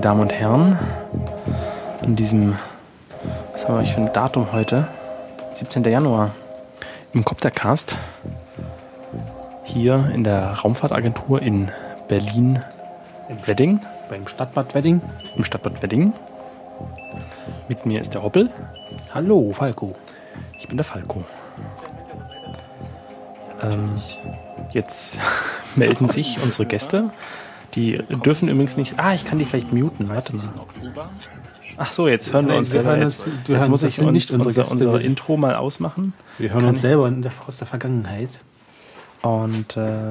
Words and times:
Meine 0.00 0.12
Damen 0.14 0.20
und 0.22 0.32
Herren. 0.32 0.78
An 2.00 2.16
diesem, 2.16 2.56
was 3.52 3.68
haben 3.68 3.80
wir 3.80 3.84
für 3.84 4.00
ein 4.00 4.10
Datum 4.14 4.50
heute? 4.50 4.88
17. 5.56 5.84
Januar. 5.84 6.30
Im 7.12 7.22
Coptercast. 7.22 7.98
Hier 9.62 10.10
in 10.14 10.24
der 10.24 10.52
Raumfahrtagentur 10.52 11.42
in 11.42 11.68
Berlin 12.08 12.62
Wedding. 13.44 13.80
Beim 14.08 14.26
Stadtbad 14.26 14.74
Wedding. 14.74 15.02
Im 15.36 15.44
Stadtbad 15.44 15.82
Wedding. 15.82 16.14
Mit 17.68 17.84
mir 17.84 18.00
ist 18.00 18.14
der 18.14 18.22
Hoppel. 18.22 18.48
Hallo, 19.12 19.52
Falco. 19.52 19.94
Ich 20.58 20.66
bin 20.66 20.78
der 20.78 20.84
Falco. 20.84 21.26
Ähm, 23.62 23.96
jetzt 24.72 25.18
melden 25.76 26.08
sich 26.08 26.42
unsere 26.42 26.64
Gäste. 26.64 27.10
Die 27.74 27.98
dürfen 28.24 28.48
übrigens 28.48 28.76
nicht. 28.76 28.98
Ah, 28.98 29.14
ich 29.14 29.24
kann 29.24 29.38
die 29.38 29.44
vielleicht 29.44 29.72
muten. 29.72 30.08
Warte 30.08 30.36
mal. 30.36 30.44
Ach 31.76 31.92
so, 31.92 32.08
jetzt 32.08 32.32
hören 32.32 32.48
wir 32.48 32.56
uns 32.56 32.70
selber. 32.70 32.98
Jetzt, 32.98 33.28
jetzt 33.48 33.68
muss 33.70 33.82
ich 33.82 33.98
uns, 34.00 34.12
nicht 34.12 34.30
unsere 34.32 34.64
unser, 34.68 34.70
unser 34.70 35.00
Intro 35.00 35.36
mal 35.36 35.54
ausmachen. 35.54 36.12
Wir 36.38 36.50
hören 36.50 36.60
Kann 36.60 36.68
uns 36.70 36.80
selber 36.82 37.08
in 37.08 37.22
der, 37.22 37.32
aus 37.46 37.58
der 37.58 37.68
Vergangenheit. 37.68 38.28
Und 39.22 39.76
äh, 39.76 40.10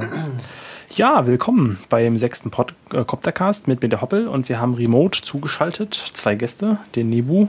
ja, 0.91 1.27
willkommen 1.27 1.79
beim 1.89 2.17
sechsten 2.17 2.49
Pod 2.49 2.73
äh, 2.91 3.03
Coptercast 3.03 3.67
mit 3.67 3.83
der 3.83 4.01
Hoppel 4.01 4.27
und 4.27 4.49
wir 4.49 4.59
haben 4.59 4.73
remote 4.73 5.21
zugeschaltet 5.21 5.93
zwei 5.93 6.35
Gäste, 6.35 6.77
den 6.95 7.09
Nebu 7.09 7.47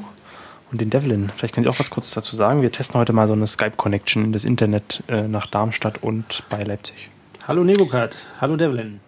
und 0.70 0.80
den 0.80 0.90
Devlin. 0.90 1.30
Vielleicht 1.36 1.54
können 1.54 1.64
Sie 1.64 1.70
auch 1.70 1.80
was 1.80 1.90
kurz 1.90 2.10
dazu 2.10 2.36
sagen. 2.36 2.62
Wir 2.62 2.72
testen 2.72 3.00
heute 3.00 3.12
mal 3.12 3.26
so 3.26 3.32
eine 3.32 3.46
Skype-Connection 3.46 4.24
in 4.24 4.32
das 4.32 4.44
Internet 4.44 5.02
äh, 5.08 5.28
nach 5.28 5.46
Darmstadt 5.46 6.02
und 6.02 6.44
bei 6.48 6.62
Leipzig. 6.62 7.10
Hallo 7.46 7.64
Nebukat. 7.64 8.16
Hallo 8.40 8.56
Devlin. 8.56 9.00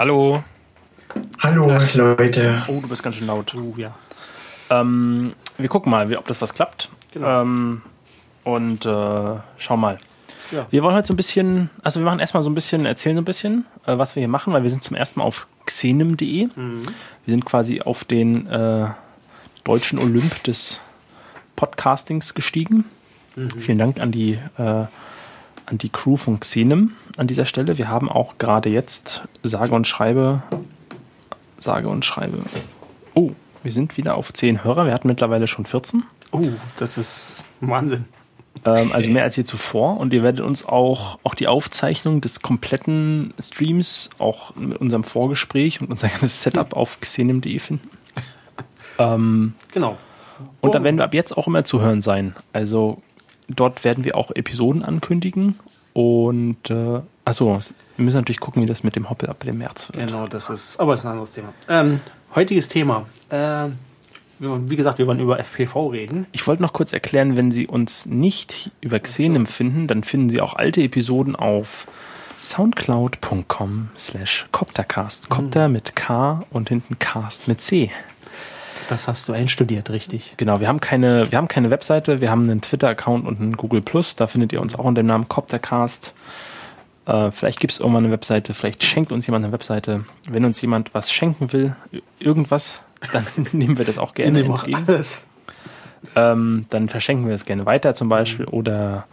Hallo. 0.00 0.42
Hallo 1.40 1.78
Leute. 1.92 2.64
Oh, 2.68 2.80
du 2.80 2.88
bist 2.88 3.02
ganz 3.02 3.16
schön 3.16 3.26
laut. 3.26 3.54
Oh 3.54 3.74
ja. 3.76 3.94
Ähm, 4.70 5.34
wir 5.58 5.68
gucken 5.68 5.90
mal, 5.90 6.08
wie, 6.08 6.16
ob 6.16 6.26
das 6.26 6.40
was 6.40 6.54
klappt. 6.54 6.88
Genau. 7.12 7.42
Ähm, 7.42 7.82
und 8.42 8.86
äh, 8.86 9.34
schauen 9.58 9.80
mal. 9.80 9.98
Ja. 10.52 10.66
Wir 10.70 10.82
wollen 10.82 10.94
heute 10.96 11.08
so 11.08 11.12
ein 11.12 11.18
bisschen, 11.18 11.68
also 11.82 12.00
wir 12.00 12.06
machen 12.06 12.18
erstmal 12.18 12.42
so 12.42 12.48
ein 12.48 12.54
bisschen, 12.54 12.86
erzählen 12.86 13.14
so 13.14 13.20
ein 13.20 13.26
bisschen, 13.26 13.66
äh, 13.84 13.98
was 13.98 14.16
wir 14.16 14.22
hier 14.22 14.28
machen, 14.28 14.54
weil 14.54 14.62
wir 14.62 14.70
sind 14.70 14.82
zum 14.82 14.96
ersten 14.96 15.20
Mal 15.20 15.26
auf 15.26 15.48
xenem.de. 15.66 16.46
Mhm. 16.46 16.82
Wir 17.26 17.32
sind 17.34 17.44
quasi 17.44 17.82
auf 17.82 18.04
den 18.04 18.46
äh, 18.46 18.86
deutschen 19.64 19.98
Olymp 19.98 20.42
des 20.44 20.80
Podcastings 21.56 22.32
gestiegen. 22.32 22.86
Mhm. 23.36 23.50
Vielen 23.50 23.76
Dank 23.76 24.00
an 24.00 24.12
die, 24.12 24.38
äh, 24.56 24.84
an 25.70 25.78
die 25.78 25.88
Crew 25.88 26.16
von 26.16 26.40
Xenem 26.40 26.92
an 27.16 27.26
dieser 27.28 27.46
Stelle. 27.46 27.78
Wir 27.78 27.88
haben 27.88 28.08
auch 28.10 28.38
gerade 28.38 28.68
jetzt 28.68 29.22
sage 29.42 29.74
und 29.74 29.86
schreibe, 29.86 30.42
sage 31.58 31.88
und 31.88 32.04
schreibe. 32.04 32.38
Oh, 33.14 33.30
wir 33.62 33.72
sind 33.72 33.96
wieder 33.96 34.16
auf 34.16 34.32
10 34.32 34.64
Hörer. 34.64 34.86
Wir 34.86 34.92
hatten 34.92 35.08
mittlerweile 35.08 35.46
schon 35.46 35.64
14. 35.66 36.02
Oh, 36.32 36.48
das 36.76 36.98
ist 36.98 37.44
Wahnsinn. 37.60 38.04
Ähm, 38.64 38.90
also 38.92 39.10
mehr 39.10 39.22
als 39.22 39.36
je 39.36 39.44
zuvor. 39.44 39.98
Und 39.98 40.12
ihr 40.12 40.22
werdet 40.22 40.44
uns 40.44 40.66
auch, 40.66 41.18
auch 41.22 41.34
die 41.34 41.46
Aufzeichnung 41.46 42.20
des 42.20 42.42
kompletten 42.42 43.32
Streams, 43.40 44.10
auch 44.18 44.54
mit 44.56 44.78
unserem 44.78 45.04
Vorgespräch 45.04 45.80
und 45.80 45.90
unser 45.90 46.08
ganzes 46.08 46.42
Setup 46.42 46.74
auf 46.74 47.00
xenem.de 47.00 47.58
finden. 47.58 47.88
Ähm, 48.98 49.54
Genau. 49.72 49.96
und 50.60 50.74
da 50.74 50.82
werden 50.84 50.98
wir 50.98 51.04
ab 51.04 51.14
jetzt 51.14 51.34
auch 51.34 51.46
immer 51.46 51.64
zu 51.64 51.80
hören 51.80 52.02
sein. 52.02 52.34
Also 52.52 53.00
dort 53.54 53.84
werden 53.84 54.04
wir 54.04 54.16
auch 54.16 54.30
Episoden 54.30 54.84
ankündigen. 54.84 55.58
Und 55.92 56.70
äh, 56.70 57.00
achso, 57.24 57.58
wir 57.96 58.04
müssen 58.04 58.16
natürlich 58.16 58.40
gucken, 58.40 58.62
wie 58.62 58.66
das 58.66 58.84
mit 58.84 58.96
dem 58.96 59.10
Hoppel 59.10 59.28
ab 59.28 59.40
dem 59.40 59.58
März 59.58 59.92
wird. 59.92 60.06
Genau, 60.06 60.26
das 60.26 60.48
ist, 60.50 60.78
aber 60.78 60.92
das 60.92 61.00
ist 61.00 61.06
ein 61.06 61.12
anderes 61.12 61.32
Thema. 61.32 61.52
Ähm, 61.68 61.96
heutiges 62.34 62.68
Thema. 62.68 63.06
Äh, 63.28 63.68
wie 64.38 64.76
gesagt, 64.76 64.98
wir 64.98 65.06
wollen 65.06 65.20
über 65.20 65.38
FPV 65.38 65.88
reden. 65.88 66.26
Ich 66.32 66.46
wollte 66.46 66.62
noch 66.62 66.72
kurz 66.72 66.92
erklären, 66.94 67.36
wenn 67.36 67.50
Sie 67.50 67.66
uns 67.66 68.06
nicht 68.06 68.70
über 68.80 68.98
Xenem 68.98 69.46
finden, 69.46 69.86
dann 69.86 70.02
finden 70.02 70.30
Sie 70.30 70.40
auch 70.40 70.54
alte 70.54 70.82
Episoden 70.82 71.36
auf 71.36 71.86
soundcloud.com 72.38 73.90
slash 73.98 74.46
coptercast. 74.50 75.28
Copter 75.28 75.68
mit 75.68 75.94
K 75.94 76.42
und 76.50 76.70
hinten 76.70 76.98
Cast 76.98 77.48
mit 77.48 77.60
C. 77.60 77.90
Das 78.90 79.06
hast 79.06 79.28
du 79.28 79.32
einstudiert, 79.32 79.88
richtig? 79.90 80.34
Genau, 80.36 80.58
wir 80.58 80.66
haben 80.66 80.80
keine, 80.80 81.30
wir 81.30 81.38
haben 81.38 81.46
keine 81.46 81.70
Webseite, 81.70 82.20
wir 82.20 82.28
haben 82.28 82.42
einen 82.42 82.60
Twitter-Account 82.60 83.24
und 83.24 83.40
einen 83.40 83.56
Google 83.56 83.82
Plus. 83.82 84.16
Da 84.16 84.26
findet 84.26 84.52
ihr 84.52 84.60
uns 84.60 84.74
auch 84.74 84.84
unter 84.84 85.00
dem 85.00 85.06
Namen 85.06 85.28
Coptercast. 85.28 86.12
Äh, 87.06 87.30
vielleicht 87.30 87.60
gibt 87.60 87.72
es 87.72 87.78
irgendwann 87.78 88.04
eine 88.04 88.12
Webseite, 88.12 88.52
vielleicht 88.52 88.82
schenkt 88.82 89.12
uns 89.12 89.28
jemand 89.28 89.44
eine 89.44 89.52
Webseite. 89.52 90.04
Wenn 90.28 90.44
uns 90.44 90.60
jemand 90.60 90.92
was 90.92 91.12
schenken 91.12 91.52
will, 91.52 91.76
irgendwas, 92.18 92.82
dann 93.12 93.24
nehmen 93.52 93.78
wir 93.78 93.84
das 93.84 93.96
auch 93.96 94.12
gerne 94.12 94.32
Nehmen 94.32 94.50
auch 94.50 94.64
entgegen. 94.64 94.84
alles. 94.88 95.22
ähm, 96.16 96.66
dann 96.70 96.88
verschenken 96.88 97.28
wir 97.28 97.34
es 97.36 97.44
gerne 97.44 97.66
weiter 97.66 97.94
zum 97.94 98.08
Beispiel 98.08 98.46
oder 98.46 99.06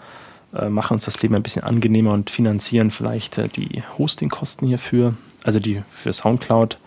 äh, 0.56 0.70
machen 0.70 0.94
uns 0.94 1.06
das 1.06 1.22
Leben 1.22 1.36
ein 1.36 1.44
bisschen 1.44 1.64
angenehmer 1.64 2.14
und 2.14 2.32
finanzieren 2.32 2.90
vielleicht 2.90 3.38
äh, 3.38 3.48
die 3.48 3.84
Hostingkosten 4.00 4.68
hierfür, 4.68 5.14
also 5.44 5.60
die 5.60 5.84
für 5.92 6.14
Soundcloud. 6.14 6.80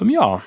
Ähm, 0.00 0.10
ja, 0.10 0.42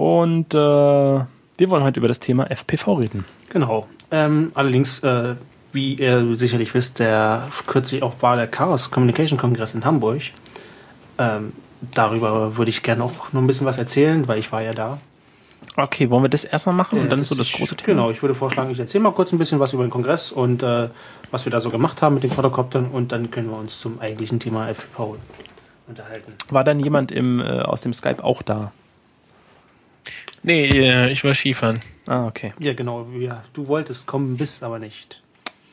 und 0.00 0.54
äh, 0.54 0.56
wir 0.56 1.26
wollen 1.68 1.84
heute 1.84 2.00
über 2.00 2.08
das 2.08 2.20
Thema 2.20 2.50
FPV 2.50 2.94
reden. 2.94 3.26
Genau. 3.50 3.86
Ähm, 4.10 4.50
allerdings, 4.54 5.00
äh, 5.00 5.34
wie 5.72 5.94
ihr 5.96 6.34
sicherlich 6.36 6.72
wisst, 6.72 7.00
der 7.00 7.48
kürzlich 7.66 8.02
auch 8.02 8.14
war 8.22 8.36
der 8.36 8.46
Chaos 8.46 8.90
Communication 8.90 9.38
Kongress 9.38 9.74
in 9.74 9.84
Hamburg. 9.84 10.22
Ähm, 11.18 11.52
darüber 11.92 12.56
würde 12.56 12.70
ich 12.70 12.82
gerne 12.82 13.04
auch 13.04 13.30
noch 13.34 13.42
ein 13.42 13.46
bisschen 13.46 13.66
was 13.66 13.76
erzählen, 13.76 14.26
weil 14.26 14.38
ich 14.38 14.50
war 14.52 14.62
ja 14.62 14.72
da. 14.72 14.96
Okay, 15.76 16.08
wollen 16.08 16.24
wir 16.24 16.30
das 16.30 16.44
erstmal 16.44 16.74
machen 16.74 16.98
und 16.98 17.04
Äh, 17.04 17.08
dann 17.10 17.18
das 17.18 17.28
so 17.28 17.34
das 17.34 17.52
große 17.52 17.76
Thema? 17.76 17.86
Genau, 17.86 18.10
ich 18.10 18.22
würde 18.22 18.34
vorschlagen, 18.34 18.70
ich 18.70 18.78
erzähle 18.78 19.04
mal 19.04 19.12
kurz 19.12 19.32
ein 19.32 19.38
bisschen 19.38 19.60
was 19.60 19.74
über 19.74 19.82
den 19.82 19.90
Kongress 19.90 20.32
und 20.32 20.62
äh, 20.62 20.88
was 21.30 21.44
wir 21.44 21.52
da 21.52 21.60
so 21.60 21.68
gemacht 21.68 22.00
haben 22.00 22.14
mit 22.14 22.22
den 22.22 22.30
Quadrocoptern 22.30 22.86
und 22.86 23.12
dann 23.12 23.30
können 23.30 23.50
wir 23.50 23.58
uns 23.58 23.78
zum 23.78 24.00
eigentlichen 24.00 24.40
Thema 24.40 24.66
FPV 24.70 25.18
unterhalten. 25.86 26.32
War 26.48 26.64
dann 26.64 26.80
jemand 26.80 27.12
im, 27.12 27.40
äh, 27.40 27.60
aus 27.60 27.82
dem 27.82 27.92
Skype 27.92 28.24
auch 28.24 28.40
da? 28.40 28.72
Nee, 30.42 30.66
äh, 30.68 31.10
ich 31.10 31.22
war 31.24 31.34
Skifahren. 31.34 31.80
Ah, 32.06 32.26
okay. 32.26 32.52
Ja, 32.58 32.72
genau. 32.72 33.06
Ja, 33.18 33.44
du 33.52 33.66
wolltest 33.66 34.06
kommen, 34.06 34.36
bist 34.36 34.62
aber 34.62 34.78
nicht. 34.78 35.22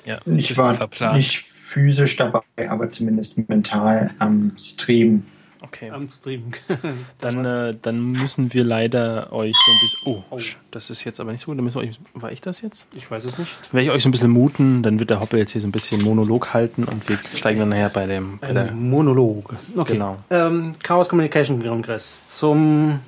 Ja, 0.05 0.19
Ich 0.25 0.57
war 0.57 0.73
verplant. 0.73 1.17
nicht 1.17 1.37
physisch 1.39 2.15
dabei, 2.15 2.41
aber 2.69 2.91
zumindest 2.91 3.37
mental 3.49 4.11
am 4.19 4.53
Stream. 4.59 5.23
Okay. 5.61 5.89
Am 5.89 6.09
Stream. 6.09 6.51
Dann, 7.19 7.43
äh, 7.43 7.73
dann 7.81 8.11
müssen 8.11 8.53
wir 8.53 8.63
leider 8.63 9.33
euch 9.33 9.55
so 9.65 9.71
ein 9.71 9.79
bisschen. 9.81 10.23
Oh, 10.29 10.35
sch- 10.37 10.55
das 10.69 10.91
ist 10.91 11.03
jetzt 11.03 11.19
aber 11.19 11.31
nicht 11.31 11.41
so 11.41 11.47
gut. 11.47 11.57
Dann 11.57 11.65
müssen 11.65 11.81
wir 11.81 11.87
euch, 11.89 11.99
war 12.13 12.31
ich 12.31 12.41
das 12.41 12.61
jetzt? 12.61 12.87
ich 12.95 13.09
weiß 13.09 13.25
es 13.25 13.37
nicht. 13.39 13.51
Werde 13.73 13.85
ich 13.85 13.89
euch 13.91 14.03
so 14.03 14.07
ein 14.09 14.11
bisschen 14.11 14.29
muten, 14.29 14.83
dann 14.83 14.99
wird 14.99 15.09
der 15.09 15.19
Hoppe 15.19 15.37
jetzt 15.39 15.53
hier 15.53 15.61
so 15.61 15.67
ein 15.67 15.71
bisschen 15.71 16.03
Monolog 16.03 16.53
halten 16.53 16.83
und 16.83 17.09
wir 17.09 17.17
steigen 17.33 17.59
dann 17.59 17.69
nachher 17.69 17.89
bei 17.89 18.05
dem. 18.05 18.37
Bei 18.37 18.53
der, 18.53 18.71
Monolog. 18.71 19.55
Okay. 19.75 19.93
Genau. 19.93 20.15
Ähm, 20.29 20.73
Chaos 20.83 21.09
Communication 21.09 21.61
Kongress 21.63 22.27
zum. 22.27 22.99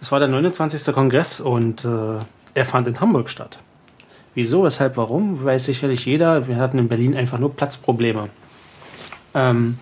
Es 0.00 0.10
war 0.12 0.18
der 0.18 0.28
29. 0.28 0.94
Kongress 0.94 1.40
und 1.40 1.84
äh, 1.84 2.18
er 2.54 2.66
fand 2.66 2.86
in 2.88 3.00
Hamburg 3.00 3.28
statt. 3.28 3.58
Wieso, 4.34 4.64
weshalb, 4.64 4.96
warum, 4.96 5.44
weiß 5.44 5.66
sicherlich 5.66 6.06
jeder. 6.06 6.46
Wir 6.46 6.56
hatten 6.56 6.78
in 6.78 6.88
Berlin 6.88 7.16
einfach 7.16 7.38
nur 7.38 7.54
Platzprobleme. 7.54 8.30
Ähm, 9.34 9.78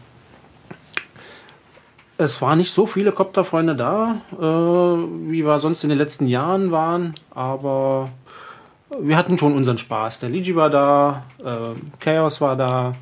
es 2.16 2.42
waren 2.42 2.58
nicht 2.58 2.72
so 2.72 2.86
viele 2.86 3.12
Copterfreunde 3.12 3.76
da, 3.76 4.16
äh, 4.32 4.42
wie 5.30 5.44
wir 5.44 5.58
sonst 5.60 5.84
in 5.84 5.90
den 5.90 5.98
letzten 5.98 6.26
Jahren 6.26 6.72
waren, 6.72 7.14
aber 7.30 8.10
wir 9.00 9.16
hatten 9.16 9.38
schon 9.38 9.54
unseren 9.54 9.78
Spaß. 9.78 10.20
Der 10.20 10.30
Ligi 10.30 10.56
war 10.56 10.68
da, 10.68 11.24
äh, 11.44 12.00
Chaos 12.00 12.40
war 12.40 12.56
da, 12.56 12.92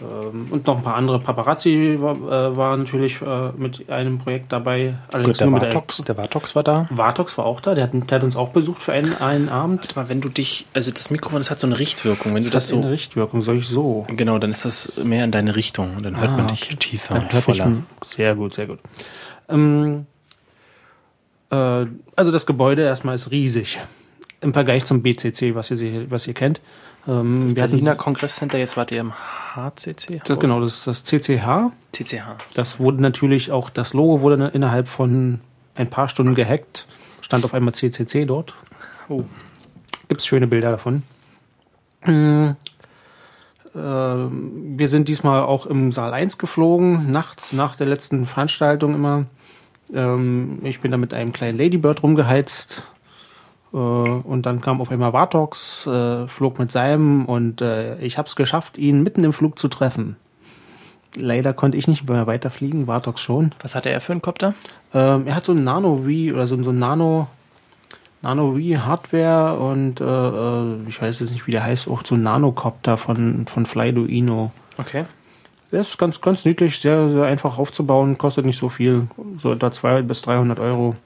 und 0.00 0.66
noch 0.66 0.76
ein 0.78 0.82
paar 0.82 0.94
andere 0.94 1.18
Paparazzi 1.18 1.96
war, 2.00 2.16
äh, 2.16 2.56
war 2.56 2.76
natürlich 2.76 3.20
äh, 3.22 3.50
mit 3.56 3.90
einem 3.90 4.18
Projekt 4.18 4.52
dabei. 4.52 4.94
gut, 5.24 5.40
der 5.40 5.50
Vartox, 5.50 5.98
der 6.04 6.16
Vartox 6.16 6.54
war 6.54 6.62
da. 6.62 6.86
Vartox 6.90 7.36
war 7.36 7.46
auch 7.46 7.60
da, 7.60 7.74
der 7.74 7.84
hat, 7.84 7.92
der 7.92 8.16
hat 8.18 8.22
uns 8.24 8.36
auch 8.36 8.50
besucht 8.50 8.80
für 8.80 8.92
einen, 8.92 9.14
einen 9.16 9.48
Abend. 9.48 9.80
Warte 9.82 9.98
mal, 9.98 10.08
wenn 10.08 10.20
du 10.20 10.28
dich, 10.28 10.66
also 10.74 10.90
das 10.90 11.10
Mikrofon, 11.10 11.40
das 11.40 11.50
hat 11.50 11.58
so 11.60 11.66
eine 11.66 11.78
Richtwirkung. 11.78 12.34
Wenn 12.34 12.44
du 12.44 12.50
Das 12.50 12.64
das 12.68 12.72
hat 12.72 12.78
eine 12.78 12.86
so, 12.86 12.90
Richtwirkung, 12.90 13.42
soll 13.42 13.56
ich 13.56 13.68
so? 13.68 14.06
genau, 14.08 14.38
dann 14.38 14.50
ist 14.50 14.64
das 14.64 14.92
mehr 15.02 15.24
in 15.24 15.32
deine 15.32 15.56
Richtung 15.56 15.96
und 15.96 16.02
dann 16.04 16.16
hört 16.18 16.30
Ah, 16.30 16.36
man 16.36 16.48
dich 16.48 16.64
okay. 16.66 16.76
tiefer 16.76 17.14
Dann 17.14 17.24
und 17.24 17.32
voller. 17.32 17.72
Sehr 18.04 18.34
gut, 18.34 18.54
sehr 18.54 18.66
gut. 18.66 18.78
Ähm, 19.48 20.06
äh, 21.50 21.86
also 22.16 22.30
das 22.32 22.46
Gebäude 22.46 22.82
erstmal 22.82 23.14
ist 23.14 23.30
riesig. 23.30 23.78
Im 24.40 24.52
Vergleich 24.52 24.84
zum 24.84 25.02
BCC, 25.02 25.54
was 25.56 25.70
ihr, 25.70 26.10
was 26.10 26.26
ihr 26.28 26.34
kennt. 26.34 26.60
Ähm, 27.06 27.54
wir 27.54 27.62
hatten 27.62 27.72
Berliner 27.72 27.94
Kongresscenter, 27.94 28.58
jetzt 28.58 28.76
wart 28.76 28.90
ihr 28.90 29.00
im 29.00 29.12
HCC? 29.54 30.20
das, 30.24 30.38
genau, 30.38 30.60
das, 30.60 30.84
das 30.84 31.04
CCH. 31.04 31.70
CCH. 31.92 32.36
Das 32.54 32.78
wurde 32.78 33.00
natürlich 33.00 33.50
auch, 33.52 33.70
das 33.70 33.94
Logo 33.94 34.20
wurde 34.20 34.50
innerhalb 34.52 34.88
von 34.88 35.40
ein 35.74 35.88
paar 35.88 36.08
Stunden 36.08 36.34
gehackt. 36.34 36.86
Stand 37.20 37.44
auf 37.44 37.54
einmal 37.54 37.74
CCC 37.74 38.24
dort. 38.24 38.54
Oh. 39.08 39.24
Gibt 40.08 40.20
es 40.20 40.26
schöne 40.26 40.46
Bilder 40.46 40.70
davon. 40.70 41.02
Mm, 42.04 42.50
ähm, 43.74 44.74
wir 44.78 44.88
sind 44.88 45.08
diesmal 45.08 45.42
auch 45.42 45.66
im 45.66 45.92
Saal 45.92 46.12
1 46.12 46.38
geflogen, 46.38 47.10
nachts 47.12 47.52
nach 47.52 47.76
der 47.76 47.86
letzten 47.86 48.26
Veranstaltung 48.26 48.94
immer. 48.94 49.26
Ähm, 49.92 50.58
ich 50.62 50.80
bin 50.80 50.90
da 50.90 50.96
mit 50.96 51.14
einem 51.14 51.32
kleinen 51.32 51.58
Ladybird 51.58 52.02
rumgeheizt. 52.02 52.84
Äh, 53.72 53.76
und 53.76 54.46
dann 54.46 54.60
kam 54.60 54.80
auf 54.80 54.90
einmal 54.90 55.12
Vartox, 55.12 55.86
äh, 55.86 56.26
flog 56.26 56.58
mit 56.58 56.72
seinem 56.72 57.24
und 57.24 57.60
äh, 57.60 57.98
ich 57.98 58.18
habe 58.18 58.28
es 58.28 58.36
geschafft, 58.36 58.78
ihn 58.78 59.02
mitten 59.02 59.24
im 59.24 59.32
Flug 59.32 59.58
zu 59.58 59.68
treffen. 59.68 60.16
Leider 61.16 61.54
konnte 61.54 61.78
ich 61.78 61.88
nicht 61.88 62.08
mehr 62.08 62.26
weiterfliegen, 62.26 62.86
Vartox 62.86 63.20
schon. 63.20 63.52
Was 63.62 63.74
hatte 63.74 63.90
er 63.90 64.00
für 64.00 64.12
einen 64.12 64.22
Kopter? 64.22 64.54
Ähm, 64.92 65.26
er 65.26 65.34
hat 65.34 65.44
so 65.44 65.52
ein 65.52 65.64
Nano 65.64 66.02
V 66.04 66.34
oder 66.34 66.46
so, 66.46 66.62
so 66.62 66.70
ein 66.70 66.78
Nano 66.78 67.28
Nano 68.20 68.52
V 68.52 68.58
Hardware 68.84 69.58
und 69.58 70.00
äh, 70.00 70.04
äh, 70.04 70.88
ich 70.88 71.00
weiß 71.00 71.20
jetzt 71.20 71.30
nicht, 71.30 71.46
wie 71.46 71.52
der 71.52 71.62
heißt, 71.62 71.88
auch 71.88 72.04
so 72.04 72.14
ein 72.14 72.22
Nanocopter 72.22 72.96
von 72.96 73.46
von 73.46 73.64
Flyduino. 73.64 74.50
Okay. 74.76 75.04
Der 75.70 75.82
ist 75.82 75.98
ganz 75.98 76.20
ganz 76.20 76.44
niedlich, 76.44 76.80
sehr 76.80 77.10
sehr 77.10 77.24
einfach 77.24 77.58
aufzubauen, 77.58 78.18
kostet 78.18 78.44
nicht 78.44 78.58
so 78.58 78.68
viel, 78.68 79.06
so 79.40 79.52
etwa 79.52 79.70
200 79.70 80.06
bis 80.06 80.22
300 80.22 80.58
Euro 80.58 80.96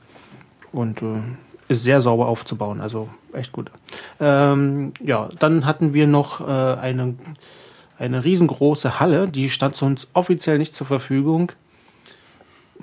und 0.73 1.03
äh, 1.03 1.23
ist 1.72 1.82
sehr 1.82 2.00
sauber 2.00 2.26
aufzubauen, 2.26 2.80
also 2.80 3.08
echt 3.32 3.52
gut. 3.52 3.70
Ähm, 4.20 4.92
ja, 5.02 5.28
dann 5.38 5.66
hatten 5.66 5.92
wir 5.92 6.06
noch 6.06 6.40
äh, 6.40 6.44
eine 6.44 7.14
eine 8.02 8.24
riesengroße 8.24 8.98
Halle, 8.98 9.28
die 9.28 9.48
stand 9.48 9.80
uns 9.82 10.08
offiziell 10.12 10.58
nicht 10.58 10.74
zur 10.74 10.86
Verfügung. 10.86 11.52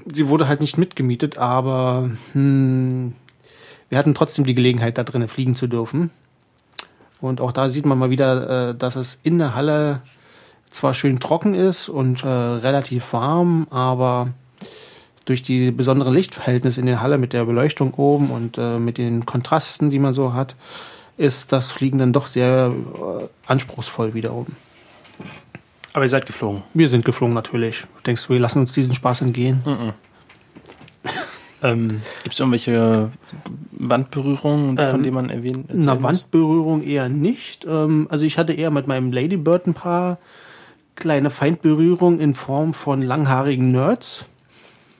Sie 0.05 0.27
wurde 0.27 0.47
halt 0.47 0.61
nicht 0.61 0.77
mitgemietet, 0.77 1.37
aber 1.37 2.09
hm, 2.31 3.13
wir 3.89 3.97
hatten 3.97 4.15
trotzdem 4.15 4.45
die 4.45 4.55
Gelegenheit, 4.55 4.97
da 4.97 5.03
drinnen 5.03 5.27
fliegen 5.27 5.55
zu 5.55 5.67
dürfen. 5.67 6.09
Und 7.19 7.41
auch 7.41 7.51
da 7.51 7.67
sieht 7.67 7.85
man 7.85 7.97
mal 7.97 8.09
wieder, 8.09 8.69
äh, 8.69 8.75
dass 8.75 8.95
es 8.95 9.19
in 9.23 9.39
der 9.39 9.55
Halle 9.55 10.01
zwar 10.69 10.93
schön 10.93 11.19
trocken 11.19 11.53
ist 11.53 11.89
und 11.89 12.23
äh, 12.23 12.27
relativ 12.27 13.11
warm, 13.11 13.67
aber 13.71 14.29
durch 15.29 15.43
die 15.43 15.71
besonderen 15.71 16.13
Lichtverhältnisse 16.13 16.79
in 16.79 16.87
der 16.87 17.01
Halle 17.01 17.17
mit 17.17 17.33
der 17.33 17.45
Beleuchtung 17.45 17.93
oben 17.93 18.31
und 18.31 18.57
äh, 18.57 18.79
mit 18.79 18.97
den 18.97 19.25
Kontrasten, 19.25 19.91
die 19.91 19.99
man 19.99 20.13
so 20.13 20.33
hat, 20.33 20.55
ist 21.17 21.53
das 21.53 21.71
Fliegen 21.71 21.99
dann 21.99 22.13
doch 22.13 22.27
sehr 22.27 22.73
äh, 22.73 23.25
anspruchsvoll 23.45 24.13
wiederum. 24.13 24.47
Aber 25.93 26.03
ihr 26.05 26.09
seid 26.09 26.25
geflogen. 26.25 26.63
Wir 26.73 26.87
sind 26.89 27.05
geflogen 27.05 27.33
natürlich. 27.33 27.85
Denkst 28.05 28.27
du, 28.27 28.33
wir 28.33 28.39
lassen 28.39 28.59
uns 28.59 28.73
diesen 28.73 28.93
Spaß 28.93 29.21
entgehen? 29.21 29.63
Ähm, 31.61 32.01
Gibt 32.23 32.33
es 32.33 32.39
irgendwelche 32.39 33.09
Wandberührungen, 33.71 34.77
von 34.77 34.95
Ähm, 34.95 35.03
denen 35.03 35.13
man 35.13 35.29
erwähnen 35.29 35.65
Na? 35.73 36.01
Wandberührung 36.01 36.83
eher 36.83 37.09
nicht. 37.09 37.65
Ähm, 37.65 38.07
also 38.09 38.23
ich 38.23 38.37
hatte 38.37 38.53
eher 38.53 38.71
mit 38.71 38.87
meinem 38.87 39.11
Ladybird 39.11 39.67
ein 39.67 39.73
paar 39.73 40.19
kleine 40.95 41.29
Feindberührungen 41.29 42.19
in 42.19 42.33
Form 42.33 42.73
von 42.73 43.01
langhaarigen 43.01 43.71
Nerds, 43.71 44.25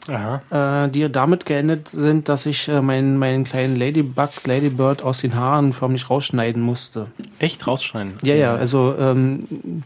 Aha. 0.10 0.86
äh, 0.86 0.90
die 0.90 1.10
damit 1.12 1.46
geendet 1.46 1.88
sind, 1.90 2.28
dass 2.30 2.46
ich 2.46 2.68
äh, 2.68 2.82
meinen, 2.82 3.18
meinen 3.18 3.44
kleinen 3.44 3.78
Ladybug, 3.78 4.30
Ladybird 4.46 5.04
aus 5.04 5.20
den 5.22 5.36
Haaren 5.36 5.72
förmlich 5.74 6.10
rausschneiden 6.10 6.62
musste. 6.62 7.08
Echt 7.38 7.66
rausschneiden? 7.68 8.16
Ja, 8.24 8.36
ja, 8.36 8.56
also 8.56 8.96
ähm, 8.98 9.84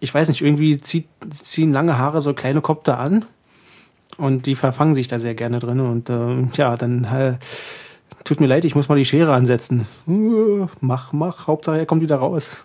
ich 0.00 0.12
weiß 0.14 0.28
nicht, 0.28 0.40
irgendwie 0.42 0.78
zieht, 0.78 1.06
ziehen 1.30 1.72
lange 1.72 1.98
Haare 1.98 2.20
so 2.22 2.32
kleine 2.34 2.60
Kopter 2.60 2.98
an 2.98 3.24
und 4.16 4.46
die 4.46 4.54
verfangen 4.54 4.94
sich 4.94 5.08
da 5.08 5.18
sehr 5.18 5.34
gerne 5.34 5.58
drin 5.58 5.80
und 5.80 6.08
ähm, 6.10 6.50
ja, 6.56 6.76
dann 6.76 7.04
äh, 7.04 7.34
tut 8.24 8.40
mir 8.40 8.46
leid, 8.46 8.64
ich 8.64 8.74
muss 8.74 8.88
mal 8.88 8.96
die 8.96 9.04
Schere 9.04 9.32
ansetzen. 9.34 9.86
Uh, 10.06 10.66
mach, 10.80 11.12
mach, 11.12 11.46
Hauptsache 11.46 11.78
er 11.78 11.86
kommt 11.86 12.00
wieder 12.02 12.16
raus. 12.16 12.56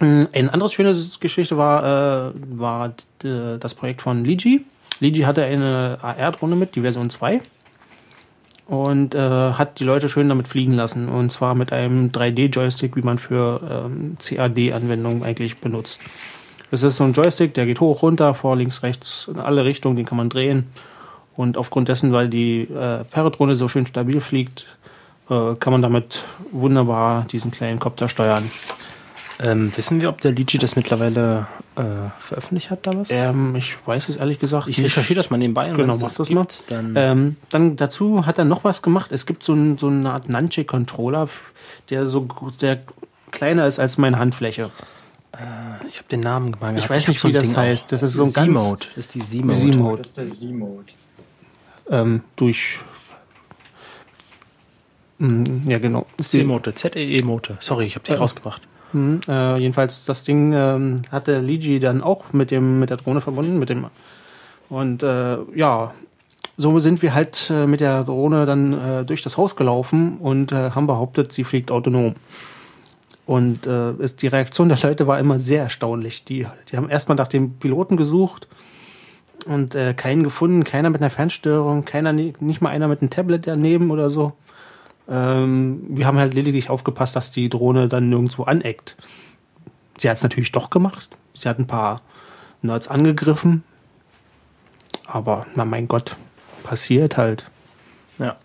Mm, 0.00 0.22
Ein 0.32 0.50
anderes 0.50 0.72
schönes 0.72 1.20
Geschichte 1.20 1.56
war, 1.56 2.30
äh, 2.30 2.32
war 2.50 2.94
d- 3.22 3.58
das 3.58 3.74
Projekt 3.74 4.02
von 4.02 4.24
Ligi. 4.24 4.64
Ligi 5.00 5.22
hatte 5.22 5.44
eine 5.44 5.98
AR-Drohne 6.02 6.56
mit, 6.56 6.76
die 6.76 6.80
Version 6.80 7.10
2 7.10 7.40
und 8.66 9.14
äh, 9.14 9.18
hat 9.18 9.80
die 9.80 9.84
Leute 9.84 10.08
schön 10.08 10.28
damit 10.28 10.48
fliegen 10.48 10.72
lassen. 10.72 11.08
Und 11.08 11.32
zwar 11.32 11.54
mit 11.54 11.72
einem 11.72 12.10
3D-Joystick, 12.10 12.96
wie 12.96 13.02
man 13.02 13.18
für 13.18 13.60
ähm, 13.86 14.16
CAD-Anwendungen 14.22 15.24
eigentlich 15.24 15.58
benutzt. 15.58 16.00
Das 16.70 16.82
ist 16.82 16.96
so 16.96 17.04
ein 17.04 17.12
Joystick, 17.12 17.54
der 17.54 17.66
geht 17.66 17.80
hoch, 17.80 18.02
runter, 18.02 18.34
vor, 18.34 18.56
links, 18.56 18.82
rechts, 18.82 19.28
in 19.32 19.38
alle 19.38 19.64
Richtungen, 19.64 19.96
den 19.96 20.06
kann 20.06 20.16
man 20.16 20.28
drehen. 20.28 20.66
Und 21.36 21.56
aufgrund 21.56 21.88
dessen, 21.88 22.12
weil 22.12 22.28
die 22.28 22.62
äh, 22.62 23.04
Paradrone 23.04 23.56
so 23.56 23.68
schön 23.68 23.86
stabil 23.86 24.20
fliegt, 24.20 24.66
äh, 25.28 25.54
kann 25.56 25.72
man 25.72 25.82
damit 25.82 26.24
wunderbar 26.52 27.26
diesen 27.30 27.50
kleinen 27.50 27.78
Kopter 27.78 28.08
steuern. 28.08 28.44
Ähm, 29.40 29.72
wissen 29.76 30.00
wir, 30.00 30.08
ob 30.10 30.20
der 30.20 30.30
Ligi 30.32 30.58
das 30.58 30.76
mittlerweile 30.76 31.46
äh, 31.74 31.82
veröffentlicht 32.20 32.70
hat, 32.70 32.86
da 32.86 32.96
was? 32.96 33.08
Ähm, 33.10 33.56
ich 33.56 33.76
weiß 33.84 34.08
es 34.08 34.16
ehrlich 34.16 34.38
gesagt 34.38 34.68
ich 34.68 34.78
recherchiere 34.80 35.16
das 35.16 35.30
mal 35.30 35.38
nebenbei. 35.38 35.70
und 35.70 35.76
Genau, 35.76 35.96
mach 35.96 36.14
das 36.14 36.30
mal. 36.30 36.46
Dann 36.68 36.94
Ähm, 36.96 37.36
dann 37.50 37.74
dazu 37.76 38.26
hat 38.26 38.38
er 38.38 38.44
noch 38.44 38.62
was 38.62 38.80
gemacht. 38.82 39.10
Es 39.10 39.26
gibt 39.26 39.42
so, 39.42 39.52
ein, 39.54 39.76
so 39.76 39.88
eine 39.88 40.12
Art 40.12 40.28
Nunchik-Controller, 40.28 41.28
der 41.90 42.06
so 42.06 42.28
der 42.60 42.82
kleiner 43.32 43.66
ist 43.66 43.80
als 43.80 43.98
meine 43.98 44.18
Handfläche. 44.20 44.70
ich 45.88 45.96
habe 45.98 46.08
den 46.12 46.20
Namen 46.20 46.50
mal 46.60 46.68
gehabt. 46.72 46.78
Ich 46.78 46.88
weiß 46.90 47.02
hab 47.02 47.08
nicht, 47.08 47.24
wie 47.24 47.32
das 47.32 47.48
Ding 47.48 47.56
heißt. 47.56 47.86
auch. 47.86 47.90
Das 47.90 48.02
ist 48.04 48.12
so 48.12 48.22
ein 48.22 48.32
ganz- 48.32 48.46
Z-Mode. 48.60 48.86
Das 48.94 49.06
ist 49.06 49.14
die 49.16 49.20
Z-Mode. 49.20 49.58
Z-Mode. 49.72 49.98
Das 49.98 50.06
ist 50.06 50.16
der 50.16 50.28
Z-Mode. 50.28 50.84
Ähm, 51.90 52.20
durch. 52.36 52.78
Mm, 55.18 55.68
Ja, 55.68 55.78
genau. 55.78 56.06
C-Mode, 56.20 56.74
ZEE-Mode. 56.74 57.56
Sorry, 57.60 57.86
ich 57.86 57.94
habe 57.96 58.04
dich 58.04 58.14
Ja. 58.14 58.20
rausgebracht. 58.20 58.62
Mhm, 58.94 59.20
äh, 59.28 59.58
jedenfalls 59.58 60.04
das 60.04 60.22
Ding 60.22 60.52
ähm, 60.52 60.96
hatte 61.10 61.40
Ligi 61.40 61.80
dann 61.80 62.00
auch 62.00 62.32
mit 62.32 62.52
dem 62.52 62.78
mit 62.78 62.90
der 62.90 62.96
Drohne 62.96 63.20
verbunden 63.20 63.58
mit 63.58 63.68
dem 63.68 63.86
und 64.68 65.02
äh, 65.02 65.36
ja 65.54 65.92
so 66.56 66.78
sind 66.78 67.02
wir 67.02 67.12
halt 67.12 67.50
äh, 67.50 67.66
mit 67.66 67.80
der 67.80 68.04
Drohne 68.04 68.46
dann 68.46 68.72
äh, 68.72 69.04
durch 69.04 69.22
das 69.22 69.36
Haus 69.36 69.56
gelaufen 69.56 70.18
und 70.18 70.52
äh, 70.52 70.70
haben 70.70 70.86
behauptet 70.86 71.32
sie 71.32 71.42
fliegt 71.42 71.72
autonom. 71.72 72.14
Und 73.26 73.66
äh, 73.66 73.92
ist, 73.94 74.22
die 74.22 74.28
Reaktion 74.28 74.68
der 74.68 74.78
Leute 74.78 75.08
war 75.08 75.18
immer 75.18 75.40
sehr 75.40 75.62
erstaunlich. 75.62 76.24
Die 76.24 76.46
die 76.70 76.76
haben 76.76 76.88
erstmal 76.88 77.16
nach 77.16 77.26
dem 77.26 77.54
Piloten 77.54 77.96
gesucht 77.96 78.46
und 79.46 79.76
keinen 79.96 80.22
gefunden 80.22 80.64
keiner 80.64 80.88
mit 80.88 81.02
einer 81.02 81.10
Fernsteuerung 81.10 81.84
keiner 81.84 82.12
nicht 82.12 82.62
mal 82.62 82.70
einer 82.70 82.88
mit 82.88 83.02
einem 83.02 83.10
Tablet 83.10 83.46
daneben 83.46 83.90
oder 83.90 84.08
so 84.08 84.32
ähm, 85.08 85.82
wir 85.88 86.06
haben 86.06 86.18
halt 86.18 86.34
lediglich 86.34 86.70
aufgepasst, 86.70 87.14
dass 87.16 87.30
die 87.30 87.48
Drohne 87.48 87.88
dann 87.88 88.08
nirgendwo 88.08 88.44
aneckt. 88.44 88.96
Sie 89.98 90.08
hat 90.08 90.16
es 90.16 90.22
natürlich 90.22 90.52
doch 90.52 90.70
gemacht. 90.70 91.08
Sie 91.34 91.48
hat 91.48 91.58
ein 91.58 91.66
paar 91.66 92.00
Nerds 92.62 92.88
angegriffen. 92.88 93.62
Aber, 95.06 95.46
na 95.54 95.64
mein 95.64 95.86
Gott, 95.88 96.16
passiert 96.62 97.16
halt. 97.16 97.44
Ja. 98.18 98.36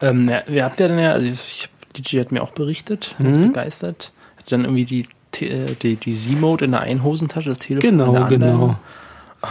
Ähm, 0.00 0.28
ja, 0.28 0.42
wer 0.46 0.64
habt 0.64 0.80
ihr 0.80 0.88
denn 0.88 0.98
ja, 0.98 1.12
also 1.12 1.28
ich, 1.28 1.68
Ligi 1.94 2.16
hat 2.18 2.32
mir 2.32 2.42
auch 2.42 2.52
berichtet, 2.52 3.14
ganz 3.18 3.36
Mhm. 3.36 3.48
begeistert. 3.48 4.12
Hat 4.38 4.50
dann 4.52 4.64
irgendwie 4.64 4.84
die, 4.84 5.06
äh, 5.44 5.74
die, 5.74 5.96
die 5.96 6.14
Z-Mode 6.14 6.64
in 6.66 6.70
der 6.72 6.80
einen 6.80 7.02
Hosentasche, 7.02 7.48
das 7.50 7.58
Telefon 7.58 7.90
in 7.90 7.98
der 7.98 8.06
Genau, 8.06 8.22
anderen. 8.24 8.40
genau. 8.40 8.76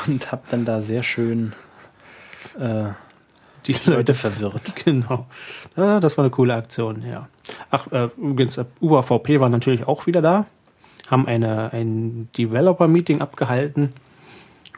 Und 0.08 0.32
hab 0.32 0.50
dann 0.50 0.66
da 0.66 0.82
sehr 0.82 1.04
schön 1.04 1.54
äh, 2.60 2.86
Die 3.68 3.74
Leute 3.74 3.92
Leute 3.92 4.14
verwirrt. 4.14 4.76
Genau. 4.86 5.28
Ja, 5.76 6.00
das 6.00 6.18
war 6.18 6.24
eine 6.24 6.32
coole 6.32 6.54
Aktion, 6.54 7.04
ja. 7.10 7.28
Ach, 7.72 7.92
äh, 7.92 8.10
übrigens, 8.18 8.58
äh, 8.58 8.66
UAVP 8.82 9.40
war 9.40 9.50
natürlich 9.50 9.88
auch 9.88 10.08
wieder 10.08 10.22
da. 10.22 10.46
Haben 11.10 11.28
eine, 11.28 11.72
ein 11.74 12.30
Developer-Meeting 12.38 13.22
abgehalten. 13.22 13.94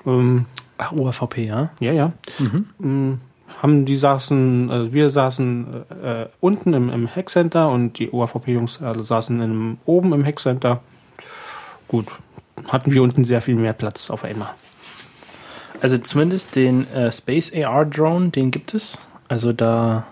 Ähm, 0.05 0.45
Ach, 0.77 0.91
UAVP, 0.91 1.45
ja? 1.45 1.69
Ja, 1.79 1.91
ja. 1.91 2.11
Mhm. 2.39 3.19
Haben 3.61 3.85
die 3.85 3.97
saßen, 3.97 4.69
also 4.69 4.93
wir 4.93 5.09
saßen 5.09 5.85
äh, 6.03 6.21
äh, 6.23 6.27
unten 6.39 6.73
im, 6.73 6.89
im 6.89 7.07
Hackcenter 7.07 7.69
und 7.69 7.97
die 7.97 8.11
OAVP-Jungs 8.11 8.81
also 8.81 9.01
saßen 9.01 9.41
im, 9.41 9.77
oben 9.85 10.13
im 10.13 10.23
Hackcenter. 10.23 10.81
Gut, 11.87 12.07
hatten 12.67 12.91
wir 12.91 13.01
unten 13.01 13.23
sehr 13.23 13.41
viel 13.41 13.55
mehr 13.55 13.73
Platz 13.73 14.09
auf 14.11 14.23
einmal. 14.23 14.53
Also 15.81 15.97
zumindest 15.99 16.55
den 16.55 16.91
äh, 16.93 17.11
Space 17.11 17.53
AR 17.53 17.85
Drone, 17.85 18.29
den 18.29 18.51
gibt 18.51 18.73
es. 18.73 18.99
Also 19.27 19.53
da 19.53 20.07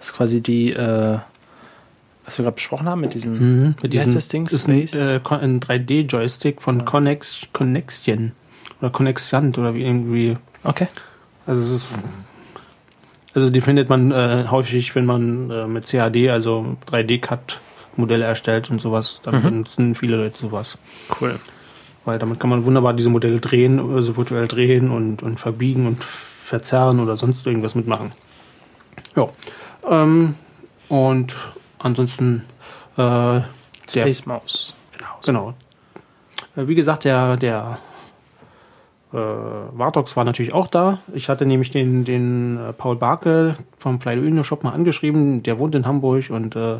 ist 0.00 0.14
quasi 0.14 0.40
die, 0.40 0.72
äh, 0.72 1.18
was 2.24 2.38
wir 2.38 2.42
gerade 2.44 2.54
besprochen 2.56 2.88
haben 2.88 3.00
mit 3.02 3.14
diesem, 3.14 3.74
Mit 3.82 3.92
wie 3.92 3.98
heißt 3.98 4.06
diesem- 4.08 4.14
das 4.14 4.28
Ding? 4.28 4.46
ist 4.46 4.68
ein, 4.68 4.88
Space? 4.88 4.94
äh, 5.10 5.20
Con- 5.22 5.40
ein 5.40 5.60
3D-Joystick 5.60 6.60
von 6.62 6.84
Connex, 6.84 7.42
Connexion 7.52 8.32
oder 8.80 8.90
Connexiant 8.90 9.56
oder 9.58 9.74
wie 9.74 9.82
irgendwie. 9.84 10.36
okay. 10.64 10.88
Also 11.46 11.60
es 11.62 11.70
ist 11.70 11.86
also 13.34 13.50
die 13.50 13.60
findet 13.60 13.88
man 13.88 14.12
äh, 14.12 14.46
häufig, 14.48 14.94
wenn 14.94 15.04
man 15.06 15.50
äh, 15.50 15.66
mit 15.66 15.86
CAD, 15.86 16.30
also 16.30 16.76
3D-Cut 16.90 17.58
Modelle 17.96 18.24
erstellt 18.24 18.70
und 18.70 18.80
sowas, 18.80 19.20
dann 19.22 19.42
benutzen 19.42 19.94
viele 19.94 20.16
Leute 20.16 20.38
sowas. 20.38 20.78
Cool. 21.20 21.38
Weil 22.04 22.18
damit 22.18 22.38
kann 22.38 22.50
man 22.50 22.64
wunderbar 22.64 22.92
diese 22.92 23.10
Modelle 23.10 23.40
drehen, 23.40 23.80
also 23.94 24.16
virtuell 24.16 24.46
drehen 24.46 24.90
und, 24.90 25.22
und 25.22 25.40
verbiegen 25.40 25.86
und 25.86 26.04
verzerren 26.04 27.00
oder 27.00 27.16
sonst 27.16 27.46
irgendwas 27.46 27.74
mitmachen. 27.74 28.12
Ja. 29.16 29.28
Ähm, 29.88 30.34
und 30.88 31.34
ansonsten 31.78 32.44
äh, 32.96 33.40
Space 33.88 34.26
Mouse. 34.26 34.74
genau. 35.24 35.54
Äh, 36.56 36.66
wie 36.66 36.74
gesagt, 36.74 37.04
der, 37.04 37.36
der 37.36 37.78
Äh, 39.14 39.16
Vartox 39.16 40.16
war 40.16 40.24
natürlich 40.24 40.52
auch 40.52 40.66
da. 40.66 40.98
Ich 41.14 41.28
hatte 41.28 41.46
nämlich 41.46 41.70
den, 41.70 42.04
den 42.04 42.58
äh, 42.58 42.72
Paul 42.72 42.96
Barke 42.96 43.54
vom 43.78 44.00
Fly 44.00 44.42
Shop 44.42 44.64
mal 44.64 44.72
angeschrieben. 44.72 45.44
Der 45.44 45.60
wohnt 45.60 45.76
in 45.76 45.86
Hamburg 45.86 46.30
und, 46.30 46.56
äh, 46.56 46.78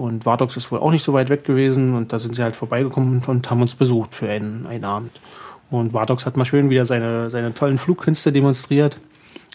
und 0.00 0.26
Vartox 0.26 0.56
ist 0.56 0.72
wohl 0.72 0.80
auch 0.80 0.90
nicht 0.90 1.02
so 1.02 1.12
weit 1.12 1.28
weg 1.28 1.44
gewesen. 1.44 1.94
Und 1.94 2.12
da 2.12 2.18
sind 2.18 2.34
sie 2.34 2.42
halt 2.42 2.56
vorbeigekommen 2.56 3.22
und 3.26 3.50
haben 3.50 3.62
uns 3.62 3.74
besucht 3.74 4.14
für 4.14 4.28
einen, 4.28 4.66
einen 4.66 4.84
Abend. 4.84 5.12
Und 5.70 5.92
Vartox 5.92 6.26
hat 6.26 6.36
mal 6.36 6.44
schön 6.44 6.70
wieder 6.70 6.86
seine, 6.86 7.30
seine 7.30 7.54
tollen 7.54 7.78
Flugkünste 7.78 8.32
demonstriert 8.32 8.98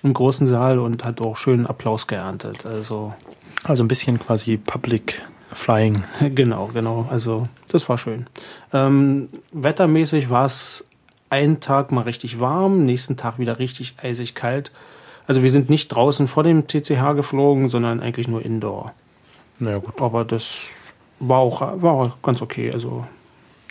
im 0.03 0.13
großen 0.13 0.47
Saal 0.47 0.79
und 0.79 1.03
hat 1.03 1.19
auch 1.21 1.35
schönen 1.35 1.65
Applaus 1.65 2.07
geerntet. 2.07 2.65
Also, 2.65 3.13
Also 3.63 3.83
ein 3.83 3.87
bisschen 3.87 4.19
quasi 4.19 4.57
Public 4.57 5.21
Flying. 5.51 6.03
genau, 6.35 6.67
genau. 6.67 7.07
Also 7.09 7.47
das 7.67 7.89
war 7.89 7.97
schön. 7.97 8.27
Ähm, 8.71 9.29
wettermäßig 9.51 10.29
war 10.29 10.45
es 10.45 10.85
einen 11.29 11.59
Tag 11.59 11.91
mal 11.91 12.01
richtig 12.01 12.39
warm, 12.39 12.85
nächsten 12.85 13.17
Tag 13.17 13.39
wieder 13.39 13.59
richtig 13.59 13.95
eisig 14.01 14.35
kalt. 14.35 14.71
Also 15.27 15.41
wir 15.41 15.51
sind 15.51 15.69
nicht 15.69 15.87
draußen 15.89 16.27
vor 16.27 16.43
dem 16.43 16.67
TCH 16.67 17.15
geflogen, 17.15 17.67
sondern 17.69 17.99
eigentlich 17.99 18.27
nur 18.27 18.45
indoor. 18.45 18.93
Naja, 19.59 19.77
gut. 19.77 20.01
Aber 20.01 20.25
das 20.25 20.71
war 21.19 21.39
auch, 21.39 21.61
war 21.61 21.93
auch 21.93 22.21
ganz 22.21 22.41
okay. 22.41 22.71
Also 22.71 23.05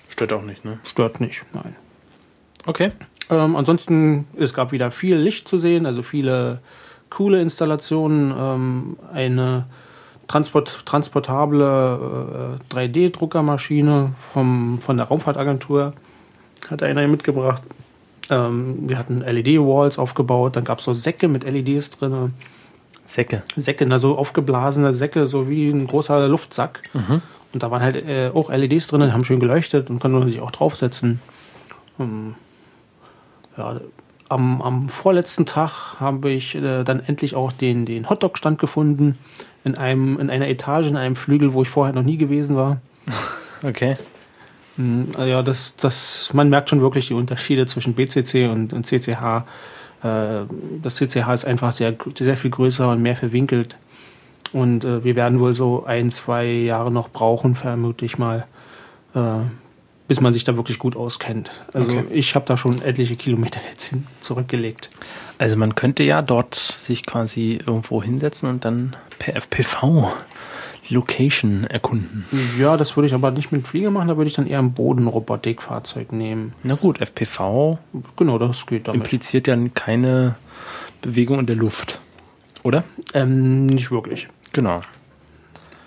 Stört 0.09 0.33
auch 0.33 0.43
nicht, 0.43 0.65
ne? 0.65 0.79
stört 0.85 1.21
nicht, 1.21 1.45
nein. 1.53 1.75
Okay. 2.67 2.93
Ähm, 3.31 3.57
ansonsten, 3.57 4.27
es 4.39 4.55
gab 4.55 4.73
wieder 4.73 4.91
viel 4.91 5.17
Licht 5.17 5.49
zu 5.49 5.59
sehen, 5.59 5.87
also 5.87 6.03
viele 6.03 6.61
coole 7.11 7.41
Installationen. 7.41 8.35
Ähm, 8.37 8.97
eine 9.13 9.67
transport, 10.29 10.87
transportable 10.87 12.59
äh, 12.71 12.75
3D-Druckermaschine 12.75 14.13
vom, 14.33 14.81
von 14.81 14.97
der 14.97 15.07
Raumfahrtagentur 15.07 15.95
hat 16.71 16.83
einer 16.83 17.07
mitgebracht. 17.09 17.63
Ähm, 18.31 18.89
wir 18.89 18.99
hatten 18.99 19.21
LED-Walls 19.21 19.99
aufgebaut, 19.99 20.57
dann 20.57 20.65
gab 20.65 20.79
es 20.79 20.85
so 20.85 20.95
Säcke 20.95 21.29
mit 21.29 21.45
LEDs 21.45 21.91
drin. 21.91 22.35
Säcke. 23.07 23.43
Säcke, 23.57 23.87
also 23.91 24.17
aufgeblasene 24.17 24.93
Säcke, 24.93 25.27
so 25.27 25.49
wie 25.49 25.69
ein 25.71 25.87
großer 25.87 26.27
Luftsack. 26.29 26.83
Und 27.53 27.63
da 27.63 27.71
waren 27.71 27.83
halt 27.83 27.97
äh, 27.97 28.31
auch 28.35 28.51
LEDs 28.51 28.89
drin, 28.89 29.13
haben 29.13 29.25
schön 29.25 29.41
geleuchtet 29.41 29.89
und 29.91 30.01
konnte 30.01 30.19
man 30.19 30.29
sich 30.29 30.41
auch 30.41 30.51
draufsetzen. 30.51 31.21
Ähm, 32.01 32.35
ja, 33.57 33.81
am, 34.29 34.63
am 34.63 34.89
vorletzten 34.89 35.47
Tag 35.47 36.01
habe 36.01 36.31
ich 36.31 36.57
äh, 36.57 36.83
dann 36.83 37.01
endlich 37.01 37.37
auch 37.37 37.53
den, 37.53 37.87
den 37.87 38.09
Hotdog-Stand 38.11 38.59
gefunden 38.59 39.17
in, 39.65 39.77
einem, 39.77 40.19
in 40.19 40.31
einer 40.31 40.49
Etage, 40.49 40.87
in 40.89 40.97
einem 40.97 41.15
Flügel, 41.15 41.53
wo 41.53 41.63
ich 41.63 41.69
vorher 41.69 41.95
noch 41.95 42.03
nie 42.03 42.17
gewesen 42.17 42.57
war. 42.57 42.81
Okay. 43.63 43.97
Mm, 44.77 45.05
Ja, 45.19 45.41
das, 45.41 45.77
das, 45.77 46.31
man 46.35 46.51
merkt 46.51 46.69
schon 46.69 46.83
wirklich 46.83 47.07
die 47.07 47.15
Unterschiede 47.15 47.65
zwischen 47.67 47.95
BCC 47.95 48.49
und, 48.49 48.75
und 48.75 48.85
CCH. 48.87 49.45
Äh, 50.05 50.43
Das 50.83 50.97
CCH 50.97 51.29
ist 51.33 51.45
einfach 51.47 51.73
sehr, 51.73 51.97
sehr 52.19 52.37
viel 52.37 52.51
größer 52.51 52.89
und 52.91 53.03
mehr 53.03 53.17
verwinkelt. 53.17 53.77
Und 54.53 54.85
äh, 54.85 55.03
wir 55.03 55.17
werden 55.17 55.41
wohl 55.41 55.55
so 55.55 55.85
ein, 55.85 56.13
zwei 56.13 56.45
Jahre 56.47 56.93
noch 56.93 57.09
brauchen, 57.09 57.57
vermutlich 57.57 58.19
mal, 58.19 58.45
äh, 59.15 59.21
bis 60.07 60.21
man 60.21 60.33
sich 60.33 60.45
da 60.45 60.55
wirklich 60.57 60.79
gut 60.79 60.95
auskennt. 60.97 61.51
Also 61.73 61.91
Okay. 61.91 62.05
ich 62.13 62.35
habe 62.35 62.45
da 62.47 62.57
schon 62.57 62.81
etliche 62.83 63.17
Kilometer 63.17 63.61
jetzt 63.71 63.87
hin, 63.87 64.07
zurückgelegt. 64.21 64.91
Also 65.39 65.57
man 65.57 65.75
könnte 65.75 66.05
ja 66.05 66.23
dort 66.23 66.55
sich 66.55 67.05
quasi 67.07 67.59
irgendwo 67.67 68.03
hinsetzen 68.03 68.49
und 68.49 68.65
dann 68.65 68.95
per 69.19 69.35
FPV 69.35 70.13
Location 70.89 71.65
erkunden. 71.65 72.25
Ja, 72.59 72.77
das 72.77 72.97
würde 72.97 73.07
ich 73.09 73.15
aber 73.15 73.31
nicht 73.31 73.53
mit 73.53 73.67
Flieger 73.67 73.91
machen, 73.91 74.09
da 74.09 74.17
würde 74.17 74.29
ich 74.29 74.35
dann 74.35 74.47
eher 74.47 74.59
ein 74.59 74.73
Bodenrobotikfahrzeug 74.73 76.13
nehmen. 76.13 76.53
Na 76.63 76.75
gut, 76.75 77.01
FPV 77.01 77.79
Genau, 78.17 78.39
das 78.39 78.67
geht 78.67 78.89
damit. 78.89 79.01
impliziert 79.03 79.47
ja 79.47 79.57
keine 79.75 80.37
Bewegung 81.03 81.39
in 81.41 81.47
der 81.47 81.57
Luft. 81.57 82.01
Oder? 82.63 82.85
Ähm, 83.13 83.67
nicht 83.67 83.91
wirklich. 83.91 84.29
Genau. 84.53 84.81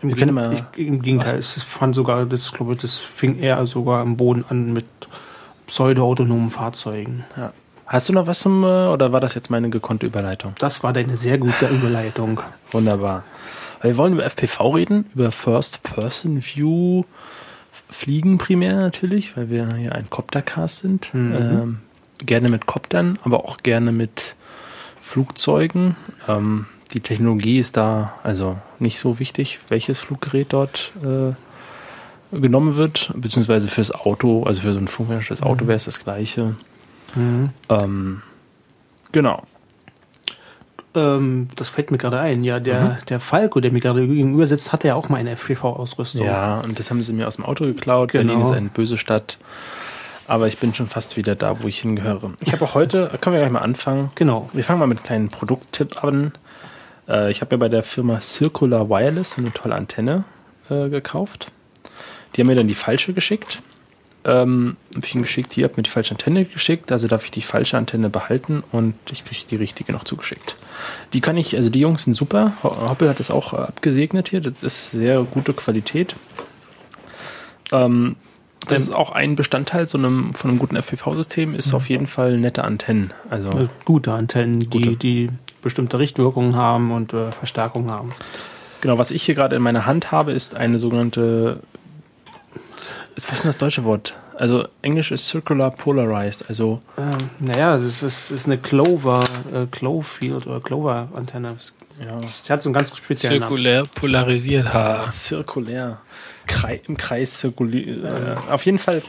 Im, 0.01 0.13
Gegen- 0.13 0.37
ich, 0.53 0.63
Im 0.87 1.01
Gegenteil, 1.01 1.39
es 1.39 1.61
fand 1.63 1.95
sogar, 1.95 2.25
das 2.25 2.51
glaube 2.53 2.73
ich, 2.73 2.79
das 2.79 2.97
fing 2.99 3.39
eher 3.39 3.65
sogar 3.65 4.01
am 4.01 4.15
Boden 4.15 4.45
an 4.47 4.71
mit 4.73 4.85
pseudo-autonomen 5.65 6.49
Fahrzeugen. 6.49 7.25
Ja. 7.35 7.51
Hast 7.87 8.09
du 8.09 8.13
noch 8.13 8.27
was 8.27 8.39
zum, 8.41 8.63
äh, 8.63 8.87
oder 8.87 9.11
war 9.11 9.19
das 9.21 9.33
jetzt 9.33 9.49
meine 9.49 9.69
gekonnte 9.69 10.05
Überleitung? 10.05 10.53
Das 10.59 10.83
war 10.83 10.93
deine 10.93 11.15
sehr 11.17 11.37
gute 11.37 11.67
Überleitung. 11.67 12.41
Wunderbar. 12.71 13.23
Wir 13.81 13.97
wollen 13.97 14.13
über 14.13 14.25
FPV 14.25 14.75
reden, 14.75 15.05
über 15.13 15.31
First-Person-View 15.31 17.03
Fliegen 17.89 18.37
primär 18.37 18.75
natürlich, 18.75 19.37
weil 19.37 19.49
wir 19.49 19.73
hier 19.75 19.95
ein 19.95 20.09
Coptercast 20.09 20.79
sind. 20.79 21.09
Ähm, 21.13 21.77
gerne 22.17 22.49
mit 22.49 22.65
Coptern, 22.65 23.17
aber 23.23 23.45
auch 23.45 23.57
gerne 23.57 23.91
mit 23.91 24.35
Flugzeugen. 25.01 25.95
Ähm, 26.27 26.65
die 26.93 26.99
Technologie 26.99 27.59
ist 27.59 27.77
da 27.77 28.15
also 28.23 28.57
nicht 28.79 28.99
so 28.99 29.19
wichtig, 29.19 29.59
welches 29.69 29.99
Fluggerät 29.99 30.53
dort 30.53 30.91
äh, 31.03 32.37
genommen 32.37 32.75
wird, 32.75 33.11
beziehungsweise 33.15 33.69
fürs 33.69 33.91
Auto, 33.91 34.43
also 34.43 34.61
für 34.61 34.73
so 34.73 34.79
ein 34.79 34.87
funktionierendes 34.87 35.41
Auto 35.41 35.67
wäre 35.67 35.77
es 35.77 35.85
das 35.85 36.03
gleiche. 36.03 36.55
Ähm, 37.69 38.21
genau. 39.11 39.43
Ähm, 40.97 41.47
das 41.55 41.69
fällt 41.69 41.91
mir 41.91 41.97
gerade 41.97 42.19
ein. 42.19 42.43
Ja, 42.43 42.59
der, 42.59 42.97
der 43.07 43.19
Falco, 43.19 43.59
der 43.59 43.71
mir 43.71 43.79
gerade 43.79 44.07
gegenüber 44.07 44.47
sitzt, 44.47 44.73
hatte 44.73 44.87
ja 44.87 44.95
auch 44.95 45.09
mal 45.09 45.17
eine 45.17 45.31
FPV-Ausrüstung. 45.35 46.25
Ja, 46.25 46.59
und 46.61 46.79
das 46.79 46.89
haben 46.89 47.03
sie 47.03 47.13
mir 47.13 47.27
aus 47.27 47.35
dem 47.35 47.45
Auto 47.45 47.65
geklaut. 47.65 48.11
Genau. 48.11 48.33
Berlin 48.33 48.43
ist 48.43 48.51
eine 48.51 48.69
böse 48.69 48.97
Stadt. 48.97 49.37
Aber 50.27 50.47
ich 50.47 50.57
bin 50.57 50.73
schon 50.73 50.87
fast 50.87 51.15
wieder 51.15 51.35
da, 51.35 51.61
wo 51.61 51.67
ich 51.67 51.79
hingehöre. 51.79 52.33
Ich 52.41 52.51
habe 52.51 52.65
auch 52.65 52.73
heute, 52.73 53.11
können 53.21 53.35
wir 53.35 53.41
gleich 53.41 53.51
mal 53.51 53.61
anfangen. 53.61 54.11
Genau. 54.15 54.49
Wir 54.53 54.63
fangen 54.63 54.79
mal 54.79 54.87
mit 54.87 54.97
einem 54.97 55.05
kleinen 55.05 55.29
Produkttipp 55.29 56.03
an. 56.03 56.33
Äh, 57.07 57.29
ich 57.31 57.41
habe 57.41 57.51
ja 57.51 57.57
bei 57.57 57.69
der 57.69 57.83
Firma 57.83 58.19
Circular 58.19 58.89
Wireless 58.89 59.37
eine 59.37 59.53
tolle 59.53 59.75
Antenne 59.75 60.23
äh, 60.69 60.89
gekauft. 60.89 61.51
Die 62.35 62.41
haben 62.41 62.47
mir 62.47 62.55
dann 62.55 62.67
die 62.67 62.75
falsche 62.75 63.13
geschickt. 63.13 63.61
Ähm, 64.29 64.75
hab 64.93 65.05
ich 65.05 65.13
ihnen 65.15 65.23
geschickt, 65.23 65.53
hier 65.53 65.63
habt 65.63 65.77
mir 65.77 65.83
die 65.83 65.89
falsche 65.89 66.11
Antenne 66.11 66.43
geschickt, 66.43 66.91
also 66.91 67.07
darf 67.07 67.23
ich 67.23 67.31
die 67.31 67.41
falsche 67.41 67.77
Antenne 67.77 68.09
behalten 68.09 68.61
und 68.73 68.93
ich 69.09 69.23
kriege 69.23 69.39
die 69.49 69.55
richtige 69.55 69.93
noch 69.93 70.03
zugeschickt. 70.03 70.55
Die 71.13 71.21
kann 71.21 71.37
ich, 71.37 71.55
also 71.55 71.69
die 71.69 71.79
Jungs 71.79 72.03
sind 72.03 72.13
super. 72.13 72.51
Ho- 72.61 72.89
Hoppel 72.89 73.07
hat 73.07 73.21
das 73.21 73.31
auch 73.31 73.53
äh, 73.53 73.57
abgesegnet 73.57 74.27
hier, 74.27 74.41
das 74.41 74.63
ist 74.63 74.91
sehr 74.91 75.23
gute 75.23 75.53
Qualität. 75.53 76.13
Ähm, 77.71 78.15
das 78.67 78.81
ist 78.81 78.93
auch 78.93 79.11
ein 79.11 79.35
Bestandteil 79.35 79.87
so 79.87 79.97
einem, 79.97 80.33
von 80.33 80.49
einem 80.51 80.59
guten 80.59 80.75
FPV-System, 80.75 81.55
ist 81.55 81.73
auf 81.73 81.87
jeden 81.89 82.07
Fall 82.07 82.37
nette 82.37 82.63
Antennen. 82.65 83.13
Also 83.29 83.49
Äh, 83.51 83.67
Gute 83.85 84.11
Antennen, 84.11 84.59
die, 84.59 84.67
Gute. 84.67 84.95
die 84.97 85.29
bestimmte 85.61 85.99
Richtwirkungen 85.99 86.55
haben 86.55 86.91
und 86.91 87.13
äh, 87.13 87.31
Verstärkung 87.31 87.89
haben. 87.89 88.09
Genau, 88.81 88.97
was 88.97 89.11
ich 89.11 89.23
hier 89.23 89.35
gerade 89.35 89.55
in 89.55 89.61
meiner 89.61 89.85
Hand 89.85 90.11
habe, 90.11 90.33
ist 90.33 90.55
eine 90.55 90.79
sogenannte. 90.79 91.61
Ist, 93.15 93.27
was 93.27 93.33
ist 93.39 93.43
denn 93.43 93.49
das 93.49 93.57
deutsche 93.57 93.83
Wort? 93.83 94.15
Also 94.35 94.67
Englisch 94.83 95.11
ist 95.11 95.27
Circular 95.27 95.71
Polarized, 95.71 96.45
also 96.47 96.81
Ähm, 96.97 97.29
naja, 97.39 97.75
es 97.77 98.03
ist, 98.03 98.29
ist 98.31 98.45
eine 98.45 98.57
Clover, 98.59 99.23
äh, 99.51 99.65
Cloverfield 99.71 100.45
oder 100.45 100.59
Clover-Antenne. 100.59 101.55
ja, 101.99 102.19
Sie 102.43 102.53
hat 102.53 102.61
so 102.61 102.69
einen 102.69 102.73
ganz 102.75 102.95
speziellen 102.95 103.39
Namen. 103.39 103.49
Zirkulär 103.49 103.83
polarisiert. 103.95 104.71
Ha. 104.73 105.05
zirkulär. 105.09 105.99
Krei, 106.45 106.81
Im 106.87 106.97
Kreis 106.97 107.39
zirkuliert. 107.39 108.03
Äh, 108.03 108.35
auf 108.51 108.63
jeden 108.65 108.77
Fall. 108.77 109.01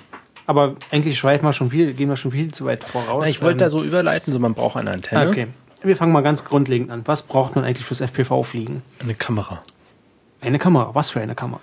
Aber 0.47 0.77
eigentlich 0.91 1.19
schweifen 1.19 1.45
wir 1.45 1.53
schon 1.53 1.71
viel, 1.71 1.93
gehen 1.93 2.09
wir 2.09 2.17
schon 2.17 2.33
viel 2.33 2.51
zu 2.53 2.65
weit 2.65 2.83
voraus. 2.85 3.21
Na, 3.25 3.29
ich 3.29 3.43
wollte 3.43 3.59
da 3.59 3.65
Ähm, 3.67 3.71
so 3.71 3.85
überleiten, 3.85 4.33
so 4.33 4.39
man 4.39 4.55
braucht 4.55 4.77
eine 4.79 4.91
Antenne, 4.93 5.29
Okay. 5.29 5.47
Wir 5.83 5.97
fangen 5.97 6.11
mal 6.13 6.23
ganz 6.23 6.45
grundlegend 6.45 6.91
an. 6.91 7.03
Was 7.05 7.23
braucht 7.23 7.55
man 7.55 7.65
eigentlich 7.65 7.87
fürs 7.87 8.01
FPV-Fliegen? 8.01 8.83
eine 9.01 9.15
Kamera. 9.15 9.63
Eine 10.41 10.59
Kamera. 10.59 10.91
Was 10.95 11.11
für 11.11 11.21
eine 11.21 11.35
Kamera? 11.35 11.61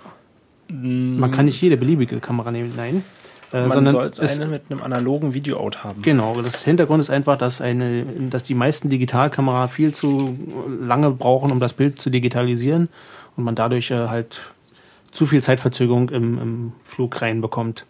Man 0.68 1.30
kann 1.30 1.46
nicht 1.46 1.60
jede 1.60 1.76
beliebige 1.76 2.18
Kamera 2.18 2.50
nehmen, 2.50 2.72
nein. 2.76 3.04
Äh, 3.52 3.62
Man 3.62 3.72
sondern 3.72 3.94
sollte 3.94 4.22
eine 4.22 4.46
mit 4.46 4.62
einem 4.68 4.82
analogen 4.82 5.34
Videoout 5.34 5.84
haben. 5.84 6.02
Genau, 6.02 6.40
das 6.42 6.64
Hintergrund 6.64 7.00
ist 7.00 7.10
einfach, 7.10 7.38
dass 7.38 7.60
eine, 7.60 8.04
dass 8.30 8.42
die 8.42 8.54
meisten 8.54 8.90
Digitalkamera 8.90 9.68
viel 9.68 9.94
zu 9.94 10.36
lange 10.80 11.10
brauchen, 11.10 11.52
um 11.52 11.60
das 11.60 11.72
Bild 11.72 12.00
zu 12.00 12.10
digitalisieren 12.10 12.88
und 13.36 13.44
man 13.44 13.54
dadurch 13.54 13.90
äh, 13.90 14.08
halt 14.08 14.42
zu 15.12 15.26
viel 15.26 15.42
Zeitverzögerung 15.42 16.10
im, 16.10 16.38
im 16.38 16.72
Flug 16.82 17.22
reinbekommt 17.22 17.86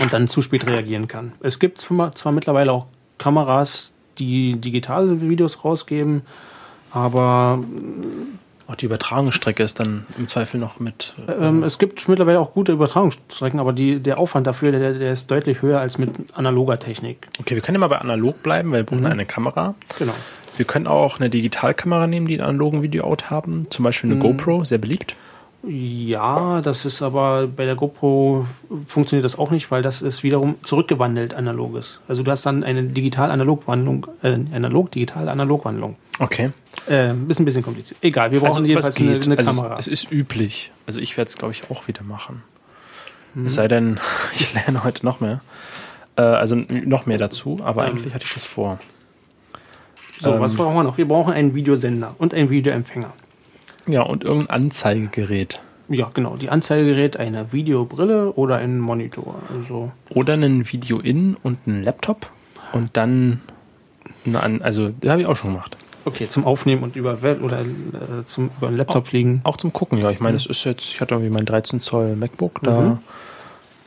und 0.00 0.12
dann 0.14 0.28
zu 0.28 0.40
spät 0.40 0.66
reagieren 0.66 1.08
kann. 1.08 1.32
Es 1.40 1.58
gibt 1.58 1.80
zwar 1.80 2.14
zwar 2.14 2.32
mittlerweile 2.32 2.72
auch 2.72 2.86
Kameras, 3.18 3.92
die 4.18 4.56
digitale 4.56 5.20
Videos 5.20 5.62
rausgeben, 5.62 6.22
aber 6.90 7.62
Auch 8.72 8.76
die 8.76 8.86
Übertragungsstrecke 8.86 9.62
ist 9.62 9.80
dann 9.80 10.06
im 10.16 10.28
Zweifel 10.28 10.58
noch 10.58 10.80
mit. 10.80 11.12
äh, 11.28 11.32
ähm, 11.32 11.62
es 11.62 11.78
gibt 11.78 12.08
mittlerweile 12.08 12.40
auch 12.40 12.54
gute 12.54 12.72
Übertragungsstrecken, 12.72 13.60
aber 13.60 13.74
die, 13.74 14.00
der 14.00 14.16
Aufwand 14.16 14.46
dafür, 14.46 14.72
der, 14.72 14.94
der 14.94 15.12
ist 15.12 15.30
deutlich 15.30 15.60
höher 15.60 15.78
als 15.78 15.98
mit 15.98 16.10
analoger 16.32 16.78
Technik. 16.78 17.28
Okay, 17.38 17.54
wir 17.54 17.60
können 17.60 17.74
ja 17.74 17.80
mal 17.80 17.88
bei 17.88 17.98
analog 17.98 18.42
bleiben, 18.42 18.70
weil 18.70 18.80
wir 18.80 18.84
brauchen 18.84 19.04
eine 19.04 19.26
Kamera. 19.26 19.74
Genau. 19.98 20.14
Wir 20.56 20.64
können 20.64 20.86
auch 20.86 21.20
eine 21.20 21.28
Digitalkamera 21.28 22.06
nehmen, 22.06 22.26
die 22.26 22.34
einen 22.34 22.48
analogen 22.48 22.80
Videoout 22.80 23.28
haben. 23.28 23.66
Zum 23.68 23.82
Beispiel 23.82 24.10
eine 24.10 24.18
GoPro, 24.18 24.64
sehr 24.64 24.78
beliebt. 24.78 25.16
Ja, 25.68 26.62
das 26.62 26.86
ist 26.86 27.02
aber 27.02 27.46
bei 27.48 27.66
der 27.66 27.74
GoPro 27.74 28.46
funktioniert 28.86 29.24
das 29.24 29.38
auch 29.38 29.50
nicht, 29.50 29.70
weil 29.70 29.82
das 29.82 30.00
ist 30.00 30.22
wiederum 30.22 30.56
zurückgewandelt 30.62 31.34
analoges. 31.34 32.00
Also 32.08 32.22
du 32.22 32.30
hast 32.30 32.46
dann 32.46 32.64
eine 32.64 32.84
digital-analog-Wandlung, 32.84 34.06
äh, 34.22 34.38
analog-digital-analog-Wandlung. 34.52 35.96
Okay. 36.18 36.52
Äh, 36.88 37.10
ein 37.10 37.26
bisschen, 37.26 37.62
kompliziert. 37.62 37.98
Egal, 38.02 38.32
wir 38.32 38.40
brauchen 38.40 38.64
jedenfalls 38.64 38.96
eine, 38.96 39.20
eine 39.20 39.38
also 39.38 39.52
Kamera. 39.52 39.76
Es 39.78 39.86
ist 39.86 40.10
üblich. 40.10 40.72
Also 40.86 40.98
ich 40.98 41.16
werde 41.16 41.28
es, 41.28 41.38
glaube 41.38 41.52
ich, 41.52 41.70
auch 41.70 41.86
wieder 41.88 42.02
machen. 42.02 42.42
Es 43.46 43.54
sei 43.54 43.68
denn, 43.68 43.98
ich 44.34 44.52
lerne 44.52 44.84
heute 44.84 45.04
noch 45.06 45.20
mehr. 45.20 45.40
Äh, 46.16 46.22
also 46.22 46.54
noch 46.54 47.06
mehr 47.06 47.18
dazu, 47.18 47.60
aber 47.62 47.86
Ähm. 47.86 47.92
eigentlich 47.92 48.14
hatte 48.14 48.24
ich 48.24 48.34
das 48.34 48.44
vor. 48.44 48.78
so, 50.20 50.38
was 50.38 50.52
ähm, 50.52 50.58
brauchen 50.58 50.74
wir 50.74 50.82
noch? 50.82 50.98
Wir 50.98 51.08
brauchen 51.08 51.32
einen 51.32 51.54
Videosender 51.54 52.14
und 52.18 52.34
einen 52.34 52.50
Videoempfänger. 52.50 53.12
Ja, 53.86 54.02
und 54.02 54.24
irgendein 54.24 54.50
Anzeigegerät. 54.50 55.60
Ja, 55.88 56.08
genau. 56.14 56.36
Die 56.36 56.48
Anzeigegerät, 56.48 57.16
eine 57.16 57.52
Videobrille 57.52 58.32
oder 58.32 58.56
ein 58.56 58.78
Monitor. 58.78 59.36
Also 59.54 59.90
Oder 60.10 60.34
einen 60.34 60.70
Video-In 60.70 61.36
und 61.42 61.58
einen 61.66 61.82
Laptop. 61.82 62.30
Und 62.72 62.96
dann, 62.96 63.40
eine 64.24 64.42
An 64.42 64.62
also, 64.62 64.90
das 65.00 65.10
habe 65.10 65.22
ich 65.22 65.26
auch 65.26 65.36
schon 65.36 65.52
gemacht. 65.52 65.76
Okay, 66.04 66.28
zum 66.28 66.44
Aufnehmen 66.44 66.82
und 66.82 66.96
über 66.96 67.18
oder 67.42 67.60
äh, 67.60 68.24
zum 68.24 68.50
über 68.58 68.68
den 68.68 68.76
Laptop 68.76 69.08
fliegen. 69.08 69.40
Auch 69.44 69.56
zum 69.56 69.72
Gucken, 69.72 69.98
ja. 69.98 70.10
Ich 70.10 70.20
meine, 70.20 70.36
es 70.36 70.46
ist 70.46 70.64
jetzt, 70.64 70.82
ich 70.84 71.00
hatte 71.00 71.14
irgendwie 71.14 71.32
mein 71.32 71.44
13 71.46 71.80
Zoll 71.80 72.16
MacBook 72.16 72.60
da. 72.62 72.80
Mhm. 72.80 72.98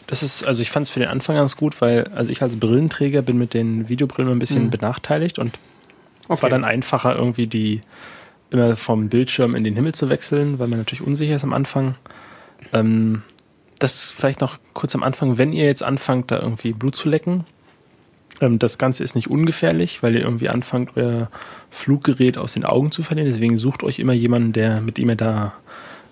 Das 0.07 0.21
ist, 0.21 0.45
also 0.45 0.61
ich 0.61 0.69
fand 0.69 0.85
es 0.85 0.91
für 0.91 0.99
den 0.99 1.09
Anfang 1.09 1.35
ganz 1.35 1.55
gut, 1.57 1.81
weil, 1.81 2.07
also 2.13 2.31
ich 2.31 2.41
als 2.41 2.55
Brillenträger 2.59 3.21
bin 3.23 3.37
mit 3.37 3.53
den 3.53 3.89
Videobrillen 3.89 4.31
ein 4.31 4.39
bisschen 4.39 4.65
Mhm. 4.65 4.69
benachteiligt 4.69 5.39
und 5.39 5.57
es 6.23 6.29
Okay. 6.29 6.41
war 6.43 6.49
dann 6.49 6.63
einfacher, 6.63 7.15
irgendwie 7.15 7.47
die 7.47 7.81
immer 8.51 8.75
vom 8.75 9.09
Bildschirm 9.09 9.55
in 9.55 9.63
den 9.63 9.75
Himmel 9.75 9.93
zu 9.93 10.09
wechseln, 10.09 10.59
weil 10.59 10.67
man 10.67 10.77
natürlich 10.79 11.05
unsicher 11.05 11.35
ist 11.35 11.43
am 11.43 11.53
Anfang. 11.53 11.95
Ähm, 12.73 13.23
das 13.79 14.11
vielleicht 14.11 14.41
noch 14.41 14.57
kurz 14.73 14.95
am 14.95 15.03
Anfang, 15.03 15.37
wenn 15.37 15.51
ihr 15.53 15.65
jetzt 15.65 15.83
anfangt, 15.83 16.31
da 16.31 16.39
irgendwie 16.39 16.71
Blut 16.73 16.95
zu 16.95 17.09
lecken, 17.09 17.45
das 18.39 18.77
Ganze 18.77 19.03
ist 19.03 19.15
nicht 19.15 19.29
ungefährlich, 19.29 20.03
weil 20.03 20.15
ihr 20.15 20.21
irgendwie 20.21 20.49
anfangt, 20.49 20.91
euer 20.95 21.29
Fluggerät 21.71 22.37
aus 22.37 22.53
den 22.53 22.65
Augen 22.65 22.91
zu 22.91 23.01
verlieren. 23.01 23.29
Deswegen 23.29 23.57
sucht 23.57 23.83
euch 23.83 23.99
immer 23.99 24.13
jemanden, 24.13 24.51
der 24.51 24.81
mit 24.81 24.99
ihm 24.99 25.15
da 25.15 25.53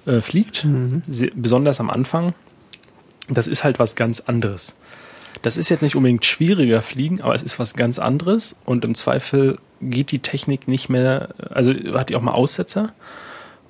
äh, 0.06 0.22
fliegt. 0.22 0.66
Se- 1.10 1.32
Besonders 1.36 1.80
am 1.80 1.90
Anfang. 1.90 2.34
Das 3.30 3.48
ist 3.48 3.64
halt 3.64 3.80
was 3.80 3.96
ganz 3.96 4.22
anderes. 4.22 4.76
Das 5.42 5.58
ist 5.58 5.70
jetzt 5.70 5.82
nicht 5.82 5.96
unbedingt 5.96 6.26
schwieriger 6.26 6.82
fliegen, 6.82 7.22
aber 7.22 7.36
es 7.36 7.44
ist 7.44 7.60
was 7.60 7.74
ganz 7.74 8.00
anderes 8.00 8.56
und 8.66 8.86
im 8.86 8.96
Zweifel 8.96 9.58
geht 9.82 10.12
die 10.12 10.20
Technik 10.20 10.68
nicht 10.68 10.88
mehr, 10.88 11.30
also 11.50 11.74
hat 11.94 12.10
die 12.10 12.16
auch 12.16 12.22
mal 12.22 12.32
Aussetzer 12.32 12.94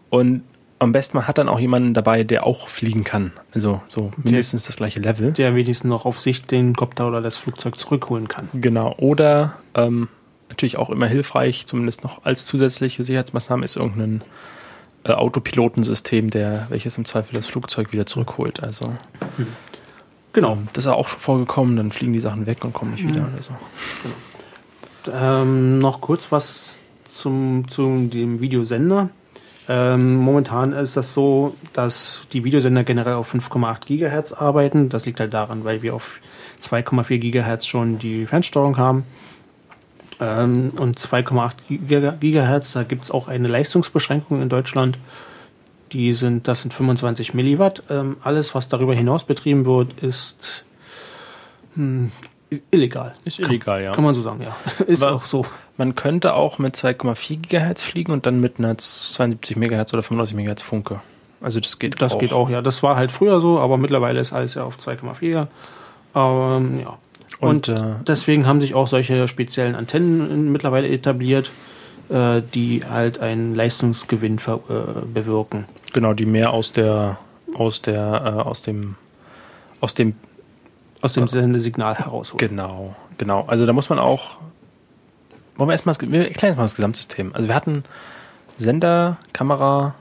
und 0.09 0.43
am 0.83 0.91
besten 0.91 1.17
man 1.17 1.27
hat 1.27 1.37
dann 1.37 1.49
auch 1.49 1.59
jemanden 1.59 1.93
dabei, 1.93 2.23
der 2.23 2.45
auch 2.45 2.67
fliegen 2.67 3.03
kann. 3.03 3.31
Also 3.53 3.81
so 3.87 4.11
mindestens 4.23 4.65
das 4.65 4.77
gleiche 4.77 4.99
Level. 4.99 5.31
Der 5.31 5.55
wenigstens 5.55 5.89
noch 5.89 6.05
auf 6.05 6.19
sich 6.19 6.45
den 6.45 6.75
Kopter 6.75 7.07
oder 7.07 7.21
das 7.21 7.37
Flugzeug 7.37 7.77
zurückholen 7.77 8.27
kann. 8.27 8.49
Genau. 8.53 8.95
Oder 8.97 9.55
ähm, 9.75 10.07
natürlich 10.49 10.77
auch 10.77 10.89
immer 10.89 11.07
hilfreich, 11.07 11.65
zumindest 11.65 12.03
noch 12.03 12.25
als 12.25 12.45
zusätzliche 12.45 13.03
Sicherheitsmaßnahme 13.03 13.65
ist 13.65 13.75
irgendein 13.75 14.21
äh, 15.03 15.11
Autopilotensystem, 15.11 16.29
der 16.29 16.67
welches 16.69 16.97
im 16.97 17.05
Zweifel 17.05 17.33
das 17.33 17.47
Flugzeug 17.47 17.91
wieder 17.91 18.05
zurückholt. 18.05 18.61
Also 18.61 18.95
Genau. 20.33 20.57
das 20.73 20.85
ist 20.85 20.91
auch 20.91 21.07
schon 21.07 21.19
vorgekommen, 21.19 21.75
dann 21.75 21.91
fliegen 21.91 22.13
die 22.13 22.19
Sachen 22.19 22.45
weg 22.45 22.63
und 22.63 22.73
kommen 22.73 22.91
nicht 22.91 23.07
wieder 23.07 23.27
oder 23.31 23.41
so. 23.41 23.53
Ähm, 25.13 25.79
noch 25.79 26.01
kurz 26.01 26.31
was 26.31 26.79
zum, 27.11 27.65
zum 27.67 28.09
dem 28.09 28.39
Videosender. 28.39 29.09
Ähm, 29.69 30.17
momentan 30.17 30.73
ist 30.73 30.97
das 30.97 31.13
so, 31.13 31.55
dass 31.71 32.21
die 32.33 32.43
Videosender 32.43 32.83
generell 32.83 33.13
auf 33.13 33.33
5,8 33.33 33.85
Gigahertz 33.85 34.33
arbeiten. 34.33 34.89
Das 34.89 35.05
liegt 35.05 35.19
halt 35.19 35.33
daran, 35.33 35.63
weil 35.63 35.81
wir 35.81 35.95
auf 35.95 36.19
2,4 36.61 37.17
Gigahertz 37.17 37.65
schon 37.65 37.97
die 37.97 38.25
Fernsteuerung 38.25 38.77
haben. 38.77 39.05
Ähm, 40.19 40.71
und 40.77 40.99
2,8 40.99 41.53
Giga- 41.69 42.17
Gigahertz, 42.19 42.73
da 42.73 42.83
gibt 42.83 43.05
es 43.05 43.11
auch 43.11 43.27
eine 43.27 43.47
Leistungsbeschränkung 43.47 44.41
in 44.41 44.49
Deutschland. 44.49 44.97
Die 45.93 46.13
sind, 46.13 46.47
das 46.47 46.61
sind 46.61 46.73
25 46.73 47.33
Milliwatt. 47.33 47.83
Ähm, 47.89 48.17
alles, 48.23 48.53
was 48.55 48.67
darüber 48.67 48.93
hinaus 48.93 49.23
betrieben 49.23 49.65
wird, 49.65 49.93
ist 50.01 50.65
hm, 51.75 52.11
illegal. 52.71 53.13
Ist 53.25 53.39
illegal, 53.39 53.81
ja. 53.83 53.91
Kann 53.93 54.03
man 54.03 54.13
so 54.13 54.21
sagen, 54.21 54.41
ja. 54.41 54.55
Ist 54.85 55.03
Aber- 55.03 55.15
auch 55.15 55.25
so. 55.25 55.45
Man 55.77 55.95
könnte 55.95 56.35
auch 56.35 56.59
mit 56.59 56.75
2,4 56.75 57.39
Gigahertz 57.41 57.81
fliegen 57.83 58.11
und 58.11 58.25
dann 58.27 58.39
mit 58.39 58.59
einer 58.59 58.77
72 58.77 59.55
Megahertz 59.57 59.91
oder 59.93 60.03
35 60.03 60.35
Megahertz 60.35 60.61
Funke. 60.61 61.01
Also 61.41 61.59
das 61.59 61.79
geht 61.79 61.99
Das 62.01 62.13
auch. 62.13 62.19
geht 62.19 62.31
auch, 62.31 62.49
ja. 62.49 62.61
Das 62.61 62.83
war 62.83 62.95
halt 62.95 63.11
früher 63.11 63.41
so, 63.41 63.59
aber 63.59 63.77
mittlerweile 63.77 64.19
ist 64.19 64.33
alles 64.33 64.53
ja 64.53 64.63
auf 64.63 64.77
2,4. 64.77 65.47
Ähm, 66.15 66.79
ja. 66.81 66.97
Und, 67.39 67.67
Und, 67.67 67.69
äh, 67.69 67.95
deswegen 68.07 68.45
haben 68.45 68.61
sich 68.61 68.75
auch 68.75 68.87
solche 68.87 69.27
speziellen 69.27 69.75
Antennen 69.75 70.51
mittlerweile 70.51 70.87
etabliert, 70.87 71.49
äh, 72.09 72.41
die 72.53 72.83
halt 72.89 73.19
einen 73.19 73.55
Leistungsgewinn 73.55 74.37
äh, 74.37 75.05
bewirken. 75.11 75.65
Genau, 75.93 76.13
die 76.13 76.25
mehr 76.27 76.51
aus 76.51 76.71
der, 76.71 77.17
aus 77.55 77.81
der, 77.81 78.21
äh, 78.37 78.41
aus 78.47 78.61
dem, 78.61 78.95
aus 79.81 79.95
dem, 79.95 80.15
Aus 81.03 81.13
dem 81.13 81.27
Sendesignal 81.27 81.95
herausholen. 81.95 82.47
genau, 82.49 82.95
genau. 83.17 83.43
Also 83.47 83.65
da 83.65 83.73
muss 83.73 83.89
man 83.89 83.99
auch, 83.99 84.37
wollen 85.57 85.69
wir 85.69 85.73
erstmal, 85.73 85.95
wir 85.99 86.27
erklären 86.27 86.53
jetzt 86.53 86.57
mal 86.57 86.63
das 86.63 86.75
Gesamtsystem. 86.75 87.31
Also 87.35 87.47
wir 87.49 87.55
hatten 87.55 87.83
Sender, 88.57 89.17
Kamera, 89.33 89.95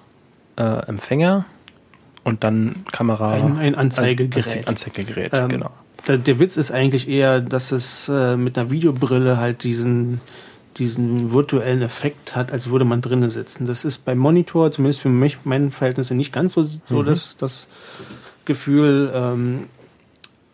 äh, 0.56 0.62
Empfänger 0.86 1.44
und 2.24 2.44
dann 2.44 2.84
Kamera. 2.92 3.32
Ein, 3.32 3.58
ein 3.58 3.74
Anzeigegerät. 3.74 4.46
Anze- 4.46 4.66
Anzeigegerät, 4.68 5.32
Ähm, 5.34 5.48
genau. 5.48 5.70
Der, 6.06 6.18
der 6.18 6.38
Witz 6.38 6.56
ist 6.56 6.70
eigentlich 6.72 7.08
eher, 7.08 7.40
dass 7.40 7.70
es 7.72 8.08
äh, 8.08 8.36
mit 8.36 8.56
einer 8.58 8.70
Videobrille 8.70 9.36
halt 9.38 9.62
diesen, 9.64 10.20
diesen 10.76 11.32
virtuellen 11.32 11.82
Effekt 11.82 12.34
hat, 12.36 12.52
als 12.52 12.70
würde 12.70 12.84
man 12.84 13.00
drinnen 13.00 13.30
sitzen. 13.30 13.66
Das 13.66 13.84
ist 13.84 14.04
beim 14.04 14.18
Monitor, 14.18 14.72
zumindest 14.72 15.00
für 15.00 15.08
mich, 15.08 15.38
meine 15.44 15.70
Verhältnisse, 15.70 16.14
nicht 16.14 16.32
ganz 16.32 16.54
so, 16.54 16.62
so 16.62 16.96
Mhm. 17.00 17.04
das, 17.04 17.36
das 17.36 17.66
Gefühl. 18.44 19.10
Ähm, 19.14 19.64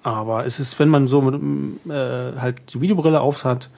aber 0.02 0.46
es 0.46 0.61
ist, 0.61 0.78
wenn 0.78 0.88
man 0.88 1.08
so 1.08 1.20
mit, 1.20 1.87
äh, 1.87 2.38
halt 2.38 2.74
die 2.74 2.80
Videobrille 2.80 3.20
auf 3.20 3.44
hat, 3.44 3.68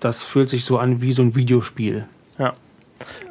das 0.00 0.22
fühlt 0.22 0.48
sich 0.48 0.64
so 0.64 0.78
an 0.78 1.00
wie 1.02 1.12
so 1.12 1.22
ein 1.22 1.34
Videospiel. 1.34 2.06
Ja. 2.38 2.54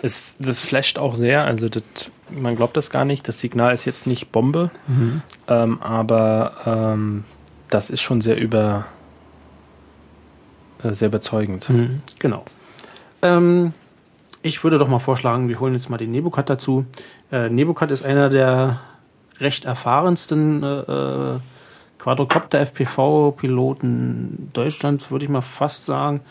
Es, 0.02 0.38
das 0.39 0.62
flasht 0.62 0.97
auch 0.97 1.15
sehr, 1.15 1.43
also 1.43 1.67
das, 1.67 1.84
man 2.30 2.56
glaubt 2.56 2.78
das 2.78 2.89
gar 2.89 3.06
nicht. 3.06 3.28
Das 3.28 3.39
Signal 3.39 3.73
ist 3.73 3.86
jetzt 3.86 4.08
nicht 4.08 4.32
Bombe, 4.32 4.71
ähm, 5.47 5.82
aber 5.82 6.54
ähm, 6.65 7.26
das 7.69 7.89
ist 7.89 8.02
schon 8.02 8.21
sehr 8.21 8.38
über 8.38 8.86
äh, 10.84 10.93
sehr 10.93 11.08
überzeugend. 11.08 11.69
Mhm, 11.69 12.02
genau. 12.19 12.45
Ähm, 13.21 13.73
ich 14.41 14.63
würde 14.63 14.78
doch 14.78 14.88
mal 14.88 15.00
vorschlagen, 15.00 15.50
wir 15.50 15.60
holen 15.60 15.73
jetzt 15.73 15.89
mal 15.89 15.97
den 15.97 16.12
Nebukat 16.12 16.50
dazu. 16.50 16.86
Äh, 17.32 17.50
Nebukat 17.50 17.91
ist 17.91 18.06
einer 18.06 18.30
der 18.30 18.80
recht 19.39 19.65
erfahrensten 19.65 20.63
äh, 20.63 21.39
äh, 22.00 22.04
Quadrocopter-FPV-Piloten 22.04 24.50
Deutschlands, 24.54 25.12
würde 25.12 25.26
ich 25.26 25.30
mal 25.30 25.42
fast 25.42 25.86
sagen. 25.86 26.22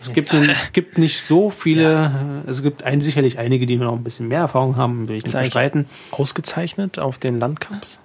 Es 0.00 0.12
gibt, 0.12 0.32
es 0.34 0.72
gibt 0.72 0.98
nicht 0.98 1.22
so 1.22 1.50
viele, 1.50 2.42
äh, 2.46 2.50
es 2.50 2.62
gibt 2.62 2.84
ein, 2.84 3.00
sicherlich 3.00 3.38
einige, 3.38 3.66
die 3.66 3.76
noch 3.76 3.92
ein 3.92 4.04
bisschen 4.04 4.28
mehr 4.28 4.40
Erfahrung 4.40 4.76
haben, 4.76 5.08
will 5.08 5.16
ich 5.16 5.24
nicht 5.24 5.38
bestreiten. 5.38 5.86
Ausgezeichnet 6.10 6.98
auf 6.98 7.18
den 7.18 7.38
Landcups. 7.38 8.00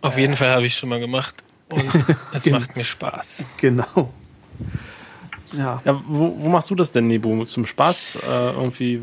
Auf 0.00 0.18
jeden 0.18 0.36
Fall 0.36 0.50
habe 0.50 0.66
ich 0.66 0.74
schon 0.74 0.88
mal 0.88 1.00
gemacht. 1.00 1.42
Und 1.68 1.84
es 2.32 2.46
macht 2.46 2.76
mir 2.76 2.84
Spaß. 2.84 3.54
Genau. 3.58 4.12
Ja, 5.52 5.80
Ja, 5.84 6.00
wo, 6.06 6.34
wo 6.38 6.48
machst 6.48 6.70
du 6.70 6.74
das 6.74 6.92
denn, 6.92 7.08
Nebu? 7.08 7.44
Zum 7.44 7.66
Spaß 7.66 8.18
äh, 8.26 8.50
irgendwie? 8.52 9.02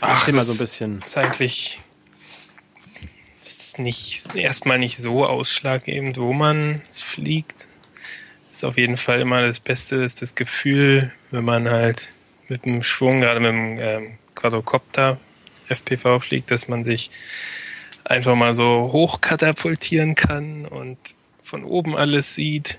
Ach, 0.00 0.26
mal 0.32 0.44
so 0.44 0.52
ein 0.52 0.58
bisschen. 0.58 1.00
ist 1.04 1.16
eigentlich 1.16 1.78
ist 3.44 3.78
nicht 3.78 4.36
erstmal 4.36 4.78
nicht 4.78 4.96
so 4.96 5.26
ausschlaggebend, 5.26 6.18
wo 6.18 6.32
man 6.32 6.82
fliegt. 6.90 7.68
Ist 8.50 8.64
auf 8.64 8.78
jeden 8.78 8.96
Fall 8.96 9.20
immer 9.20 9.46
das 9.46 9.60
Beste, 9.60 9.96
ist 9.96 10.22
das 10.22 10.34
Gefühl, 10.34 11.12
wenn 11.30 11.44
man 11.44 11.68
halt 11.68 12.10
mit 12.48 12.64
dem 12.64 12.82
Schwung, 12.82 13.20
gerade 13.20 13.40
mit 13.40 13.50
dem 13.50 13.78
ähm, 13.78 14.18
Quadrocopter 14.34 15.18
FPV 15.68 16.20
fliegt, 16.20 16.50
dass 16.50 16.68
man 16.68 16.84
sich 16.84 17.10
einfach 18.04 18.34
mal 18.34 18.52
so 18.52 18.90
hoch 18.92 19.20
katapultieren 19.20 20.14
kann 20.14 20.66
und 20.66 20.98
von 21.42 21.64
oben 21.64 21.96
alles 21.96 22.34
sieht. 22.34 22.78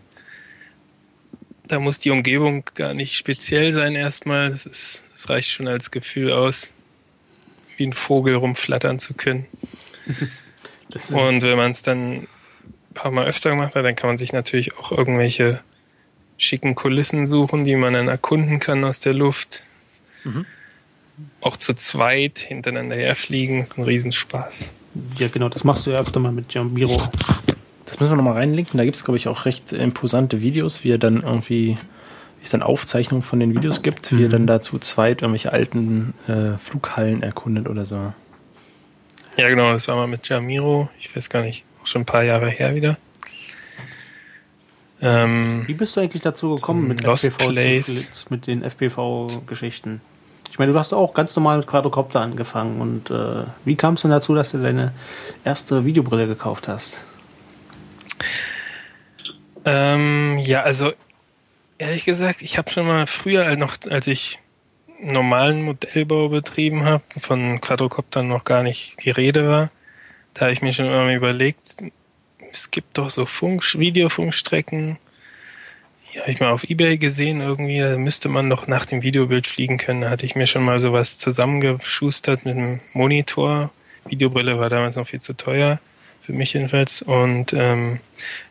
Da 1.68 1.80
muss 1.80 2.00
die 2.00 2.12
Umgebung 2.12 2.64
gar 2.76 2.94
nicht 2.94 3.16
speziell 3.16 3.72
sein 3.72 3.96
erstmal. 3.96 4.50
Das, 4.50 4.66
ist, 4.66 5.08
das 5.12 5.30
reicht 5.30 5.50
schon 5.50 5.68
als 5.68 5.92
Gefühl 5.92 6.32
aus, 6.32 6.74
wie 7.78 7.88
ein 7.88 7.94
Vogel 7.94 8.36
rumflattern 8.36 9.00
zu 9.00 9.14
können. 9.14 9.48
Und 10.96 11.44
wenn 11.44 11.58
man 11.58 11.72
es 11.72 11.82
dann 11.82 12.14
ein 12.14 12.28
paar 12.94 13.12
Mal 13.12 13.26
öfter 13.26 13.50
gemacht 13.50 13.76
hat, 13.76 13.84
dann 13.86 13.96
kann 13.96 14.10
man 14.10 14.18
sich 14.18 14.34
natürlich 14.34 14.78
auch 14.78 14.92
irgendwelche 14.92 15.62
schicken 16.38 16.76
Kulissen 16.76 17.26
suchen, 17.26 17.64
die 17.64 17.76
man 17.76 17.94
dann 17.94 18.08
erkunden 18.08 18.60
kann 18.60 18.84
aus 18.84 19.00
der 19.00 19.14
Luft. 19.14 19.64
Auch 21.42 21.58
zu 21.58 21.74
zweit 21.74 22.40
hintereinander 22.40 22.96
herfliegen, 22.96 23.62
ist 23.62 23.78
ein 23.78 23.84
Riesenspaß. 23.84 24.72
Ja, 25.18 25.28
genau, 25.28 25.50
das 25.50 25.64
machst 25.64 25.88
du 25.88 25.92
ja 25.92 26.00
öfter 26.00 26.20
mal 26.20 26.32
mit 26.32 26.54
Jambiro. 26.54 27.02
Das 27.86 28.00
müssen 28.00 28.12
wir 28.12 28.18
nochmal 28.18 28.34
reinlinken. 28.34 28.78
Da 28.78 28.84
gibt 28.84 28.98
es, 28.98 29.04
glaube 29.04 29.18
ich, 29.18 29.28
auch 29.28 29.46
recht 29.46 29.72
imposante 29.72 30.42
Videos, 30.42 30.84
wie 30.84 30.92
er 30.92 30.98
dann 30.98 31.22
irgendwie, 31.22 31.78
wie 32.38 32.44
es 32.44 32.50
dann 32.50 32.64
Aufzeichnungen 32.64 33.22
von 33.22 33.40
den 33.40 33.54
Videos 33.54 33.82
gibt, 33.82 34.18
wie 34.18 34.24
er 34.24 34.30
dann 34.30 34.48
dazu 34.48 34.80
zweit 34.80 35.22
irgendwelche 35.22 35.54
alten 35.54 36.14
äh, 36.28 36.58
Flughallen 36.58 37.24
erkundet 37.24 37.70
oder 37.70 37.86
so. 37.86 38.14
Ja, 39.38 39.50
genau, 39.50 39.72
das 39.72 39.88
war 39.88 39.96
mal 39.96 40.08
mit 40.08 40.28
Jamiro. 40.28 40.90
Ich 40.98 41.14
weiß 41.16 41.30
gar 41.30 41.42
nicht, 41.42 41.64
auch 41.82 41.88
schon 41.88 42.04
ein 42.04 42.06
paar 42.06 42.24
Jahre 42.24 42.50
her 42.50 42.76
wieder. 42.76 42.98
Ähm, 45.02 45.64
Wie 45.68 45.74
bist 45.74 45.96
du 45.96 46.02
eigentlich 46.02 46.22
dazu 46.22 46.56
gekommen 46.56 46.88
mit 46.88 47.04
Lost 47.04 47.26
FPV, 47.26 47.50
Place. 47.50 48.26
mit 48.30 48.48
den 48.48 48.64
FPV-Geschichten? 48.64 50.02
Ich 50.50 50.58
meine, 50.58 50.72
du 50.72 50.80
hast 50.80 50.94
auch 50.94 51.14
ganz 51.14 51.36
normal 51.36 51.58
mit 51.58 51.68
Quadrocopter 51.68 52.22
angefangen 52.22 52.80
und 52.80 53.12
äh, 53.12 53.44
wie 53.66 53.76
kam 53.76 53.96
es 53.96 54.04
denn 54.04 54.12
dazu, 54.12 54.34
dass 54.34 54.52
du 54.52 54.60
deine 54.60 54.94
erste 55.44 55.84
Videobrille 55.84 56.28
gekauft 56.28 56.70
hast? 56.70 57.02
Ähm, 59.66 60.38
ja, 60.40 60.62
also 60.62 60.94
ehrlich 61.78 62.06
gesagt, 62.06 62.42
ich 62.42 62.58
habe 62.58 62.72
schon 62.72 62.88
mal 62.88 63.06
früher 63.06 63.58
noch, 63.58 63.76
als 63.90 64.08
ich 64.08 64.40
normalen 65.00 65.64
Modellbau 65.64 66.30
betrieben 66.30 66.86
habe, 66.86 67.04
von 67.18 67.62
Quadrocoptern 67.62 68.28
noch 68.28 68.44
gar 68.44 68.64
nicht 68.64 69.04
die 69.04 69.10
Rede 69.10 69.48
war, 69.48 69.70
da 70.34 70.42
habe 70.42 70.54
ich 70.54 70.62
mir 70.62 70.74
schon 70.74 70.88
immer 70.88 71.14
überlegt, 71.14 71.84
es 72.52 72.72
gibt 72.72 72.98
doch 72.98 73.10
so 73.10 73.26
Funk, 73.26 73.64
Videofunkstrecken. 73.78 74.98
Die 76.14 76.20
habe 76.20 76.32
ich 76.32 76.40
mal 76.40 76.52
auf 76.52 76.70
Ebay 76.70 76.98
gesehen 76.98 77.42
irgendwie, 77.42 77.80
da 77.80 77.98
müsste 77.98 78.30
man 78.30 78.50
doch 78.50 78.68
nach 78.68 78.86
dem 78.86 79.02
Videobild 79.02 79.48
fliegen 79.48 79.78
können. 79.78 80.02
Da 80.02 80.10
hatte 80.10 80.26
ich 80.26 80.36
mir 80.36 80.48
schon 80.48 80.64
mal 80.64 80.80
sowas 80.80 81.18
zusammengeschustert 81.18 82.46
mit 82.46 82.56
einem 82.56 82.82
Monitor. 82.94 83.72
Videobrille 84.08 84.60
war 84.60 84.70
damals 84.70 84.96
noch 84.96 85.08
viel 85.08 85.22
zu 85.22 85.34
teuer 85.34 85.80
für 86.26 86.34
mich 86.34 86.54
jedenfalls. 86.54 87.02
Und 87.02 87.54
ähm, 87.54 88.00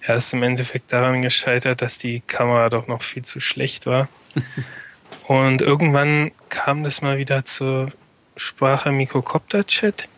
ja, 0.06 0.14
ist 0.14 0.32
im 0.32 0.42
Endeffekt 0.42 0.92
daran 0.92 1.22
gescheitert, 1.22 1.82
dass 1.82 1.98
die 1.98 2.20
Kamera 2.20 2.70
doch 2.70 2.86
noch 2.86 3.02
viel 3.02 3.24
zu 3.24 3.40
schlecht 3.40 3.86
war. 3.86 4.08
Und 5.26 5.62
irgendwann 5.62 6.32
kam 6.48 6.84
das 6.84 7.02
mal 7.02 7.18
wieder 7.18 7.44
zur 7.44 7.90
Sprache 8.36 8.92
Mikrocopter-Chat. 8.92 10.08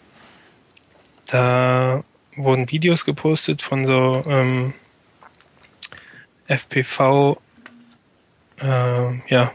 Da 1.27 2.03
wurden 2.35 2.71
Videos 2.71 3.05
gepostet 3.05 3.62
von 3.62 3.87
so 3.87 4.23
ähm, 4.27 4.75
FPV, 6.47 7.40
äh, 8.61 9.14
ja, 9.29 9.53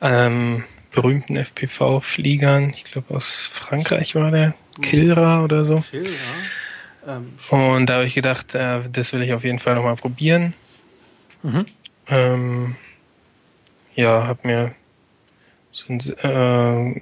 ähm, 0.00 0.64
berühmten 0.94 1.36
FPV-Fliegern. 1.36 2.70
Ich 2.70 2.84
glaube 2.84 3.14
aus 3.14 3.34
Frankreich 3.34 4.14
war 4.14 4.30
der, 4.30 4.54
Kilra 4.80 5.42
oder 5.42 5.64
so. 5.64 5.82
Ja. 5.92 7.16
Ähm, 7.16 7.34
Und 7.50 7.86
da 7.86 7.94
habe 7.94 8.06
ich 8.06 8.14
gedacht, 8.14 8.54
äh, 8.54 8.80
das 8.90 9.12
will 9.12 9.22
ich 9.22 9.32
auf 9.32 9.44
jeden 9.44 9.58
Fall 9.58 9.74
nochmal 9.74 9.96
probieren. 9.96 10.54
Mhm. 11.42 11.66
Ähm, 12.08 12.76
ja, 13.94 14.26
habe 14.26 14.46
mir 14.46 14.70
so 15.72 15.92
ein 15.92 15.98
äh, 15.98 17.00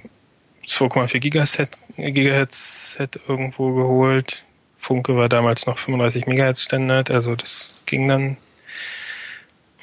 2,4 0.65 1.19
Gigaset, 1.19 1.77
Gigahertz 1.97 2.93
Set 2.93 3.19
irgendwo 3.27 3.73
geholt. 3.73 4.43
Funke 4.77 5.15
war 5.15 5.27
damals 5.27 5.65
noch 5.65 5.77
35 5.77 6.27
Megahertz 6.27 6.63
Standard, 6.63 7.11
also 7.11 7.35
das 7.35 7.75
ging 7.85 8.07
dann. 8.07 8.37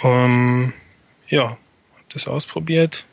Ähm, 0.02 0.72
ja, 1.28 1.50
habe 1.50 1.58
das 2.12 2.28
ausprobiert 2.28 3.04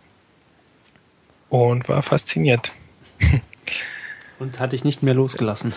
und 1.49 1.87
war 1.89 2.01
fasziniert. 2.03 2.71
und 4.39 4.59
hatte 4.59 4.75
ich 4.75 4.83
nicht 4.83 5.03
mehr 5.03 5.13
losgelassen. 5.13 5.73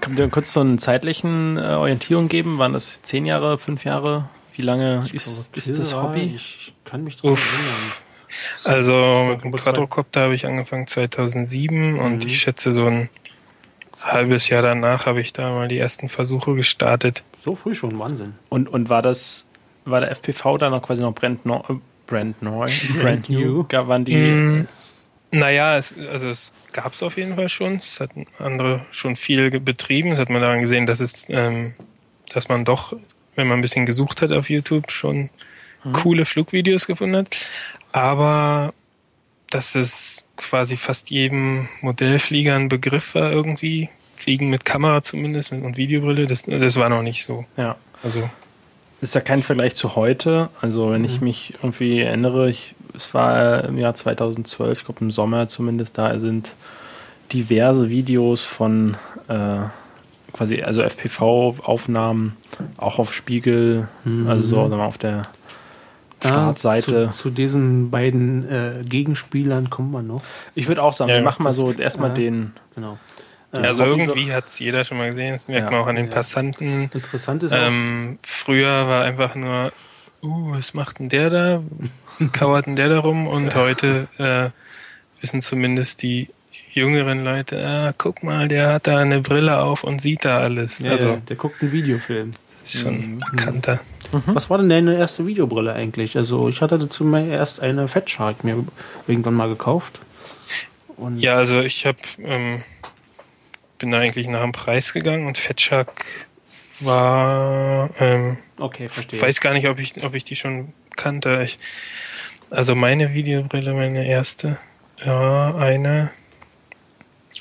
Könnt 0.00 0.18
ihr 0.18 0.28
kurz 0.28 0.52
so 0.52 0.60
eine 0.60 0.76
zeitlichen 0.78 1.58
äh, 1.58 1.74
Orientierung 1.74 2.28
geben? 2.28 2.58
Waren 2.58 2.72
das 2.72 3.02
zehn 3.02 3.26
Jahre, 3.26 3.58
fünf 3.58 3.84
Jahre? 3.84 4.28
Wie 4.56 4.62
lange 4.62 5.04
ist, 5.12 5.50
ist 5.56 5.78
das 5.78 5.94
Hobby? 5.94 6.34
Ich 6.36 6.72
kann 6.84 7.04
mich 7.04 7.16
dran 7.16 7.32
Uff. 7.32 7.52
erinnern. 8.64 8.78
Also 8.78 9.26
mit 9.30 9.44
dem 9.44 9.52
Quadrocopter 9.52 10.22
habe 10.22 10.34
ich 10.34 10.46
angefangen 10.46 10.86
2007 10.86 11.98
und 11.98 12.16
Mhm. 12.24 12.26
ich 12.26 12.40
schätze 12.40 12.72
so 12.72 12.86
ein 12.86 13.08
halbes 14.02 14.48
Jahr 14.48 14.62
danach 14.62 15.06
habe 15.06 15.20
ich 15.20 15.32
da 15.32 15.50
mal 15.50 15.68
die 15.68 15.78
ersten 15.78 16.08
Versuche 16.08 16.54
gestartet. 16.54 17.22
So 17.40 17.54
früh 17.54 17.74
schon, 17.74 17.98
Wahnsinn. 17.98 18.34
Und, 18.48 18.68
und 18.68 18.88
war 18.90 19.02
das, 19.02 19.46
war 19.84 20.00
der 20.00 20.10
FPV 20.10 20.58
da 20.58 20.68
noch 20.70 20.82
quasi 20.82 21.02
noch 21.02 21.14
brand, 21.14 21.46
neu, 21.46 21.60
äh, 21.68 21.74
brand 22.06 22.42
neu, 22.42 22.68
brand 23.00 23.28
new? 23.30 23.64
Waren 23.70 24.04
die, 24.04 24.16
Mm, 24.16 24.66
Naja, 25.30 25.76
es, 25.76 25.96
also 26.10 26.28
es 26.28 26.52
gab 26.72 26.92
es 26.92 27.02
auf 27.02 27.16
jeden 27.16 27.34
Fall 27.36 27.48
schon. 27.48 27.76
Es 27.76 27.98
hatten 28.00 28.26
andere 28.38 28.84
schon 28.92 29.16
viel 29.16 29.58
betrieben. 29.60 30.10
Das 30.10 30.18
hat 30.18 30.30
man 30.30 30.40
daran 30.42 30.60
gesehen, 30.60 30.86
dass 30.86 31.00
es, 31.00 31.26
ähm, 31.28 31.74
dass 32.32 32.48
man 32.48 32.64
doch, 32.64 32.96
wenn 33.36 33.48
man 33.48 33.58
ein 33.58 33.62
bisschen 33.62 33.86
gesucht 33.86 34.22
hat 34.22 34.32
auf 34.32 34.50
YouTube, 34.50 34.90
schon 34.90 35.30
coole 35.92 36.24
Flugvideos 36.24 36.86
gefunden 36.86 37.16
hat. 37.16 37.36
Aber 37.92 38.72
dass 39.50 39.74
es 39.74 40.24
quasi 40.36 40.76
fast 40.76 41.10
jedem 41.10 41.68
Modellflieger 41.80 42.56
ein 42.56 42.68
Begriff 42.68 43.14
war 43.14 43.30
irgendwie. 43.30 43.90
Fliegen 44.16 44.48
mit 44.48 44.64
Kamera 44.64 45.02
zumindest 45.02 45.52
und 45.52 45.76
Videobrille, 45.76 46.26
das, 46.26 46.44
das 46.44 46.76
war 46.76 46.88
noch 46.88 47.02
nicht 47.02 47.24
so. 47.24 47.44
ja. 47.56 47.76
Also 48.02 48.28
ist 49.00 49.14
ja 49.14 49.20
kein 49.20 49.42
Vergleich 49.42 49.74
zu 49.74 49.96
heute. 49.96 50.48
Also 50.60 50.90
wenn 50.90 51.04
ich 51.04 51.20
mich 51.20 51.54
irgendwie 51.62 52.00
erinnere, 52.00 52.48
ich, 52.48 52.74
es 52.94 53.12
war 53.12 53.64
im 53.64 53.78
Jahr 53.78 53.94
2012, 53.94 54.78
ich 54.78 54.84
glaube 54.86 55.00
im 55.02 55.10
Sommer 55.10 55.46
zumindest, 55.46 55.98
da 55.98 56.18
sind 56.18 56.54
diverse 57.32 57.90
Videos 57.90 58.44
von 58.44 58.96
äh, 59.28 59.58
quasi, 60.34 60.60
also 60.62 60.82
FPV-Aufnahmen 60.82 62.36
auch 62.76 62.98
auf 62.98 63.14
Spiegel, 63.14 63.88
also 64.28 64.46
so 64.46 64.56
sagen 64.56 64.70
wir 64.72 64.76
mal, 64.76 64.86
auf 64.86 64.98
der 64.98 65.22
Startseite. 66.20 67.08
Zu, 67.10 67.14
zu 67.16 67.30
diesen 67.30 67.90
beiden 67.90 68.48
äh, 68.50 68.84
Gegenspielern 68.84 69.68
kommen 69.70 69.90
wir 69.92 70.02
noch. 70.02 70.22
Ich 70.54 70.68
würde 70.68 70.82
auch 70.82 70.92
sagen, 70.94 71.10
Ja, 71.10 71.16
wir 71.16 71.22
machen 71.22 71.42
mal 71.42 71.52
so 71.52 71.70
erstmal 71.72 72.10
ja. 72.10 72.14
den. 72.14 72.52
Genau. 72.74 72.98
Also 73.52 73.84
Hobby- 73.84 74.00
irgendwie 74.02 74.32
hat 74.32 74.46
es 74.46 74.58
jeder 74.58 74.84
schon 74.84 74.98
mal 74.98 75.10
gesehen, 75.10 75.32
das 75.32 75.48
merkt 75.48 75.66
Ja. 75.66 75.70
man 75.70 75.80
auch 75.82 75.86
an 75.86 75.96
den 75.96 76.06
Ja. 76.06 76.12
Passanten. 76.12 76.90
Interessant 76.92 77.42
ist 77.42 77.52
auch, 77.52 77.58
Ähm, 77.58 78.18
früher 78.22 78.86
war 78.88 79.04
einfach 79.04 79.34
nur, 79.34 79.70
uh, 80.22 80.52
was 80.52 80.74
macht 80.74 80.98
denn 80.98 81.08
der 81.08 81.30
da? 81.30 81.62
Kauert 82.32 82.66
denn 82.66 82.74
der 82.76 82.88
da 82.88 82.98
rum? 83.00 83.26
Und 83.28 83.54
heute 83.54 84.08
äh, 84.18 84.48
wissen 85.20 85.40
zumindest 85.42 86.02
die 86.02 86.30
jüngeren 86.74 87.24
Leute, 87.24 87.66
ah, 87.66 87.94
guck 87.96 88.22
mal, 88.22 88.48
der 88.48 88.74
hat 88.74 88.86
da 88.86 88.98
eine 88.98 89.20
Brille 89.20 89.58
auf 89.58 89.84
und 89.84 90.00
sieht 90.00 90.24
da 90.24 90.38
alles. 90.38 90.80
ja, 90.80 90.92
also 90.92 91.06
der, 91.06 91.16
der 91.18 91.36
guckt 91.36 91.62
einen 91.62 91.72
Videofilm. 91.72 92.32
das 92.32 92.74
ist 92.74 92.82
schon 92.82 93.20
bekannter. 93.30 93.80
Was 94.26 94.50
war 94.50 94.58
denn 94.58 94.68
deine 94.68 94.96
erste 94.96 95.26
Videobrille 95.26 95.72
eigentlich? 95.72 96.16
Also 96.16 96.48
ich 96.48 96.60
hatte 96.60 96.78
dazu 96.78 97.04
mal 97.04 97.26
erst 97.26 97.60
eine 97.60 97.88
Fat 97.88 98.10
Shark 98.10 98.44
mir 98.44 98.64
irgendwann 99.06 99.34
mal 99.34 99.48
gekauft. 99.48 100.00
Und 100.96 101.18
Ja, 101.18 101.34
also 101.34 101.60
ich 101.60 101.86
habe 101.86 101.98
ähm, 102.22 102.62
bin 103.78 103.90
da 103.90 103.98
eigentlich 103.98 104.28
nach 104.28 104.42
dem 104.42 104.52
Preis 104.52 104.92
gegangen 104.92 105.26
und 105.26 105.38
Fetchak 105.38 106.04
war 106.80 107.90
ähm, 107.98 108.38
okay, 108.58 108.86
verstehe. 108.86 109.22
weiß 109.22 109.40
gar 109.40 109.52
nicht, 109.52 109.68
ob 109.68 109.78
ich, 109.78 110.04
ob 110.04 110.14
ich 110.14 110.24
die 110.24 110.36
schon 110.36 110.72
kannte. 110.96 111.42
Ich, 111.44 111.58
also 112.50 112.74
meine 112.74 113.14
Videobrille, 113.14 113.74
meine 113.74 114.06
erste, 114.06 114.58
ja, 115.04 115.54
eine. 115.56 116.10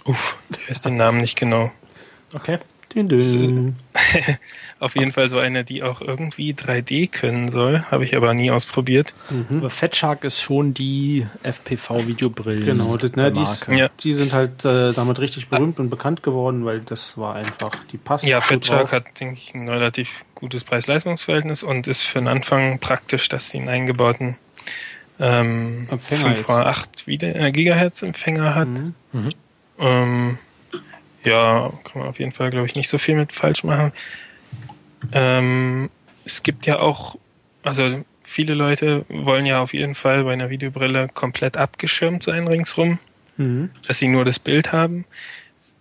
Uff, 0.05 0.37
ich 0.51 0.69
weiß 0.69 0.81
den 0.81 0.97
Namen 0.97 1.21
nicht 1.21 1.37
genau. 1.39 1.71
Okay. 2.33 2.59
Dün, 2.93 3.09
dün. 3.09 3.75
Auf 4.79 4.95
jeden 4.95 5.13
Fall 5.13 5.27
so 5.27 5.39
eine, 5.39 5.63
die 5.63 5.81
auch 5.81 5.99
irgendwie 6.01 6.53
3D 6.53 7.09
können 7.11 7.49
soll, 7.49 7.81
habe 7.89 8.05
ich 8.05 8.15
aber 8.15 8.35
nie 8.35 8.51
ausprobiert. 8.51 9.15
Aber 9.49 9.71
Fat 9.71 9.95
Shark 9.95 10.23
ist 10.23 10.41
schon 10.41 10.75
die 10.75 11.25
FPV-Videobrille. 11.41 12.65
Genau, 12.65 12.95
das, 12.97 13.13
ne, 13.13 13.31
die, 13.31 13.39
Marke. 13.39 13.75
Ja. 13.75 13.89
die 14.03 14.13
sind 14.13 14.33
halt 14.33 14.63
äh, 14.63 14.93
damit 14.93 15.17
richtig 15.19 15.47
berühmt 15.49 15.79
und 15.79 15.89
bekannt 15.89 16.21
geworden, 16.21 16.65
weil 16.65 16.81
das 16.81 17.17
war 17.17 17.33
einfach, 17.35 17.71
die 17.91 17.97
passt 17.97 18.25
Ja, 18.25 18.41
Fetchak 18.41 18.81
drauf. 18.81 18.91
hat, 18.91 19.19
denke 19.19 19.39
ich, 19.43 19.55
ein 19.55 19.67
relativ 19.67 20.23
gutes 20.35 20.63
Preis-Leistungs-Verhältnis 20.63 21.63
und 21.63 21.87
ist 21.87 22.03
für 22.03 22.19
den 22.19 22.27
Anfang 22.27 22.77
praktisch, 22.79 23.27
dass 23.27 23.49
sie 23.49 23.57
einen 23.59 23.69
eingebauten 23.69 24.37
ähm, 25.19 25.87
Empfänger 25.89 26.29
jetzt. 26.29 26.45
5,8 26.47 27.07
Wieder- 27.07 27.35
äh, 27.35 27.51
Gigahertz 27.51 28.03
Empfänger 28.03 28.53
hat. 28.53 28.67
Mhm. 28.67 29.29
Ähm, 29.79 30.37
ja, 31.23 31.71
kann 31.83 32.01
man 32.01 32.09
auf 32.09 32.19
jeden 32.19 32.31
Fall, 32.31 32.49
glaube 32.49 32.65
ich, 32.67 32.75
nicht 32.75 32.89
so 32.89 32.97
viel 32.97 33.15
mit 33.15 33.31
falsch 33.31 33.63
machen. 33.63 33.91
Ähm, 35.11 35.89
es 36.25 36.43
gibt 36.43 36.65
ja 36.65 36.79
auch, 36.79 37.15
also 37.63 38.03
viele 38.23 38.53
Leute 38.53 39.05
wollen 39.09 39.45
ja 39.45 39.61
auf 39.61 39.73
jeden 39.73 39.95
Fall 39.95 40.23
bei 40.23 40.33
einer 40.33 40.49
Videobrille 40.49 41.09
komplett 41.13 41.57
abgeschirmt 41.57 42.23
sein 42.23 42.47
ringsrum, 42.47 42.99
Mhm. 43.37 43.71
dass 43.87 43.97
sie 43.97 44.07
nur 44.07 44.25
das 44.25 44.39
Bild 44.39 44.71
haben. 44.71 45.05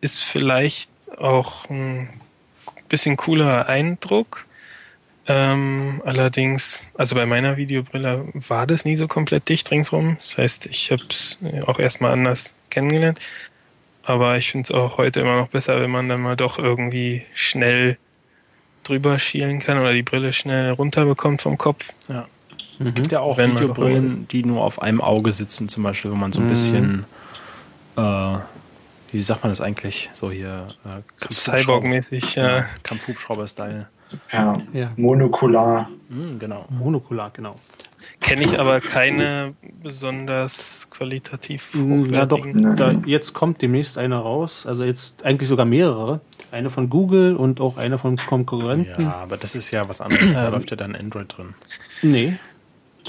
Ist 0.01 0.23
vielleicht 0.25 0.91
auch 1.19 1.69
ein 1.69 2.09
bisschen 2.89 3.17
coolerer 3.17 3.67
Eindruck. 3.69 4.47
Ähm, 5.27 6.03
allerdings, 6.05 6.91
also 6.95 7.15
bei 7.15 7.27
meiner 7.27 7.57
Videobrille 7.57 8.27
war 8.35 8.67
das 8.67 8.85
nie 8.85 8.97
so 8.97 9.07
komplett 9.07 9.49
dicht 9.49 9.71
ringsrum. 9.71 10.17
Das 10.19 10.39
heißt, 10.39 10.67
ich 10.67 10.91
habe 10.91 11.03
es 11.11 11.39
auch 11.67 11.79
erstmal 11.79 12.13
anders 12.13 12.57
kennengelernt. 12.71 13.19
Aber 14.05 14.37
ich 14.37 14.51
finde 14.51 14.65
es 14.65 14.71
auch 14.73 14.99
heute 14.99 15.21
immer 15.21 15.37
noch 15.37 15.49
besser, 15.49 15.81
wenn 15.81 15.91
man 15.91 16.09
dann 16.09 16.21
mal 16.21 16.37
doch 16.37 16.59
irgendwie 16.59 17.23
schnell 17.35 17.99
drüber 18.83 19.19
schielen 19.19 19.61
kann 19.61 19.79
oder 19.79 19.93
die 19.93 20.03
Brille 20.03 20.33
schnell 20.33 20.71
runterbekommt 20.71 21.43
vom 21.43 21.57
Kopf. 21.57 21.93
Ja. 22.09 22.27
Es 22.81 22.95
gibt 22.95 23.13
ja 23.13 23.21
auch 23.21 23.39
Wenn 23.39 23.55
Videobrillen, 23.55 24.27
die 24.29 24.45
nur 24.45 24.63
auf 24.63 24.83
einem 24.83 25.01
Auge 25.01 25.31
sitzen, 25.31 25.69
zum 25.69 25.85
Beispiel, 25.85 26.11
wo 26.11 26.17
man 26.17 26.33
so 26.33 26.41
ein 26.41 26.49
bisschen, 26.49 27.05
äh, 27.97 28.37
wie 29.13 29.21
sagt 29.21 29.45
man 29.45 29.53
das 29.53 29.61
eigentlich? 29.61 30.11
So 30.13 30.33
hier, 30.33 30.67
äh, 30.85 31.01
So 31.15 31.29
Cyborg-mäßig, 31.29 32.35
ja. 32.35 32.59
ja, 32.59 32.65
Kampfhubschrauber-Style. 32.83 33.87
Per 34.29 34.63
Ja. 34.73 34.91
Monokular. 34.97 35.89
Mhm, 36.09 36.39
genau. 36.39 36.67
Monokular, 36.71 37.31
genau. 37.31 37.59
Kenne 38.21 38.43
ich 38.43 38.59
aber 38.59 38.81
keine 38.81 39.55
besonders 39.83 40.89
qualitativ 40.91 41.75
Ja, 41.75 42.25
doch, 42.27 42.39
hochwertigen. 42.39 42.77
da, 42.77 42.93
jetzt 43.07 43.33
kommt 43.33 43.61
demnächst 43.63 43.99
eine 43.99 44.17
raus. 44.17 44.65
Also 44.67 44.85
jetzt 44.85 45.25
eigentlich 45.25 45.49
sogar 45.49 45.67
mehrere. 45.67 46.21
Eine 46.53 46.71
von 46.71 46.89
Google 46.91 47.35
und 47.37 47.61
auch 47.61 47.79
eine 47.79 47.99
von 47.99 48.17
Konkurrenten. 48.17 49.03
Ja, 49.03 49.15
aber 49.17 49.37
das 49.37 49.55
ist 49.55 49.71
ja 49.71 49.89
was 49.89 50.01
anderes. 50.01 50.33
Da 50.35 50.49
läuft 50.49 50.71
ja 50.71 50.77
dann 50.77 50.95
Android 50.95 51.37
drin. 51.37 51.55
Nee, 52.03 52.35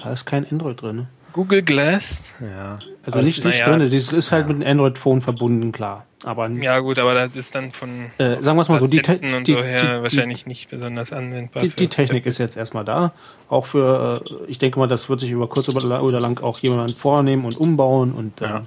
da 0.02 0.12
ist 0.14 0.26
kein 0.26 0.50
Android 0.50 0.82
drin. 0.82 1.08
Google 1.34 1.62
Glass? 1.64 2.36
Ja. 2.42 2.78
Also 3.04 3.18
Aber 3.20 3.22
nicht, 3.24 3.38
nicht 3.44 3.50
naja, 3.50 3.66
drin. 3.66 3.80
das- 3.80 3.94
Das 3.94 4.14
ist 4.14 4.32
halt 4.32 4.48
ja. 4.48 4.54
mit 4.54 4.64
einem 4.66 4.80
Android-Phone 4.80 5.22
verbunden, 5.22 5.72
klar. 5.72 6.06
Aber 6.26 6.48
Ja 6.48 6.80
gut, 6.80 7.00
aber 7.00 7.14
das 7.16 7.36
ist 7.36 7.54
dann 7.54 7.72
von 7.72 8.06
äh, 8.18 8.42
sagen 8.42 8.56
wir 8.58 8.62
es 8.62 8.70
mal 8.70 8.80
so, 8.80 8.88
die, 8.88 9.02
Te 9.02 9.12
und 9.36 9.46
die, 9.46 9.54
so 9.54 9.62
her 9.62 9.82
die, 9.82 9.88
die, 9.98 10.04
wahrscheinlich 10.04 10.46
nicht 10.46 10.70
besonders 10.70 11.12
anwendbar. 11.12 11.64
die, 11.64 11.70
für- 11.70 11.76
die 11.76 11.90
Technik 11.90 12.26
ist 12.26 12.38
jetzt 12.38 12.56
erstmal 12.56 12.86
da. 12.86 13.12
Auch 13.50 13.66
für, 13.66 14.22
äh, 14.26 14.34
ich 14.48 14.58
denke 14.58 14.80
mal, 14.80 14.88
das 14.88 15.10
wird 15.10 15.20
sich 15.20 15.32
über 15.32 15.50
kurz 15.50 15.68
oder 15.68 16.20
lang 16.22 16.40
auch 16.42 16.58
jemand 16.60 16.92
vornehmen 16.92 17.44
und 17.44 17.58
umbauen 17.58 18.14
und 18.14 18.40
äh, 18.42 18.46
Ja. 18.46 18.66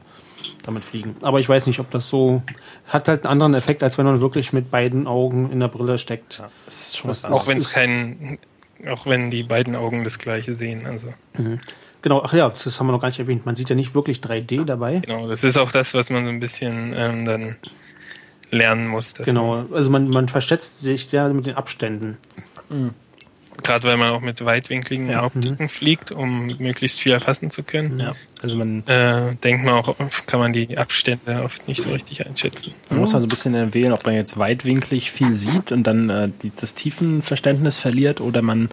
damit 0.65 0.85
fliegen. 0.85 1.15
Aber 1.23 1.41
ich 1.41 1.49
weiß 1.49 1.67
nicht, 1.67 1.81
ob 1.81 1.91
das 1.91 2.11
so 2.11 2.43
hat 2.89 3.09
halt 3.09 3.25
einen 3.25 3.33
anderen 3.33 3.55
Effekt, 3.55 3.83
als 3.83 3.97
wenn 3.97 4.05
man 4.05 4.21
wirklich 4.21 4.53
mit 4.53 4.71
beiden 4.71 5.07
Augen 5.07 5.51
in 5.51 5.59
der 5.61 5.69
Brille 5.69 5.97
steckt. 5.97 6.39
ja. 6.41 6.51
Das 6.67 6.77
ist 6.89 6.99
schon 6.99 7.09
Das 7.09 7.25
was 7.25 7.31
ist- 7.31 7.35
Auch 7.37 7.49
wenn 7.49 7.57
es 7.57 7.69
ist- 7.69 7.73
kein, 7.73 8.39
auch 8.91 9.07
wenn 9.07 9.31
die 9.31 9.45
beiden 9.45 9.77
Augen 9.77 10.05
das 10.05 10.19
gleiche 10.19 10.53
sehen. 10.53 10.85
Also 10.85 11.15
Genau, 12.07 12.23
ach 12.25 12.33
ja, 12.33 12.49
das 12.51 12.79
haben 12.79 12.87
wir 12.87 12.92
noch 12.92 13.01
gar 13.01 13.09
nicht 13.09 13.19
erwähnt. 13.19 13.47
Man 13.47 13.57
sieht 13.57 13.69
ja 13.69 13.75
nicht 13.75 13.92
wirklich 13.97 14.19
3D 14.21 14.64
dabei. 14.64 15.01
genau, 15.05 15.27
das 15.29 15.42
ist 15.42 15.57
auch 15.57 15.73
das, 15.73 15.92
was 15.92 16.09
man 16.09 16.25
so 16.25 16.31
ein 16.31 16.38
bisschen 16.38 16.95
ähm, 16.97 17.25
dann 17.25 17.57
lernen 18.53 18.87
muss. 18.87 19.14
dass 19.14 19.27
Genau, 19.27 19.66
also 19.73 19.90
man, 19.90 20.09
man 20.11 20.29
verschätzt 20.29 20.81
sich 20.83 21.09
sehr 21.09 21.29
mit 21.31 21.47
den 21.47 21.57
Abständen. 21.57 22.16
Man, 22.69 22.95
gerade 23.61 23.88
weil 23.88 23.97
man 23.97 24.11
auch 24.11 24.21
mit 24.21 24.45
weitwinkligen 24.45 25.11
Ja. 25.11 25.25
Optiken 25.25 25.69
fliegt, 25.69 26.12
um 26.12 26.47
möglichst 26.61 27.01
viel 27.01 27.11
erfassen 27.11 27.51
zu 27.51 27.64
können. 27.64 27.99
Ja. 27.99 28.12
Also 28.40 28.57
man, 28.57 28.87
Äh, 28.87 29.35
denkt 29.42 29.64
man 29.64 29.75
auch, 29.75 29.97
kann 30.29 30.38
man 30.38 30.53
die 30.53 30.79
Abstände 30.79 31.42
oft 31.42 31.66
nicht 31.66 31.83
so 31.83 31.90
richtig 31.90 32.25
einschätzen. 32.25 32.73
man 32.88 33.01
muss 33.01 33.14
mal 33.14 33.19
so 33.19 33.27
ein 33.27 33.31
bisschen 33.31 33.75
wählen, 33.75 33.92
ob 33.92 34.07
man 34.07 34.14
jetzt 34.14 34.38
weitwinklig 34.38 35.11
viel 35.11 35.35
sieht 35.35 35.73
und 35.73 35.83
dann 35.88 36.09
äh, 36.09 36.29
die, 36.40 36.53
das 36.55 36.75
Tiefenverständnis 36.77 37.79
verliert 37.79 38.21
oder 38.21 38.42
man 38.42 38.69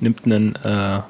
nimmt 0.00 0.24
einen, 0.24 0.54
äh, 0.64 1.00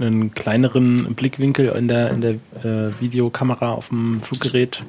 einen 0.00 0.34
kleineren 0.34 1.14
Blickwinkel 1.14 1.68
in 1.68 1.88
der, 1.88 2.10
in 2.10 2.20
der 2.20 2.32
äh, 2.64 2.92
Videokamera 3.00 3.72
auf 3.72 3.88
dem 3.88 4.20
Fluggerät. 4.20 4.84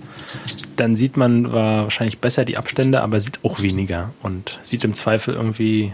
Dann 0.76 0.96
sieht 0.96 1.18
man 1.18 1.52
wahrscheinlich 1.52 2.20
besser 2.20 2.46
die 2.46 2.58
Abstände, 2.58 3.02
aber 3.02 3.20
sieht 3.20 3.40
auch 3.44 3.62
weniger 3.62 4.12
und 4.24 4.60
sieht 4.64 4.84
im 4.84 4.94
Zweifel 4.94 5.34
irgendwie 5.34 5.94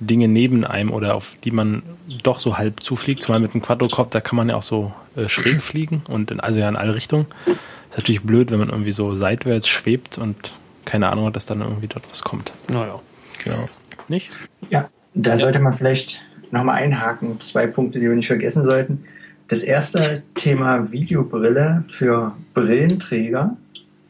Dinge 0.00 0.28
neben 0.28 0.64
einem 0.64 0.90
oder 0.90 1.14
auf 1.14 1.36
die 1.44 1.50
man 1.50 1.82
doch 2.22 2.40
so 2.40 2.58
halb 2.58 2.82
zufliegt. 2.82 3.22
Zumal 3.22 3.40
mit 3.40 3.54
einem 3.54 3.62
Quadrocopter 3.62 4.20
kann 4.20 4.36
man 4.36 4.48
ja 4.48 4.56
auch 4.56 4.62
so 4.62 4.92
äh, 5.16 5.28
schräg 5.28 5.62
fliegen 5.62 6.02
und 6.08 6.30
in, 6.30 6.40
also 6.40 6.60
ja 6.60 6.68
in 6.68 6.76
alle 6.76 6.94
Richtungen. 6.94 7.26
Ist 7.46 7.98
natürlich 7.98 8.22
blöd, 8.22 8.50
wenn 8.50 8.58
man 8.58 8.70
irgendwie 8.70 8.92
so 8.92 9.14
seitwärts 9.14 9.68
schwebt 9.68 10.18
und 10.18 10.54
keine 10.84 11.10
Ahnung 11.10 11.26
hat, 11.26 11.36
dass 11.36 11.46
dann 11.46 11.60
irgendwie 11.60 11.86
dort 11.86 12.04
was 12.10 12.22
kommt. 12.22 12.52
Naja. 12.68 13.00
Genau. 13.44 13.68
Nicht? 14.08 14.30
Ja, 14.70 14.88
da 15.14 15.36
sollte 15.38 15.58
man 15.60 15.72
vielleicht 15.72 16.22
nochmal 16.52 16.82
einhaken. 16.82 17.40
Zwei 17.40 17.66
Punkte, 17.66 17.98
die 17.98 18.08
wir 18.08 18.14
nicht 18.14 18.28
vergessen 18.28 18.64
sollten. 18.64 19.04
Das 19.48 19.62
erste 19.62 20.22
Thema 20.34 20.92
Videobrille 20.92 21.84
für 21.88 22.32
Brillenträger. 22.54 23.56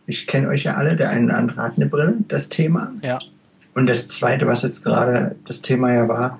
Ich 0.07 0.26
kenne 0.26 0.48
euch 0.48 0.64
ja 0.64 0.74
alle, 0.74 0.94
der 0.94 1.11
eine 1.11 1.26
oder 1.26 1.37
andere 1.37 1.62
hat 1.62 1.72
eine 1.76 1.87
Brille, 1.87 2.16
das 2.28 2.48
Thema. 2.48 2.92
Ja. 3.02 3.18
Und 3.74 3.87
das 3.87 4.09
zweite, 4.09 4.46
was 4.46 4.62
jetzt 4.62 4.85
gerade 4.85 5.37
das 5.46 5.62
Thema 5.62 5.92
ja 5.94 6.09
war, 6.09 6.38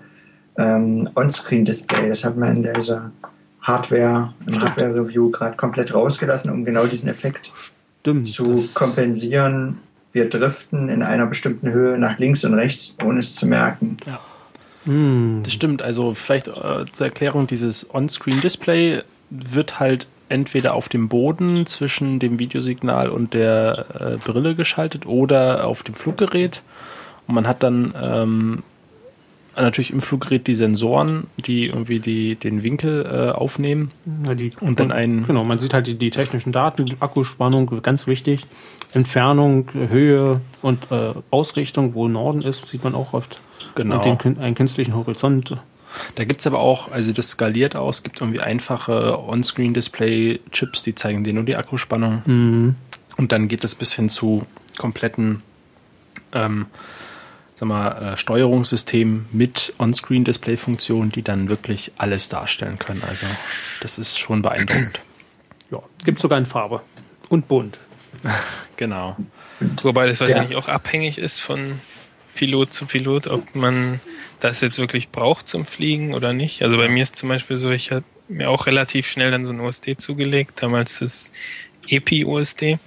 ähm, 0.59 1.09
On-Screen-Display. 1.15 2.09
Das 2.09 2.25
hat 2.25 2.37
man 2.37 2.57
in 2.57 2.75
dieser 2.75 3.11
Hardware, 3.63 4.35
im 4.47 4.61
Hardware-Review 4.61 5.31
gerade 5.31 5.57
komplett 5.57 5.95
rausgelassen, 5.95 6.51
um 6.51 6.65
genau 6.65 6.87
diesen 6.87 7.09
Effekt 7.09 7.53
Stimmt. 8.03 8.29
zu 8.29 8.69
kompensieren. 8.75 9.79
Wir 10.13 10.29
driften 10.29 10.89
in 10.89 11.03
einer 11.03 11.27
bestimmten 11.27 11.71
Höhe 11.71 11.97
nach 11.97 12.19
links 12.19 12.45
und 12.45 12.55
rechts, 12.55 12.97
ohne 13.03 13.21
es 13.21 13.35
zu 13.35 13.47
merken. 13.47 13.97
Hm. 14.85 15.41
Das 15.45 15.53
stimmt. 15.53 15.83
Also 15.83 16.15
vielleicht 16.15 16.49
äh, 16.49 16.85
zur 16.93 17.07
Erklärung, 17.07 17.47
dieses 17.47 17.93
On-Screen-Display 17.95 19.03
wird 19.31 19.81
halt 19.81 20.07
entweder 20.29 20.75
auf 20.75 20.89
dem 20.89 21.09
Boden 21.09 21.67
zwischen 21.67 22.19
dem 22.19 22.39
Videosignal 22.39 23.11
und 23.11 23.35
der 23.35 23.87
äh, 23.99 24.17
Brille 24.17 24.55
geschaltet 24.55 25.05
oder 25.07 25.67
auf 25.67 25.83
dem 25.83 25.95
Fluggerät. 25.95 26.63
Und 27.27 27.35
man 27.35 27.47
hat 27.47 27.63
dann 27.63 27.95
ähm, 28.03 28.63
natürlich 29.57 29.91
im 29.91 30.01
Fluggerät 30.01 30.47
die 30.47 30.55
Sensoren, 30.55 31.27
die 31.37 31.65
irgendwie 31.67 32.01
die, 32.01 32.37
den 32.37 32.63
Winkel 32.63 33.05
äh, 33.05 33.31
aufnehmen. 33.33 33.91
Ja, 34.27 34.35
die, 34.35 34.51
Und 34.61 34.81
dann 34.81 34.91
ein- 34.91 35.27
Genau, 35.27 35.45
man 35.45 35.61
sieht 35.61 35.75
halt 35.75 35.87
die, 35.87 35.95
die 35.95 36.11
technischen 36.11 36.53
Daten, 36.53 36.87
Akkuspannung, 37.01 37.83
ganz 37.83 38.07
wichtig. 38.07 38.47
Entfernung, 38.93 39.69
Höhe 39.73 40.41
und 40.61 40.91
äh, 40.91 41.15
Ausrichtung, 41.31 41.95
wo 41.95 42.09
Norden 42.09 42.43
ist, 42.43 42.67
sieht 42.67 42.85
man 42.85 42.95
auch 42.95 43.13
oft. 43.13 43.41
Genau. 43.75 44.03
Und 44.03 44.25
den, 44.25 44.39
einen 44.39 44.55
künstlichen 44.55 44.95
Horizont. 44.95 45.57
Da 46.15 46.25
gibt's 46.25 46.47
aber 46.47 46.59
auch, 46.59 46.91
also 46.91 47.13
das 47.13 47.31
skaliert 47.31 47.77
aus, 47.77 48.03
gibt 48.03 48.21
irgendwie 48.21 48.41
einfache 48.41 49.19
On-Screen-Display-Chips, 49.19 50.83
die 50.83 50.95
zeigen 50.95 51.25
dir 51.25 51.33
nur 51.35 51.45
die 51.45 51.57
Akkuspannung. 51.57 52.23
Mhm. 52.25 52.77
Und 53.17 53.33
dann 53.33 53.49
geht 53.49 53.63
es 53.65 53.75
bis 53.75 53.95
hin 53.95 54.09
zu 54.09 54.47
kompletten 54.79 55.43
ähm, 56.33 56.67
sag 57.55 57.69
mal, 57.69 57.91
äh, 57.91 58.17
Steuerungssystemen 58.17 59.27
mit 59.33 59.73
On-Screen-Display-Funktionen, 59.79 61.11
die 61.11 61.23
dann 61.23 61.49
wirklich 61.49 61.93
alles 61.97 62.29
darstellen 62.29 62.79
können. 62.79 63.03
Also 63.09 63.27
das 63.81 63.99
ist 63.99 64.19
schon 64.19 64.43
beeindruckend. 64.43 65.01
Ja, 65.71 65.79
gibt 66.05 66.21
sogar 66.21 66.39
in 66.39 66.47
Farbe. 66.47 66.83
Und 67.29 67.49
bunt. 67.49 67.79
genau. 68.77 69.17
Wobei 69.83 70.07
das 70.07 70.21
wahrscheinlich 70.21 70.57
auch 70.57 70.69
abhängig 70.69 71.19
ist 71.19 71.41
von 71.41 71.81
Pilot 72.35 72.73
zu 72.73 72.87
Pilot, 72.87 73.27
ob 73.27 73.55
man 73.55 74.01
das 74.41 74.61
jetzt 74.61 74.79
wirklich 74.79 75.11
braucht 75.11 75.47
zum 75.47 75.65
Fliegen 75.65 76.15
oder 76.15 76.33
nicht. 76.33 76.63
Also 76.63 76.77
bei 76.77 76.89
mir 76.89 77.03
ist 77.03 77.17
zum 77.17 77.29
Beispiel 77.29 77.57
so, 77.57 77.71
ich 77.71 77.93
habe 77.93 78.05
mir 78.29 78.51
auch 78.51 78.67
relativ 78.67 79.07
schnell 79.09 79.31
dann 79.31 79.45
so 79.45 79.53
ein 79.53 79.61
USD 79.61 79.97
zugelegt, 79.97 80.63
damals 80.63 80.99
das 80.99 81.33
EPI-USD, 81.89 82.79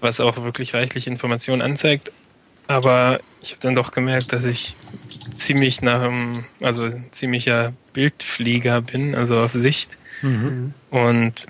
was 0.00 0.20
auch 0.20 0.42
wirklich 0.42 0.74
reichlich 0.74 1.06
Informationen 1.06 1.62
anzeigt. 1.62 2.12
Aber 2.66 3.20
ich 3.42 3.50
habe 3.52 3.60
dann 3.60 3.74
doch 3.74 3.92
gemerkt, 3.92 4.32
dass 4.32 4.44
ich 4.44 4.76
ziemlich 5.32 5.82
nach 5.82 6.02
einem, 6.02 6.32
also 6.62 6.90
ziemlicher 7.12 7.72
Bildflieger 7.92 8.80
bin, 8.80 9.14
also 9.14 9.38
auf 9.38 9.52
Sicht. 9.52 9.98
Und 10.90 11.46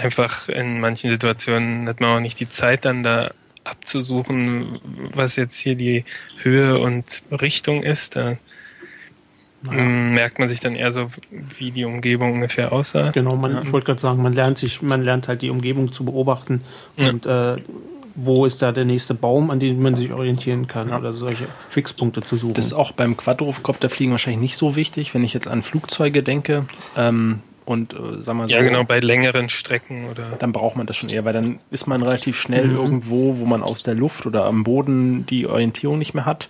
einfach 0.00 0.48
in 0.48 0.80
manchen 0.80 1.10
Situationen 1.10 1.88
hat 1.88 2.00
man 2.00 2.16
auch 2.16 2.20
nicht 2.20 2.40
die 2.40 2.48
Zeit, 2.48 2.84
dann 2.84 3.02
da 3.02 3.30
abzusuchen, 3.64 4.72
was 5.14 5.36
jetzt 5.36 5.58
hier 5.58 5.74
die 5.74 6.04
Höhe 6.42 6.78
und 6.78 7.22
Richtung 7.30 7.82
ist. 7.82 8.16
Da 8.16 8.36
ähm, 9.70 10.12
merkt 10.14 10.38
man 10.38 10.48
sich 10.48 10.60
dann 10.60 10.74
eher 10.74 10.90
so, 10.90 11.10
wie 11.58 11.70
die 11.70 11.84
Umgebung 11.84 12.32
ungefähr 12.32 12.72
aussah. 12.72 13.10
Genau, 13.10 13.36
man, 13.36 13.52
Ja. 13.52 13.58
ich 13.62 13.72
wollte 13.72 13.86
gerade 13.86 14.00
sagen, 14.00 14.22
man 14.22 14.32
lernt 14.32 14.58
sich, 14.58 14.80
man 14.80 15.02
lernt 15.02 15.28
halt 15.28 15.42
die 15.42 15.50
Umgebung 15.50 15.92
zu 15.92 16.04
beobachten 16.04 16.62
Ja. 16.96 17.10
und 17.10 17.26
äh, 17.26 17.56
wo 18.16 18.44
ist 18.44 18.60
da 18.60 18.72
der 18.72 18.84
nächste 18.84 19.14
Baum, 19.14 19.50
an 19.50 19.60
dem 19.60 19.80
man 19.80 19.94
sich 19.96 20.12
orientieren 20.12 20.66
kann 20.66 20.92
oder 20.92 21.12
solche 21.12 21.46
Fixpunkte 21.70 22.22
zu 22.22 22.36
suchen. 22.36 22.54
Das 22.54 22.66
ist 22.66 22.72
auch 22.72 22.92
beim 22.92 23.16
Quadrocopterfliegen 23.16 24.10
wahrscheinlich 24.12 24.40
nicht 24.40 24.56
so 24.56 24.74
wichtig, 24.76 25.14
wenn 25.14 25.22
ich 25.24 25.32
jetzt 25.32 25.46
an 25.46 25.62
Flugzeuge 25.62 26.22
denke. 26.22 26.64
Ähm, 26.96 27.40
und 27.70 27.94
äh, 27.94 28.20
sag 28.20 28.34
mal 28.34 28.48
so, 28.48 28.54
Ja, 28.54 28.62
genau, 28.62 28.84
bei 28.84 28.98
längeren 28.98 29.48
Strecken 29.48 30.08
oder 30.10 30.32
dann 30.38 30.52
braucht 30.52 30.76
man 30.76 30.86
das 30.86 30.96
schon 30.96 31.08
eher, 31.08 31.24
weil 31.24 31.32
dann 31.32 31.58
ist 31.70 31.86
man 31.86 32.02
relativ 32.02 32.38
schnell 32.38 32.72
irgendwo, 32.72 33.38
wo 33.38 33.46
man 33.46 33.62
aus 33.62 33.84
der 33.84 33.94
Luft 33.94 34.26
oder 34.26 34.44
am 34.46 34.64
Boden 34.64 35.24
die 35.26 35.46
Orientierung 35.46 35.98
nicht 35.98 36.12
mehr 36.12 36.26
hat. 36.26 36.48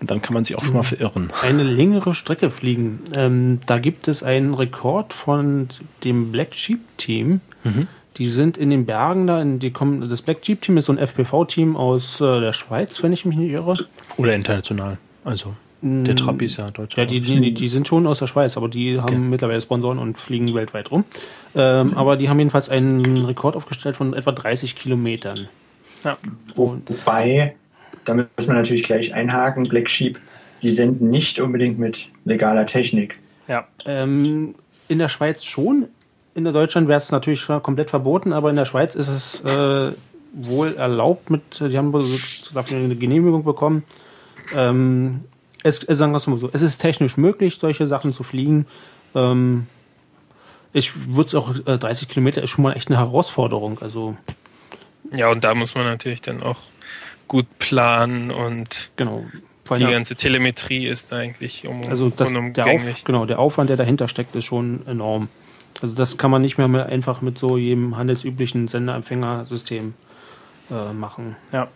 Und 0.00 0.10
dann 0.10 0.22
kann 0.22 0.34
man 0.34 0.44
sich 0.44 0.56
auch 0.56 0.64
schon 0.64 0.74
mal 0.74 0.82
verirren. 0.82 1.32
eine 1.42 1.62
längere 1.62 2.14
Strecke 2.14 2.50
fliegen. 2.50 3.00
Ähm, 3.14 3.60
da 3.66 3.78
gibt 3.78 4.06
es 4.06 4.22
einen 4.22 4.54
Rekord 4.54 5.12
von 5.12 5.68
dem 6.04 6.30
Black 6.30 6.54
Sheep 6.54 6.80
Team. 6.98 7.40
Die 8.16 8.28
sind 8.28 8.56
in 8.56 8.70
den 8.70 8.86
Bergen 8.86 9.26
da, 9.26 9.40
in, 9.40 9.58
die 9.58 9.70
kommen, 9.70 10.08
das 10.08 10.22
Black 10.22 10.44
Sheep 10.44 10.62
Team 10.62 10.76
ist 10.76 10.86
so 10.86 10.92
ein 10.92 10.98
FPV-Team 10.98 11.76
aus 11.76 12.20
äh, 12.20 12.40
der 12.40 12.52
Schweiz, 12.52 13.02
wenn 13.02 13.12
ich 13.12 13.24
mich 13.24 13.36
nicht 13.36 13.50
irre. 13.50 13.74
Oder 14.16 14.34
international. 14.34 14.98
Also 15.24 15.56
der 15.84 16.16
Trabi 16.16 16.46
ist 16.46 16.56
ja 16.56 16.70
deutscher. 16.70 17.02
Ja, 17.02 17.06
die, 17.06 17.20
die, 17.20 17.52
die 17.52 17.68
sind 17.68 17.86
schon 17.86 18.06
aus 18.06 18.18
der 18.18 18.26
Schweiz, 18.26 18.56
aber 18.56 18.68
die 18.68 18.98
haben 18.98 19.04
Okay. 19.04 19.18
mittlerweile 19.18 19.60
Sponsoren 19.60 19.98
und 19.98 20.16
fliegen 20.18 20.54
weltweit 20.54 20.90
rum. 20.90 21.04
Ähm, 21.54 21.94
aber 21.94 22.16
die 22.16 22.30
haben 22.30 22.38
jedenfalls 22.38 22.70
einen 22.70 23.26
Rekord 23.26 23.54
aufgestellt 23.54 23.96
von 23.96 24.14
etwa 24.14 24.32
30 24.32 24.76
Kilometern. 24.76 25.48
Ja. 26.02 26.12
Wo, 26.54 26.78
wobei, 26.86 27.54
da 28.06 28.14
muss 28.14 28.46
man 28.46 28.56
natürlich 28.56 28.82
gleich 28.82 29.12
einhaken, 29.12 29.64
Black 29.64 29.90
Sheep, 29.90 30.18
die 30.62 30.70
senden 30.70 31.10
nicht 31.10 31.38
unbedingt 31.38 31.78
mit 31.78 32.08
legaler 32.24 32.64
Technik. 32.64 33.18
Ja. 33.46 33.66
Ähm, 33.84 34.54
in 34.88 34.98
der 34.98 35.08
Schweiz 35.10 35.44
schon. 35.44 35.88
In 36.34 36.44
der 36.44 36.52
Deutschland 36.54 36.88
wäre 36.88 36.96
es 36.96 37.12
natürlich 37.12 37.46
komplett 37.46 37.90
verboten, 37.90 38.32
aber 38.32 38.50
in 38.50 38.56
der 38.56 38.64
Schweiz 38.64 38.94
ist 38.94 39.08
es 39.08 39.44
äh, 39.44 39.92
wohl 40.32 40.74
erlaubt 40.76 41.30
mit, 41.30 41.42
die 41.60 41.76
haben 41.76 41.92
dafür 41.92 42.78
eine 42.78 42.96
Genehmigung 42.96 43.44
bekommen. 43.44 43.84
Ähm, 44.54 45.20
es, 45.64 45.88
äh, 45.88 45.94
sagen 45.96 46.12
wir 46.12 46.18
es 46.18 46.26
mal 46.28 46.38
so, 46.38 46.48
es 46.52 46.62
ist 46.62 46.78
technisch 46.78 47.16
möglich, 47.16 47.56
solche 47.58 47.88
Sachen 47.88 48.12
zu 48.14 48.22
fliegen. 48.22 48.66
Ähm, 49.16 49.66
ich 50.72 51.14
würde 51.14 51.28
es 51.28 51.34
auch, 51.34 51.54
äh, 51.66 51.78
30 51.78 52.08
Kilometer 52.08 52.42
ist 52.42 52.50
schon 52.50 52.62
mal 52.62 52.72
echt 52.74 52.88
eine 52.88 52.98
Herausforderung. 52.98 53.80
Also, 53.80 54.16
Ja, 55.12 55.28
und 55.30 55.42
da 55.44 55.54
muss 55.54 55.74
man 55.74 55.84
natürlich 55.84 56.20
dann 56.22 56.42
auch 56.42 56.58
gut 57.28 57.46
planen 57.58 58.30
und 58.30 58.90
genau. 58.96 59.24
Die 59.70 59.72
allem- 59.84 59.90
ganze 59.92 60.14
Telemetrie 60.14 60.86
ist 60.86 61.10
da 61.10 61.16
eigentlich 61.16 61.66
um, 61.66 61.84
Also 61.88 62.10
das, 62.10 62.30
der. 62.32 62.66
Auf, 62.66 63.04
genau, 63.04 63.24
der 63.24 63.38
Aufwand, 63.38 63.70
der 63.70 63.76
dahinter 63.78 64.08
steckt, 64.08 64.34
ist 64.36 64.44
schon 64.44 64.86
enorm. 64.86 65.28
Also 65.80 65.94
das 65.94 66.18
kann 66.18 66.30
man 66.30 66.42
nicht 66.42 66.58
mehr 66.58 66.68
mit, 66.68 66.82
einfach 66.86 67.20
mit 67.22 67.38
so 67.38 67.56
jedem 67.56 67.96
handelsüblichen 67.96 68.68
Sender-Empfänger-System 68.68 69.94
äh, 70.70 70.92
machen. 70.92 71.36
Ja. 71.52 71.68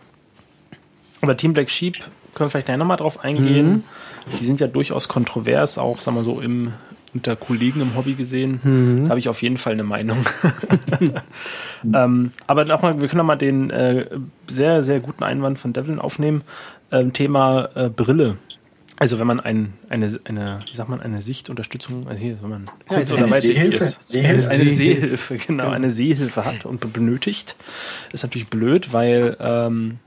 Aber 1.21 1.35
Team 1.35 1.53
Black 1.53 1.69
Sheep 1.69 1.97
können 2.39 2.47
wir 2.47 2.51
vielleicht 2.51 2.67
gleich 2.67 2.77
nochmal 2.77 2.97
drauf 2.97 3.23
eingehen. 3.23 3.83
Die 4.39 4.45
sind 4.45 4.61
ja 4.61 4.67
durchaus 4.67 5.09
kontrovers, 5.09 5.77
auch, 5.77 5.99
sagen 5.99 6.15
wir 6.15 6.23
so, 6.23 6.39
im, 6.39 6.71
unter 7.13 7.35
Kollegen 7.35 7.81
im 7.81 7.95
Hobby 7.97 8.13
gesehen. 8.13 9.03
Da 9.03 9.09
habe 9.09 9.19
ich 9.19 9.27
auf 9.27 9.41
jeden 9.41 9.57
Fall 9.57 9.73
eine 9.73 9.83
Meinung. 9.83 10.25
ähm, 11.93 12.31
aber 12.47 12.63
nochmal, 12.63 13.01
wir 13.01 13.07
können 13.09 13.17
nochmal 13.17 13.37
den 13.37 13.69
äh, 13.71 14.05
sehr, 14.47 14.83
sehr 14.83 15.01
guten 15.01 15.23
Einwand 15.23 15.59
von 15.59 15.73
Devlin 15.73 15.99
aufnehmen. 15.99 16.43
Ähm, 16.91 17.11
Thema 17.11 17.69
äh, 17.75 17.89
Brille. 17.89 18.37
Also 18.95 19.19
wenn 19.19 19.27
man 19.27 19.39
ein, 19.41 19.73
eine, 19.89 20.17
eine, 20.25 20.59
wie 20.69 20.75
sagt 20.75 20.89
man, 20.89 21.01
eine 21.01 21.21
Sichtunterstützung, 21.21 22.07
also 22.07 22.21
hier, 22.21 22.37
wenn 22.41 22.49
man 22.49 22.65
kurz 22.87 23.11
eine 23.11 23.23
oder 23.23 23.33
weitsichtig 23.33 23.63
Sehhilfe. 23.63 23.83
ist. 23.83 24.03
Sehhilfe. 24.03 24.49
Eine 24.49 24.69
Sehhilfe, 24.69 25.37
genau, 25.37 25.69
eine 25.69 25.91
Sehhilfe 25.91 26.45
hat 26.45 26.65
und 26.65 26.93
benötigt. 26.93 27.55
Ist 28.13 28.23
natürlich 28.23 28.47
blöd, 28.47 28.91
weil 28.93 29.37
ähm, 29.39 29.99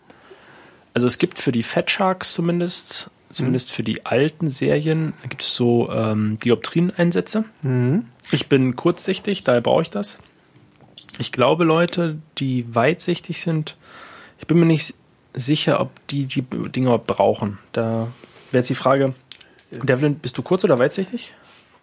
also 0.95 1.07
es 1.07 1.19
gibt 1.19 1.39
für 1.39 1.53
die 1.53 1.63
Fat 1.63 1.91
Sharks 1.91 2.35
zumindest, 2.35 3.11
zumindest 3.31 3.73
für 3.73 3.83
die 3.83 4.05
alten 4.07 4.51
Serien, 4.51 5.15
gibt 5.29 5.43
es 5.43 5.55
so 5.55 5.91
ähm, 5.91 6.39
Dioptrieneinsätze. 6.41 7.45
Ich 8.31 8.49
bin 8.49 8.77
kurzsichtig, 8.77 9.45
daher 9.45 9.61
brauche 9.61 9.83
ich 9.83 9.91
das. 9.91 10.19
Ich 11.19 11.33
glaube, 11.33 11.65
Leute, 11.65 12.19
die 12.39 12.67
weitsichtig 12.75 13.41
sind, 13.41 13.77
ich 14.39 14.47
bin 14.47 14.59
mir 14.59 14.67
nicht 14.67 14.95
sicher, 15.35 15.81
ob 15.81 15.91
die 16.09 16.27
die 16.27 16.43
Dinge 16.43 16.87
überhaupt 16.87 17.07
brauchen. 17.07 17.59
Da 17.73 18.09
wäre 18.51 18.61
jetzt 18.61 18.71
die 18.71 18.75
Frage, 18.75 19.15
Devlin, 19.71 20.17
bist 20.17 20.37
du 20.37 20.43
kurz- 20.43 20.65
oder 20.65 20.79
weitsichtig? 20.79 21.35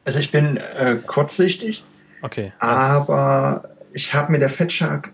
Also 0.06 0.20
ich 0.20 0.32
bin 0.32 0.58
äh, 0.58 0.98
kurzsichtig, 1.06 1.84
Okay. 2.22 2.52
aber 2.60 3.70
ich 3.94 4.14
habe 4.14 4.32
mit 4.32 4.42
der 4.42 4.50
Fat 4.50 4.72
Shark 4.72 5.12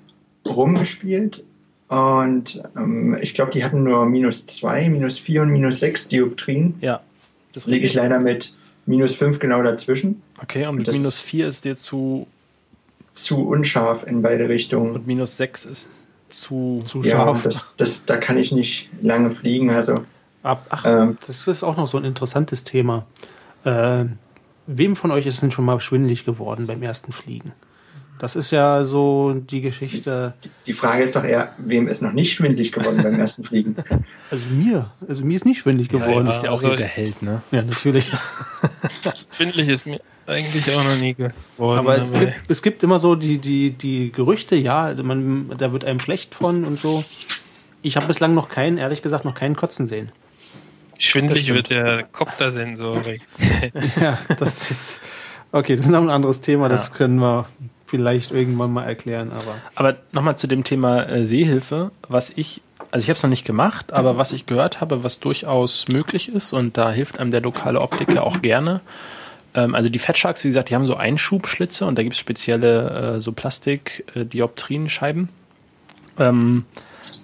rumgespielt 0.47 1.43
und 1.88 2.63
ähm, 2.76 3.17
ich 3.21 3.34
glaube, 3.34 3.52
die 3.52 3.63
hatten 3.63 3.84
nur 3.84 4.06
minus 4.06 4.45
2, 4.48 4.89
minus 4.89 5.17
4 5.19 5.43
und 5.43 5.50
minus 5.50 5.80
6 5.80 6.08
Dioptrien. 6.08 6.76
Ja. 6.82 7.02
Das 7.54 7.67
Liege 7.67 7.86
ich 7.86 7.93
leider 7.93 8.19
mit 8.19 8.54
minus 8.86 9.13
5 9.15 9.39
genau 9.39 9.62
dazwischen. 9.63 10.21
Okay, 10.41 10.65
und 10.67 10.76
mit 10.78 10.88
Das- 10.88 10.95
minus 10.98 11.19
4 11.19 11.48
ist 11.48 11.65
dir 11.65 11.76
zu 11.76 12.28
Zu 13.13 13.48
unscharf 13.48 14.06
in 14.06 14.21
beide 14.21 14.50
Richtungen. 14.50 14.93
und 14.93 15.08
minus 15.08 15.38
6 15.38 15.65
ist 15.65 15.89
zu. 16.30 16.82
Zu 16.86 17.02
Ja, 17.04 17.12
scharf. 17.12 17.43
das, 17.43 17.71
das, 17.78 18.06
da 18.06 18.17
kann 18.17 18.38
ich 18.38 18.52
nicht 18.52 18.89
lange 19.02 19.30
fliegen. 19.30 19.69
Also 19.69 20.02
Ab, 20.43 20.65
ach, 20.69 20.84
Ähm. 20.86 21.17
das 21.28 21.48
ist 21.48 21.63
auch 21.63 21.78
noch 21.78 21.88
so 21.88 21.98
ein 21.98 22.04
interessantes 22.06 22.63
Thema. 22.63 23.06
Äh, 23.63 24.06
wem 24.67 24.95
von 24.95 25.12
euch 25.12 25.26
ist 25.26 25.41
denn 25.41 25.50
schon 25.52 25.65
mal 25.65 25.80
schwindelig 25.80 26.26
geworden 26.26 26.67
beim 26.67 26.84
ersten 26.84 27.12
Fliegen? 27.12 27.54
Das 28.19 28.36
ist 28.38 28.51
ja 28.51 28.84
so 28.86 29.34
die 29.34 29.60
Geschichte. 29.62 30.34
die 30.65 30.73
Frage 30.73 31.04
ist 31.04 31.15
doch 31.17 31.23
eher, 31.25 31.54
wem 31.58 31.88
ist 31.89 32.01
noch 32.01 32.13
nicht 32.13 32.34
schwindelig 32.34 32.71
geworden 32.71 33.01
beim 33.04 33.19
ersten 33.19 33.43
Fliegen? 33.43 33.75
Also 34.32 34.43
mir, 34.49 34.89
also 35.08 35.23
mir 35.23 35.36
ist 35.36 35.45
nicht 35.45 35.60
schwindelig 35.60 35.89
geworden. 35.89 36.25
ja. 36.25 36.32
ist 36.32 36.43
ja 36.43 36.49
auch 36.49 36.54
Also- 36.63 36.75
der 36.75 36.88
Held, 36.88 37.21
ne? 37.21 37.41
Ja, 37.51 37.62
natürlich. 37.62 38.08
Schwindelig 39.32 39.69
ist 39.69 39.86
mir 39.86 39.99
eigentlich 40.28 40.75
auch 40.75 40.84
noch 40.84 40.97
nie 40.97 41.13
geworden. 41.13 41.78
Aber 41.80 41.97
es 41.97 42.12
gibt, 42.13 42.34
es 42.49 42.62
gibt 42.63 42.84
immer 42.84 42.97
so 42.99 43.15
die, 43.15 43.38
die, 43.38 43.71
die 43.71 44.12
Gerüchte, 44.12 44.56
ja, 44.56 44.93
man, 45.04 45.51
da 45.58 45.71
wird 45.71 45.86
einem 45.86 45.99
schlecht 45.99 46.34
von 46.36 46.65
und 46.65 46.80
so. 46.80 47.04
Ich 47.84 47.95
habe 47.97 48.08
bislang 48.08 48.34
noch 48.34 48.49
keinen, 48.49 48.78
ehrlich 48.78 49.01
gesagt, 49.04 49.25
noch 49.25 49.36
keinen 49.36 49.56
Kotzen 49.56 49.86
sehen. 49.86 50.12
schwindelig 50.97 51.54
wird 51.54 51.69
der 51.69 52.04
Koptersensorik. 52.04 53.21
Ja, 54.01 54.17
das 54.39 54.71
ist. 54.71 55.01
Okay, 55.51 55.75
das 55.75 55.86
ist 55.86 55.91
noch 55.91 56.01
ein 56.01 56.10
anderes 56.10 56.41
Thema, 56.41 56.67
das 56.67 56.89
Ja. 56.89 56.95
können 56.95 57.17
wir 57.19 57.45
vielleicht 57.95 58.31
irgendwann 58.31 58.73
mal 58.73 58.84
erklären, 58.84 59.31
aber. 59.31 59.55
Aber 59.75 59.95
nochmal 60.12 60.38
zu 60.38 60.47
dem 60.47 60.63
Thema 60.63 61.03
äh, 61.03 61.25
Seehilfe, 61.25 61.91
was 62.10 62.31
ich, 62.36 62.62
also 62.91 63.03
ich 63.03 63.10
habe 63.10 63.17
es 63.17 63.23
noch 63.23 63.29
nicht 63.29 63.45
gemacht, 63.45 63.93
aber 63.93 64.17
was 64.17 64.31
ich 64.34 64.45
gehört 64.45 64.81
habe, 64.81 65.03
was 65.03 65.19
durchaus 65.19 65.88
möglich 65.88 66.29
ist 66.29 66.51
und 66.53 66.77
da 66.77 66.91
hilft 66.91 67.19
einem 67.19 67.31
der 67.31 67.41
lokale 67.41 67.79
Optiker 67.79 68.23
auch 68.23 68.41
gerne. 68.41 68.81
Ähm, 69.53 69.73
also 69.73 69.89
die 69.89 69.99
Fat 69.99 70.17
Sharks, 70.17 70.43
wie 70.43 70.49
gesagt, 70.49 70.69
die 70.69 70.75
haben 70.75 70.86
so 70.86 70.95
Einschubschlitze 70.95 71.86
und 71.86 71.97
da 71.97 72.03
gibt 72.03 72.15
es 72.15 72.19
spezielle 72.19 73.15
äh, 73.15 73.21
so 73.21 73.31
Plastik-Dioptrienscheiben. 73.31 75.29
Ähm, 76.19 76.65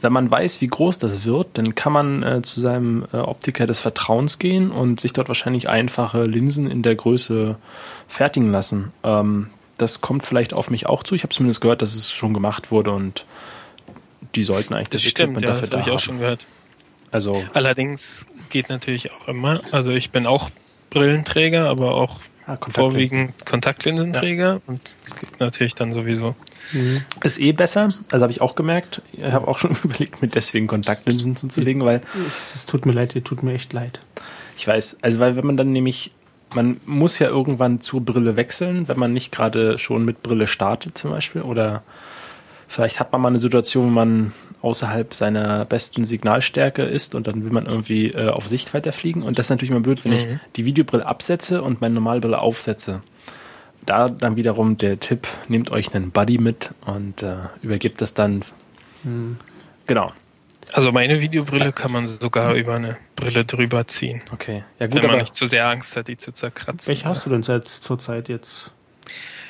wenn 0.01 0.13
man 0.13 0.31
weiß, 0.31 0.61
wie 0.61 0.67
groß 0.67 0.99
das 0.99 1.25
wird, 1.25 1.57
dann 1.57 1.75
kann 1.75 1.93
man 1.93 2.23
äh, 2.23 2.41
zu 2.41 2.61
seinem 2.61 3.05
äh, 3.13 3.17
Optiker 3.17 3.65
des 3.65 3.79
Vertrauens 3.79 4.39
gehen 4.39 4.71
und 4.71 5.01
sich 5.01 5.13
dort 5.13 5.27
wahrscheinlich 5.27 5.69
einfache 5.69 6.23
Linsen 6.23 6.69
in 6.69 6.81
der 6.81 6.95
Größe 6.95 7.57
fertigen 8.07 8.51
lassen. 8.51 8.93
Ähm, 9.03 9.47
das 9.81 10.01
kommt 10.01 10.25
vielleicht 10.25 10.53
auf 10.53 10.69
mich 10.69 10.85
auch 10.85 11.03
zu. 11.03 11.15
Ich 11.15 11.23
habe 11.23 11.33
zumindest 11.33 11.61
gehört, 11.61 11.81
dass 11.81 11.95
es 11.95 12.11
schon 12.11 12.33
gemacht 12.33 12.71
wurde 12.71 12.91
und 12.91 13.25
die 14.35 14.43
sollten 14.43 14.73
eigentlich 14.73 14.89
Das 14.89 15.01
das, 15.01 15.11
stimmt, 15.11 15.37
Equipment 15.37 15.43
ja, 15.43 15.47
dafür 15.49 15.61
das 15.61 15.69
da 15.69 15.77
habe 15.77 15.89
ich 15.89 15.95
auch 15.95 15.99
schon 15.99 16.19
gehört. 16.19 16.45
Also 17.11 17.43
Allerdings 17.53 18.25
geht 18.49 18.69
natürlich 18.69 19.11
auch 19.11 19.27
immer, 19.27 19.59
also 19.71 19.91
ich 19.91 20.11
bin 20.11 20.25
auch 20.25 20.49
Brillenträger, 20.89 21.67
aber 21.67 21.95
auch 21.95 22.19
ah, 22.45 22.57
Kontaktlinsen. 22.57 22.71
vorwiegend 22.73 23.45
Kontaktlinsenträger 23.45 24.61
und 24.67 24.97
es 25.05 25.15
gibt 25.19 25.39
natürlich 25.39 25.75
dann 25.75 25.91
sowieso. 25.93 26.35
ist 27.23 27.39
eh 27.39 27.51
besser. 27.51 27.89
Also 28.11 28.23
habe 28.23 28.31
ich 28.31 28.41
auch 28.41 28.55
gemerkt. 28.55 29.01
Ich 29.11 29.23
habe 29.23 29.47
auch 29.47 29.59
schon 29.59 29.75
überlegt, 29.83 30.21
mir 30.21 30.27
deswegen 30.27 30.67
Kontaktlinsen 30.67 31.35
zuzulegen, 31.35 31.83
weil 31.83 32.01
Es 32.55 32.65
tut 32.65 32.85
mir 32.85 32.93
leid, 32.93 33.15
ihr 33.15 33.23
tut 33.23 33.43
mir 33.43 33.53
echt 33.53 33.73
leid. 33.73 34.01
Ich 34.57 34.67
weiß, 34.67 34.97
also 35.01 35.19
weil 35.19 35.35
wenn 35.35 35.45
man 35.45 35.57
dann 35.57 35.71
nämlich, 35.71 36.11
man 36.53 36.79
muss 36.85 37.19
ja 37.19 37.27
irgendwann 37.27 37.81
zur 37.81 38.01
Brille 38.01 38.35
wechseln, 38.35 38.87
wenn 38.87 38.99
man 38.99 39.13
nicht 39.13 39.31
gerade 39.31 39.77
schon 39.77 40.05
mit 40.05 40.23
Brille 40.23 40.47
startet 40.47 40.97
zum 40.97 41.11
Beispiel 41.11 41.41
oder 41.41 41.83
vielleicht 42.67 42.99
hat 42.99 43.11
man 43.11 43.21
mal 43.21 43.29
eine 43.29 43.39
Situation, 43.39 43.85
wo 43.85 43.89
man 43.89 44.33
außerhalb 44.61 45.13
seiner 45.13 45.65
besten 45.65 46.05
Signalstärke 46.05 46.83
ist 46.83 47.15
und 47.15 47.27
dann 47.27 47.43
will 47.43 47.51
man 47.51 47.65
irgendwie 47.65 48.07
äh, 48.07 48.29
auf 48.29 48.47
Sicht 48.47 48.73
weiterfliegen 48.73 49.23
und 49.23 49.39
das 49.39 49.47
ist 49.47 49.49
natürlich 49.49 49.71
immer 49.71 49.79
blöd, 49.79 50.03
wenn 50.05 50.13
ich 50.13 50.27
die 50.55 50.65
Videobrille 50.65 51.05
absetze 51.05 51.61
und 51.61 51.81
meine 51.81 51.95
Normalbrille 51.95 52.39
aufsetze. 52.39 53.01
Da 53.85 54.09
dann 54.09 54.35
wiederum 54.35 54.77
der 54.77 54.99
Tipp, 54.99 55.27
nehmt 55.47 55.71
euch 55.71 55.95
einen 55.95 56.11
Buddy 56.11 56.37
mit 56.37 56.71
und 56.85 57.23
äh, 57.23 57.37
übergebt 57.63 57.99
das 57.99 58.13
dann. 58.13 58.43
Genau. 59.87 60.11
Also 60.73 60.91
meine 60.91 61.19
Videobrille 61.21 61.71
kann 61.73 61.91
man 61.91 62.07
sogar 62.07 62.53
über 62.55 62.75
eine 62.75 62.97
Brille 63.15 63.45
drüber 63.45 63.87
ziehen, 63.87 64.21
Okay. 64.31 64.63
Ja 64.79 64.87
gut, 64.87 64.95
wenn 64.95 65.01
man 65.03 65.11
aber 65.11 65.19
nicht 65.21 65.33
zu 65.35 65.45
sehr 65.45 65.67
Angst 65.67 65.95
hat, 65.97 66.07
die 66.07 66.17
zu 66.17 66.31
zerkratzen. 66.31 66.89
Welche 66.89 67.05
hast 67.05 67.25
du 67.25 67.29
denn 67.29 67.43
seit 67.43 67.67
zurzeit 67.67 68.29
jetzt? 68.29 68.71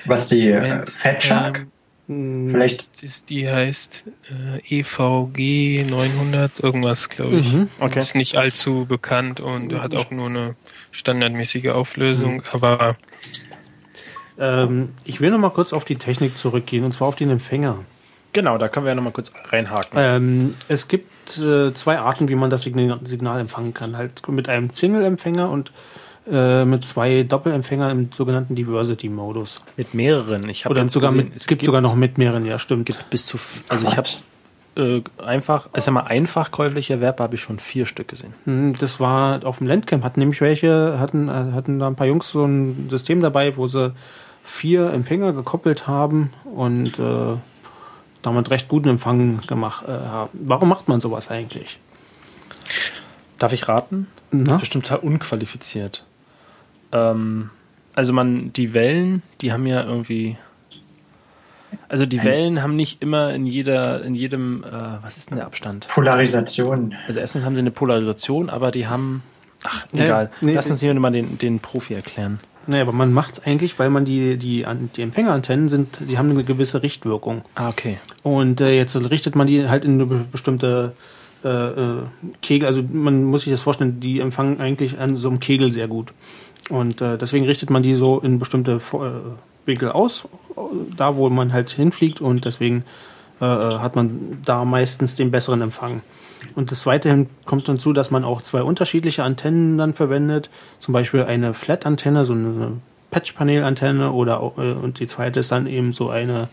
Was 0.05 0.27
die 0.27 0.49
äh, 0.49 0.85
Fat 0.85 1.21
Shark? 1.23 1.57
ähm, 1.59 1.71
Hm, 2.07 2.49
Vielleicht 2.49 2.87
ist, 3.03 3.29
die 3.29 3.47
heißt 3.49 4.05
äh, 4.67 4.79
EVG 4.79 5.85
900 5.89 6.59
irgendwas, 6.59 7.07
glaube 7.07 7.37
ich. 7.37 7.53
Mhm. 7.53 7.69
Okay. 7.79 7.99
Ist 7.99 8.15
nicht 8.15 8.35
allzu 8.37 8.85
bekannt 8.85 9.39
und 9.39 9.73
hat 9.79 9.95
auch 9.95 10.09
nur 10.11 10.25
eine 10.25 10.55
standardmäßige 10.91 11.67
Auflösung, 11.67 12.41
aber 12.51 12.95
Ähm, 14.39 14.89
ich 15.05 15.21
will 15.21 15.29
noch 15.29 15.37
mal 15.37 15.51
kurz 15.51 15.71
auf 15.73 15.85
die 15.85 15.95
Technik 15.95 16.37
zurückgehen 16.37 16.83
und 16.83 16.93
zwar 16.93 17.07
auf 17.09 17.15
den 17.15 17.29
Empfänger. 17.29 17.77
genau, 18.33 18.57
da 18.57 18.67
können 18.69 18.85
wir 18.85 18.89
ja 18.91 18.95
nochmal 18.95 19.13
kurz 19.13 19.31
reinhaken. 19.49 19.91
Ähm, 19.95 20.55
es 20.67 20.87
gibt 20.87 21.10
äh, 21.37 21.73
zwei 21.73 21.99
Arten, 21.99 22.29
wie 22.29 22.35
man 22.35 22.49
das 22.49 22.63
Signal, 22.63 22.99
Signal 23.03 23.39
empfangen 23.39 23.73
kann. 23.73 23.95
Halt 23.97 24.27
mit 24.27 24.49
einem 24.49 24.73
Single-Empfänger 24.73 25.49
und 25.49 25.71
äh, 26.29 26.65
mit 26.65 26.85
zwei 26.85 27.23
Doppelempfängern 27.23 27.91
im 27.91 28.11
sogenannten 28.11 28.55
Diversity-Modus. 28.55 29.55
Mit 29.77 29.93
mehreren. 29.93 30.47
Ich 30.49 30.65
habe 30.65 30.73
Oder 30.73 30.87
sogar 30.87 31.11
gesehen, 31.11 31.29
mit, 31.29 31.35
es 31.35 31.47
gibt, 31.47 31.65
sogar 31.65 31.81
noch 31.81 31.95
mit 31.95 32.17
mehreren, 32.17 32.45
ja, 32.45 32.59
stimmt. 32.59 32.85
gibt 32.85 33.09
bis 33.09 33.25
zu, 33.25 33.39
also 33.69 33.87
ich 33.87 33.97
habe 33.97 34.09
äh, 34.75 35.01
einfach, 35.25 35.69
also 35.73 35.85
sag 35.85 35.93
mal, 35.93 36.01
einfach 36.01 36.51
käufliche 36.51 36.93
Erwerbe 36.93 37.23
habe 37.23 37.35
ich 37.35 37.41
schon 37.41 37.59
vier 37.59 37.85
Stück 37.85 38.07
gesehen. 38.07 38.33
Hm, 38.45 38.75
Das 38.77 38.99
war 38.99 39.45
auf 39.45 39.57
dem 39.57 39.67
Landcamp, 39.67 40.03
hatten 40.03 40.19
nämlich 40.19 40.41
welche, 40.41 40.99
hatten, 40.99 41.27
äh, 41.27 41.31
hatten 41.31 41.79
da 41.79 41.87
ein 41.87 41.95
paar 41.95 42.07
Jungs 42.07 42.29
so 42.29 42.45
ein 42.45 42.87
System 42.89 43.21
dabei, 43.21 43.57
wo 43.57 43.67
sie 43.67 43.93
vier 44.43 44.91
Empfänger 44.93 45.33
gekoppelt 45.33 45.87
haben 45.87 46.31
und 46.55 46.99
äh, 46.99 47.35
damit 48.21 48.49
recht 48.49 48.67
guten 48.67 48.89
Empfang 48.89 49.41
gemacht 49.47 49.85
äh, 49.87 49.91
haben. 49.91 50.29
Warum 50.33 50.69
macht 50.69 50.87
man 50.87 51.01
sowas 51.01 51.29
eigentlich? 51.29 51.79
Darf 53.39 53.53
ich 53.53 53.67
raten? 53.67 54.07
Na? 54.31 54.57
Bestimmt 54.57 54.85
total 54.85 54.99
unqualifiziert. 54.99 56.05
Ähm, 56.91 57.49
also 57.95 58.13
man, 58.13 58.53
die 58.53 58.73
Wellen, 58.73 59.21
die 59.41 59.51
haben 59.51 59.65
ja 59.65 59.83
irgendwie. 59.83 60.37
Also 61.87 62.05
die 62.05 62.23
Wellen 62.23 62.61
haben 62.61 62.75
nicht 62.75 63.01
immer 63.01 63.33
in 63.33 63.45
jeder, 63.45 64.03
in 64.03 64.13
jedem, 64.13 64.63
äh, 64.63 64.71
was 65.01 65.17
ist 65.17 65.29
denn 65.29 65.37
der 65.37 65.45
Abstand? 65.45 65.87
Polarisation. 65.87 66.95
Also 67.07 67.19
erstens 67.19 67.43
haben 67.43 67.55
sie 67.55 67.61
eine 67.61 67.71
Polarisation, 67.71 68.49
aber 68.49 68.71
die 68.71 68.87
haben. 68.87 69.23
Ach, 69.63 69.85
egal. 69.93 70.31
nee, 70.41 70.53
Lass 70.53 70.69
uns 70.71 70.79
hier 70.79 70.93
mal 70.99 71.11
den, 71.11 71.37
den 71.37 71.59
Profi 71.59 71.93
erklären. 71.93 72.39
Naja, 72.67 72.83
aber 72.83 72.91
man 72.91 73.11
macht 73.11 73.37
es 73.39 73.45
eigentlich, 73.45 73.77
weil 73.79 73.89
man 73.89 74.05
die, 74.05 74.37
die, 74.37 74.65
die 74.95 75.01
Empfängerantennen 75.01 75.67
sind, 75.69 75.97
die 76.09 76.17
haben 76.17 76.29
eine 76.29 76.43
gewisse 76.43 76.83
Richtwirkung. 76.83 77.41
Ah, 77.55 77.69
okay. 77.69 77.97
Und 78.23 78.61
äh, 78.61 78.75
jetzt 78.75 78.95
richtet 78.95 79.35
man 79.35 79.47
die 79.47 79.67
halt 79.67 79.83
in 79.85 79.93
eine 79.95 80.05
be- 80.05 80.25
bestimmte 80.31 80.93
äh, 81.43 81.47
äh, 81.49 81.97
Kegel, 82.43 82.67
also 82.67 82.83
man 82.91 83.23
muss 83.23 83.41
sich 83.43 83.51
das 83.51 83.63
vorstellen, 83.63 83.99
die 83.99 84.19
empfangen 84.19 84.59
eigentlich 84.61 84.99
an 84.99 85.17
so 85.17 85.29
einem 85.29 85.39
Kegel 85.39 85.71
sehr 85.71 85.87
gut. 85.87 86.13
Und 86.69 87.01
äh, 87.01 87.17
deswegen 87.17 87.45
richtet 87.45 87.71
man 87.71 87.81
die 87.81 87.95
so 87.95 88.19
in 88.19 88.37
bestimmte 88.37 88.73
äh, 88.93 89.67
Winkel 89.67 89.91
aus, 89.91 90.27
äh, 90.55 90.59
da 90.95 91.15
wo 91.15 91.27
man 91.29 91.51
halt 91.53 91.71
hinfliegt 91.71 92.21
und 92.21 92.45
deswegen 92.45 92.83
äh, 93.41 93.45
äh, 93.45 93.79
hat 93.79 93.95
man 93.95 94.37
da 94.45 94.65
meistens 94.65 95.15
den 95.15 95.31
besseren 95.31 95.61
Empfang. 95.61 96.01
Und 96.55 96.71
das 96.71 96.81
Zweite 96.81 97.27
kommt 97.45 97.67
dann 97.67 97.79
zu, 97.79 97.93
dass 97.93 98.11
man 98.11 98.23
auch 98.23 98.41
zwei 98.41 98.63
unterschiedliche 98.63 99.23
Antennen 99.23 99.77
dann 99.77 99.93
verwendet. 99.93 100.49
Zum 100.79 100.93
Beispiel 100.93 101.23
eine 101.23 101.53
Flat-Antenne, 101.53 102.25
so 102.25 102.33
eine 102.33 102.73
Patch-Panel-Antenne 103.11 104.11
oder 104.11 104.53
äh, 104.57 104.71
und 104.71 104.99
die 104.99 105.07
zweite 105.07 105.39
ist 105.39 105.51
dann 105.51 105.67
eben 105.67 105.93
so 105.93 106.09
eine 106.09 106.47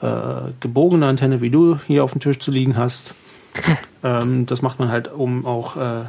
äh, 0.00 0.52
gebogene 0.60 1.06
Antenne, 1.06 1.40
wie 1.40 1.50
du 1.50 1.78
hier 1.86 2.04
auf 2.04 2.12
dem 2.12 2.20
Tisch 2.20 2.38
zu 2.38 2.50
liegen 2.50 2.76
hast. 2.76 3.14
ähm, 4.04 4.46
das 4.46 4.62
macht 4.62 4.78
man 4.78 4.90
halt, 4.90 5.12
um 5.12 5.44
auch, 5.44 5.76
äh, 5.76 6.04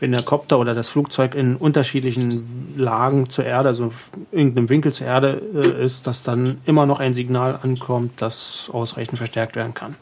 wenn 0.00 0.12
der 0.12 0.22
Kopter 0.22 0.58
oder 0.58 0.74
das 0.74 0.90
Flugzeug 0.90 1.34
in 1.34 1.56
unterschiedlichen 1.56 2.74
Lagen 2.76 3.30
zur 3.30 3.46
Erde, 3.46 3.70
also 3.70 3.92
irgendeinem 4.30 4.68
Winkel 4.68 4.92
zur 4.92 5.06
Erde 5.06 5.40
äh, 5.54 5.84
ist, 5.84 6.06
dass 6.06 6.22
dann 6.22 6.58
immer 6.66 6.84
noch 6.84 7.00
ein 7.00 7.14
Signal 7.14 7.58
ankommt, 7.62 8.20
das 8.20 8.68
ausreichend 8.72 9.18
verstärkt 9.18 9.56
werden 9.56 9.72
kann. 9.72 9.94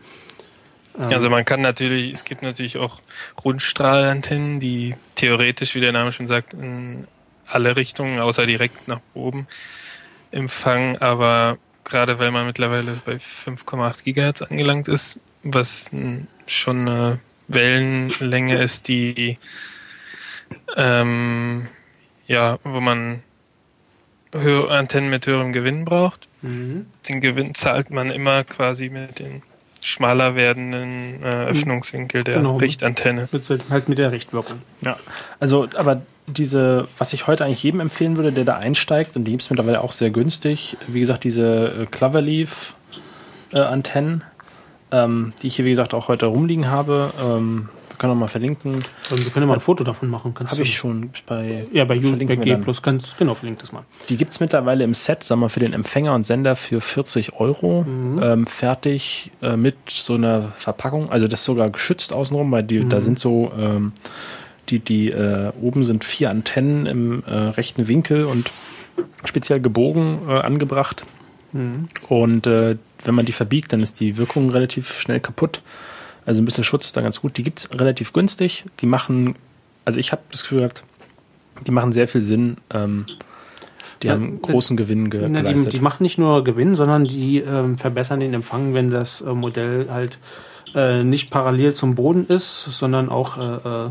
Ähm, 0.99 1.05
Also 1.13 1.31
man 1.31 1.45
kann 1.45 1.61
natürlich, 1.61 2.13
es 2.13 2.25
gibt 2.25 2.43
natürlich 2.43 2.79
auch 2.79 3.01
Rundstrahlantennen, 3.45 4.61
die 4.61 4.95
theoretisch, 5.15 5.75
wie 5.75 5.81
der 5.81 5.93
Name 5.93 6.13
schon 6.13 6.27
sagt, 6.27 6.55
in 6.55 7.07
alle 7.47 7.77
Richtungen, 7.77 8.19
außer 8.19 8.47
direkt 8.47 8.89
nach 8.89 9.01
oben 9.15 9.47
empfangen, 10.31 10.97
aber 10.99 11.59
gerade 11.85 12.19
weil 12.19 12.31
man 12.31 12.47
mittlerweile 12.47 12.93
bei 13.05 13.17
5,8 13.17 14.05
Gigahertz 14.05 14.43
angelangt 14.43 14.89
ist, 14.89 15.21
was 15.43 15.91
schon 16.47 16.89
eine 16.89 17.21
Wellenlänge 17.49 18.63
ist, 18.63 18.89
die 18.89 19.37
ähm, 20.77 21.69
ja, 22.27 22.59
wo 22.65 22.81
man 22.81 23.23
Antennen 24.33 25.11
mit 25.11 25.27
höherem 25.27 25.53
Gewinn 25.53 25.85
braucht. 25.85 26.27
Mhm. 26.41 26.87
Den 27.07 27.21
Gewinn 27.21 27.55
zahlt 27.55 27.91
man 27.91 28.11
immer 28.11 28.45
quasi 28.45 28.89
mit 28.89 29.19
den 29.19 29.43
schmaler 29.83 30.35
werdenden 30.37 31.23
äh, 31.23 31.27
Öffnungswinkel 31.47 32.23
der 32.25 32.37
Genau. 32.37 32.57
Richtantenne. 32.57 33.29
Mit, 33.33 33.45
halt 33.69 33.89
mit 33.89 33.99
der 33.99 34.13
Richtwirkung. 34.13 34.63
Ja. 34.81 34.97
Also, 35.41 35.69
aber 35.77 36.03
diese, 36.29 36.87
was 36.99 37.13
ich 37.13 37.27
heute 37.27 37.45
eigentlich 37.45 37.65
jedem 37.65 37.81
empfehlen 37.81 38.17
würde, 38.17 38.31
der 38.33 38.45
da 38.45 38.57
einsteigt, 38.57 39.17
und 39.17 39.25
die 39.25 39.33
gibt 39.33 39.43
es 39.43 39.51
mittlerweile 39.51 39.81
auch 39.83 39.91
sehr 39.93 40.11
günstig, 40.11 40.77
wie 40.87 41.01
gesagt, 41.01 41.25
diese 41.25 41.83
äh, 41.83 41.87
Cloverleaf-Antennen, 41.87 44.23
ähm, 44.93 45.33
die 45.43 45.49
ich 45.49 45.57
hier, 45.57 45.65
wie 45.65 45.71
gesagt, 45.71 45.95
auch 45.95 46.07
heute 46.09 46.27
rumliegen 46.27 46.71
habe. 46.71 47.11
Ähm, 47.21 47.69
können 48.03 48.13
auch 48.13 48.17
mal 48.19 48.27
verlinken. 48.27 48.75
Und 48.75 48.85
wir 49.25 49.31
können 49.33 49.45
ja 49.45 49.47
mal 49.47 49.55
ein 49.55 49.61
Foto 49.61 49.83
davon 49.85 50.11
machen. 50.11 50.35
Kannst 50.35 50.51
Habe 50.51 50.63
du- 50.63 50.69
ich 50.69 50.77
schon 50.77 51.11
bei. 51.27 51.67
Ja, 51.73 51.85
bei, 51.87 51.97
U- 51.99 52.17
bei 52.27 52.37
G. 52.37 52.57
Plus 52.57 52.83
kannst 52.83 53.17
genau, 53.17 53.35
verlinkt 53.35 53.63
das 53.63 53.73
mal. 53.73 53.85
Die 54.11 54.17
gibt 54.19 54.33
es 54.33 54.41
mittlerweile 54.41 54.85
im 54.85 54.93
Set, 54.95 55.25
sagen 55.25 55.41
wir, 55.41 55.49
für 55.49 55.61
den 55.61 55.73
Empfänger 55.73 56.15
und 56.15 56.25
Sender 56.25 56.57
für 56.57 56.81
40 56.83 57.35
Euro. 57.41 57.87
Ähm, 57.89 58.47
fertig 58.47 59.31
äh, 59.41 59.57
mit 59.57 59.77
so 59.89 60.15
einer 60.15 60.53
Verpackung. 60.57 61.11
Also 61.11 61.27
das 61.29 61.41
ist 61.41 61.47
sogar 61.47 61.71
geschützt 61.71 62.13
außenrum, 62.13 62.51
weil 62.53 62.63
die, 62.65 62.87
da 62.89 63.01
sind 63.01 63.19
so, 63.19 63.51
ähm, 63.59 63.93
die, 64.69 64.81
die 64.81 65.11
äh, 65.11 65.51
oben 65.61 65.85
sind 65.85 66.05
vier 66.05 66.31
Antennen 66.31 66.87
im 66.87 67.23
äh, 67.27 67.33
rechten 67.35 67.89
Winkel 67.89 68.25
und 68.27 68.51
speziell 69.25 69.61
gebogen 69.61 70.19
äh, 70.29 70.33
angebracht. 70.41 71.05
Und 72.09 72.47
äh, 72.47 72.77
wenn 73.05 73.15
man 73.15 73.27
die 73.27 73.33
verbiegt, 73.33 73.73
dann 73.75 73.81
ist 73.81 74.01
die 74.01 74.17
Wirkung 74.17 74.49
relativ 74.51 74.99
schnell 75.01 75.21
kaputt. 75.21 75.61
Also 76.25 76.41
ein 76.43 76.45
bisschen 76.45 76.65
Schutz 76.65 76.87
ist 76.87 76.97
da 76.97 77.01
ganz 77.01 77.21
gut. 77.21 77.37
Die 77.37 77.43
gibt's 77.43 77.69
relativ 77.73 78.13
günstig. 78.13 78.65
Die 78.81 78.87
machen, 78.87 79.35
also 79.85 79.99
ich 79.99 80.13
habe 80.13 80.23
das 80.31 80.43
Gefühl 80.43 80.59
gehabt, 80.59 80.85
die 81.67 81.71
machen 81.73 81.93
sehr 81.93 82.09
viel 82.09 82.21
Sinn. 82.21 82.57
Ähm, 82.73 83.07
die 84.03 84.09
Ja, 84.09 84.15
haben 84.15 84.41
großen 84.43 84.77
Gewinn 84.77 85.11
ge 85.11 85.21
Na, 85.29 85.41
die, 85.41 85.47
geleistet. 85.47 85.73
die 85.73 85.81
machen 85.81 86.03
nicht 86.03 86.19
nur 86.19 86.43
Gewinn, 86.45 86.75
sondern 86.75 87.05
die 87.05 87.39
ähm, 87.39 87.79
verbessern 87.79 88.21
den 88.21 88.35
Empfang, 88.35 88.75
wenn 88.75 88.91
das 88.91 89.21
äh, 89.21 89.33
Modell 89.33 89.87
halt 89.91 90.19
äh, 90.75 91.05
nicht 91.05 91.31
parallel 91.31 91.75
zum 91.75 91.95
Boden 91.95 92.27
ist, 92.27 92.63
sondern 92.65 93.09
auch 93.11 93.39
äh, 93.39 93.87
äh, 93.87 93.91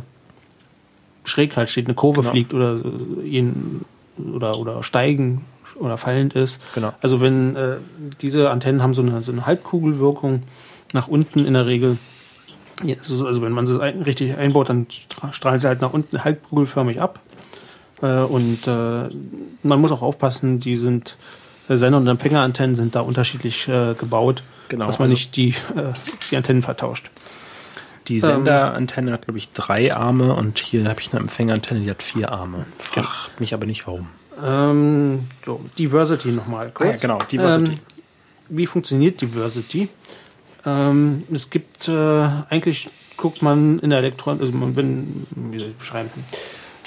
schräg 1.23 1.55
halt 1.55 1.69
steht, 1.69 1.85
eine 1.87 1.95
Kurve 1.95 2.21
Genau. 2.21 2.31
fliegt 2.31 2.53
oder, 2.53 2.79
äh, 3.23 3.43
oder, 4.33 4.57
oder 4.59 4.83
steigen 4.83 5.45
oder 5.75 5.97
fallend 5.97 6.33
ist. 6.33 6.59
Genau. 6.75 6.93
Also 7.01 7.21
wenn 7.21 7.55
äh, 7.55 7.77
diese 8.21 8.49
Antennen 8.49 8.81
haben 8.83 8.93
so 8.93 9.01
eine, 9.01 9.21
so 9.23 9.31
eine 9.31 9.45
Halbkugelwirkung 9.45 10.43
nach 10.93 11.07
unten 11.07 11.45
in 11.45 11.53
der 11.53 11.65
Regel. 11.65 11.97
Ja, 12.83 12.95
also, 12.97 13.25
also 13.27 13.41
wenn 13.41 13.51
man 13.51 13.67
sie 13.67 13.79
richtig 13.81 14.37
einbaut, 14.37 14.69
dann 14.69 14.87
stra- 14.87 15.33
strahlen 15.33 15.59
sie 15.59 15.67
halt 15.67 15.81
nach 15.81 15.93
unten 15.93 16.23
halbkugelförmig 16.23 16.99
ab. 17.01 17.19
Äh, 18.01 18.07
und 18.21 18.65
äh, 18.67 19.09
man 19.63 19.79
muss 19.81 19.91
auch 19.91 20.01
aufpassen, 20.01 20.59
die 20.59 20.77
sind 20.77 21.17
äh, 21.69 21.75
Sender- 21.77 21.97
und 21.99 22.07
Empfängerantennen 22.07 22.75
sind 22.75 22.95
da 22.95 23.01
unterschiedlich 23.01 23.67
äh, 23.67 23.93
gebaut, 23.93 24.43
Genau, 24.69 24.85
dass 24.87 24.99
man 24.99 25.05
also- 25.05 25.13
nicht 25.13 25.35
die, 25.35 25.53
die 26.31 26.37
Antennen 26.37 26.61
vertauscht. 26.63 27.09
Die 28.07 28.19
Senderantenne 28.19 29.11
hat, 29.13 29.25
glaube 29.25 29.37
ich, 29.37 29.51
drei 29.51 29.93
Arme 29.95 30.33
und 30.33 30.57
hier 30.57 30.87
habe 30.89 30.99
ich 30.99 31.11
eine 31.11 31.19
Empfängerantenne, 31.21 31.81
die 31.81 31.89
hat 31.89 32.01
vier 32.01 32.31
Arme. 32.31 32.65
Fragt 32.79 33.39
mich 33.39 33.53
aber 33.53 33.67
nicht, 33.67 33.85
warum. 33.85 34.07
Ähm, 34.43 35.25
so, 35.45 35.61
Diversity 35.77 36.29
nochmal 36.29 36.71
kurz. 36.73 36.89
Ah 36.89 36.91
ja, 36.93 36.97
genau, 36.97 37.19
Diversity. 37.31 37.71
Ähm, 37.73 37.79
wie 38.49 38.65
funktioniert 38.65 39.21
Diversity? 39.21 39.87
Ähm, 40.65 41.23
es 41.31 41.49
gibt 41.49 41.87
äh, 41.87 42.27
eigentlich 42.49 42.89
guckt 43.17 43.41
man 43.41 43.79
in 43.79 43.91
der 43.91 43.99
Elektron, 43.99 44.39
also 44.39 44.51
man 44.53 44.73
bin, 44.73 45.27
wie 45.35 45.59
soll 45.59 45.69
ich 45.69 45.77
beschreiben? 45.77 46.09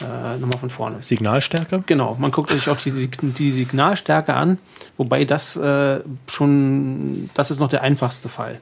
Äh, 0.00 0.38
nochmal 0.38 0.58
von 0.58 0.70
vorne. 0.70 0.96
Signalstärke? 1.00 1.84
Genau, 1.86 2.16
man 2.18 2.32
guckt 2.32 2.50
sich 2.50 2.68
auch 2.68 2.76
die, 2.76 3.08
die 3.08 3.52
Signalstärke 3.52 4.34
an, 4.34 4.58
wobei 4.96 5.24
das 5.24 5.56
äh, 5.56 6.00
schon, 6.26 7.30
das 7.34 7.52
ist 7.52 7.60
noch 7.60 7.68
der 7.68 7.82
einfachste 7.82 8.28
Fall. 8.28 8.60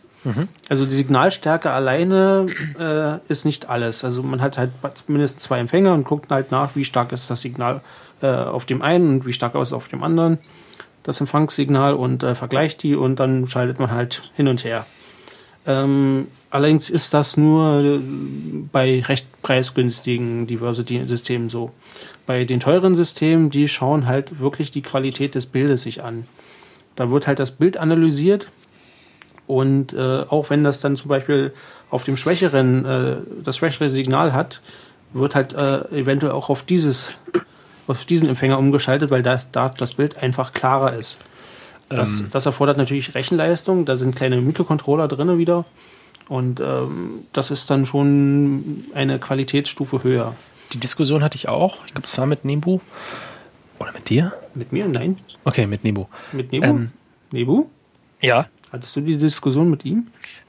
Also 0.68 0.84
die 0.86 0.94
Signalstärke 0.94 1.72
alleine 1.72 2.46
äh, 2.78 3.30
ist 3.30 3.44
nicht 3.44 3.68
alles. 3.68 4.04
Also 4.04 4.22
man 4.22 4.40
hat 4.40 4.56
halt 4.56 4.70
mindestens 5.08 5.42
zwei 5.42 5.58
Empfänger 5.58 5.94
und 5.94 6.04
guckt 6.04 6.30
halt 6.30 6.52
nach, 6.52 6.76
wie 6.76 6.84
stark 6.84 7.10
ist 7.10 7.28
das 7.28 7.40
Signal 7.40 7.80
äh, 8.20 8.28
auf 8.28 8.64
dem 8.64 8.82
einen 8.82 9.08
und 9.08 9.26
wie 9.26 9.32
stark 9.32 9.54
ist 9.56 9.68
es 9.68 9.72
auf 9.72 9.88
dem 9.88 10.04
anderen, 10.04 10.38
das 11.02 11.20
Empfangssignal 11.20 11.94
und 11.94 12.22
äh, 12.22 12.34
vergleicht 12.34 12.82
die 12.82 12.94
und 12.94 13.16
dann 13.16 13.46
schaltet 13.46 13.78
man 13.78 13.90
halt 13.90 14.32
hin 14.36 14.48
und 14.48 14.64
her. 14.64 14.86
Ähm, 15.64 16.26
allerdings 16.50 16.90
ist 16.90 17.14
das 17.14 17.36
nur 17.36 17.80
äh, 17.80 18.00
bei 18.72 19.00
recht 19.02 19.26
preisgünstigen 19.42 20.46
Diversity-Systemen 20.46 21.48
so. 21.48 21.70
Bei 22.26 22.44
den 22.44 22.60
teuren 22.60 22.96
Systemen, 22.96 23.50
die 23.50 23.68
schauen 23.68 24.06
halt 24.06 24.40
wirklich 24.40 24.70
die 24.70 24.82
Qualität 24.82 25.34
des 25.34 25.46
Bildes 25.46 25.82
sich 25.82 26.02
an. 26.02 26.24
Da 26.96 27.10
wird 27.10 27.26
halt 27.26 27.38
das 27.38 27.52
Bild 27.52 27.76
analysiert 27.76 28.48
und 29.46 29.92
äh, 29.92 30.24
auch 30.28 30.50
wenn 30.50 30.64
das 30.64 30.80
dann 30.80 30.96
zum 30.96 31.08
Beispiel 31.08 31.52
auf 31.90 32.04
dem 32.04 32.16
schwächeren, 32.16 32.84
äh, 32.84 33.16
das 33.42 33.56
schwächere 33.56 33.88
Signal 33.88 34.32
hat, 34.32 34.60
wird 35.12 35.34
halt 35.34 35.52
äh, 35.52 36.00
eventuell 36.00 36.32
auch 36.32 36.48
auf 36.48 36.62
dieses, 36.62 37.14
auf 37.86 38.04
diesen 38.04 38.28
Empfänger 38.28 38.58
umgeschaltet, 38.58 39.10
weil 39.10 39.22
das, 39.22 39.50
da 39.50 39.68
das 39.68 39.94
Bild 39.94 40.22
einfach 40.22 40.52
klarer 40.52 40.94
ist. 40.94 41.16
Das, 41.88 42.24
das 42.30 42.46
erfordert 42.46 42.78
natürlich 42.78 43.14
Rechenleistung, 43.14 43.84
da 43.84 43.98
sind 43.98 44.16
kleine 44.16 44.40
Mikrocontroller 44.40 45.08
drinne 45.08 45.36
wieder. 45.36 45.66
Und 46.28 46.60
ähm, 46.60 47.26
das 47.34 47.50
ist 47.50 47.68
dann 47.68 47.84
schon 47.84 48.84
eine 48.94 49.18
Qualitätsstufe 49.18 50.02
höher. 50.02 50.34
Die 50.72 50.78
Diskussion 50.78 51.22
hatte 51.22 51.36
ich 51.36 51.48
auch. 51.48 51.84
Ich 51.84 51.92
glaube, 51.92 52.06
es 52.06 52.16
war 52.16 52.24
mit 52.24 52.46
Nebu. 52.46 52.78
Oder 53.78 53.92
mit 53.92 54.08
dir? 54.08 54.32
Mit 54.54 54.72
mir? 54.72 54.88
Nein. 54.88 55.16
Okay, 55.44 55.66
mit 55.66 55.84
Nebu. 55.84 56.06
Mit 56.32 56.52
Nebu? 56.52 56.66
Ähm, 56.66 56.92
Nebu? 57.30 57.66
Ja, 58.22 58.46
Hattest 58.72 58.96
du 58.96 59.02
die 59.02 59.18
Diskussion 59.18 59.70
mit 59.70 59.84
ihm? 59.84 60.06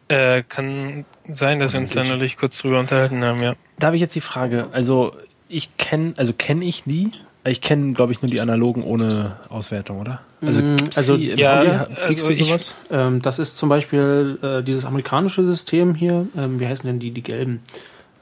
äh, 0.07 0.43
kann 0.43 1.05
sein, 1.27 1.59
dass 1.59 1.73
wir 1.73 1.81
uns 1.81 1.91
da 1.91 2.03
neulich 2.03 2.37
kurz 2.37 2.59
drüber 2.59 2.79
unterhalten 2.79 3.23
haben, 3.23 3.41
ja. 3.41 3.55
Da 3.79 3.87
habe 3.87 3.97
ich 3.97 4.01
jetzt 4.01 4.15
die 4.15 4.21
Frage. 4.21 4.67
Also, 4.71 5.11
ich 5.53 5.77
kenne, 5.77 6.13
also 6.17 6.33
kenne 6.33 6.65
ich 6.65 6.83
die? 6.85 7.11
Ich 7.45 7.59
kenne, 7.61 7.93
glaube 7.93 8.13
ich, 8.13 8.21
nur 8.21 8.29
die 8.29 8.39
analogen 8.39 8.83
ohne 8.83 9.35
Auswertung, 9.49 9.99
oder? 9.99 10.21
Also, 10.41 10.61
Mm, 10.61 10.77
also, 10.95 11.17
die, 11.17 11.27
ja, 11.31 11.85
fliegst 11.93 12.23
also 12.23 12.27
du 12.27 12.31
ich- 12.33 12.45
sowas? 12.47 12.75
Ähm, 12.89 13.21
das 13.21 13.37
ist 13.39 13.57
zum 13.57 13.67
Beispiel 13.69 14.39
äh, 14.41 14.61
dieses 14.63 14.85
amerikanische 14.85 15.43
System 15.45 15.93
hier. 15.93 16.27
Ähm, 16.37 16.59
wie 16.59 16.67
heißen 16.67 16.87
denn 16.87 16.99
die, 16.99 17.11
die 17.11 17.21
gelben? 17.21 17.61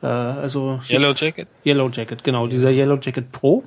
Äh, 0.01 0.07
also 0.07 0.82
Yellow 0.89 1.13
Jacket? 1.15 1.47
Yellow 1.65 1.89
Jacket, 1.89 2.23
genau. 2.23 2.47
Dieser 2.47 2.71
Yellow 2.71 2.97
Jacket 2.99 3.32
Pro, 3.32 3.63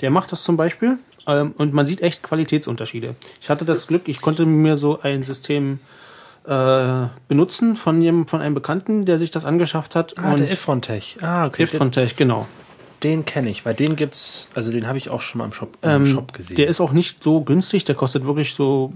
der 0.00 0.10
macht 0.10 0.32
das 0.32 0.42
zum 0.42 0.56
Beispiel. 0.56 0.98
Ähm, 1.28 1.54
und 1.58 1.72
man 1.72 1.86
sieht 1.86 2.00
echt 2.02 2.22
Qualitätsunterschiede. 2.24 3.14
Ich 3.40 3.50
hatte 3.50 3.64
das 3.64 3.86
Glück, 3.86 4.08
ich 4.08 4.20
konnte 4.20 4.46
mir 4.46 4.76
so 4.76 5.00
ein 5.00 5.22
System 5.22 5.78
äh, 6.44 7.06
benutzen 7.28 7.76
von 7.76 8.02
einem 8.02 8.54
Bekannten, 8.54 9.04
der 9.04 9.18
sich 9.18 9.30
das 9.30 9.44
angeschafft 9.44 9.94
hat. 9.94 10.14
Ah, 10.18 10.32
und 10.32 10.40
der 10.40 10.50
Ifrontech. 10.50 11.18
Ah, 11.20 11.46
okay. 11.46 11.64
Ifrontech, 11.64 12.16
genau. 12.16 12.48
Den, 13.02 13.24
kenne 13.24 13.48
ich, 13.50 13.64
weil 13.64 13.74
den 13.74 13.94
gibt's, 13.96 14.48
also 14.54 14.72
den 14.72 14.86
habe 14.88 14.98
ich 14.98 15.08
auch 15.10 15.20
schon 15.20 15.38
mal 15.38 15.44
im 15.44 15.52
Shop, 15.52 15.76
im 15.82 15.90
Ähm, 15.90 16.06
Shop 16.06 16.32
gesehen. 16.32 16.56
Der 16.56 16.66
ist 16.66 16.80
auch 16.80 16.92
nicht 16.92 17.22
so 17.22 17.40
günstig, 17.42 17.84
der 17.84 17.94
kostet 17.94 18.24
wirklich 18.24 18.54
so 18.54 18.90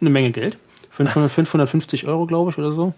eine 0.00 0.10
Menge 0.10 0.30
Geld. 0.30 0.58
500, 0.92 1.30
550 1.30 2.06
Euro, 2.08 2.26
glaube 2.26 2.50
ich, 2.52 2.58
oder 2.58 2.72
so. 2.72 2.94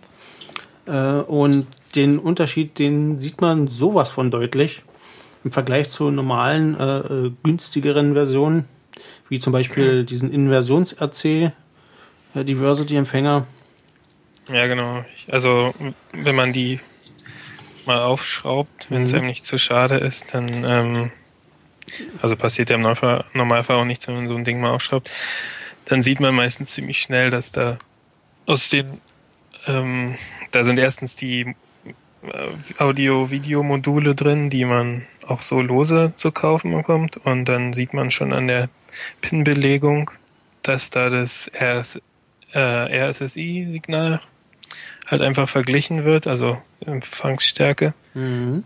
Äh, 0.86 1.22
und 1.22 1.66
den 1.94 2.18
Unterschied, 2.18 2.78
den 2.78 3.18
sieht 3.20 3.40
man 3.40 3.68
sowas 3.68 4.10
von 4.10 4.30
deutlich 4.30 4.82
im 5.44 5.52
Vergleich 5.52 5.88
zu 5.88 6.10
normalen, 6.10 6.78
äh, 6.78 6.98
äh, 6.98 7.32
günstigeren 7.42 8.12
Versionen, 8.12 8.66
wie 9.30 9.38
zum 9.40 9.52
Beispiel 9.54 10.04
diesen 10.04 10.30
Inversions-RC 10.32 11.24
äh, 11.24 11.52
Diversity-Empfänger. 12.44 13.46
Ja, 14.52 14.66
genau. 14.66 15.04
Ich- 15.16 15.32
Also, 15.32 15.72
wenn 16.12 16.34
man 16.36 16.52
die 16.52 16.80
mal 17.86 18.02
aufschraubt, 18.02 18.86
wenn 18.90 19.02
es 19.04 19.12
Mhm. 19.12 19.18
einem 19.18 19.26
nicht 19.28 19.44
zu 19.44 19.58
schade 19.58 19.96
ist, 19.96 20.34
dann, 20.34 20.64
ähm, 20.64 21.12
also 22.22 22.36
passiert 22.36 22.70
ja 22.70 22.76
im 22.76 22.82
Normalfall, 22.82 23.76
auch 23.76 23.84
nichts, 23.84 24.06
wenn 24.08 24.14
man 24.14 24.28
so 24.28 24.34
ein 24.36 24.44
Ding 24.44 24.60
mal 24.60 24.70
aufschraubt, 24.70 25.10
dann 25.86 26.02
sieht 26.02 26.20
man 26.20 26.34
meistens 26.34 26.72
ziemlich 26.72 27.00
schnell, 27.00 27.30
dass 27.30 27.52
da 27.52 27.78
aus 28.46 28.68
den, 28.68 29.00
ähm, 29.66 30.14
da 30.52 30.62
sind 30.64 30.78
erstens 30.78 31.16
die 31.16 31.54
äh, 32.22 32.48
Audio-Video-Module 32.82 34.14
drin, 34.14 34.50
die 34.50 34.64
man 34.64 35.06
auch 35.26 35.42
so 35.42 35.60
lose 35.60 36.12
zu 36.16 36.32
kaufen 36.32 36.72
bekommt 36.72 37.16
und 37.18 37.44
dann 37.46 37.72
sieht 37.72 37.94
man 37.94 38.10
schon 38.10 38.32
an 38.32 38.46
der 38.48 38.68
Pin-Belegung, 39.20 40.10
dass 40.62 40.90
da 40.90 41.08
das 41.08 41.50
RS, 41.54 42.00
äh, 42.52 42.58
RSSI-Signal 42.58 44.20
halt 45.10 45.22
einfach 45.22 45.48
verglichen 45.48 46.04
wird, 46.04 46.26
also 46.26 46.56
Empfangsstärke. 46.86 47.94
Mhm. 48.14 48.64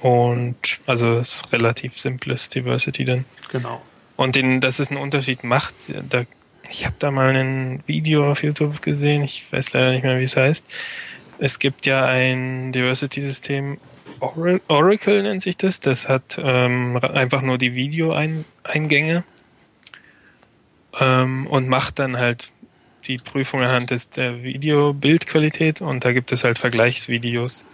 Und 0.00 0.80
also 0.86 1.18
es 1.18 1.36
ist 1.36 1.52
relativ 1.52 1.98
simples 1.98 2.48
Diversity 2.48 3.04
dann. 3.04 3.24
Genau. 3.50 3.82
Und 4.16 4.34
den, 4.34 4.60
dass 4.60 4.78
es 4.78 4.90
einen 4.90 5.00
Unterschied 5.00 5.44
macht, 5.44 5.74
da, 6.08 6.24
ich 6.68 6.86
habe 6.86 6.96
da 6.98 7.10
mal 7.10 7.34
ein 7.36 7.82
Video 7.86 8.30
auf 8.30 8.42
YouTube 8.42 8.82
gesehen, 8.82 9.22
ich 9.22 9.52
weiß 9.52 9.72
leider 9.74 9.92
nicht 9.92 10.02
mehr, 10.02 10.18
wie 10.18 10.24
es 10.24 10.36
heißt. 10.36 10.66
Es 11.38 11.58
gibt 11.58 11.86
ja 11.86 12.04
ein 12.04 12.72
Diversity-System, 12.72 13.78
Ora- 14.20 14.60
Oracle 14.68 15.22
nennt 15.22 15.42
sich 15.42 15.56
das, 15.56 15.80
das 15.80 16.08
hat 16.08 16.38
ähm, 16.42 16.98
einfach 17.02 17.42
nur 17.42 17.58
die 17.58 17.74
Videoeingänge 17.74 19.24
ähm, 21.00 21.46
und 21.48 21.68
macht 21.68 21.98
dann 21.98 22.18
halt 22.18 22.50
die 23.06 23.18
Prüfung 23.18 23.60
anhand 23.60 23.90
des, 23.90 24.10
der 24.10 24.42
Video-Bildqualität 24.42 25.80
und 25.80 26.04
da 26.04 26.12
gibt 26.12 26.32
es 26.32 26.44
halt 26.44 26.58
Vergleichsvideos, 26.58 27.64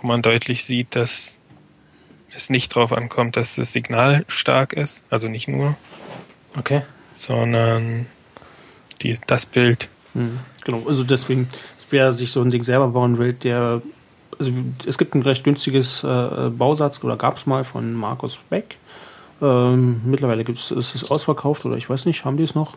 wo 0.00 0.06
man 0.06 0.22
deutlich 0.22 0.64
sieht, 0.64 0.96
dass 0.96 1.40
es 2.34 2.50
nicht 2.50 2.74
drauf 2.74 2.92
ankommt, 2.92 3.36
dass 3.36 3.56
das 3.56 3.72
Signal 3.72 4.24
stark 4.28 4.72
ist, 4.72 5.04
also 5.10 5.28
nicht 5.28 5.48
nur, 5.48 5.76
okay. 6.56 6.82
sondern 7.14 8.06
die, 9.02 9.18
das 9.26 9.46
Bild. 9.46 9.88
Mhm. 10.14 10.38
Genau, 10.64 10.86
also 10.86 11.04
deswegen, 11.04 11.48
wer 11.90 12.12
sich 12.12 12.30
so 12.30 12.42
ein 12.42 12.50
Ding 12.50 12.64
selber 12.64 12.88
bauen 12.88 13.18
will, 13.18 13.32
der, 13.32 13.82
also 14.38 14.52
es 14.86 14.98
gibt 14.98 15.14
ein 15.14 15.22
recht 15.22 15.44
günstiges 15.44 16.04
äh, 16.04 16.50
Bausatz 16.50 17.02
oder 17.02 17.16
gab 17.16 17.36
es 17.36 17.46
mal 17.46 17.64
von 17.64 17.92
Markus 17.94 18.38
Beck. 18.50 18.76
Ähm, 19.40 20.00
mittlerweile 20.04 20.44
gibt's, 20.44 20.70
ist 20.70 20.94
es 20.94 21.10
ausverkauft 21.10 21.64
oder 21.64 21.76
ich 21.76 21.88
weiß 21.88 22.06
nicht, 22.06 22.24
haben 22.24 22.36
die 22.36 22.42
es 22.42 22.54
noch? 22.54 22.76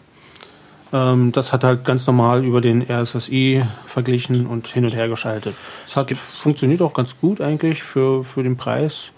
Ähm, 0.94 1.32
das 1.32 1.54
hat 1.54 1.64
halt 1.64 1.86
ganz 1.86 2.06
normal 2.08 2.44
über 2.44 2.60
den 2.62 2.82
RSSI 2.82 3.64
verglichen 3.88 4.48
und 4.48 4.66
hin 4.68 4.84
und 4.86 4.96
her 4.96 5.08
geschaltet. 5.08 5.56
Es 5.88 5.96
hat 5.96 6.12
funktioniert 6.12 6.82
auch 6.82 6.94
ganz 6.94 7.16
gut 7.20 7.42
eigentlich 7.42 7.84
für, 7.84 8.24
für 8.24 8.44
den 8.44 8.58
Preis. 8.58 9.12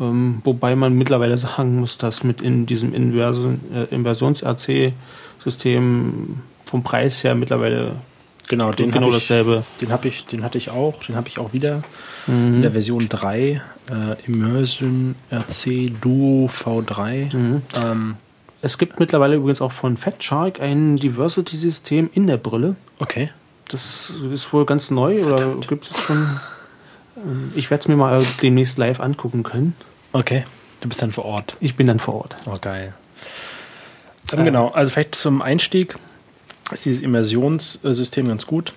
Ähm, 0.00 0.40
wobei 0.44 0.74
man 0.76 0.94
mittlerweile 0.94 1.36
sagen 1.38 1.80
muss, 1.80 1.98
dass 1.98 2.24
mit 2.24 2.42
in 2.42 2.66
diesem 2.66 2.94
Inversion, 2.94 3.60
äh, 3.74 3.84
Inversions-RC-System 3.94 6.40
vom 6.66 6.82
Preis 6.82 7.24
her 7.24 7.34
mittlerweile 7.34 7.96
Genau, 8.48 8.72
den 8.72 8.90
genau 8.90 9.08
ich, 9.08 9.14
dasselbe. 9.14 9.64
Den 9.80 9.92
habe 9.92 10.08
ich, 10.08 10.26
den 10.26 10.42
hatte 10.42 10.58
ich 10.58 10.68
auch, 10.68 11.02
den 11.04 11.14
habe 11.16 11.28
ich 11.28 11.38
auch 11.38 11.52
wieder 11.52 11.82
Mhm. 12.26 12.56
in 12.56 12.62
der 12.62 12.72
Version 12.72 13.08
3, 13.08 13.60
äh, 13.90 14.26
Immersion 14.26 15.14
RC 15.30 15.90
Duo 16.00 16.48
V3. 16.48 17.34
Mhm. 17.34 17.62
Ähm, 17.74 18.16
Es 18.62 18.78
gibt 18.78 19.00
mittlerweile 19.00 19.36
übrigens 19.36 19.60
auch 19.60 19.72
von 19.72 19.96
Fat 19.96 20.22
Shark 20.22 20.60
ein 20.60 20.96
Diversity-System 20.96 22.10
in 22.14 22.26
der 22.26 22.36
Brille. 22.38 22.76
okay. 22.98 23.30
Das 23.68 24.10
ist 24.30 24.52
wohl 24.52 24.66
ganz 24.66 24.90
neu 24.90 25.24
oder 25.24 25.54
gibt 25.66 25.90
es 25.90 25.96
schon? 25.98 26.38
Ähm, 27.16 27.52
Ich 27.54 27.70
werde 27.70 27.80
es 27.80 27.88
mir 27.88 27.96
mal 27.96 28.22
demnächst 28.42 28.76
live 28.76 29.00
angucken 29.00 29.44
können. 29.44 29.74
Okay. 30.12 30.44
Du 30.82 30.88
bist 30.88 31.00
dann 31.00 31.10
vor 31.10 31.24
Ort. 31.24 31.56
Ich 31.58 31.74
bin 31.76 31.86
dann 31.86 31.98
vor 31.98 32.16
Ort. 32.16 32.36
Oh, 32.44 32.58
geil. 32.60 32.92
Ähm, 34.30 34.44
genau, 34.44 34.68
also 34.68 34.90
vielleicht 34.92 35.14
zum 35.14 35.40
Einstieg 35.40 35.96
ist 36.70 36.84
dieses 36.84 37.00
Immersionssystem 37.00 38.28
ganz 38.28 38.44
gut. 38.46 38.74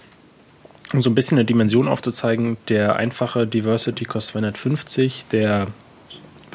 Um 0.93 1.01
so 1.01 1.09
ein 1.09 1.15
bisschen 1.15 1.37
eine 1.37 1.45
Dimension 1.45 1.89
aufzuzeigen, 1.89 2.55
der 2.69 2.95
einfache 2.95 3.45
Diversity 3.47 4.05
kostet 4.05 4.33
250, 4.33 5.25
der 5.31 5.67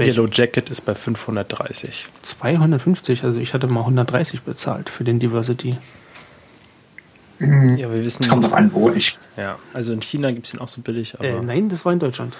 Welcher? 0.00 0.12
Yellow 0.12 0.28
Jacket 0.30 0.70
ist 0.70 0.82
bei 0.82 0.94
530. 0.94 2.08
250, 2.22 3.24
also 3.24 3.38
ich 3.38 3.54
hatte 3.54 3.66
mal 3.66 3.80
130 3.80 4.42
bezahlt 4.42 4.90
für 4.90 5.04
den 5.04 5.18
Diversity. 5.18 5.76
Ja, 7.40 7.90
wir 7.90 8.04
wissen. 8.04 8.28
Kommt 8.28 8.44
drauf 8.44 8.52
an, 8.52 8.70
wo 8.74 8.90
ich. 8.90 9.16
Ja, 9.36 9.58
also 9.72 9.92
in 9.94 10.02
China 10.02 10.30
gibt 10.30 10.46
es 10.46 10.52
den 10.52 10.60
auch 10.60 10.68
so 10.68 10.82
billig, 10.82 11.14
aber. 11.18 11.28
Äh, 11.28 11.40
nein, 11.40 11.68
das 11.70 11.84
war 11.84 11.92
in 11.92 11.98
Deutschland. 11.98 12.34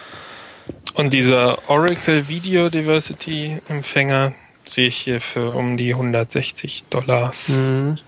Und 0.94 1.14
dieser 1.14 1.70
Oracle 1.70 2.28
Video 2.28 2.68
Diversity 2.68 3.60
Empfänger 3.68 4.34
sehe 4.64 4.88
ich 4.88 4.98
hier 4.98 5.20
für 5.20 5.52
um 5.52 5.76
die 5.76 5.94
160 5.94 6.84
Dollars. 6.90 7.48
Mhm. 7.48 7.98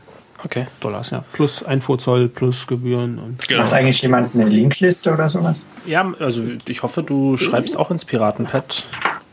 Okay. 0.44 0.66
Dollars, 0.80 1.10
ja. 1.10 1.24
Plus 1.32 1.62
Einfuhrzoll, 1.62 2.28
plus 2.28 2.66
Gebühren 2.66 3.18
und. 3.18 3.48
Genau. 3.48 3.62
Macht 3.62 3.72
eigentlich 3.72 4.02
jemand 4.02 4.34
eine 4.34 4.48
Linkliste 4.48 5.12
oder 5.12 5.28
sowas? 5.28 5.62
Ja, 5.86 6.12
also 6.18 6.42
ich 6.66 6.82
hoffe, 6.82 7.02
du 7.02 7.36
schreibst 7.36 7.76
auch 7.76 7.90
ins 7.90 8.04
Piratenpad, 8.04 8.84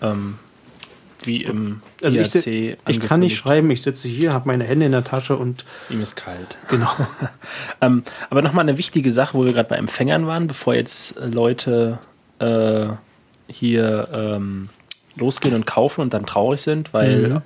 ähm, 0.02 0.38
wie 1.24 1.44
im 1.44 1.82
Also 2.02 2.18
ich, 2.18 2.34
IRC 2.34 2.42
si- 2.44 2.78
ich 2.88 3.00
kann 3.02 3.20
nicht 3.20 3.36
schreiben, 3.36 3.70
ich 3.72 3.82
sitze 3.82 4.08
hier, 4.08 4.32
habe 4.34 4.48
meine 4.48 4.64
Hände 4.64 4.86
in 4.86 4.94
der 4.94 5.04
Tasche 5.04 5.36
und 5.36 5.66
Ihm 5.90 6.02
ist 6.02 6.16
kalt. 6.16 6.58
genau. 6.70 6.90
Ähm, 7.82 8.04
aber 8.30 8.42
nochmal 8.42 8.64
eine 8.68 8.78
wichtige 8.78 9.12
Sache, 9.12 9.38
wo 9.38 9.46
wir 9.46 9.54
gerade 9.54 9.70
bei 9.70 9.76
Empfängern 9.78 10.28
waren, 10.28 10.48
bevor 10.48 10.76
jetzt 10.76 11.18
äh, 11.18 11.26
Leute 11.28 12.00
äh, 12.40 12.88
hier 13.48 14.08
ähm, 14.14 14.70
losgehen 15.16 15.56
und 15.56 15.66
kaufen 15.66 16.02
und 16.02 16.14
dann 16.14 16.26
traurig 16.26 16.62
sind, 16.62 16.94
weil 16.94 17.18
Mhm. 17.30 17.42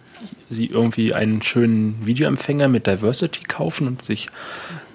sie 0.49 0.67
irgendwie 0.67 1.13
einen 1.15 1.41
schönen 1.41 2.05
Videoempfänger 2.05 2.67
mit 2.67 2.85
Diversity 2.87 3.43
kaufen 3.45 3.87
und 3.87 4.01
sich 4.03 4.27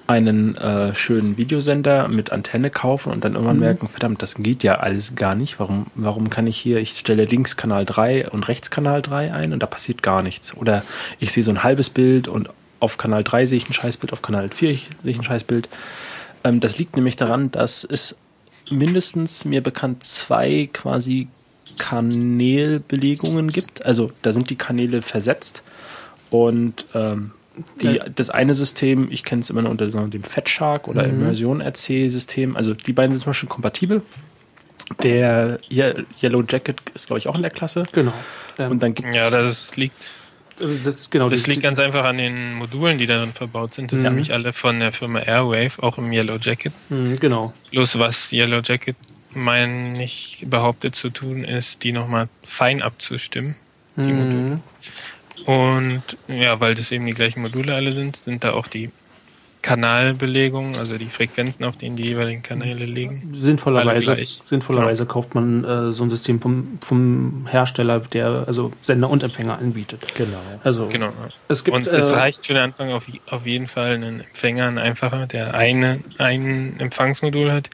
einen 0.09 0.57
äh, 0.57 0.95
schönen 0.95 1.37
Videosender 1.37 2.09
mit 2.09 2.33
Antenne 2.33 2.71
kaufen 2.71 3.13
und 3.13 3.23
dann 3.25 3.35
irgendwann 3.35 3.57
Mhm. 3.57 3.63
merken, 3.63 3.89
verdammt, 3.89 4.23
das 4.23 4.37
geht 4.37 4.63
ja 4.63 4.77
alles 4.79 5.15
gar 5.15 5.35
nicht. 5.35 5.61
Warum, 5.61 5.87
warum 5.95 6.31
kann 6.31 6.47
ich 6.47 6.57
hier, 6.57 6.79
ich 6.79 6.99
stelle 6.99 7.27
links 7.27 7.57
Kanal 7.57 7.85
3 7.85 8.31
und 8.31 8.49
rechts 8.49 8.71
Kanal 8.71 9.03
3 9.03 9.33
ein 9.35 9.53
und 9.53 9.63
da 9.63 9.67
passiert 9.67 10.03
gar 10.03 10.23
nichts. 10.23 10.57
Oder 10.57 10.83
ich 11.21 11.31
sehe 11.31 11.45
so 11.45 11.51
ein 11.51 11.63
halbes 11.63 11.91
Bild 11.91 12.27
und 12.27 12.49
auf 12.81 12.97
Kanal 12.97 13.23
3 13.23 13.45
sehe 13.47 13.59
ich 13.59 13.69
ein 13.69 13.75
Scheißbild, 13.75 14.13
auf 14.15 14.23
Kanal 14.23 14.49
4 14.49 14.79
sehe 15.03 15.13
ich 15.13 15.19
ein 15.19 15.25
Scheißbild. 15.25 15.69
Ähm, 16.43 16.61
das 16.61 16.79
liegt 16.79 16.97
nämlich 16.97 17.17
daran, 17.17 17.51
dass 17.51 17.85
es 17.85 18.19
mindestens 18.71 19.45
mir 19.45 19.63
bekannt 19.63 20.05
zwei 20.05 20.71
quasi 20.73 21.29
Kanälbelegungen 21.79 23.49
gibt. 23.49 23.85
Also 23.85 24.11
da 24.23 24.33
sind 24.33 24.49
die 24.49 24.57
Kanäle 24.57 25.03
versetzt 25.03 25.63
und 26.31 26.87
ähm, 26.95 27.33
die, 27.83 28.01
das 28.15 28.31
eine 28.31 28.55
System, 28.55 29.09
ich 29.11 29.25
kenne 29.25 29.41
es 29.43 29.51
immer 29.51 29.63
nur 29.63 29.71
unter 29.71 29.87
dem 29.87 30.23
Fat 30.23 30.49
Shark 30.49 30.89
oder 30.89 31.05
Immersion 31.05 31.61
RC 31.61 32.09
System, 32.11 32.57
also 32.57 32.75
die 32.75 32.93
beiden 32.93 33.13
sind 33.13 33.21
zum 33.23 33.31
Beispiel 33.31 33.49
kompatibel. 33.49 34.03
Der 35.03 35.59
Ye- 35.69 36.05
Yellow 36.23 36.43
Jacket 36.49 36.81
ist, 36.95 37.07
glaube 37.09 37.19
ich, 37.19 37.29
auch 37.29 37.37
in 37.37 37.43
der 37.43 37.51
Klasse. 37.51 37.85
Genau. 37.93 38.13
Ähm, 38.59 38.71
Und 38.73 38.83
dann 38.83 38.95
gibt 38.95 39.15
Ja, 39.15 39.29
das 39.31 39.77
liegt, 39.77 40.11
also 40.61 40.75
das, 40.83 41.11
genau, 41.11 41.29
das 41.29 41.43
die- 41.43 41.51
liegt 41.51 41.63
ganz 41.63 41.79
einfach 41.79 42.05
an 42.05 42.17
den 42.17 42.55
Modulen, 42.55 42.97
die 42.99 43.07
darin 43.07 43.33
verbaut 43.33 43.75
sind. 43.75 43.93
Das 43.93 43.99
Mhm. 43.99 44.03
sind 44.03 44.11
nämlich 44.13 44.33
alle 44.33 44.53
von 44.55 44.81
der 44.81 44.93
Firma 44.93 45.21
Airwave, 45.21 45.83
auch 45.83 45.99
im 45.99 46.11
Yellow 46.11 46.37
Jacket. 46.41 46.73
Mhm, 46.89 47.21
genau. 47.21 47.53
Bloß 47.71 47.99
was 47.99 48.33
Yellow 48.33 48.61
Jacket 48.65 48.97
meine 49.35 50.03
ich 50.03 50.47
behauptet 50.49 50.95
zu 50.95 51.11
tun, 51.11 51.45
ist, 51.45 51.85
die 51.85 51.93
nochmal 51.93 52.29
fein 52.43 52.81
abzustimmen. 52.83 53.57
Die 53.97 54.13
Module. 54.13 54.61
Und 55.49 56.03
ja, 56.27 56.61
weil 56.61 56.75
das 56.75 56.93
eben 56.93 57.07
die 57.07 57.15
gleichen 57.15 57.41
Module 57.41 57.75
alle 57.75 57.93
sind, 57.93 58.17
sind 58.17 58.45
da 58.45 58.53
auch 58.53 58.67
die 58.67 58.91
Kanalbelegungen, 59.63 60.77
also 60.77 60.99
die 60.99 61.07
Frequenzen, 61.07 61.65
auf 61.65 61.75
denen 61.75 61.97
die 61.97 62.03
jeweiligen 62.05 62.43
Kanäle 62.43 62.85
liegen. 62.85 63.31
Sinnvollerweise, 63.33 64.15
sinnvollerweise 64.45 65.07
kauft 65.07 65.35
man 65.35 65.65
äh, 65.65 65.93
so 65.93 66.05
ein 66.05 66.11
System 66.11 66.39
vom, 66.39 66.79
vom 66.83 67.47
Hersteller, 67.51 68.01
der 68.01 68.45
also 68.47 68.73
Sender 68.83 69.09
und 69.09 69.23
Empfänger 69.23 69.59
anbietet. 69.59 70.15
Genau. 70.15 70.37
Also 70.65 70.87
Genau. 70.89 71.15
es 71.49 71.65
gibt 71.65 71.75
und 71.75 71.87
es 71.87 72.13
äh, 72.13 72.17
reicht 72.17 72.47
für 72.47 72.53
den 72.53 72.65
Anfang 72.65 72.93
auf, 72.93 73.07
auf 73.31 73.47
jeden 73.47 73.69
Fall 73.69 73.95
einen 73.95 74.21
Empfänger, 74.21 74.67
ein 74.67 74.77
einfacher, 74.77 75.27
der 75.27 75.55
eine, 75.55 76.01
ein 76.19 76.79
Empfangsmodul 76.79 77.53
hat. 77.53 77.71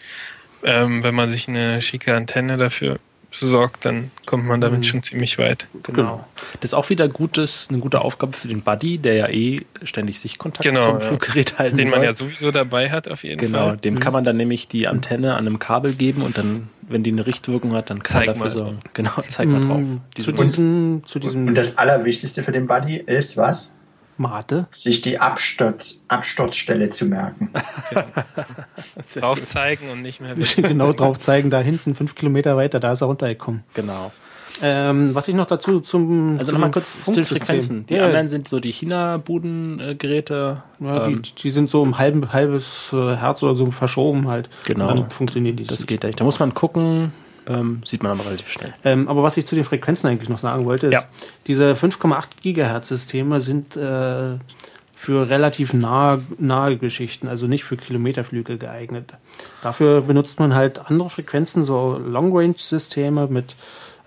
Ähm, 0.63 1.03
wenn 1.03 1.17
man 1.17 1.29
sich 1.29 1.49
eine 1.49 1.83
schicke 1.83 2.15
Antenne 2.15 2.57
dafür 2.57 3.01
besorgt, 3.41 3.85
dann 3.85 4.11
kommt 4.27 4.45
man 4.47 4.59
Mhm. 4.59 4.63
damit 4.63 4.87
schon 4.87 5.03
ziemlich 5.03 5.39
weit. 5.39 5.67
genau. 5.83 6.25
Das 6.61 6.71
ist 6.71 6.75
auch 6.75 6.91
wieder 6.91 7.09
gutes, 7.09 7.69
eine 7.71 7.79
gute 7.79 8.01
Aufgabe 8.03 8.33
für 8.33 8.49
den 8.49 8.61
Buddy, 8.63 8.99
der 8.99 9.15
ja 9.15 9.29
eh 9.29 9.63
ständig 9.83 10.21
Sichtkontakt 10.21 10.65
Genau, 10.65 10.83
zum 10.85 10.93
ja. 10.95 11.01
Fluggerät 11.01 11.59
halten 11.59 11.77
Den 11.77 11.87
soll. 11.89 11.99
man 11.99 12.05
ja 12.05 12.13
sowieso 12.13 12.51
dabei 12.51 12.91
hat, 12.91 13.09
auf 13.09 13.25
jeden 13.25 13.39
Genau, 13.39 13.69
Fall. 13.69 13.77
dem 13.79 13.99
kann 14.01 14.13
man 14.13 14.25
dann 14.25 14.37
nämlich 14.37 14.69
die 14.69 14.87
Antenne 14.89 15.35
an 15.35 15.47
einem 15.47 15.59
Kabel 15.59 15.95
geben 15.95 16.23
und 16.23 16.39
dann, 16.39 16.69
wenn 16.83 17.03
die 17.03 17.13
eine 17.13 17.27
Richtwirkung 17.27 17.73
hat, 17.75 17.91
dann 17.91 17.99
kann 18.03 18.05
Zeig 18.05 18.27
er 18.29 18.35
dafür 18.35 18.45
mal 18.47 18.51
sorgen. 18.51 18.79
Genau, 18.95 19.11
zeig 19.29 19.49
mal 19.49 19.67
drauf. 19.67 19.81
Mm, 19.81 20.01
Diese 20.17 20.27
zu 20.35 20.43
diesem, 20.45 21.03
zu 21.05 21.19
diesem 21.19 21.49
Und 21.49 21.55
das 21.55 21.77
Allerwichtigste 21.79 22.43
für 22.43 22.53
den 22.53 22.67
Buddy 22.67 22.97
ist 22.97 23.37
was? 23.37 23.71
Mate. 24.17 24.67
Sich 24.71 25.01
die 25.01 25.19
Absturz, 25.19 26.01
Absturzstelle 26.09 26.89
zu 26.89 27.07
merken. 27.07 27.51
Drauf 29.15 29.43
zeigen 29.45 29.91
und 29.91 30.03
nicht 30.03 30.21
mehr 30.21 30.37
weg. 30.37 30.57
genau 30.57 30.93
drauf 30.93 31.19
zeigen, 31.19 31.51
da 31.51 31.61
hinten 31.61 31.95
fünf 31.95 32.15
Kilometer 32.15 32.57
weiter, 32.57 32.81
da 32.81 32.93
ist 32.93 33.01
er 33.01 33.09
runtergekommen. 33.09 33.65
Genau. 33.75 34.13
Ähm, 34.63 35.15
was 35.15 35.27
ich 35.27 35.35
noch 35.35 35.47
dazu 35.47 35.81
zum 35.81 36.39
Also 36.39 36.53
nochmal 36.53 36.71
kurz 36.71 37.05
zu 37.05 37.13
den 37.13 37.25
Frequenzen. 37.25 37.87
Die 37.87 37.95
ja, 37.95 38.07
anderen 38.07 38.29
sind 38.29 38.47
so 38.47 38.61
die 38.61 38.71
China-Buden-Geräte. 38.71 40.63
ja, 40.79 41.07
ähm, 41.07 41.23
die, 41.23 41.35
die 41.35 41.51
sind 41.51 41.69
so 41.69 41.83
um 41.83 41.99
halben, 41.99 42.33
halbes 42.33 42.91
äh, 42.93 43.17
Herz 43.17 43.43
oder 43.43 43.57
so 43.57 43.71
verschoben 43.73 44.29
halt. 44.29 44.49
Genau. 44.65 44.87
Dann 44.89 45.11
funktionieren 45.11 45.57
die. 45.57 45.65
das 45.65 45.87
geht 45.87 46.05
nicht. 46.05 46.21
Da 46.21 46.25
muss 46.25 46.39
man 46.39 46.55
gucken, 46.55 47.13
ähm, 47.47 47.83
sieht 47.85 48.03
man 48.03 48.13
aber 48.13 48.25
relativ 48.27 48.49
schnell. 48.51 48.73
Ähm, 48.85 49.09
aber 49.09 49.23
was 49.23 49.37
ich 49.37 49.47
zu 49.47 49.55
den 49.55 49.65
Frequenzen 49.65 50.07
eigentlich 50.09 50.29
noch 50.29 50.39
sagen 50.39 50.65
wollte, 50.67 50.87
ist, 50.89 50.93
Ja. 50.93 51.05
diese 51.47 51.75
5,8 51.75 52.25
Gigahertz 52.43 52.89
Systeme 52.89 53.41
sind 53.41 53.77
äh, 53.77 54.37
für 54.97 55.29
relativ 55.29 55.75
nahe, 55.75 56.23
nahe 56.39 56.79
Geschichten, 56.79 57.29
also 57.29 57.47
nicht 57.47 57.65
für 57.65 57.77
Kilometerflüge 57.77 58.57
geeignet. 58.57 59.13
Dafür 59.63 60.01
benutzt 60.01 60.41
man 60.41 60.55
halt 60.55 60.81
andere 60.91 61.11
Frequenzen, 61.11 61.65
so 61.65 61.99
Long-Range-Systeme 61.99 63.27
mit 63.29 63.55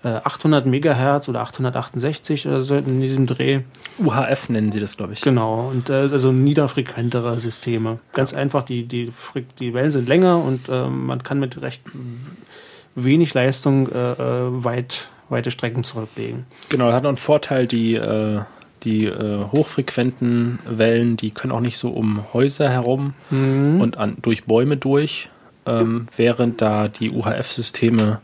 äh, 0.04 0.08
800 0.08 0.66
Megahertz 0.66 1.28
oder 1.28 1.40
868 1.42 2.46
oder 2.48 2.60
so 2.62 2.76
in 2.76 3.00
diesem 3.00 3.26
Dreh. 3.26 3.60
UHF 3.98 4.48
nennen 4.48 4.70
sie 4.72 4.80
das, 4.80 4.96
glaube 4.96 5.12
ich. 5.12 5.20
Genau, 5.20 5.68
und 5.70 5.90
äh, 5.90 5.94
also 5.94 6.30
niederfrequentere 6.32 7.38
Systeme. 7.38 7.98
Ganz 8.12 8.32
einfach, 8.34 8.62
die, 8.62 8.84
die, 8.84 9.12
die 9.58 9.74
Wellen 9.74 9.90
sind 9.92 10.08
länger 10.08 10.42
und 10.42 10.68
äh, 10.68 10.88
man 10.88 11.22
kann 11.22 11.38
mit 11.40 11.60
recht 11.62 11.82
wenig 13.04 13.34
Leistung 13.34 13.88
äh, 13.90 14.12
äh, 14.12 14.16
weit, 14.64 15.08
weite 15.28 15.50
Strecken 15.50 15.84
zurücklegen. 15.84 16.46
Genau, 16.68 16.92
hat 16.92 17.02
noch 17.02 17.08
einen 17.10 17.16
Vorteil, 17.18 17.66
die, 17.66 17.94
äh, 17.94 18.40
die 18.84 19.06
äh, 19.06 19.44
hochfrequenten 19.52 20.58
Wellen, 20.68 21.16
die 21.16 21.30
können 21.30 21.52
auch 21.52 21.60
nicht 21.60 21.78
so 21.78 21.90
um 21.90 22.24
Häuser 22.32 22.68
herum 22.68 23.14
Mhm. 23.30 23.80
und 23.80 23.96
an, 23.98 24.16
durch 24.22 24.44
Bäume 24.44 24.76
durch, 24.76 25.28
ähm, 25.66 26.06
während 26.16 26.60
da 26.62 26.88
die 26.88 27.10
UHF-Systeme 27.10 28.20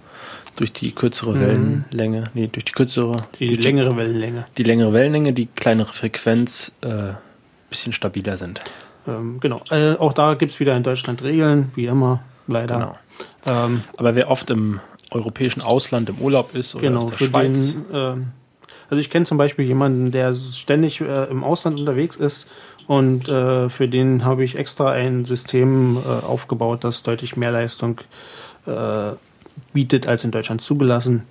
durch 0.57 0.73
die 0.73 0.93
kürzere 0.93 1.39
Wellenlänge, 1.41 2.25
nee, 2.35 2.47
durch 2.47 2.65
die 2.65 2.73
kürzere, 2.73 3.17
Mhm. 3.17 3.23
Die 3.41 3.47
durch 3.49 3.65
längere 3.65 3.97
Wellenlänge. 3.97 4.45
die 4.57 4.63
längere 4.63 4.93
Wellenlänge, 4.93 5.33
die 5.33 5.47
kleinere 5.47 5.93
Frequenz, 5.93 6.73
äh, 6.83 7.15
bisschen 7.71 7.93
stabiler 7.93 8.37
sind. 8.37 8.61
Ähm, 9.09 9.41
genau. 9.41 9.61
Äh, 9.71 9.95
auch 9.97 10.13
da 10.13 10.35
gibt's 10.35 10.61
wieder 10.61 10.77
in 10.77 10.85
Deutschland 10.85 11.23
Regeln, 11.25 11.73
wie 11.75 11.87
immer, 11.87 12.23
leider. 12.47 12.77
Genau. 12.77 12.99
Ähm, 13.47 13.83
Aber 13.97 14.15
wer 14.15 14.31
oft 14.31 14.51
im 14.51 14.81
europäischen 15.11 15.63
Ausland 15.63 16.09
im 16.09 16.19
Urlaub 16.19 16.55
ist 16.55 16.75
oder 16.75 16.89
genau, 16.89 16.99
aus 16.99 17.09
der 17.09 17.19
für 17.19 17.25
Schweiz, 17.27 17.75
den, 17.75 17.85
ähm, 17.93 18.27
also 18.91 19.01
ich 19.01 19.11
kenne 19.11 19.27
zum 19.27 19.39
Beispiel 19.39 19.65
jemanden, 19.65 20.11
der 20.11 20.35
ständig 20.35 21.01
äh, 21.01 21.25
im 21.31 21.45
Ausland 21.45 21.79
unterwegs 21.79 22.17
ist 22.17 22.47
und 22.87 23.29
äh, 23.29 23.69
für 23.71 23.89
den 23.89 24.25
habe 24.25 24.45
ich 24.45 24.59
extra 24.59 24.91
ein 24.91 25.25
System 25.25 25.97
äh, 25.97 26.09
aufgebaut, 26.09 26.85
das 26.85 27.03
deutlich 27.03 27.37
mehr 27.37 27.51
Leistung 27.51 28.01
äh, 28.67 29.13
bietet 29.73 30.07
als 30.07 30.25
in 30.25 30.31
Deutschland 30.31 30.63
zugelassen. 30.63 31.25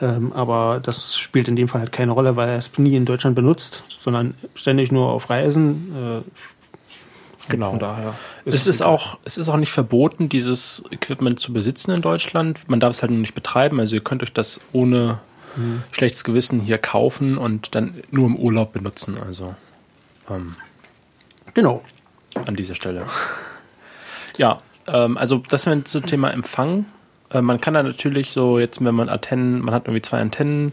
Ähm, 0.00 0.32
aber 0.32 0.80
das 0.80 1.16
spielt 1.16 1.48
in 1.48 1.56
dem 1.56 1.66
Fall 1.66 1.80
halt 1.80 1.92
keine 1.92 2.12
Rolle, 2.12 2.36
weil 2.36 2.48
er 2.48 2.58
es 2.58 2.78
nie 2.78 2.94
in 2.94 3.04
Deutschland 3.04 3.34
benutzt, 3.34 3.82
sondern 3.98 4.34
ständig 4.54 4.92
nur 4.92 5.08
auf 5.08 5.28
Reisen. 5.28 6.24
Genau. 7.48 7.70
Von 7.70 7.78
daher 7.78 8.14
Es 8.44 8.66
ist 8.66 8.82
auch, 8.82 9.18
es 9.24 9.38
ist 9.38 9.48
auch 9.48 9.56
nicht 9.56 9.72
verboten, 9.72 10.28
dieses 10.28 10.84
Equipment 10.90 11.40
zu 11.40 11.52
besitzen 11.52 11.92
in 11.92 12.02
Deutschland. 12.02 12.68
Man 12.68 12.80
darf 12.80 12.90
es 12.90 13.02
halt 13.02 13.10
nur 13.10 13.20
nicht 13.20 13.34
betreiben. 13.34 13.80
Also 13.80 13.96
ihr 13.96 14.02
könnt 14.02 14.22
euch 14.22 14.32
das 14.32 14.60
ohne 14.72 15.20
schlechtes 15.92 16.24
Gewissen 16.24 16.60
hier 16.60 16.78
kaufen 16.78 17.38
und 17.38 17.74
dann 17.74 18.02
nur 18.10 18.26
im 18.26 18.36
Urlaub 18.36 18.72
benutzen. 18.72 19.18
Also 19.18 19.54
ähm, 20.30 20.56
genau. 21.54 21.82
an 22.46 22.56
dieser 22.56 22.74
Stelle. 22.74 23.06
Ja, 24.36 24.62
ähm, 24.86 25.18
also 25.18 25.42
das 25.48 25.66
wäre 25.66 25.82
zum 25.82 26.06
Thema 26.06 26.30
Empfang. 26.30 26.86
Äh, 27.30 27.42
man 27.42 27.60
kann 27.60 27.74
da 27.74 27.82
natürlich 27.82 28.30
so 28.30 28.60
jetzt, 28.60 28.84
wenn 28.84 28.94
man 28.94 29.08
Antennen, 29.08 29.62
man 29.62 29.74
hat 29.74 29.86
irgendwie 29.86 30.00
zwei 30.00 30.20
Antennen 30.20 30.70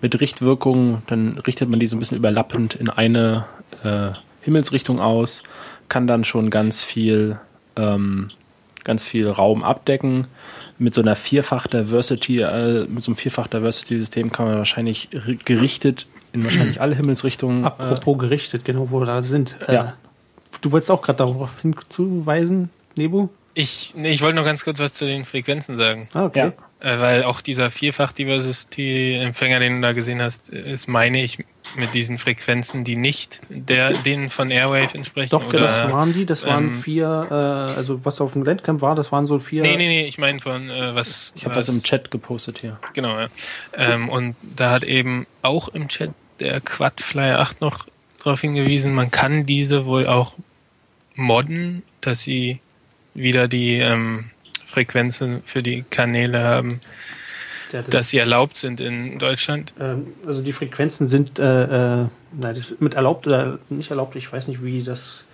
mit 0.00 0.18
Richtwirkung, 0.18 1.02
dann 1.08 1.36
richtet 1.46 1.68
man 1.68 1.78
die 1.78 1.86
so 1.86 1.94
ein 1.94 1.98
bisschen 1.98 2.16
überlappend 2.16 2.74
in 2.74 2.88
eine 2.88 3.44
äh, 3.84 4.12
Himmelsrichtung 4.40 4.98
aus, 4.98 5.42
kann 5.88 6.06
dann 6.06 6.24
schon 6.24 6.50
ganz 6.50 6.82
viel, 6.82 7.38
ähm, 7.76 8.28
ganz 8.84 9.04
viel 9.04 9.28
Raum 9.28 9.62
abdecken. 9.62 10.26
Mit 10.78 10.94
so 10.94 11.00
einer 11.02 11.16
vierfach 11.16 11.66
Diversity, 11.66 12.40
äh, 12.40 12.86
mit 12.88 13.02
so 13.04 13.10
einem 13.10 13.16
vierfach 13.16 13.46
Diversity-System 13.46 14.32
kann 14.32 14.46
man 14.46 14.58
wahrscheinlich 14.58 15.08
ri- 15.12 15.38
gerichtet 15.44 16.06
in 16.32 16.44
wahrscheinlich 16.44 16.80
alle 16.80 16.94
Himmelsrichtungen. 16.96 17.64
Äh, 17.64 17.66
Apropos 17.66 18.18
gerichtet, 18.18 18.64
genau, 18.64 18.90
wo 18.90 19.00
wir 19.00 19.06
da 19.06 19.22
sind. 19.22 19.56
Äh, 19.68 19.74
Ja. 19.74 19.94
Du 20.60 20.70
wolltest 20.70 20.90
auch 20.90 21.02
gerade 21.02 21.16
darauf 21.18 21.50
hinzuweisen, 21.62 22.70
Nebu? 22.96 23.28
Ich, 23.54 23.94
nee, 23.96 24.12
ich 24.12 24.22
wollte 24.22 24.36
noch 24.36 24.44
ganz 24.44 24.64
kurz 24.64 24.80
was 24.80 24.94
zu 24.94 25.06
den 25.06 25.24
Frequenzen 25.24 25.76
sagen. 25.76 26.08
Ah, 26.14 26.24
okay. 26.26 26.38
Ja. 26.38 26.52
Äh, 26.82 26.98
weil 26.98 27.22
auch 27.22 27.40
dieser 27.40 27.70
Vierfach-Diversity-Empfänger, 27.70 29.60
den 29.60 29.76
du 29.76 29.82
da 29.82 29.92
gesehen 29.92 30.20
hast, 30.20 30.50
ist, 30.50 30.88
meine 30.88 31.22
ich, 31.22 31.38
mit 31.76 31.94
diesen 31.94 32.18
Frequenzen, 32.18 32.82
die 32.82 32.96
nicht 32.96 33.40
der, 33.48 33.92
denen 33.92 34.30
von 34.30 34.50
Airwave 34.50 34.92
entsprechen. 34.94 35.30
Doch, 35.30 35.46
oder, 35.46 35.60
das 35.60 35.92
waren 35.92 36.12
die, 36.12 36.26
das 36.26 36.44
waren 36.44 36.64
ähm, 36.64 36.82
vier, 36.82 37.28
äh, 37.30 37.34
also 37.34 38.04
was 38.04 38.20
auf 38.20 38.32
dem 38.32 38.42
Landcamp 38.42 38.80
war, 38.80 38.96
das 38.96 39.12
waren 39.12 39.28
so 39.28 39.38
vier. 39.38 39.62
Nee, 39.62 39.76
nee, 39.76 39.86
nee, 39.86 40.06
ich 40.06 40.18
meine 40.18 40.40
von 40.40 40.70
äh, 40.70 40.92
was. 40.92 41.32
Ich 41.36 41.44
habe 41.44 41.54
was 41.54 41.68
im 41.68 41.80
Chat 41.84 42.10
gepostet 42.10 42.58
hier. 42.58 42.80
Genau, 42.94 43.16
ja. 43.16 43.28
Ähm, 43.74 44.08
und 44.08 44.34
da 44.42 44.72
hat 44.72 44.82
eben 44.82 45.28
auch 45.42 45.68
im 45.68 45.86
Chat 45.86 46.10
der 46.40 46.60
Quadflyer 46.60 47.38
8 47.38 47.60
noch 47.60 47.86
darauf 48.24 48.40
hingewiesen, 48.40 48.92
man 48.92 49.12
kann 49.12 49.44
diese 49.44 49.86
wohl 49.86 50.08
auch 50.08 50.34
modden, 51.14 51.84
dass 52.00 52.22
sie 52.22 52.60
wieder 53.14 53.46
die 53.46 53.74
ähm, 53.76 54.32
Frequenzen 54.72 55.42
für 55.44 55.62
die 55.62 55.84
Kanäle 55.90 56.42
haben, 56.42 56.80
hat 57.68 57.74
das- 57.74 57.86
dass 57.88 58.10
sie 58.10 58.18
erlaubt 58.18 58.56
sind 58.56 58.80
in 58.80 59.18
Deutschland. 59.18 59.72
ähm, 59.80 60.12
also 60.26 60.42
die 60.42 60.52
Frequenzen 60.52 61.08
sind, 61.08 61.38
äh, 61.38 61.42
äh, 62.02 62.06
na, 62.32 62.52
das 62.52 62.76
mit 62.80 62.94
erlaubt 62.94 63.26
oder 63.26 63.58
nicht 63.68 63.90
erlaubt, 63.90 64.16
ich 64.16 64.32
weiß 64.32 64.48
nicht, 64.48 64.64
wie 64.64 64.82
das, 64.82 65.24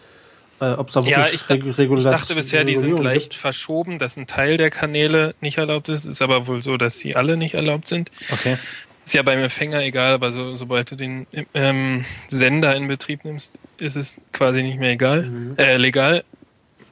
äh, 0.61 0.67
ob 0.73 0.89
es 0.89 0.95
da 0.95 1.01
Ja, 1.03 1.27
ich, 1.33 1.45
da, 1.45 1.55
ich 1.55 2.05
dachte 2.05 2.35
bisher, 2.35 2.65
die 2.65 2.75
sind 2.75 2.99
leicht 2.99 3.31
gibt. 3.31 3.41
verschoben, 3.41 3.99
dass 3.99 4.17
ein 4.17 4.27
Teil 4.27 4.57
der 4.57 4.71
Kanäle 4.71 5.35
nicht 5.41 5.59
erlaubt 5.59 5.89
ist. 5.89 6.05
Ist 6.05 6.21
aber 6.23 6.47
wohl 6.49 6.63
so, 6.63 6.77
dass 6.77 6.99
sie 6.99 7.15
alle 7.17 7.37
nicht 7.37 7.55
erlaubt 7.55 7.87
sind. 7.87 8.11
Okay. 8.33 8.57
Ist 9.05 9.15
ja 9.15 9.23
beim 9.23 9.39
Empfänger 9.39 9.81
egal, 9.83 10.13
aber 10.15 10.31
so, 10.33 10.55
sobald 10.55 10.91
du 10.91 10.97
den 10.97 11.27
ähm, 11.55 12.05
Sender 12.29 12.75
in 12.77 12.89
Betrieb 12.89 13.25
nimmst, 13.25 13.59
ist 13.79 13.97
es 13.97 14.21
quasi 14.33 14.63
nicht 14.63 14.79
mehr 14.79 14.91
egal, 14.91 15.23
Mhm. 15.23 15.55
äh, 15.57 15.77
legal. 15.77 16.25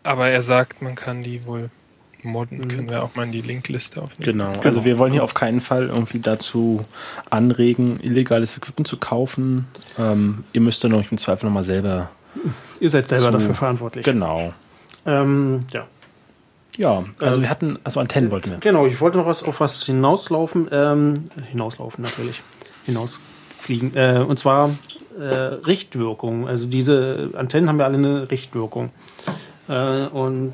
Aber 0.03 0.29
er 0.29 0.41
sagt, 0.43 0.81
man 0.83 0.95
kann 0.95 1.23
die 1.25 1.45
wohl 1.47 1.67
modden. 2.27 2.59
Mhm. 2.59 2.69
Können 2.69 2.91
wir 2.91 3.03
auch 3.03 3.15
mal 3.15 3.25
in 3.25 3.33
die 3.33 3.41
Linkliste 3.41 4.03
aufnehmen. 4.03 4.39
Genau. 4.39 4.53
Also 4.63 4.85
wir 4.85 4.99
wollen 4.99 5.13
hier 5.13 5.25
auf 5.25 5.35
keinen 5.35 5.61
Fall 5.61 5.87
irgendwie 5.87 6.19
dazu 6.19 6.85
anregen, 7.31 7.99
illegales 8.01 8.57
Equipment 8.57 8.87
zu 8.87 8.99
kaufen. 8.99 9.67
Ähm, 9.99 10.45
ihr 10.53 10.61
müsst 10.61 10.85
dann 10.85 10.93
euch 10.95 11.11
im 11.11 11.19
Zweifel 11.19 11.47
nochmal 11.47 11.65
selber. 11.65 12.11
Ihr 12.81 12.91
seid 12.91 13.09
selber 13.09 13.27
zu- 13.27 13.33
dafür 13.39 13.55
verantwortlich. 13.55 14.05
Genau. 14.05 14.53
Ähm, 15.07 15.61
ja. 15.73 15.85
Ja, 16.77 17.05
also 17.21 17.39
Ähm, 17.39 17.43
wir 17.45 17.49
hatten, 17.51 17.79
also 17.85 18.01
Antennen 18.01 18.31
wollten 18.31 18.51
wir. 18.51 18.59
Genau, 18.59 18.85
ich 18.85 19.01
wollte 19.01 19.17
noch 19.17 19.25
was 19.27 19.43
auf 19.43 19.61
was 19.61 19.83
hinauslaufen, 19.85 20.69
ähm, 20.71 21.31
hinauslaufen 21.51 22.05
natürlich, 22.05 22.43
hinausfliegen. 22.85 23.95
Äh, 23.97 24.25
und 24.27 24.39
zwar 24.39 24.71
äh, 25.19 25.25
Richtwirkung. 25.25 26.47
Also 26.47 26.67
diese 26.67 27.31
Antennen 27.35 27.69
haben 27.71 27.79
ja 27.79 27.87
alle 27.87 27.97
eine 27.97 28.31
Richtwirkung. 28.31 28.91
Äh, 29.69 30.07
und 30.09 30.53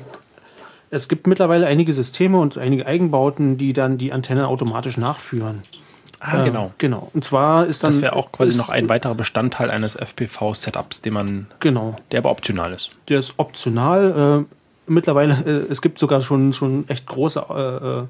es 0.93 1.07
gibt 1.07 1.27
mittlerweile 1.27 1.65
einige 1.67 1.91
Systeme 1.93 2.39
und 2.39 2.57
einige 2.57 2.85
Eigenbauten, 2.85 3.57
die 3.57 3.73
dann 3.73 3.97
die 3.97 4.13
Antenne 4.13 4.47
automatisch 4.47 4.97
nachführen. 4.97 5.63
Ah, 6.19 6.41
Äh, 6.41 6.45
genau. 6.45 6.71
Genau. 6.77 7.09
Und 7.13 7.25
zwar 7.25 7.65
ist 7.65 7.83
dann. 7.83 7.91
Das 7.91 8.01
wäre 8.01 8.15
auch 8.15 8.31
quasi 8.31 8.51
ist, 8.51 8.57
noch 8.57 8.69
ein 8.69 8.87
weiterer 8.87 9.15
Bestandteil 9.15 9.69
eines 9.71 9.95
FPV-Setups, 9.95 11.01
den 11.01 11.13
man, 11.13 11.47
Genau. 11.59 11.95
der 12.11 12.19
aber 12.19 12.31
optional 12.31 12.71
ist. 12.71 12.95
Der 13.09 13.19
ist 13.19 13.33
optional. 13.37 14.45
Äh, 14.47 14.91
mittlerweile, 14.91 15.33
äh, 15.45 15.71
es 15.71 15.81
gibt 15.81 15.99
sogar 15.99 16.21
schon, 16.21 16.53
schon 16.53 16.87
echt 16.87 17.07
große, 17.07 18.07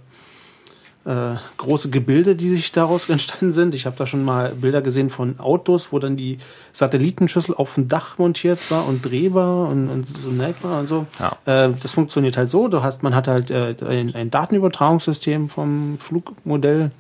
äh, 1.06 1.36
große 1.58 1.90
Gebilde, 1.90 2.36
die 2.36 2.50
sich 2.50 2.72
daraus 2.72 3.10
entstanden 3.10 3.52
sind. 3.52 3.76
Ich 3.76 3.86
habe 3.86 3.96
da 3.98 4.06
schon 4.06 4.24
mal 4.24 4.54
Bilder 4.56 4.82
gesehen 4.82 5.10
von 5.10 5.40
Autos, 5.40 5.92
wo 5.92 6.00
dann 6.00 6.16
die 6.16 6.38
Satellitenschüssel 6.72 7.56
auf 7.56 7.76
dem 7.76 7.88
Dach 7.88 8.18
montiert 8.18 8.72
war 8.72 8.88
und 8.88 9.04
drehbar 9.04 9.68
und, 9.68 9.90
und 9.90 10.08
so 10.08 10.30
neckbar 10.30 10.80
und 10.80 10.88
so. 10.88 11.06
Ja. 11.20 11.68
Äh, 11.68 11.74
das 11.82 11.92
funktioniert 11.92 12.38
halt 12.38 12.50
so. 12.50 12.68
Du 12.68 12.84
hast, 12.84 13.04
man 13.04 13.16
hat 13.16 13.28
halt 13.28 13.52
äh, 13.52 13.76
ein, 13.86 14.16
ein 14.16 14.30
Datenübertragungssystem 14.30 15.50
vom 15.50 15.98
Flugmodell, 16.00 16.92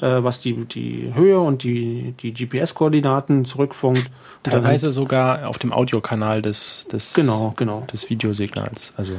äh, 0.00 0.22
was 0.22 0.40
die, 0.40 0.64
die 0.64 1.12
Höhe 1.14 1.38
und 1.38 1.62
die, 1.62 2.14
die 2.20 2.32
GPS-Koordinaten 2.32 3.44
zurückfunkt. 3.44 4.10
Teilweise 4.44 4.92
sogar 4.92 5.48
auf 5.48 5.58
dem 5.58 5.72
Audiokanal 5.72 6.40
des, 6.40 6.86
des, 6.88 7.12
Genau, 7.14 7.52
genau. 7.56 7.86
des 7.92 8.08
Videosignals. 8.08 8.94
Also, 8.96 9.14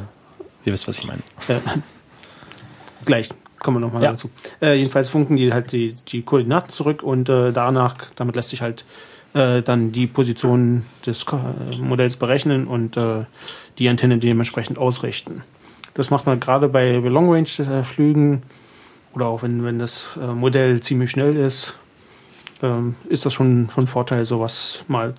ihr 0.66 0.74
wisst, 0.74 0.88
was 0.88 0.98
ich 0.98 1.06
meine. 1.06 1.22
Gleich 3.06 3.30
kommen 3.60 3.78
wir 3.78 3.82
nochmal 3.82 4.04
Ja. 4.04 4.12
dazu. 4.12 4.30
Äh, 4.62 4.76
jedenfalls 4.78 5.10
funken 5.10 5.36
die 5.36 5.52
halt 5.54 5.72
die, 5.72 5.94
die 6.08 6.22
Koordinaten 6.22 6.72
zurück 6.72 7.04
und 7.04 7.30
äh, 7.30 7.52
danach, 7.52 7.96
damit 8.16 8.36
lässt 8.36 8.50
sich 8.50 8.62
halt 8.62 8.86
äh, 9.34 9.62
dann 9.62 9.92
die 9.92 10.08
Position 10.08 10.84
des 11.06 11.26
äh, 11.32 11.78
Modells 11.82 12.18
berechnen 12.18 12.68
und 12.68 12.98
äh, 12.98 13.26
die 13.78 13.90
Antenne 13.90 14.18
dementsprechend 14.18 14.78
ausrichten. 14.78 15.44
Das 15.94 16.10
macht 16.10 16.26
man 16.26 16.40
gerade 16.40 16.70
bei 16.70 16.92
Long-Range-Flügen 16.92 18.44
oder 19.14 19.26
auch 19.28 19.42
wenn, 19.44 19.64
wenn 19.64 19.80
das 19.80 20.08
äh, 20.22 20.28
Modell 20.32 20.80
ziemlich 20.82 21.10
schnell 21.12 21.36
ist, 21.36 21.76
ähm, 22.62 22.96
ist 23.10 23.26
das 23.26 23.34
schon 23.34 23.68
von 23.70 23.88
Vorteil, 23.88 24.26
sowas 24.26 24.84
mal 24.88 25.16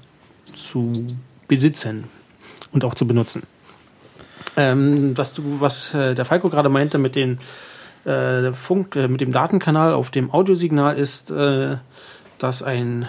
zu 0.55 0.93
besitzen 1.49 2.05
und 2.72 2.84
auch 2.84 2.95
zu 2.95 3.07
benutzen. 3.07 3.43
Ähm, 4.57 5.16
was 5.16 5.32
du, 5.34 5.61
was 5.61 5.95
äh, 5.95 6.14
der 6.14 6.24
Falco 6.24 6.49
gerade 6.49 6.68
meinte 6.68 6.99
mit 6.99 7.14
den 7.16 7.39
äh, 8.09 8.52
Funk, 8.54 8.96
äh, 8.96 9.09
mit 9.09 9.20
dem 9.20 9.32
Datenkanal 9.32 9.92
auf 9.92 10.11
dem 10.11 10.32
Audiosignal 10.32 10.96
ist, 10.96 11.30
äh, 11.30 11.76
dass 12.38 12.62
ein 12.62 13.09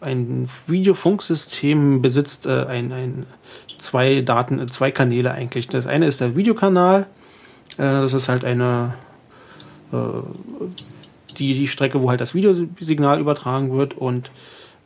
ein 0.00 0.46
Videofunksystem 0.66 2.02
besitzt 2.02 2.46
äh, 2.46 2.66
ein, 2.66 2.92
ein 2.92 3.26
zwei 3.78 4.20
Daten, 4.20 4.60
äh, 4.60 4.66
zwei 4.66 4.90
Kanäle 4.90 5.32
eigentlich. 5.32 5.68
Das 5.68 5.86
eine 5.86 6.06
ist 6.06 6.20
der 6.20 6.36
Videokanal. 6.36 7.06
Äh, 7.78 7.82
das 7.82 8.12
ist 8.12 8.28
halt 8.28 8.44
eine 8.44 8.94
die, 11.38 11.54
die 11.54 11.68
Strecke, 11.68 12.02
wo 12.02 12.10
halt 12.10 12.20
das 12.20 12.34
Videosignal 12.34 13.20
übertragen 13.20 13.72
wird 13.72 13.94
und 13.94 14.32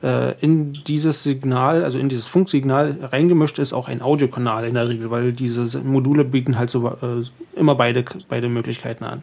in 0.03 0.72
dieses 0.72 1.22
Signal, 1.22 1.84
also 1.84 1.98
in 1.98 2.09
dieses 2.09 2.26
Funksignal 2.26 2.96
reingemischt 3.03 3.59
ist 3.59 3.74
auch 3.74 3.86
ein 3.86 4.01
Audiokanal 4.01 4.64
in 4.64 4.74
der 4.74 4.88
Regel, 4.88 5.11
weil 5.11 5.32
diese 5.32 5.78
Module 5.80 6.24
bieten 6.24 6.59
halt 6.59 6.70
so 6.70 6.88
äh, 6.88 7.59
immer 7.59 7.74
beide, 7.74 8.05
beide 8.28 8.48
Möglichkeiten 8.48 9.05
an. 9.05 9.22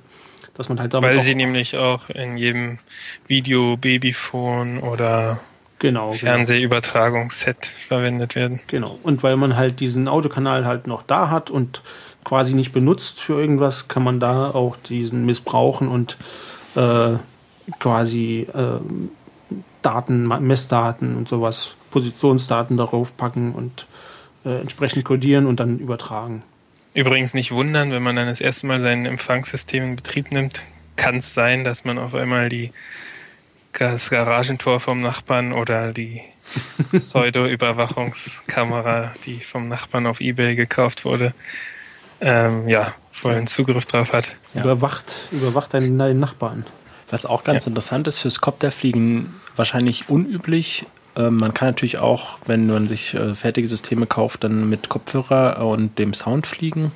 Dass 0.54 0.70
man 0.70 0.80
halt 0.80 0.94
damit 0.94 1.10
Weil 1.10 1.20
sie 1.20 1.36
nämlich 1.36 1.78
auch 1.78 2.10
in 2.10 2.38
jedem 2.38 2.80
Video, 3.28 3.78
Babyphone 3.78 4.80
oder 4.80 5.40
genau, 5.80 6.10
genau, 6.10 6.12
Fernsehübertragungsset 6.14 7.66
verwendet 7.66 8.36
werden. 8.36 8.60
genau. 8.68 9.00
Und 9.04 9.24
weil 9.24 9.36
man 9.36 9.56
halt 9.56 9.80
diesen 9.80 10.08
Audiokanal 10.08 10.66
halt 10.66 10.86
noch 10.86 11.04
da 11.04 11.30
hat 11.30 11.50
und 11.50 11.82
quasi 12.24 12.56
nicht 12.56 12.72
benutzt 12.72 13.20
für 13.20 13.40
irgendwas, 13.40 13.88
kann 13.88 14.04
man 14.04 14.20
da 14.20 14.52
auch 14.52 14.76
diesen 14.76 15.26
missbrauchen 15.26 15.88
und 15.88 16.18
äh, 16.76 17.14
quasi 17.80 18.48
äh, 18.54 18.80
Daten, 19.88 20.28
Messdaten 20.28 21.16
und 21.16 21.30
sowas, 21.30 21.78
Positionsdaten 21.92 22.76
darauf 22.76 23.16
packen 23.16 23.54
und 23.54 23.88
äh, 24.44 24.60
entsprechend 24.60 25.06
codieren 25.06 25.46
und 25.46 25.62
dann 25.62 25.80
übertragen. 25.80 26.42
Übrigens 26.94 27.34
nicht 27.34 27.54
wundern, 27.54 27.92
wenn 27.92 28.04
man 28.04 28.18
dann 28.18 28.28
das 28.28 28.42
erste 28.42 28.68
Mal 28.68 28.82
sein 28.82 29.06
Empfangssystem 29.06 29.84
in 29.84 29.96
Betrieb 29.96 30.30
nimmt, 30.32 30.64
kann 30.98 31.20
es 31.20 31.34
sein, 31.34 31.64
dass 31.64 31.86
man 31.86 31.98
auf 31.98 32.16
einmal 32.16 32.50
die 32.50 32.74
das 33.72 34.10
Garagentor 34.10 34.82
vom 34.82 35.02
Nachbarn 35.02 35.54
oder 35.54 35.94
die 35.94 36.22
Pseudo-Überwachungskamera, 36.92 39.14
die 39.26 39.40
vom 39.40 39.70
Nachbarn 39.70 40.06
auf 40.06 40.20
Ebay 40.20 40.56
gekauft 40.56 41.06
wurde, 41.06 41.34
ähm, 42.20 42.68
ja, 42.68 42.94
vollen 43.12 43.48
Zugriff 43.48 43.86
drauf 43.86 44.12
hat. 44.12 44.36
Ja. 44.54 44.64
Überwacht, 44.64 45.14
überwacht 45.32 45.74
deinen, 45.74 45.98
deinen 45.98 46.20
Nachbarn. 46.20 46.66
Was 47.10 47.26
auch 47.26 47.44
ganz 47.44 47.66
Ja. 47.66 47.70
interessant 47.70 48.08
ist, 48.08 48.20
fürs 48.20 48.42
Copterfliegen 48.42 49.36
wahrscheinlich 49.56 50.10
unüblich. 50.10 50.86
Ähm, 51.16 51.38
man 51.38 51.54
kann 51.54 51.70
natürlich 51.70 52.00
auch, 52.00 52.38
wenn 52.46 52.68
man 52.68 52.88
sich 52.88 53.14
äh, 53.14 53.34
fertige 53.34 53.68
Systeme 53.68 54.06
kauft, 54.06 54.44
dann 54.44 54.70
mit 54.70 54.90
Kopfhörer 54.90 55.66
und 55.66 55.98
dem 56.00 56.14
Sound 56.14 56.46
fliegen. 56.48 56.92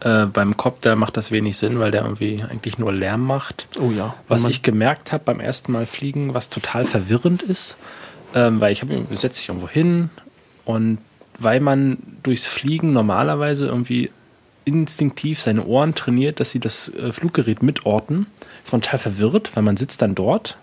Äh, 0.00 0.26
beim 0.26 0.56
Copter 0.56 0.94
macht 0.96 1.16
das 1.16 1.30
wenig 1.32 1.56
Sinn, 1.56 1.80
weil 1.80 1.90
der 1.90 2.02
irgendwie 2.02 2.42
eigentlich 2.48 2.78
nur 2.78 2.92
Lärm 2.92 3.26
macht. 3.26 3.66
Oh 3.80 3.90
ja. 3.90 4.14
Was 4.28 4.44
ich 4.44 4.62
gemerkt 4.62 5.10
habe 5.12 5.24
beim 5.24 5.40
ersten 5.40 5.72
Mal 5.72 5.86
fliegen, 5.86 6.34
was 6.34 6.50
total 6.50 6.84
verwirrend 6.84 7.42
ist, 7.42 7.76
ähm, 8.34 8.60
weil 8.60 8.72
ich 8.72 8.82
habe 8.82 9.06
setze 9.12 9.40
dich 9.40 9.48
irgendwo 9.48 9.68
hin 9.68 10.10
und 10.64 10.98
weil 11.40 11.58
man 11.60 11.98
durchs 12.22 12.46
Fliegen 12.46 12.92
normalerweise 12.92 13.66
irgendwie 13.66 14.10
instinktiv 14.64 15.40
seine 15.40 15.64
Ohren 15.64 15.94
trainiert, 15.94 16.38
dass 16.40 16.50
sie 16.50 16.60
das 16.60 16.92
äh, 16.94 17.12
Fluggerät 17.12 17.62
mitorten, 17.62 18.26
total 18.70 18.98
verwirrt, 18.98 19.54
weil 19.56 19.62
man 19.62 19.76
sitzt 19.76 20.02
dann 20.02 20.14
dort. 20.14 20.58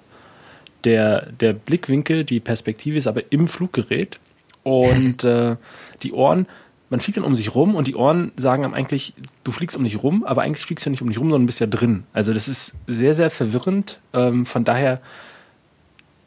Der, 0.84 1.32
der 1.32 1.54
Blickwinkel, 1.54 2.24
die 2.24 2.40
Perspektive 2.40 2.98
ist 2.98 3.08
aber 3.08 3.32
im 3.32 3.48
Fluggerät 3.48 4.20
und 4.64 5.24
äh, 5.24 5.56
die 6.04 6.14
Ohren, 6.14 6.48
man 6.90 7.00
fliegt 7.00 7.18
dann 7.18 7.24
um 7.24 7.36
sich 7.36 7.56
rum 7.56 7.76
und 7.76 7.88
die 7.88 7.96
Ohren 7.96 8.32
sagen 8.36 8.64
einem 8.64 8.74
eigentlich, 8.74 9.14
du 9.44 9.52
fliegst 9.52 9.76
um 9.76 9.84
dich 9.84 10.02
rum, 10.04 10.24
aber 10.24 10.44
eigentlich 10.44 10.66
fliegst 10.66 10.86
du 10.86 10.90
ja 10.90 10.92
nicht 10.92 11.02
um 11.02 11.08
dich 11.08 11.18
rum, 11.18 11.30
sondern 11.30 11.46
bist 11.46 11.60
ja 11.60 11.68
drin. 11.68 12.04
Also 12.14 12.34
das 12.34 12.48
ist 12.48 12.76
sehr, 12.88 13.14
sehr 13.14 13.30
verwirrend. 13.30 14.00
Ähm, 14.14 14.46
von 14.46 14.64
daher, 14.64 15.02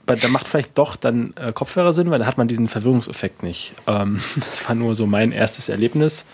da 0.06 0.28
macht 0.28 0.48
vielleicht 0.48 0.76
doch 0.78 0.96
dann 0.96 1.34
äh, 1.36 1.52
Kopfhörer 1.52 1.92
Sinn, 1.92 2.10
weil 2.10 2.18
da 2.18 2.26
hat 2.26 2.38
man 2.38 2.48
diesen 2.48 2.66
Verwirrungseffekt 2.66 3.42
nicht. 3.42 3.74
Ähm, 3.86 4.20
das 4.36 4.68
war 4.68 4.74
nur 4.74 4.94
so 4.94 5.06
mein 5.06 5.32
erstes 5.32 5.68
Erlebnis. 5.68 6.24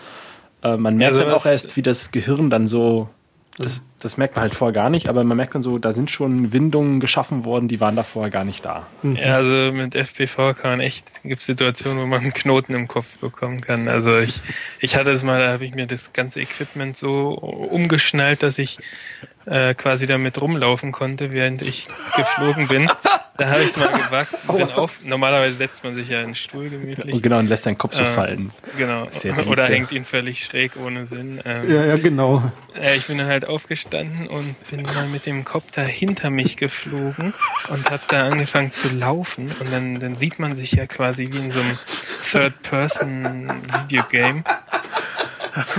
Äh, 0.63 0.77
man 0.77 0.97
merkt 0.97 1.13
Also 1.13 1.25
dann 1.25 1.33
auch 1.33 1.45
erst, 1.45 1.77
wie 1.77 1.81
das 1.81 2.11
Gehirn 2.11 2.49
dann 2.49 2.67
so, 2.67 3.09
das, 3.57 3.85
das 3.99 4.17
merkt 4.17 4.35
man 4.35 4.43
halt 4.43 4.55
vorher 4.55 4.73
gar 4.73 4.89
nicht, 4.89 5.07
aber 5.07 5.23
man 5.23 5.37
merkt 5.37 5.55
dann 5.55 5.61
so, 5.61 5.77
da 5.77 5.93
sind 5.93 6.11
schon 6.11 6.51
Windungen 6.51 6.99
geschaffen 6.99 7.45
worden, 7.45 7.69
die 7.69 7.79
waren 7.79 7.95
da 7.95 8.03
vorher 8.03 8.29
gar 8.29 8.43
nicht 8.43 8.65
da. 8.65 8.85
Ja, 9.03 9.35
also 9.35 9.71
mit 9.71 9.95
FPV 9.95 10.53
kann 10.53 10.71
man 10.71 10.79
echt, 10.81 11.23
gibt 11.23 11.41
Situationen, 11.41 12.03
wo 12.03 12.05
man 12.05 12.21
einen 12.21 12.33
Knoten 12.33 12.73
im 12.73 12.87
Kopf 12.87 13.17
bekommen 13.19 13.61
kann. 13.61 13.87
Also 13.87 14.17
ich, 14.17 14.41
ich 14.79 14.97
hatte 14.97 15.11
es 15.11 15.23
mal, 15.23 15.39
da 15.39 15.53
habe 15.53 15.65
ich 15.65 15.73
mir 15.73 15.87
das 15.87 16.11
ganze 16.11 16.41
Equipment 16.41 16.97
so 16.97 17.29
umgeschnallt, 17.29 18.43
dass 18.43 18.59
ich 18.59 18.77
äh, 19.45 19.73
quasi 19.73 20.05
damit 20.05 20.41
rumlaufen 20.41 20.91
konnte, 20.91 21.31
während 21.31 21.61
ich 21.61 21.87
geflogen 22.17 22.67
bin. 22.67 22.89
Da 23.37 23.49
habe 23.49 23.59
ich 23.61 23.67
es 23.67 23.75
mal 23.77 23.91
gewagt, 23.91 24.33
bin 24.47 24.63
auf. 24.71 24.99
Normalerweise 25.03 25.57
setzt 25.57 25.83
man 25.83 25.93
sich 25.93 26.07
ja 26.07 26.21
in 26.21 26.27
den 26.27 26.35
Stuhl 26.35 26.69
gemütlich. 26.69 27.13
Und 27.13 27.21
genau, 27.21 27.39
und 27.39 27.47
lässt 27.47 27.63
seinen 27.63 27.77
Kopf 27.77 27.93
so 27.93 28.03
Äh, 28.03 28.05
fallen. 28.05 28.51
Genau. 28.77 29.07
Sehr 29.09 29.33
beliebt, 29.33 29.51
Oder 29.51 29.65
hängt 29.65 29.91
ihn 29.91 30.05
völlig 30.05 30.45
schräg 30.45 30.77
ohne 30.77 31.05
Sinn. 31.05 31.41
Ähm, 31.43 31.69
Ja, 31.69 31.85
ja, 31.85 31.97
genau. 31.97 32.41
äh, 32.79 32.95
ich 32.95 33.07
bin 33.07 33.17
dann 33.17 33.27
halt 33.27 33.45
aufgestanden 33.47 34.27
und 34.27 34.55
bin 34.69 34.83
mal 34.83 35.07
mit 35.07 35.25
dem 35.25 35.43
Kopter 35.43 35.83
hinter 35.83 36.29
mich 36.29 36.55
geflogen 36.55 37.33
und 37.69 37.89
habe 37.91 38.03
da 38.07 38.27
angefangen 38.27 38.71
zu 38.71 38.87
laufen. 38.87 39.51
Und 39.59 39.71
dann, 39.71 39.99
dann 39.99 40.15
sieht 40.15 40.39
man 40.39 40.55
sich 40.55 40.71
ja 40.71 40.85
quasi 40.85 41.27
wie 41.31 41.37
in 41.37 41.51
so 41.51 41.59
einem 41.59 41.77
Third-Person-Videogame. 42.31 44.43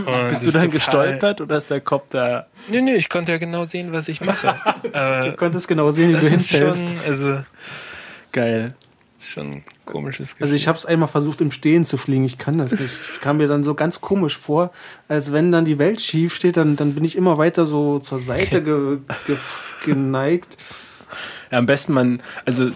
Und 0.06 0.28
Bist 0.28 0.46
du 0.46 0.50
dann 0.50 0.70
gestolpert 0.70 1.40
oder 1.40 1.56
ist 1.56 1.70
der 1.70 1.80
Kopf 1.80 2.04
da? 2.10 2.46
Nee, 2.68 2.80
nee, 2.80 2.94
ich 2.94 3.08
konnte 3.08 3.32
ja 3.32 3.38
genau 3.38 3.64
sehen, 3.64 3.92
was 3.92 4.08
ich 4.08 4.20
mache. 4.20 4.54
Aber 4.92 5.26
Du 5.30 5.36
konntest 5.36 5.68
genau 5.68 5.90
sehen, 5.90 6.10
wie 6.10 6.20
du 6.20 6.28
hinfällst. 6.28 6.88
schon, 6.88 7.00
also, 7.04 7.40
Geil. 8.32 8.74
ist 9.18 9.32
schon 9.32 9.50
ein 9.52 9.64
komisches 9.84 10.34
Gefühl. 10.34 10.44
Also 10.44 10.56
ich 10.56 10.68
habe 10.68 10.78
es 10.78 10.86
einmal 10.86 11.08
versucht 11.08 11.40
im 11.40 11.50
Stehen 11.50 11.84
zu 11.84 11.96
fliegen, 11.96 12.24
ich 12.24 12.38
kann 12.38 12.58
das 12.58 12.72
nicht. 12.72 12.94
Ich 13.14 13.20
kam 13.20 13.36
mir 13.36 13.48
dann 13.48 13.64
so 13.64 13.74
ganz 13.74 14.00
komisch 14.00 14.36
vor, 14.36 14.72
als 15.08 15.32
wenn 15.32 15.52
dann 15.52 15.64
die 15.64 15.78
Welt 15.78 16.00
schief 16.00 16.34
steht, 16.34 16.56
dann, 16.56 16.76
dann 16.76 16.94
bin 16.94 17.04
ich 17.04 17.16
immer 17.16 17.38
weiter 17.38 17.66
so 17.66 17.98
zur 17.98 18.18
Seite 18.18 18.62
ge, 18.64 18.98
ge, 19.26 19.36
geneigt. 19.84 20.56
Ja, 21.50 21.58
am 21.58 21.66
besten 21.66 21.92
man, 21.92 22.22
also 22.44 22.70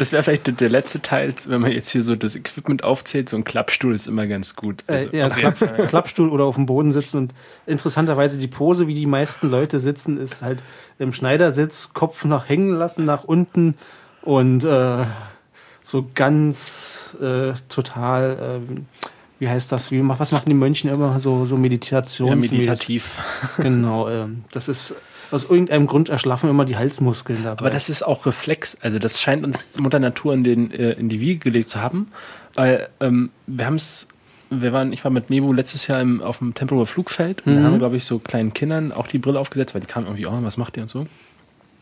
das 0.00 0.12
wäre 0.12 0.22
vielleicht 0.22 0.60
der, 0.60 0.68
letzte 0.70 1.02
Teil, 1.02 1.34
wenn 1.46 1.60
man 1.60 1.72
jetzt 1.72 1.90
hier 1.90 2.02
so 2.02 2.16
das 2.16 2.34
Equipment 2.34 2.84
aufzählt, 2.84 3.28
so 3.28 3.36
ein 3.36 3.44
Klappstuhl 3.44 3.94
ist 3.94 4.06
immer 4.06 4.26
ganz 4.26 4.56
gut. 4.56 4.82
Also, 4.86 5.10
Äh, 5.10 5.18
ja, 5.18 5.28
Klapp. 5.28 5.88
Klappstuhl 5.88 6.30
oder 6.30 6.44
auf 6.44 6.54
dem 6.54 6.64
Boden 6.64 6.92
sitzen 6.92 7.18
und 7.18 7.34
interessanterweise 7.66 8.38
die 8.38 8.48
Pose, 8.48 8.86
wie 8.86 8.94
die 8.94 9.04
meisten 9.04 9.50
Leute 9.50 9.78
sitzen, 9.78 10.16
ist 10.16 10.40
halt 10.40 10.62
im 10.98 11.12
Schneidersitz, 11.12 11.90
Kopf 11.92 12.24
nach 12.24 12.48
hängen 12.48 12.74
lassen, 12.76 13.04
nach 13.04 13.24
unten 13.24 13.74
und 14.22 14.64
äh, 14.64 15.04
so 15.82 16.06
ganz 16.14 17.14
äh, 17.20 17.52
total, 17.68 18.62
ähm, 18.68 18.86
wie 19.38 19.48
heißt 19.48 19.70
das, 19.70 19.90
wie, 19.90 20.00
was 20.02 20.32
machen 20.32 20.48
die 20.48 20.54
Mönchen 20.54 20.88
immer, 20.88 21.20
so, 21.20 21.44
so 21.44 21.56
ja, 21.56 21.60
Meditations 21.60 22.50
meditativ. 22.50 23.18
Genau, 23.58 24.08
ähm, 24.08 24.44
das 24.50 24.68
ist 24.68 24.96
aus 25.30 25.44
irgendeinem 25.44 25.86
Grund 25.86 26.08
erschlaffen 26.08 26.50
immer 26.50 26.64
die 26.64 26.76
Halsmuskeln 26.76 27.42
dabei. 27.42 27.60
Aber 27.60 27.70
das 27.70 27.88
ist 27.88 28.02
auch 28.02 28.26
Reflex. 28.26 28.76
Also 28.80 28.98
das 28.98 29.20
scheint 29.20 29.44
uns 29.44 29.78
Mutter 29.78 29.98
Natur 29.98 30.34
in, 30.34 30.44
den, 30.44 30.70
äh, 30.72 30.92
in 30.92 31.08
die 31.08 31.20
Wiege 31.20 31.38
gelegt 31.38 31.68
zu 31.68 31.80
haben. 31.80 32.08
Weil 32.54 32.88
ähm, 33.00 33.30
wir 33.46 33.66
haben 33.66 33.76
es, 33.76 34.08
wir 34.50 34.72
waren, 34.72 34.92
ich 34.92 35.04
war 35.04 35.10
mit 35.10 35.30
Nebu 35.30 35.52
letztes 35.52 35.86
Jahr 35.86 36.00
im, 36.00 36.20
auf 36.20 36.38
dem 36.38 36.54
Tempelhofer 36.54 36.86
Flugfeld 36.86 37.46
und 37.46 37.56
da 37.56 37.62
haben 37.62 37.78
glaube 37.78 37.96
ich, 37.96 38.04
so 38.04 38.18
kleinen 38.18 38.52
Kindern 38.52 38.92
auch 38.92 39.06
die 39.06 39.18
Brille 39.18 39.38
aufgesetzt, 39.38 39.74
weil 39.74 39.80
die 39.80 39.86
kamen 39.86 40.06
irgendwie, 40.06 40.26
oh, 40.26 40.38
was 40.42 40.56
macht 40.56 40.76
ihr 40.76 40.82
und 40.82 40.88
so. 40.88 41.06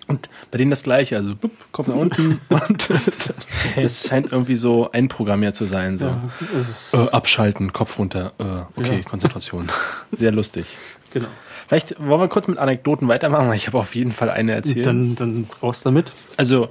Und 0.09 0.31
bei 0.51 0.57
denen 0.57 0.71
das 0.71 0.83
gleiche, 0.83 1.17
also 1.17 1.37
bup, 1.37 1.51
Kopf 1.71 1.89
nach 1.89 1.95
unten 1.97 2.41
und 2.49 2.89
das 3.77 4.09
scheint 4.09 4.33
irgendwie 4.33 4.57
so 4.57 4.91
einprogrammiert 4.91 5.55
zu 5.55 5.67
sein. 5.67 5.99
So. 5.99 6.07
ja, 6.07 6.23
es 6.59 6.95
Äh, 6.95 7.11
abschalten, 7.11 7.75
Kopf 7.75 7.99
runter, 7.99 8.33
äh, 8.39 8.81
okay, 8.81 8.97
Ja. 8.97 9.03
Konzentration. 9.03 9.69
Sehr 10.13 10.33
lustig. 10.33 10.67
Genau. 11.13 11.29
Vielleicht 11.67 11.97
wollen 12.01 12.21
wir 12.21 12.29
kurz 12.29 12.49
mit 12.49 12.59
Anekdoten 12.59 13.09
weitermachen, 13.09 13.49
weil 13.49 13.57
ich 13.57 13.67
habe 13.67 13.79
auf 13.79 13.95
jeden 13.95 14.13
Fall 14.13 14.31
eine 14.31 14.53
erzählt. 14.55 14.87
Dann, 14.87 15.15
dann 15.17 15.49
raus 15.63 15.83
damit. 15.83 16.13
also 16.39 16.69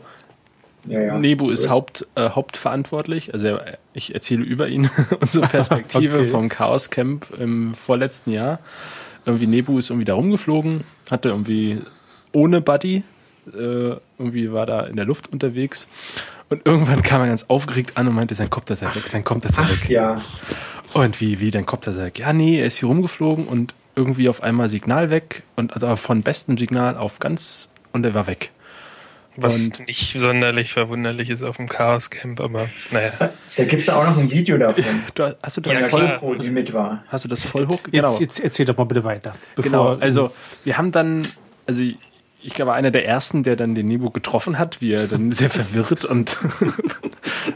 Ja, 0.86 1.02
ja. 1.02 1.18
Nebu 1.20 1.50
ist 1.52 1.70
Haupt, 1.70 2.08
äh, 2.16 2.30
hauptverantwortlich. 2.30 3.34
Also 3.34 3.60
ich 3.94 4.14
erzähle 4.16 4.44
über 4.44 4.68
ihn 4.68 4.90
unsere 5.20 5.48
Perspektive 5.50 6.20
Okay. 6.20 6.26
vom 6.28 6.50
Chaos 6.50 6.90
Camp 6.90 7.28
im 7.40 7.76
vorletzten 7.76 8.32
Jahr. 8.32 8.60
Irgendwie 9.26 9.48
Nebu 9.48 9.78
ist 9.78 9.90
irgendwie 9.90 10.06
da 10.06 10.14
rumgeflogen, 10.16 10.84
hatte 11.12 11.30
irgendwie 11.30 11.82
ohne 12.32 12.62
Buddy, 12.62 13.04
äh, 13.54 13.96
irgendwie 14.18 14.52
war 14.54 14.66
da 14.66 14.82
in 14.88 14.96
der 14.96 15.06
Luft 15.06 15.32
unterwegs. 15.32 15.88
Und 16.50 16.66
irgendwann 16.66 17.04
kam 17.04 17.20
er 17.22 17.28
ganz 17.28 17.46
aufgeregt 17.50 17.98
an 17.98 18.08
und 18.08 18.16
meinte, 18.16 18.34
sein 18.36 18.50
Kopf 18.50 18.70
ist 18.72 18.82
ja 18.82 18.96
weg, 18.96 19.08
sein 19.08 19.26
Kopf 19.26 19.44
ist 19.46 19.58
weg. 19.60 19.90
ja, 19.90 20.22
Und 20.94 21.20
wie, 21.20 21.42
wie, 21.42 21.52
dein 21.52 21.66
Kopf 21.66 21.86
ist 21.88 21.98
ja 21.98 22.06
weg. 22.06 22.20
Ja, 22.20 22.32
nee, 22.32 22.60
er 22.62 22.68
ist 22.68 22.78
hier 22.80 22.88
rumgeflogen 22.88 23.46
und 23.48 23.74
irgendwie 23.98 24.30
auf 24.30 24.44
einmal 24.44 24.70
Signal 24.70 25.10
weg 25.10 25.44
und 25.56 25.74
also 25.74 25.96
von 25.96 26.22
bestem 26.22 26.58
Signal 26.58 26.96
auf 26.96 27.20
ganz 27.20 27.72
und 27.92 28.06
er 28.06 28.14
war 28.14 28.28
weg. 28.28 28.52
Was 29.40 29.68
Und- 29.68 29.88
nicht 29.88 30.20
sonderlich 30.20 30.72
verwunderlich 30.74 31.30
ist 31.30 31.44
auf 31.44 31.58
dem 31.58 31.68
Chaos 31.68 32.10
Camp, 32.10 32.40
aber 32.40 32.70
naja. 32.92 33.12
da 33.58 33.64
gibt 33.66 33.82
es 33.82 33.90
auch 33.90 34.06
noch 34.06 34.18
ein 34.18 34.32
Video 34.32 34.58
davon. 34.58 34.84
Du, 35.16 35.36
hast 35.44 35.58
du 35.58 35.62
das 35.62 35.74
Von 35.74 35.82
der 35.82 35.90
voll, 35.90 36.02
klar. 36.02 36.20
GoPro, 36.20 36.36
die 36.36 36.50
mit 36.52 36.74
war. 36.74 37.04
hast 37.10 37.26
du 37.26 37.30
das 37.30 37.42
voll 37.44 37.68
hoch? 37.68 37.80
Jetzt, 37.92 38.20
jetzt 38.20 38.40
erzähl 38.40 38.66
doch 38.66 38.78
mal 38.78 38.86
bitte 38.86 39.04
weiter. 39.04 39.34
Genau, 39.56 39.96
also 39.96 40.32
wir 40.64 40.78
haben 40.78 40.92
dann, 40.92 41.24
also 41.68 41.82
ich, 41.82 41.98
ich 42.42 42.54
glaube, 42.54 42.74
einer 42.74 42.92
der 42.92 43.06
ersten, 43.08 43.44
der 43.44 43.56
dann 43.56 43.74
den 43.76 43.88
Nebo 43.88 44.10
getroffen 44.12 44.58
hat, 44.60 44.80
wie 44.82 44.92
er 44.94 45.08
dann 45.08 45.32
sehr 45.34 45.50
verwirrt 45.50 46.06
und 46.06 46.38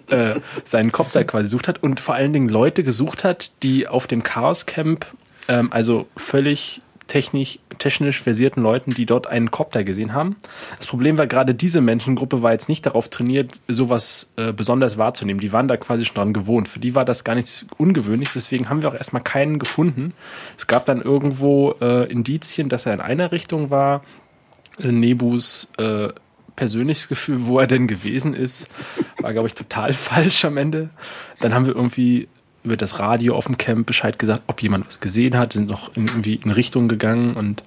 äh, 0.10 0.36
seinen 0.64 0.92
Kopf 0.92 1.12
da 1.12 1.24
quasi 1.24 1.44
gesucht 1.46 1.68
hat 1.68 1.82
und 1.84 2.00
vor 2.00 2.16
allen 2.16 2.34
Dingen 2.34 2.50
Leute 2.50 2.84
gesucht 2.84 3.24
hat, 3.24 3.52
die 3.64 3.88
auf 3.88 4.06
dem 4.08 4.22
Chaos 4.24 4.66
Camp, 4.66 5.06
ähm, 5.48 5.72
also 5.72 6.08
völlig 6.16 6.80
technisch, 7.12 7.60
technisch 7.78 8.22
versierten 8.22 8.64
Leuten, 8.64 8.94
die 8.94 9.06
dort 9.06 9.28
einen 9.28 9.52
Copter 9.52 9.84
gesehen 9.84 10.14
haben. 10.14 10.38
Das 10.78 10.88
Problem 10.88 11.18
war, 11.18 11.28
gerade 11.28 11.54
diese 11.54 11.82
Menschengruppe 11.82 12.42
war 12.42 12.54
jetzt 12.54 12.70
nicht 12.70 12.86
darauf 12.86 13.10
trainiert, 13.10 13.60
sowas 13.68 14.32
äh, 14.38 14.54
besonders 14.54 14.98
wahrzunehmen. 14.98 15.42
Die 15.42 15.52
waren 15.52 15.68
da 15.68 15.76
quasi 15.76 16.06
schon 16.06 16.16
dran 16.16 16.34
gewohnt. 16.34 16.70
Für 16.70 16.80
die 16.80 16.96
war 16.96 17.04
das 17.04 17.26
gar 17.26 17.36
nichts 17.36 17.66
Ungewöhnliches, 17.78 18.34
deswegen 18.36 18.70
haben 18.70 18.82
wir 18.82 18.88
auch 18.88 18.96
erstmal 18.96 19.24
keinen 19.24 19.60
gefunden. 19.60 20.14
Es 20.58 20.68
gab 20.68 20.86
dann 20.86 21.02
irgendwo 21.02 21.76
äh, 21.82 22.10
Indizien, 22.10 22.70
dass 22.70 22.86
er 22.86 22.94
in 22.94 23.02
einer 23.02 23.34
Richtung 23.34 23.70
war. 23.70 24.04
Nebus 24.78 25.70
äh, 25.78 26.10
persönliches 26.56 27.08
Gefühl, 27.08 27.46
wo 27.46 27.60
er 27.60 27.68
denn 27.68 27.88
gewesen 27.88 28.34
ist, 28.34 28.70
war, 29.20 29.34
glaube 29.34 29.48
ich, 29.48 29.54
total 29.54 29.92
falsch 29.94 30.46
am 30.46 30.56
Ende. 30.58 30.90
Dann 31.42 31.54
haben 31.54 31.66
wir 31.66 31.76
irgendwie 31.76 32.30
über 32.64 32.78
das 32.78 33.00
Radio 33.00 33.36
auf 33.36 33.48
dem 33.48 33.58
Camp 33.58 33.88
Bescheid 33.88 34.20
gesagt, 34.20 34.44
ob 34.48 34.62
jemand 34.62 34.88
was 34.88 35.00
gesehen 35.00 35.38
hat, 35.38 35.54
sind 35.54 35.70
noch 35.70 35.96
irgendwie 35.96 36.36
in 36.36 36.52
Richtung 36.52 36.88
gegangen 36.88 37.36
und 37.36 37.64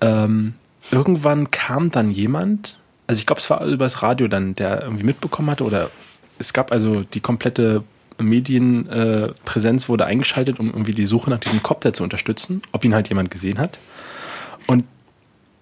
ähm, 0.00 0.54
irgendwann 0.90 1.50
kam 1.50 1.90
dann 1.90 2.10
jemand, 2.10 2.78
also 3.06 3.18
ich 3.18 3.26
glaube, 3.26 3.40
es 3.40 3.50
war 3.50 3.64
über 3.64 3.84
das 3.84 4.02
Radio 4.02 4.28
dann, 4.28 4.54
der 4.54 4.82
irgendwie 4.82 5.04
mitbekommen 5.04 5.50
hatte 5.50 5.64
oder 5.64 5.90
es 6.38 6.52
gab 6.52 6.72
also 6.72 7.02
die 7.02 7.20
komplette 7.20 7.82
Medienpräsenz 8.18 9.84
äh, 9.84 9.88
wurde 9.88 10.06
eingeschaltet, 10.06 10.58
um 10.58 10.68
irgendwie 10.68 10.92
die 10.92 11.04
Suche 11.04 11.30
nach 11.30 11.38
diesem 11.38 11.62
Copter 11.62 11.92
zu 11.92 12.02
unterstützen, 12.02 12.62
ob 12.72 12.84
ihn 12.84 12.94
halt 12.94 13.08
jemand 13.08 13.30
gesehen 13.30 13.58
hat. 13.58 13.78
Und 14.66 14.84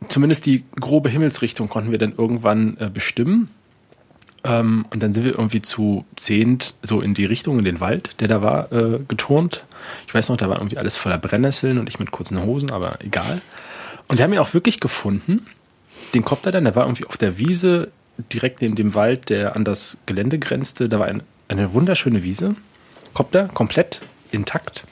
zumindest 0.09 0.47
die 0.47 0.65
grobe 0.81 1.09
Himmelsrichtung 1.09 1.69
konnten 1.69 1.91
wir 1.91 1.99
dann 1.99 2.15
irgendwann 2.17 2.77
äh, 2.79 2.91
bestimmen. 2.93 3.51
Ähm, 4.45 4.85
und 4.91 5.03
dann 5.03 5.15
sind 5.15 5.25
wir 5.25 5.33
irgendwie 5.33 5.63
zu 5.63 6.05
zehnt 6.17 6.75
so 6.83 7.01
in 7.01 7.15
die 7.15 7.25
Richtung, 7.25 7.59
in 7.59 7.65
den 7.65 7.81
Wald, 7.81 8.11
der 8.21 8.29
da 8.29 8.43
war, 8.43 8.71
äh, 8.73 8.99
geturnt. 9.09 9.65
Ich 10.07 10.15
weiß 10.15 10.29
noch, 10.29 10.37
da 10.37 10.49
war 10.49 10.59
irgendwie 10.59 10.79
alles 10.79 10.97
voller 10.97 11.19
Brennnesseln 11.19 11.79
und 11.79 11.89
ich 11.89 11.99
mit 11.99 12.11
kurzen 12.11 12.43
Hosen, 12.43 12.71
aber 12.71 12.99
egal. 13.03 13.41
Und 14.09 14.19
wir 14.19 14.25
haben 14.25 14.33
ihn 14.33 14.39
auch 14.39 14.53
wirklich 14.55 14.81
gefunden, 14.81 15.47
den 16.13 16.25
Kopter 16.25 16.51
dann, 16.53 16.65
der 16.65 16.77
war 16.77 16.85
irgendwie 16.85 17.07
auf 17.07 17.17
der 17.17 17.39
Wiese, 17.39 17.91
direkt 18.33 18.61
neben 18.61 18.77
dem 18.77 18.95
Wald, 18.95 19.31
der 19.31 19.57
an 19.57 19.65
das 19.65 19.99
Gelände 20.07 20.39
grenzte. 20.39 20.89
Da 20.89 20.99
war 21.01 21.07
ein, 21.07 21.23
eine 21.49 21.73
wunderschöne 21.73 22.23
Wiese. 22.23 22.55
Kopter, 23.15 23.49
komplett 23.49 24.01
intakt. 24.31 24.85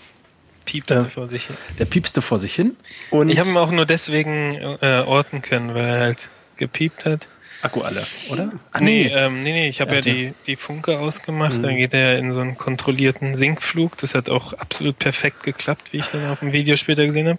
Piepste 0.64 0.94
Ja. 0.94 1.04
vor 1.04 1.26
sich 1.28 1.46
hin. 1.46 1.56
Der 1.78 1.84
piepste 1.84 2.22
vor 2.22 2.38
sich 2.38 2.54
hin. 2.54 2.76
Und 3.10 3.28
Ich 3.28 3.38
habe 3.38 3.48
ihn 3.50 3.56
auch 3.56 3.70
nur 3.72 3.84
deswegen 3.84 4.54
äh, 4.80 5.02
orten 5.06 5.42
können, 5.42 5.74
weil 5.74 5.84
er 5.84 6.00
halt 6.00 6.30
gepiept 6.56 7.04
hat. 7.04 7.28
Akku 7.62 7.80
alle, 7.82 8.02
oder? 8.28 8.52
Ah, 8.72 8.80
Nee, 8.80 9.06
ähm, 9.06 9.42
nee, 9.42 9.52
nee, 9.52 9.68
ich 9.68 9.80
habe 9.80 9.92
Ja, 9.92 9.96
ja, 9.96 10.02
die, 10.02 10.34
die 10.46 10.56
Funke 10.56 10.98
ausgemacht, 10.98 11.54
Mhm. 11.58 11.62
dann 11.62 11.76
geht 11.76 11.94
er 11.94 12.18
in 12.18 12.32
so 12.32 12.40
einen 12.40 12.56
kontrollierten 12.56 13.34
Sinkflug. 13.34 13.96
Das 13.98 14.14
hat 14.14 14.28
auch 14.28 14.52
absolut 14.54 14.98
perfekt 14.98 15.44
geklappt, 15.44 15.92
wie 15.92 15.98
ich 15.98 16.08
dann 16.08 16.26
auf 16.30 16.40
dem 16.40 16.52
Video 16.52 16.76
später 16.76 17.04
gesehen 17.04 17.28
habe. 17.28 17.38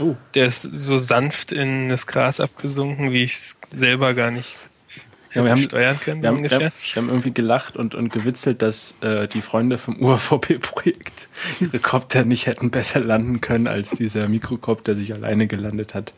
Oh. 0.00 0.14
Der 0.34 0.46
ist 0.46 0.62
so 0.62 0.96
sanft 0.96 1.52
in 1.52 1.88
das 1.88 2.06
Gras 2.06 2.40
abgesunken, 2.40 3.12
wie 3.12 3.22
ich 3.24 3.32
es 3.32 3.58
selber 3.68 4.14
gar 4.14 4.30
nicht 4.30 4.56
Ja, 5.34 5.42
wir 5.44 5.50
haben- 5.50 5.62
steuern 5.62 5.98
können, 6.00 6.22
Wir 6.22 6.28
haben, 6.28 6.36
wir, 6.36 6.44
ungefähr. 6.44 6.66
haben, 6.66 6.72
wir 6.92 7.02
haben 7.02 7.08
irgendwie 7.08 7.32
gelacht 7.34 7.76
und, 7.76 7.94
und 7.94 8.12
gewitzelt, 8.12 8.62
dass 8.62 8.96
äh, 9.00 9.26
die 9.28 9.42
Freunde 9.42 9.78
vom 9.78 10.00
UAVP-Projekt 10.00 11.28
ihre 11.60 11.78
Kopter 11.80 12.24
nicht 12.24 12.46
hätten 12.46 12.70
besser 12.70 13.00
landen 13.00 13.40
können 13.40 13.66
als 13.66 13.90
dieser 13.90 14.28
Mikrokopter, 14.28 14.84
der 14.84 14.94
sich 14.94 15.12
alleine 15.12 15.46
gelandet 15.46 15.94
hat. 15.94 16.12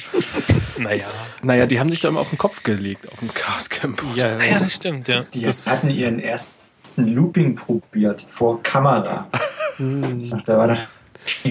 Naja. 0.78 1.06
Naja, 1.42 1.66
die 1.66 1.80
haben 1.80 1.90
sich 1.90 2.00
da 2.00 2.08
immer 2.08 2.20
auf 2.20 2.30
den 2.30 2.38
Kopf 2.38 2.62
gelegt, 2.62 3.10
auf 3.10 3.18
dem 3.20 3.32
Chaos 3.32 3.70
Camp. 3.70 4.02
Ja, 4.14 4.38
ja, 4.38 4.58
das 4.58 4.74
stimmt, 4.74 5.08
ja. 5.08 5.22
Die 5.34 5.42
Das- 5.42 5.66
hatten 5.66 5.90
ihren 5.90 6.18
ersten 6.20 6.54
Looping 6.96 7.54
probiert 7.56 8.26
vor 8.28 8.62
Kamera. 8.62 9.28
Hm, 9.76 10.22
Da 10.46 10.58
war 10.58 10.78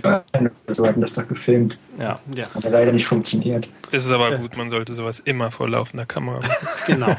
da 0.02 0.24
so 0.68 0.86
hatten 0.88 1.02
das 1.02 1.14
doch 1.14 1.28
gefilmt. 1.28 1.78
Ja. 2.00 2.20
ja, 2.34 2.46
Hat 2.54 2.64
leider 2.70 2.92
nicht 2.92 3.06
funktioniert. 3.06 3.70
Das 3.92 4.06
ist 4.06 4.12
aber 4.12 4.38
gut, 4.38 4.58
man 4.58 4.70
sollte 4.70 4.94
sowas 4.94 5.20
immer 5.20 5.52
vor 5.52 5.70
laufender 5.70 6.06
Kamera 6.06 6.40
machen. 6.40 6.68
genau. 6.88 7.16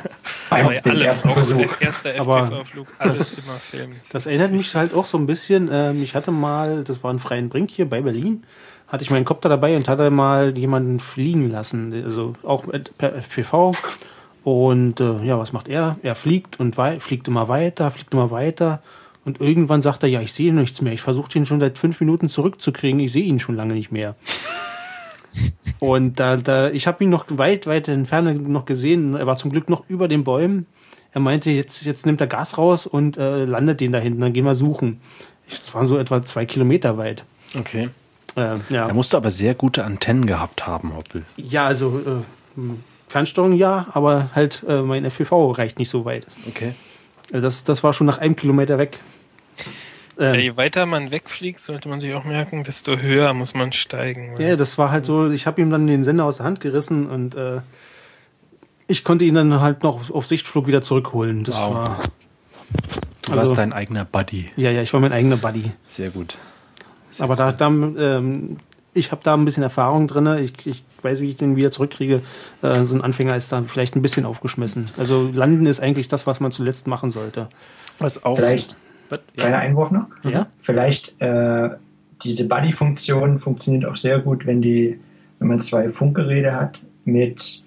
Bei 0.51 0.63
den 0.81 0.93
allem, 0.93 1.03
ersten 1.03 1.29
auch 1.31 1.35
Versuch. 1.35 1.59
der 1.77 1.83
erste 1.87 2.21
Aber 2.21 2.43
FPV-Flug, 2.43 2.87
alles 2.99 3.19
das- 3.19 3.45
immer 3.47 3.55
filmen. 3.87 4.01
Das 4.13 4.27
erinnert 4.27 4.53
mich 4.53 4.75
halt 4.75 4.95
auch 4.95 5.07
so 5.07 5.19
ein 5.19 5.27
bisschen. 5.27 5.69
Ähm, 5.73 6.03
ich 6.03 6.15
hatte 6.15 6.31
mal, 6.31 6.85
das 6.85 7.03
war 7.03 7.11
in 7.11 7.19
Freien 7.19 7.49
Brink 7.49 7.71
hier 7.71 7.89
bei 7.89 8.01
Berlin, 8.03 8.45
hatte 8.89 9.03
ich 9.03 9.11
meinen 9.11 9.25
Kopter 9.25 9.49
dabei 9.49 9.75
und 9.77 9.89
hatte 9.89 10.11
mal 10.11 10.57
jemanden 10.57 11.01
fliegen 11.01 11.51
lassen. 11.51 11.93
Also 12.05 12.35
auch 12.43 12.67
mit- 12.67 12.97
per 12.99 13.15
FPV. 13.17 13.73
Und 14.45 15.01
äh, 15.01 15.25
ja, 15.25 15.39
was 15.39 15.53
macht 15.53 15.67
er? 15.69 15.97
Er 16.03 16.15
fliegt 16.15 16.61
und 16.61 16.77
wei 16.79 17.01
fliegt 17.01 17.27
immer 17.27 17.49
weiter, 17.49 17.91
fliegt 17.91 18.15
immer 18.15 18.31
weiter. 18.31 18.81
Und 19.27 19.41
irgendwann 19.41 19.83
sagt 19.83 20.03
er, 20.05 20.09
ja, 20.09 20.21
ich 20.23 20.33
sehe 20.33 20.55
nichts 20.55 20.81
mehr. 20.81 20.93
Ich 20.95 21.03
versuche 21.03 21.37
ihn 21.37 21.45
schon 21.45 21.61
seit 21.61 21.77
fünf 21.79 22.01
Minuten 22.01 22.29
zurückzukriegen. 22.31 23.01
Ich 23.01 23.13
sehe 23.13 23.25
ihn 23.25 23.41
schon 23.41 23.57
lange 23.57 23.75
nicht 23.75 23.93
mehr. 23.93 24.15
Und 25.81 26.19
da, 26.19 26.37
da, 26.37 26.71
ich 26.71 26.87
habe 26.87 27.05
ihn 27.05 27.11
noch 27.11 27.27
weit, 27.29 27.67
weit 27.67 27.89
in 27.89 28.07
Ferne 28.07 28.35
noch 28.35 28.65
gesehen. 28.65 29.15
Er 29.15 29.27
war 29.27 29.37
zum 29.37 29.51
Glück 29.51 29.69
noch 29.69 29.85
über 29.89 30.09
den 30.09 30.25
Bäumen. 30.25 30.67
Er 31.13 31.21
meinte, 31.21 31.51
jetzt, 31.51 31.85
jetzt 31.85 32.07
nimmt 32.07 32.21
er 32.21 32.27
Gas 32.27 32.57
raus 32.57 32.87
und 32.87 33.17
äh, 33.19 33.45
landet 33.45 33.81
den 33.81 33.93
da 33.93 33.99
hinten. 33.99 34.21
Dann 34.21 34.33
gehen 34.33 34.45
wir 34.45 34.55
suchen. 34.55 35.01
Das 35.51 35.75
waren 35.75 35.87
so 35.87 35.99
etwa 35.99 36.25
zwei 36.25 36.47
Kilometer 36.47 36.97
weit. 36.97 37.25
Okay. 37.59 37.91
Äh, 38.37 38.57
ja. 38.71 38.89
Da 38.89 38.95
musst 38.95 39.13
du 39.13 39.17
aber 39.17 39.31
sehr 39.31 39.55
gute 39.55 39.85
Antennen 39.85 40.27
gehabt 40.27 40.67
haben, 40.67 40.95
Hoppel. 40.97 41.25
ja, 41.37 41.67
also 41.67 42.01
äh, 42.57 42.61
Fernsteuerung 43.09 43.55
ja, 43.55 43.87
aber 43.93 44.31
halt 44.35 44.63
äh, 44.69 44.83
mein 44.83 45.05
FPV 45.05 45.53
reicht 45.53 45.79
nicht 45.79 45.91
so 45.91 46.05
weit. 46.05 46.27
Okay. 46.49 46.75
Äh, 47.33 47.41
Das, 47.41 47.65
das 47.65 47.83
war 47.83 47.93
schon 47.93 48.07
nach 48.07 48.19
einem 48.19 48.37
Kilometer 48.37 48.79
weg. 48.79 49.01
Ja, 50.19 50.33
Ähm, 50.33 50.41
je 50.41 50.57
weiter 50.57 50.87
man 50.87 51.11
wegfliegt, 51.11 51.59
sollte 51.61 51.89
man 51.89 52.01
sich 52.01 52.15
auch 52.15 52.25
merken, 52.25 52.63
desto 52.63 52.97
höher 52.97 53.33
muss 53.35 53.55
man 53.55 53.73
steigen. 53.73 54.35
weil- 54.39 54.49
Ja, 54.49 54.57
das 54.57 54.79
war 54.79 54.91
halt 54.91 55.05
so, 55.05 55.31
ich 55.31 55.47
habe 55.47 55.61
ihm 55.61 55.71
dann 55.71 55.87
den 55.87 56.05
Sender 56.05 56.25
aus 56.25 56.39
der 56.39 56.47
Hand 56.47 56.61
gerissen 56.61 57.07
und 57.11 57.35
äh, 57.35 57.61
ich 58.89 59.05
konnte 59.05 59.25
ihn 59.25 59.35
dann 59.35 59.61
halt 59.61 59.83
noch 59.83 60.11
auf 60.11 60.27
Sichtflug 60.27 60.67
wieder 60.67 60.81
zurückholen. 60.83 61.45
Das 61.45 61.57
Wow. 61.57 61.75
war. 61.75 61.99
Du 63.23 63.33
Also- 63.33 63.47
warst 63.49 63.59
dein 63.59 63.73
eigener 63.73 64.05
Buddy. 64.05 64.51
Ja, 64.57 64.71
ja, 64.71 64.81
ich 64.83 64.93
war 64.93 65.01
mein 65.01 65.13
eigener 65.13 65.37
Buddy. 65.37 65.73
Sehr 65.89 66.11
gut. 66.11 66.39
Aber 67.19 67.35
da, 67.37 67.53
da 67.53 67.67
ähm, 67.69 68.59
ich 68.95 69.11
habe 69.13 69.21
da 69.25 69.35
ein 69.35 69.45
bisschen 69.45 69.63
Erfahrung 69.63 70.07
drin. 70.07 70.27
Ich, 70.39 70.67
ich 70.67 70.83
weiß, 71.03 71.21
wie 71.21 71.29
ich 71.31 71.37
den 71.37 71.57
wieder 71.57 71.71
zurückkriege. 71.71 72.23
Äh, 72.63 72.85
so 72.85 72.95
ein 72.95 73.03
Anfänger 73.03 73.37
ist 73.37 73.53
da 73.53 73.63
vielleicht 73.67 73.97
ein 73.97 74.03
bisschen 74.03 74.25
aufgeschmissen. 74.25 74.91
Also 74.97 75.31
landen 75.33 75.67
ist 75.67 75.81
eigentlich 75.81 76.09
das, 76.09 76.27
was 76.27 76.41
man 76.41 76.53
zuletzt 76.53 76.87
machen 76.87 77.11
sollte. 77.11 77.49
Was 77.99 78.25
auf. 78.25 78.39
Vielleicht, 78.39 78.77
Was? 79.09 79.21
kleiner 79.37 79.59
Einwurf 79.59 79.91
noch. 79.91 80.07
Ja? 80.25 80.47
Vielleicht 80.61 81.21
äh, 81.21 81.71
diese 82.23 82.47
Buddy-Funktion 82.47 83.39
funktioniert 83.39 83.85
auch 83.85 83.97
sehr 83.97 84.21
gut, 84.21 84.47
wenn 84.47 84.63
die, 84.63 84.99
wenn 85.39 85.49
man 85.49 85.61
zwei 85.61 85.91
Funkgeräte 85.91 86.55
hat, 86.55 86.85
mit 87.05 87.65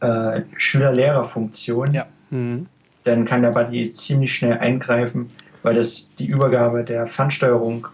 äh, 0.00 0.40
Schüler-Lehrer-Funktion, 0.56 1.92
Ja. 1.94 2.06
Mhm. 2.30 2.66
dann 3.04 3.24
kann 3.24 3.42
der 3.42 3.50
Buddy 3.50 3.92
ziemlich 3.92 4.34
schnell 4.34 4.58
eingreifen, 4.58 5.26
weil 5.62 5.74
das 5.74 6.06
die 6.18 6.26
Übergabe 6.26 6.84
der 6.84 7.06
Fernsteuerung 7.06 7.86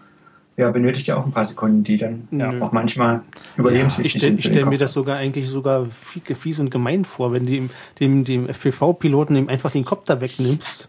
ja, 0.55 0.71
benötigt 0.71 1.05
ja 1.07 1.17
auch 1.17 1.25
ein 1.25 1.31
paar 1.31 1.45
Sekunden, 1.45 1.83
die 1.83 1.97
dann 1.97 2.27
Ja. 2.31 2.49
auch 2.61 2.71
manchmal 2.71 3.21
Ich 3.53 3.59
überlebenswichtig 3.59 4.13
stelle 4.13 4.31
sind. 4.31 4.41
für 4.41 4.47
den 4.49 4.53
stell 4.53 4.65
mir 4.65 4.71
Kopf. 4.71 4.79
das 4.79 4.93
sogar 4.93 5.17
eigentlich 5.17 5.47
sogar 5.49 5.85
fie- 5.91 6.33
fies 6.35 6.59
und 6.59 6.71
gemein 6.71 7.05
vor, 7.05 7.31
wenn 7.31 7.45
du 7.45 7.51
dem, 7.51 7.69
dem, 7.99 8.23
dem 8.23 8.47
FPV-Piloten 8.49 9.35
ihm 9.35 9.49
einfach 9.49 9.69
den 9.69 9.85
Kopter 9.85 10.19
wegnimmst. 10.19 10.87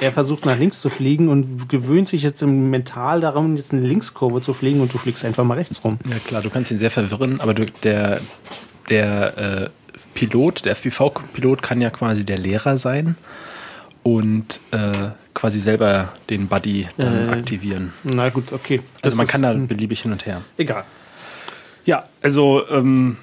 Er 0.00 0.12
versucht 0.12 0.44
nach 0.44 0.58
links 0.58 0.80
zu 0.80 0.90
fliegen 0.90 1.28
und 1.28 1.68
gewöhnt 1.68 2.08
sich 2.08 2.22
jetzt 2.22 2.42
im 2.42 2.70
mental 2.70 3.20
daran, 3.20 3.56
jetzt 3.56 3.72
eine 3.72 3.82
Linkskurve 3.86 4.42
zu 4.42 4.52
fliegen 4.52 4.80
und 4.80 4.92
du 4.92 4.98
fliegst 4.98 5.24
einfach 5.24 5.44
mal 5.44 5.54
rechts 5.54 5.82
rum. 5.84 5.98
Ja 6.08 6.16
klar, 6.18 6.42
du 6.42 6.50
kannst 6.50 6.70
ihn 6.70 6.78
sehr 6.78 6.90
verwirren, 6.90 7.40
aber 7.40 7.54
du, 7.54 7.66
der, 7.84 8.20
der 8.90 9.38
äh, 9.38 9.70
Pilot, 10.14 10.64
der 10.64 10.72
FPV-Pilot 10.72 11.62
kann 11.62 11.80
ja 11.80 11.90
quasi 11.90 12.24
der 12.24 12.38
Lehrer 12.38 12.76
sein 12.78 13.16
und 14.02 14.60
äh, 14.72 15.10
quasi 15.32 15.58
selber 15.60 16.12
den 16.28 16.48
Buddy 16.48 16.88
dann 16.96 17.28
Äh, 17.28 17.32
aktivieren. 17.32 17.92
Na 18.02 18.28
gut, 18.30 18.52
okay. 18.52 18.80
Das 18.96 19.04
Also 19.12 19.16
man 19.16 19.26
ist- 19.26 19.32
kann 19.32 19.42
da 19.42 19.52
beliebig 19.54 20.02
hin 20.02 20.12
und 20.12 20.26
her. 20.26 20.42
Egal. 20.58 20.84
Ja, 21.86 22.04
also 22.22 22.62
ähm, 22.68 23.16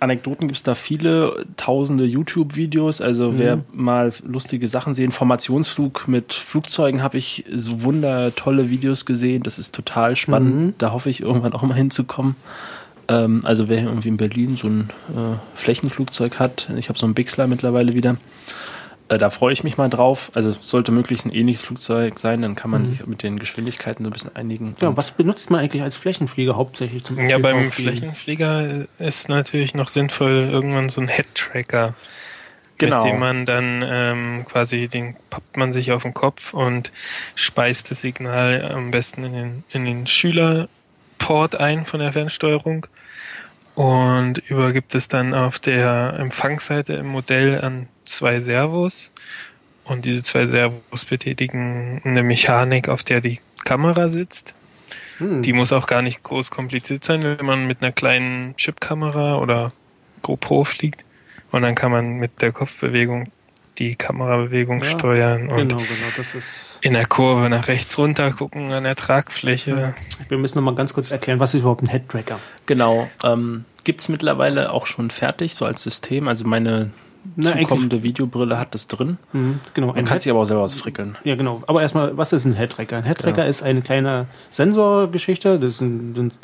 Anekdoten 0.00 0.46
gibt 0.48 0.58
es 0.58 0.62
da 0.62 0.74
viele, 0.74 1.44
tausende 1.56 2.04
YouTube-Videos. 2.04 3.00
Also 3.00 3.38
wer 3.38 3.60
mal 3.72 4.12
lustige 4.24 4.68
Sachen 4.68 4.94
sehen, 4.94 5.12
Formationsflug 5.12 6.06
mit 6.06 6.34
Flugzeugen 6.34 7.02
habe 7.02 7.18
ich 7.18 7.44
so 7.52 7.82
wundertolle 7.82 8.70
Videos 8.70 9.06
gesehen. 9.06 9.42
Das 9.42 9.58
ist 9.58 9.74
total 9.74 10.14
spannend. 10.16 10.74
Da 10.78 10.92
hoffe 10.92 11.10
ich 11.10 11.20
irgendwann 11.20 11.52
auch 11.52 11.62
mal 11.62 11.74
hinzukommen. 11.74 12.36
Ähm, 13.08 13.40
also 13.44 13.68
wer 13.68 13.78
hier 13.78 13.88
irgendwie 13.88 14.08
in 14.08 14.16
Berlin 14.16 14.56
so 14.56 14.68
ein 14.68 14.90
äh, 15.08 15.36
Flächenflugzeug 15.54 16.38
hat, 16.38 16.68
ich 16.76 16.88
habe 16.88 16.98
so 16.98 17.06
ein 17.06 17.14
Bixler 17.14 17.46
mittlerweile 17.46 17.94
wieder. 17.94 18.16
Äh, 19.10 19.16
da 19.18 19.30
freue 19.30 19.52
ich 19.52 19.64
mich 19.64 19.76
mal 19.78 19.88
drauf. 19.88 20.30
Also 20.34 20.52
sollte 20.60 20.92
möglichst 20.92 21.24
ein 21.26 21.32
ähnliches 21.32 21.64
Flugzeug 21.64 22.18
sein, 22.18 22.42
dann 22.42 22.54
kann 22.54 22.70
man 22.70 22.84
sich 22.84 23.06
mit 23.06 23.22
den 23.22 23.38
Geschwindigkeiten 23.38 24.04
so 24.04 24.10
ein 24.10 24.12
bisschen 24.12 24.36
einigen. 24.36 24.76
Ja, 24.80 24.88
Und- 24.88 24.96
was 24.96 25.12
benutzt 25.12 25.50
man 25.50 25.60
eigentlich 25.60 25.82
als 25.82 25.96
Flächenflieger 25.96 26.56
hauptsächlich 26.56 27.04
zum 27.04 27.18
Ja, 27.28 27.38
beim? 27.38 27.70
Flächenflieger 27.72 28.86
ist 28.98 29.28
natürlich 29.28 29.74
noch 29.74 29.88
sinnvoll 29.88 30.48
irgendwann 30.50 30.88
so 30.90 31.00
ein 31.00 31.08
Head-Tracker, 31.08 31.94
Genau. 32.76 32.96
mit 33.02 33.12
dem 33.12 33.18
man 33.18 33.46
dann 33.46 33.82
ähm, 33.84 34.44
quasi, 34.48 34.88
den 34.88 35.16
pappt 35.30 35.56
man 35.56 35.72
sich 35.72 35.90
auf 35.92 36.02
den 36.02 36.14
Kopf 36.14 36.52
und 36.54 36.92
speist 37.34 37.90
das 37.90 38.02
Signal 38.02 38.70
am 38.72 38.90
besten 38.90 39.24
in 39.24 39.32
den, 39.32 39.64
in 39.72 39.84
den 39.84 40.06
Schülerport 40.06 41.56
ein 41.56 41.84
von 41.86 41.98
der 42.00 42.12
Fernsteuerung 42.12 42.86
und 43.74 44.38
übergibt 44.48 44.94
es 44.94 45.08
dann 45.08 45.34
auf 45.34 45.58
der 45.58 46.14
Empfangsseite 46.18 46.94
im 46.94 47.06
Modell 47.06 47.60
an 47.60 47.88
zwei 48.08 48.40
Servos. 48.40 49.10
Und 49.84 50.04
diese 50.04 50.22
zwei 50.22 50.46
Servos 50.46 51.04
betätigen 51.06 52.00
eine 52.04 52.22
Mechanik, 52.22 52.88
auf 52.88 53.04
der 53.04 53.20
die 53.20 53.40
Kamera 53.64 54.08
sitzt. 54.08 54.54
Hm. 55.18 55.42
Die 55.42 55.52
muss 55.52 55.72
auch 55.72 55.86
gar 55.86 56.02
nicht 56.02 56.22
groß 56.22 56.50
kompliziert 56.50 57.04
sein, 57.04 57.22
wenn 57.22 57.44
man 57.46 57.66
mit 57.66 57.82
einer 57.82 57.92
kleinen 57.92 58.54
Chipkamera 58.56 59.36
oder 59.38 59.72
GoPro 60.22 60.64
fliegt. 60.64 61.04
Und 61.50 61.62
dann 61.62 61.74
kann 61.74 61.90
man 61.90 62.18
mit 62.18 62.42
der 62.42 62.52
Kopfbewegung 62.52 63.30
die 63.78 63.94
Kamerabewegung 63.94 64.82
Ja, 64.82 64.90
steuern 64.90 65.48
und 65.48 65.56
Genau, 65.68 65.76
genau, 65.76 66.08
das 66.16 66.34
ist. 66.34 66.78
in 66.82 66.92
der 66.94 67.06
Kurve 67.06 67.48
nach 67.48 67.68
rechts 67.68 67.96
runter 67.96 68.32
gucken 68.32 68.72
an 68.72 68.84
der 68.84 68.96
Tragfläche. 68.96 69.94
Wir 70.28 70.38
müssen 70.38 70.58
noch 70.58 70.64
mal 70.64 70.74
ganz 70.74 70.92
kurz 70.92 71.10
erklären, 71.12 71.38
was 71.38 71.54
ist 71.54 71.60
überhaupt 71.60 71.82
ein 71.82 71.88
Head-Tracker? 71.88 72.38
Genau. 72.66 73.08
Ähm, 73.22 73.64
Gibt 73.84 74.00
es 74.00 74.08
mittlerweile 74.08 74.72
auch 74.72 74.86
schon 74.86 75.10
fertig, 75.10 75.54
so 75.54 75.64
als 75.64 75.82
System. 75.82 76.28
Also 76.28 76.44
meine 76.46 76.90
Na, 77.36 77.52
zukommende 77.58 78.02
Videobrille 78.02 78.58
hat 78.58 78.74
das 78.74 78.88
drin. 78.88 79.18
Mhm, 79.32 79.60
genau, 79.74 79.92
Man 79.92 80.04
kann 80.04 80.18
sich 80.18 80.30
aber 80.30 80.40
auch 80.40 80.44
selber 80.44 80.62
ausfrickeln. 80.62 81.16
Ja, 81.24 81.34
genau. 81.34 81.62
Aber 81.66 81.82
erstmal, 81.82 82.16
was 82.16 82.32
ist 82.32 82.44
ein 82.44 82.54
Head-Tracker? 82.54 82.98
Ein 82.98 83.04
Head-Tracker 83.04 83.46
ist 83.46 83.62
eine 83.62 83.82
kleine 83.82 84.26
Sensorgeschichte. 84.50 85.58
Das 85.58 85.78
sind, 85.78 86.14
sind 86.14 86.34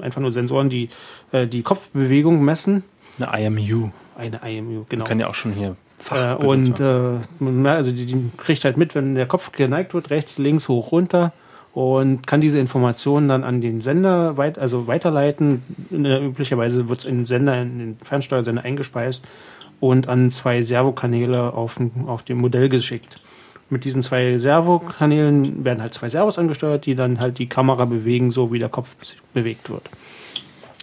einfach 0.00 0.20
nur 0.20 0.32
Sensoren, 0.32 0.68
die 0.68 0.88
äh, 1.32 1.46
die 1.46 1.62
Kopfbewegung 1.62 2.44
messen. 2.44 2.84
Eine 3.18 3.46
IMU. 3.46 3.90
Eine 4.16 4.40
IMU, 4.44 4.84
genau. 4.88 5.04
Kann 5.04 5.20
ja 5.20 5.28
auch 5.28 5.34
schon 5.34 5.52
hier 5.52 5.70
Äh, 5.70 5.74
Fach 5.98 6.38
und 6.40 6.80
äh, 6.80 7.68
also 7.68 7.92
die, 7.92 8.06
die 8.06 8.30
kriegt 8.36 8.64
halt 8.64 8.76
mit, 8.76 8.94
wenn 8.94 9.14
der 9.14 9.26
Kopf 9.26 9.52
geneigt 9.52 9.94
wird, 9.94 10.10
rechts, 10.10 10.38
links, 10.38 10.68
hoch, 10.68 10.92
runter 10.92 11.32
und 11.72 12.26
kann 12.26 12.40
diese 12.40 12.60
Informationen 12.60 13.28
dann 13.28 13.42
an 13.42 13.60
den 13.60 13.80
Sender 13.80 14.36
weit, 14.36 14.58
also 14.58 14.86
weiterleiten. 14.86 15.62
Äh, 15.90 16.24
üblicherweise 16.26 16.88
wird 16.88 17.00
es 17.00 17.04
in 17.04 17.18
den 17.18 17.26
Sender, 17.26 17.60
in 17.60 17.78
den 17.78 17.98
Fernsteuersender 18.02 18.62
eingespeist 18.62 19.24
und 19.90 20.08
an 20.08 20.30
zwei 20.30 20.62
Servokanäle 20.62 21.52
auf, 21.52 21.74
dem- 21.76 22.08
auf 22.08 22.22
dem 22.22 22.38
Modell 22.38 22.68
geschickt. 22.68 23.16
Mit 23.70 23.84
diesen 23.84 24.02
zwei 24.02 24.38
Servokanälen 24.38 25.64
werden 25.64 25.80
halt 25.82 25.94
zwei 25.94 26.08
Servos 26.08 26.38
angesteuert, 26.38 26.86
die 26.86 26.94
dann 26.94 27.20
halt 27.20 27.38
die 27.38 27.46
Kamera 27.46 27.84
bewegen, 27.84 28.30
so 28.30 28.52
wie 28.52 28.58
der 28.58 28.68
Kopf 28.68 28.96
bewegt 29.32 29.70
wird. 29.70 29.82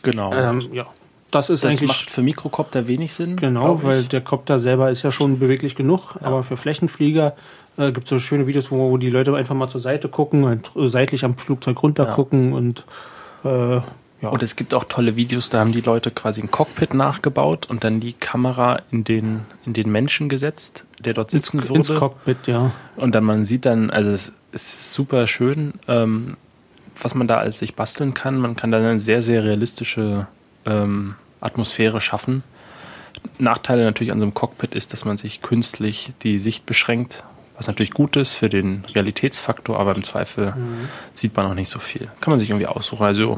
genau. 0.04 0.34
Ähm, 0.34 0.60
ja, 0.74 0.86
das 1.32 1.50
ist 1.50 1.64
das 1.64 1.72
eigentlich 1.72 1.88
macht 1.88 2.10
für 2.10 2.22
Mikrocopter 2.22 2.88
wenig 2.88 3.14
Sinn. 3.14 3.38
Genau, 3.38 3.82
weil 3.84 4.04
der 4.04 4.22
Kopter 4.22 4.60
selber 4.60 4.90
ist 4.92 5.04
ja 5.04 5.12
schon 5.12 5.40
beweglich 5.40 5.76
genug, 5.76 6.16
aber 6.22 6.44
für 6.44 6.58
Flächenflieger 6.58 7.36
äh, 7.78 7.92
gibt 7.92 8.06
es 8.06 8.10
so 8.10 8.20
schöne 8.20 8.48
Videos, 8.48 8.72
wo, 8.72 8.92
wo 8.92 8.98
die 8.98 9.10
Leute 9.10 9.34
einfach 9.36 9.56
mal 9.56 9.70
zur 9.70 9.80
Seite 9.82 10.10
gucken 10.10 10.44
und 10.44 10.72
äh, 10.76 10.88
seitlich 10.88 11.24
am 11.24 11.38
Flugzeug 11.38 11.82
runter 11.84 12.06
Ja. 12.08 12.14
gucken 12.14 12.54
und 12.54 12.84
äh, 13.46 13.80
ja. 14.22 14.30
Und 14.30 14.44
es 14.44 14.56
gibt 14.56 14.74
auch 14.74 14.84
tolle 14.84 15.16
Videos, 15.16 15.50
da 15.50 15.60
haben 15.60 15.72
die 15.72 15.82
Leute 15.82 16.12
quasi 16.12 16.42
ein 16.42 16.52
Cockpit 16.52 16.94
nachgebaut 16.94 17.68
und 17.70 17.84
dann 17.84 18.00
die 18.00 18.14
Kamera 18.14 18.80
in 18.92 19.04
den, 19.04 19.42
in 19.66 19.74
den 19.74 19.92
Menschen 19.92 20.30
gesetzt, 20.30 20.86
der 21.00 21.14
dort 21.14 21.32
sitzen 21.32 21.60
ins, 21.60 21.70
würde. 21.70 21.80
ins 21.80 21.96
Cockpit, 21.96 22.46
ja. 22.46 22.72
Und 22.96 23.16
dann 23.16 23.24
man 23.24 23.46
sieht 23.46 23.66
dann, 23.66 23.90
also 23.90 24.12
es 24.12 24.36
ist 24.52 24.94
super 24.94 25.26
schön, 25.26 25.74
ähm, 25.88 26.38
was 27.02 27.16
man 27.16 27.28
da 27.28 27.38
als 27.38 27.58
sich 27.60 27.76
basteln 27.76 28.14
kann. 28.14 28.38
Man 28.38 28.56
kann 28.56 28.72
dann 28.72 28.84
eine 28.84 29.00
sehr, 29.00 29.24
sehr 29.24 29.44
realistische 29.44 30.28
ähm, 30.66 31.16
Atmosphäre 31.40 32.00
schaffen. 32.00 32.44
Nachteile 33.40 33.84
natürlich 33.84 34.12
an 34.12 34.20
so 34.20 34.26
einem 34.26 34.36
Cockpit 34.36 34.76
ist, 34.76 34.94
dass 34.94 35.04
man 35.04 35.18
sich 35.18 35.42
künstlich 35.42 36.14
die 36.22 36.38
Sicht 36.38 36.68
beschränkt, 36.68 37.24
was 37.58 37.68
natürlich 37.68 37.92
gut 37.92 38.16
ist 38.18 38.34
für 38.34 38.50
den 38.50 38.84
Realitätsfaktor, 38.94 39.80
aber 39.80 39.96
im 39.96 40.04
Zweifel 40.04 40.54
sieht 41.14 41.36
man 41.36 41.46
auch 41.46 41.54
nicht 41.54 41.70
so 41.70 41.80
viel. 41.80 42.10
Kann 42.20 42.32
man 42.32 42.40
sich 42.40 42.50
irgendwie 42.50 42.68
aussuchen. 42.68 43.04
Also 43.04 43.38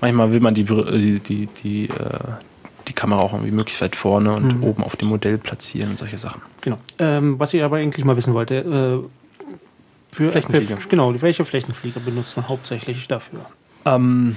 manchmal 0.00 0.32
will 0.32 0.40
man 0.40 0.54
die, 0.54 0.64
Br- 0.64 0.90
die, 0.90 1.20
die, 1.20 1.46
die, 1.46 1.88
äh, 1.88 2.18
die 2.88 2.92
Kamera 2.92 3.20
auch 3.20 3.32
irgendwie 3.32 3.52
möglichst 3.52 3.82
weit 3.82 3.96
vorne 3.96 4.32
und 4.32 4.62
oben 4.62 4.82
auf 4.82 4.96
dem 4.96 5.08
Modell 5.08 5.38
platzieren 5.38 5.90
und 5.90 5.98
solche 5.98 6.18
Sachen. 6.18 6.42
Genau. 6.60 6.78
Ähm, 6.98 7.38
was 7.38 7.54
ich 7.54 7.62
aber 7.62 7.76
eigentlich 7.76 8.04
mal 8.04 8.16
wissen 8.16 8.34
wollte, 8.34 8.56
äh, 8.56 9.08
für 10.12 10.32
Flächenflieger. 10.32 10.78
Genau, 10.88 11.22
welche 11.22 11.44
Flächenflieger 11.44 12.00
benutzt 12.00 12.36
man 12.36 12.48
hauptsächlich 12.48 13.06
dafür? 13.06 13.46
Ähm, 13.84 14.36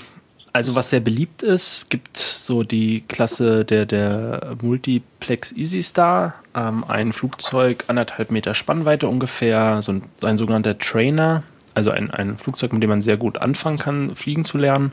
also 0.51 0.76
was 0.76 0.91
sehr 0.91 0.99
beliebt 0.99 1.41
ist, 1.41 1.89
gibt 1.89 2.16
so 2.18 2.61
die 2.61 3.01
Klasse 3.07 3.66
der, 3.66 3.88
der 3.88 4.55
Multiplex 4.61 5.51
Easy 5.51 5.82
Star, 5.82 6.36
ähm, 6.53 6.84
ein 6.88 7.11
Flugzeug 7.11 7.86
anderthalb 7.88 8.30
Meter 8.30 8.53
Spannweite 8.53 9.07
ungefähr, 9.07 9.82
so 9.82 9.93
ein, 9.93 10.03
ein 10.22 10.38
sogenannter 10.38 10.78
Trainer, 10.78 11.41
also 11.74 11.89
ein, 11.89 12.11
ein 12.11 12.38
Flugzeug, 12.38 12.72
mit 12.72 12.84
dem 12.84 12.91
man 12.91 13.01
sehr 13.01 13.18
gut 13.18 13.39
anfangen 13.39 13.80
kann, 13.80 14.16
fliegen 14.16 14.45
zu 14.45 14.59
lernen. 14.59 14.91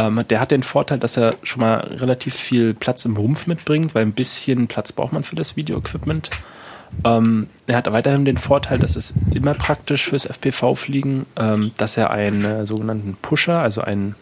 Ähm, 0.00 0.24
der 0.28 0.40
hat 0.40 0.50
den 0.50 0.62
Vorteil, 0.62 0.98
dass 0.98 1.18
er 1.18 1.34
schon 1.42 1.60
mal 1.60 1.76
relativ 1.80 2.34
viel 2.34 2.72
Platz 2.72 3.04
im 3.04 3.16
Rumpf 3.16 3.46
mitbringt, 3.46 3.94
weil 3.94 4.02
ein 4.02 4.12
bisschen 4.12 4.66
Platz 4.66 4.92
braucht 4.92 5.12
man 5.12 5.24
für 5.24 5.36
das 5.36 5.56
Videoequipment. 5.56 6.30
Ähm, 7.04 7.48
er 7.66 7.76
hat 7.76 7.92
weiterhin 7.92 8.24
den 8.24 8.38
Vorteil, 8.38 8.78
dass 8.78 8.96
es 8.96 9.14
immer 9.32 9.52
praktisch 9.52 10.08
fürs 10.08 10.24
FPV-Fliegen, 10.24 11.26
ähm, 11.36 11.72
dass 11.76 11.98
er 11.98 12.10
einen 12.10 12.44
äh, 12.44 12.66
sogenannten 12.66 13.16
Pusher, 13.20 13.60
also 13.60 13.82
einen 13.82 14.14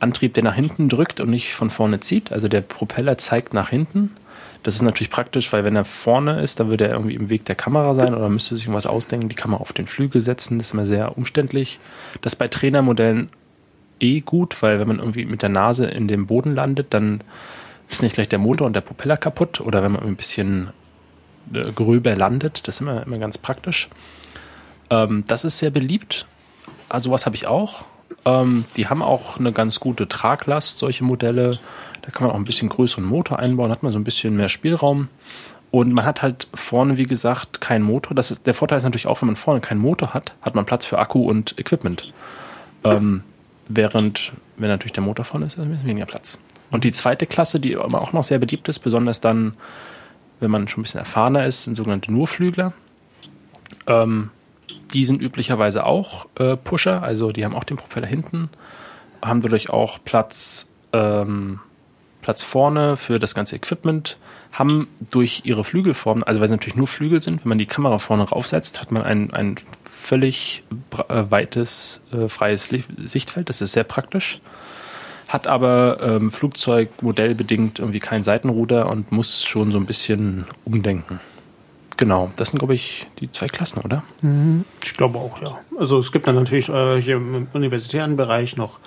Antrieb, 0.00 0.34
der 0.34 0.42
nach 0.42 0.56
hinten 0.56 0.88
drückt 0.88 1.20
und 1.20 1.30
nicht 1.30 1.54
von 1.54 1.70
vorne 1.70 2.00
zieht. 2.00 2.32
Also 2.32 2.48
der 2.48 2.60
Propeller 2.60 3.16
zeigt 3.16 3.54
nach 3.54 3.68
hinten. 3.70 4.10
Das 4.64 4.74
ist 4.74 4.82
natürlich 4.82 5.10
praktisch, 5.10 5.52
weil 5.52 5.64
wenn 5.64 5.76
er 5.76 5.84
vorne 5.84 6.40
ist, 6.42 6.58
dann 6.58 6.68
würde 6.68 6.84
er 6.84 6.92
irgendwie 6.92 7.14
im 7.14 7.30
Weg 7.30 7.44
der 7.44 7.54
Kamera 7.54 7.94
sein 7.94 8.14
oder 8.14 8.28
müsste 8.28 8.56
sich 8.56 8.64
irgendwas 8.64 8.86
ausdenken, 8.86 9.28
die 9.28 9.36
Kamera 9.36 9.60
auf 9.60 9.72
den 9.72 9.86
Flügel 9.86 10.20
setzen. 10.20 10.58
Das 10.58 10.68
ist 10.68 10.74
immer 10.74 10.86
sehr 10.86 11.16
umständlich. 11.16 11.78
Das 12.20 12.34
ist 12.34 12.38
bei 12.38 12.48
Trainermodellen 12.48 13.28
eh 14.02 14.20
gut, 14.20 14.62
weil 14.62 14.78
wenn 14.80 14.88
man 14.88 14.98
irgendwie 14.98 15.24
mit 15.24 15.42
der 15.42 15.48
Nase 15.48 15.86
in 15.86 16.08
dem 16.08 16.26
Boden 16.26 16.54
landet, 16.54 16.88
dann 16.90 17.22
ist 17.88 18.02
nicht 18.02 18.14
gleich 18.14 18.28
der 18.28 18.38
Motor 18.38 18.66
und 18.66 18.74
der 18.74 18.80
Propeller 18.80 19.16
kaputt 19.16 19.60
oder 19.60 19.82
wenn 19.82 19.92
man 19.92 20.02
ein 20.02 20.16
bisschen 20.16 20.70
äh, 21.52 21.72
gröber 21.72 22.16
landet, 22.16 22.66
das 22.66 22.76
ist 22.76 22.80
immer, 22.80 23.06
immer 23.06 23.18
ganz 23.18 23.38
praktisch. 23.38 23.88
Ähm, 24.90 25.24
das 25.26 25.44
ist 25.44 25.58
sehr 25.58 25.70
beliebt. 25.70 26.26
Also 26.88 27.10
was 27.10 27.26
habe 27.26 27.36
ich 27.36 27.46
auch. 27.46 27.84
Ähm, 28.24 28.64
die 28.76 28.88
haben 28.88 29.02
auch 29.02 29.38
eine 29.38 29.52
ganz 29.52 29.80
gute 29.80 30.08
Traglast, 30.08 30.78
solche 30.78 31.04
Modelle. 31.04 31.58
Da 32.02 32.10
kann 32.10 32.26
man 32.26 32.34
auch 32.34 32.38
ein 32.38 32.44
bisschen 32.44 32.68
größeren 32.68 33.04
Motor 33.04 33.38
einbauen, 33.38 33.70
hat 33.70 33.82
man 33.82 33.92
so 33.92 33.98
ein 33.98 34.04
bisschen 34.04 34.36
mehr 34.36 34.48
Spielraum. 34.48 35.08
Und 35.70 35.94
man 35.94 36.04
hat 36.04 36.20
halt 36.20 36.48
vorne, 36.52 36.98
wie 36.98 37.06
gesagt, 37.06 37.62
keinen 37.62 37.82
Motor. 37.82 38.14
Das 38.14 38.30
ist, 38.30 38.46
der 38.46 38.52
Vorteil 38.52 38.78
ist 38.78 38.84
natürlich 38.84 39.06
auch, 39.06 39.22
wenn 39.22 39.28
man 39.28 39.36
vorne 39.36 39.60
keinen 39.60 39.80
Motor 39.80 40.12
hat, 40.12 40.34
hat 40.42 40.54
man 40.54 40.66
Platz 40.66 40.84
für 40.84 40.98
Akku 40.98 41.28
und 41.28 41.58
Equipment. 41.58 42.12
Ähm, 42.84 43.22
während, 43.68 44.32
wenn 44.56 44.68
natürlich 44.68 44.92
der 44.92 45.02
Motor 45.02 45.24
vorne 45.24 45.46
ist, 45.46 45.54
ist 45.54 45.62
ein 45.62 45.70
bisschen 45.70 45.88
weniger 45.88 46.06
Platz. 46.06 46.38
Und 46.70 46.84
die 46.84 46.92
zweite 46.92 47.26
Klasse, 47.26 47.60
die 47.60 47.72
immer 47.72 48.00
auch 48.00 48.12
noch 48.12 48.24
sehr 48.24 48.38
beliebt 48.38 48.68
ist, 48.68 48.80
besonders 48.80 49.20
dann, 49.20 49.54
wenn 50.40 50.50
man 50.50 50.68
schon 50.68 50.80
ein 50.80 50.84
bisschen 50.84 51.00
erfahrener 51.00 51.46
ist, 51.46 51.64
sind 51.64 51.74
sogenannte 51.74 52.12
Nurflügler. 52.12 52.72
Ähm, 53.86 54.30
die 54.92 55.04
sind 55.04 55.20
üblicherweise 55.20 55.84
auch 55.84 56.26
äh, 56.38 56.56
Pusher, 56.56 57.02
also 57.02 57.30
die 57.30 57.44
haben 57.44 57.54
auch 57.54 57.64
den 57.64 57.76
Propeller 57.76 58.06
hinten, 58.06 58.50
haben 59.20 59.42
dadurch 59.42 59.70
auch 59.70 59.98
Platz, 60.04 60.68
ähm, 60.92 61.60
Platz 62.22 62.42
vorne 62.42 62.96
für 62.96 63.18
das 63.18 63.34
ganze 63.34 63.56
Equipment, 63.56 64.18
haben 64.52 64.88
durch 65.10 65.42
ihre 65.44 65.64
Flügelform, 65.64 66.22
also 66.24 66.40
weil 66.40 66.48
sie 66.48 66.54
natürlich 66.54 66.76
nur 66.76 66.86
Flügel 66.86 67.22
sind, 67.22 67.44
wenn 67.44 67.50
man 67.50 67.58
die 67.58 67.66
Kamera 67.66 67.98
vorne 67.98 68.24
raufsetzt, 68.24 68.80
hat 68.80 68.92
man 68.92 69.02
ein, 69.02 69.32
ein 69.32 69.56
völlig 70.02 70.64
äh, 71.08 71.24
weites, 71.30 72.02
äh, 72.12 72.28
freies 72.28 72.68
Sichtfeld. 72.98 73.48
Das 73.48 73.60
ist 73.60 73.72
sehr 73.72 73.84
praktisch. 73.84 74.40
Hat 75.28 75.46
aber 75.46 75.98
ähm, 76.02 76.30
Flugzeugmodellbedingt 76.30 77.78
irgendwie 77.78 78.00
kein 78.00 78.22
Seitenruder 78.22 78.90
und 78.90 79.12
muss 79.12 79.44
schon 79.44 79.70
so 79.72 79.78
ein 79.78 79.86
bisschen 79.86 80.44
umdenken. 80.64 81.20
Genau, 81.96 82.32
das 82.36 82.50
sind, 82.50 82.58
glaube 82.58 82.74
ich, 82.74 83.06
die 83.20 83.30
zwei 83.30 83.46
Klassen, 83.46 83.80
oder? 83.80 84.02
Mhm. 84.22 84.64
Ich 84.82 84.96
glaube 84.96 85.18
auch, 85.18 85.40
ja. 85.40 85.58
Also 85.78 85.98
es 85.98 86.10
gibt 86.10 86.26
dann 86.26 86.34
natürlich 86.34 86.68
äh, 86.68 87.00
hier 87.00 87.16
im 87.16 87.46
universitären 87.52 88.16
Bereich 88.16 88.56
noch 88.56 88.78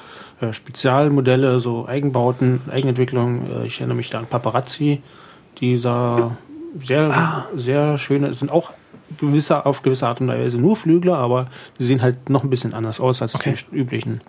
äh, 0.41 0.53
Spezialmodelle, 0.53 1.59
so 1.59 1.87
Eigenbauten, 1.87 2.61
Eigenentwicklung. 2.69 3.63
Äh, 3.63 3.67
ich 3.67 3.79
erinnere 3.79 3.97
mich 3.97 4.09
da 4.09 4.19
an 4.19 4.27
Paparazzi, 4.27 5.01
dieser 5.59 6.35
sehr, 6.79 7.09
ah. 7.11 7.45
sehr 7.55 7.97
schöne, 7.97 8.27
es 8.27 8.39
sind 8.39 8.51
auch 8.51 8.73
gewisse, 9.19 9.65
auf 9.65 9.81
gewisse 9.81 10.07
Art 10.07 10.21
und 10.21 10.27
Weise 10.27 10.57
nur 10.57 10.75
Flügler, 10.75 11.17
aber 11.17 11.47
die 11.79 11.83
sehen 11.83 12.01
halt 12.01 12.29
noch 12.29 12.43
ein 12.43 12.49
bisschen 12.49 12.73
anders 12.73 12.99
aus 12.99 13.21
als 13.21 13.35
okay. 13.35 13.55
die 13.71 13.75
üblichen. 13.75 14.21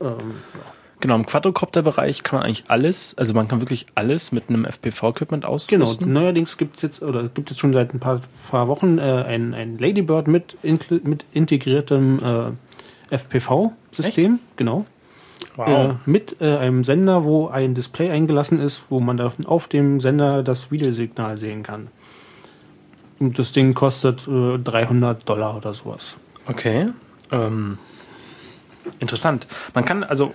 Ähm, 0.00 0.08
ja. 0.08 0.74
Genau, 1.04 1.16
im 1.16 1.26
Quadrocopter-Bereich 1.26 2.22
kann 2.22 2.38
man 2.38 2.46
eigentlich 2.46 2.64
alles, 2.68 3.14
also 3.18 3.34
man 3.34 3.46
kann 3.46 3.60
wirklich 3.60 3.84
alles 3.94 4.32
mit 4.32 4.48
einem 4.48 4.64
FPV-Equipment 4.64 5.44
ausrüsten. 5.44 6.06
Genau, 6.06 6.20
neuerdings 6.20 6.56
gibt 6.56 6.76
es 6.76 6.82
jetzt, 6.82 7.02
oder 7.02 7.28
gibt 7.28 7.50
es 7.50 7.58
schon 7.58 7.74
seit 7.74 7.92
ein 7.92 8.00
paar, 8.00 8.22
paar 8.50 8.68
Wochen 8.68 8.96
äh, 8.96 9.02
ein, 9.02 9.52
ein 9.52 9.76
Ladybird 9.76 10.28
mit, 10.28 10.56
mit 10.62 11.26
integriertem 11.34 12.20
äh, 13.10 13.14
FPV-System. 13.14 14.38
Genau. 14.56 14.86
Wow. 15.56 15.68
Äh, 15.68 15.94
mit 16.06 16.40
äh, 16.40 16.56
einem 16.56 16.84
Sender, 16.84 17.24
wo 17.24 17.48
ein 17.48 17.74
Display 17.74 18.10
eingelassen 18.10 18.58
ist, 18.58 18.84
wo 18.88 18.98
man 18.98 19.20
auf 19.20 19.68
dem 19.68 20.00
Sender 20.00 20.42
das 20.42 20.70
Videosignal 20.70 21.36
sehen 21.36 21.62
kann. 21.62 21.88
Das 23.32 23.52
Ding 23.52 23.72
kostet 23.74 24.28
äh, 24.28 24.58
300 24.58 25.28
Dollar 25.28 25.56
oder 25.56 25.72
sowas. 25.74 26.16
Okay. 26.46 26.88
Ähm, 27.32 27.78
interessant. 29.00 29.46
Man 29.74 29.84
kann 29.84 30.04
also 30.04 30.34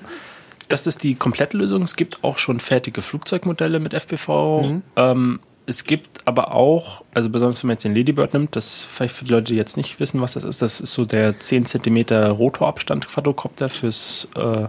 das 0.70 0.86
ist 0.88 1.04
die 1.04 1.16
Komplettlösung. 1.16 1.82
Es 1.82 1.96
gibt 1.96 2.24
auch 2.24 2.38
schon 2.38 2.60
fertige 2.60 3.02
Flugzeugmodelle 3.02 3.80
mit 3.80 3.94
FPV. 3.94 4.62
Mhm. 4.64 4.82
Ähm, 4.96 5.40
es 5.66 5.84
gibt 5.84 6.26
aber 6.26 6.56
auch, 6.56 7.04
also 7.14 7.30
besonders 7.30 7.62
wenn 7.62 7.68
man 7.68 7.76
jetzt 7.76 7.84
den 7.84 7.96
Ladybird 7.96 8.34
nimmt, 8.34 8.56
das 8.56 8.82
vielleicht 8.82 9.16
für 9.16 9.26
die 9.26 9.32
Leute, 9.32 9.52
die 9.52 9.56
jetzt 9.56 9.78
nicht 9.78 10.00
wissen, 10.00 10.22
was 10.22 10.34
das 10.34 10.44
ist, 10.44 10.62
das 10.62 10.80
ist 10.80 10.94
so 10.94 11.06
der 11.06 11.40
10 11.40 11.66
cm 11.66 11.98
Rotorabstand 12.32 13.08
Quadrocopter 13.08 13.70
fürs, 13.70 14.28
äh, 14.36 14.68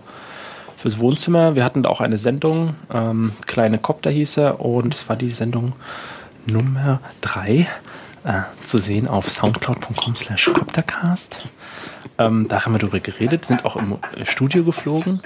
fürs 0.77 0.99
Wohnzimmer. 0.99 1.55
Wir 1.55 1.65
hatten 1.65 1.83
da 1.83 1.89
auch 1.89 2.01
eine 2.01 2.19
Sendung, 2.19 2.75
ähm, 2.93 3.33
Kleine 3.47 3.79
Copter 3.79 4.11
hieß 4.11 4.39
er, 4.39 4.61
und 4.61 4.95
es 4.95 5.09
war 5.09 5.17
die 5.17 5.33
Sendung 5.33 5.71
Nummer 6.47 7.01
3 7.23 7.67
äh, 8.25 8.43
zu 8.65 8.79
sehen 8.79 9.09
auf 9.09 9.31
soundcloud.com 9.31 10.15
slash 10.15 10.51
coptercast. 10.53 11.49
Ähm, 12.19 12.47
da 12.49 12.65
haben 12.65 12.73
wir 12.73 12.79
drüber 12.79 13.01
geredet, 13.01 13.47
sind 13.47 13.65
auch 13.65 13.77
im 13.77 13.99
Studio 14.25 14.65
geflogen. 14.65 15.21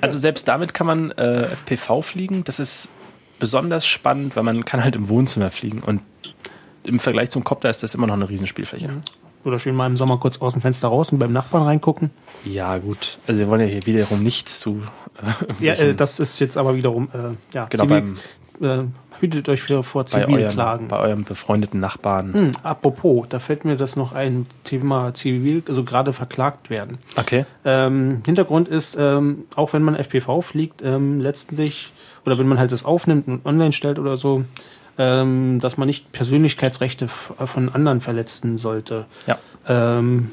Also 0.00 0.18
selbst 0.18 0.48
damit 0.48 0.74
kann 0.74 0.86
man 0.86 1.10
äh, 1.12 1.44
FPV 1.44 2.02
fliegen. 2.02 2.44
Das 2.44 2.60
ist 2.60 2.92
besonders 3.38 3.86
spannend, 3.86 4.36
weil 4.36 4.42
man 4.42 4.64
kann 4.64 4.82
halt 4.82 4.96
im 4.96 5.08
Wohnzimmer 5.08 5.50
fliegen. 5.50 5.80
Und 5.80 6.02
im 6.84 6.98
Vergleich 6.98 7.30
zum 7.30 7.44
Copter 7.44 7.68
ist 7.68 7.82
das 7.82 7.94
immer 7.94 8.06
noch 8.06 8.14
eine 8.14 8.28
Riesenspielfläche. 8.28 8.88
Mhm. 8.88 9.02
Oder 9.42 9.58
schön 9.58 9.74
mal 9.74 9.86
im 9.86 9.96
Sommer 9.96 10.18
kurz 10.18 10.38
aus 10.42 10.52
dem 10.52 10.60
Fenster 10.60 10.88
raus 10.88 11.10
und 11.12 11.18
beim 11.18 11.32
Nachbarn 11.32 11.62
reingucken. 11.62 12.10
Ja, 12.44 12.76
gut. 12.76 13.18
Also 13.26 13.40
wir 13.40 13.48
wollen 13.48 13.62
ja 13.62 13.66
hier 13.66 13.86
wiederum 13.86 14.22
nichts 14.22 14.60
zu. 14.60 14.82
Äh, 15.60 15.64
ja, 15.64 15.74
äh, 15.74 15.94
das 15.94 16.20
ist 16.20 16.38
jetzt 16.40 16.58
aber 16.58 16.74
wiederum 16.74 17.08
äh, 17.14 17.54
ja, 17.54 17.66
genau, 17.66 17.84
Zivil, 17.84 18.16
beim, 18.60 18.86
äh, 18.86 18.90
hütet 19.20 19.48
euch 19.48 19.62
vor 19.62 20.06
Zivilklagen. 20.06 20.88
Bei, 20.88 20.96
bei 20.96 21.02
eurem 21.02 21.24
befreundeten 21.24 21.80
Nachbarn. 21.80 22.34
Hm, 22.34 22.52
apropos, 22.62 23.28
da 23.28 23.38
fällt 23.38 23.64
mir 23.64 23.76
das 23.76 23.96
noch 23.96 24.12
ein 24.12 24.46
Thema 24.64 25.14
Zivil, 25.14 25.62
also 25.68 25.84
gerade 25.84 26.12
verklagt 26.12 26.70
werden. 26.70 26.98
Okay. 27.16 27.44
Ähm, 27.64 28.22
Hintergrund 28.24 28.68
ist, 28.68 28.96
ähm, 28.98 29.44
auch 29.54 29.72
wenn 29.72 29.82
man 29.82 29.96
FPV 29.96 30.42
fliegt, 30.42 30.82
ähm, 30.82 31.20
letztendlich, 31.20 31.92
oder 32.24 32.38
wenn 32.38 32.48
man 32.48 32.58
halt 32.58 32.72
das 32.72 32.84
aufnimmt 32.84 33.28
und 33.28 33.44
online 33.44 33.72
stellt 33.72 33.98
oder 33.98 34.16
so, 34.16 34.44
ähm, 34.98 35.60
dass 35.60 35.76
man 35.76 35.86
nicht 35.86 36.12
Persönlichkeitsrechte 36.12 37.08
von 37.08 37.68
anderen 37.70 38.00
verletzen 38.00 38.58
sollte. 38.58 39.06
Ja. 39.26 39.38
Ähm, 39.68 40.30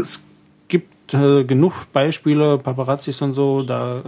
es 0.00 0.22
gibt 0.68 1.14
äh, 1.14 1.44
genug 1.44 1.92
Beispiele, 1.92 2.58
Paparazzis 2.58 3.20
und 3.22 3.34
so, 3.34 3.62
da 3.62 3.98
äh, 3.98 4.02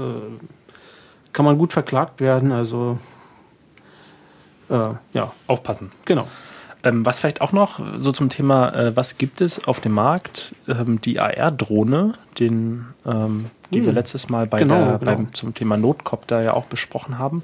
kann 1.32 1.44
man 1.44 1.58
gut 1.58 1.72
verklagt 1.72 2.20
werden, 2.20 2.52
also 2.52 2.98
äh, 4.68 4.94
ja. 5.12 5.32
aufpassen. 5.46 5.92
Genau. 6.04 6.28
Ähm, 6.82 7.06
was 7.06 7.18
vielleicht 7.18 7.40
auch 7.40 7.52
noch 7.52 7.80
so 7.96 8.12
zum 8.12 8.28
Thema, 8.28 8.74
äh, 8.74 8.96
was 8.96 9.16
gibt 9.16 9.40
es 9.40 9.66
auf 9.66 9.80
dem 9.80 9.92
Markt? 9.92 10.54
Ähm, 10.68 11.00
die 11.00 11.18
AR-Drohne, 11.18 12.14
den 12.38 12.86
ähm, 13.06 13.46
die 13.70 13.78
hm. 13.78 13.86
wir 13.86 13.92
letztes 13.92 14.28
Mal 14.28 14.46
bei 14.46 14.60
genau, 14.60 14.74
der, 14.74 14.98
genau. 14.98 15.04
Beim, 15.04 15.34
zum 15.34 15.54
Thema 15.54 15.76
Notcopter 15.76 16.42
ja 16.42 16.52
auch 16.52 16.66
besprochen 16.66 17.18
haben, 17.18 17.42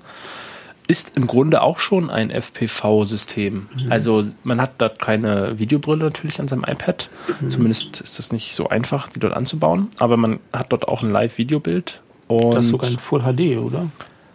ist 0.86 1.16
im 1.16 1.26
Grunde 1.26 1.62
auch 1.62 1.78
schon 1.78 2.10
ein 2.10 2.30
FPV-System. 2.30 3.68
Mhm. 3.84 3.92
Also 3.92 4.24
man 4.42 4.60
hat 4.60 4.72
dort 4.78 4.98
keine 4.98 5.58
Videobrille 5.58 6.04
natürlich 6.04 6.40
an 6.40 6.48
seinem 6.48 6.64
iPad. 6.64 7.08
Mhm. 7.40 7.48
Zumindest 7.48 8.00
ist 8.00 8.18
das 8.18 8.32
nicht 8.32 8.54
so 8.54 8.68
einfach, 8.68 9.06
die 9.08 9.20
dort 9.20 9.34
anzubauen. 9.34 9.88
Aber 9.98 10.16
man 10.16 10.40
hat 10.52 10.72
dort 10.72 10.88
auch 10.88 11.02
ein 11.02 11.12
Live-Videobild. 11.12 12.02
Das 12.28 12.64
ist 12.64 12.70
sogar 12.70 12.90
ein 12.90 12.98
Full 12.98 13.22
HD, 13.22 13.58
oder? 13.58 13.88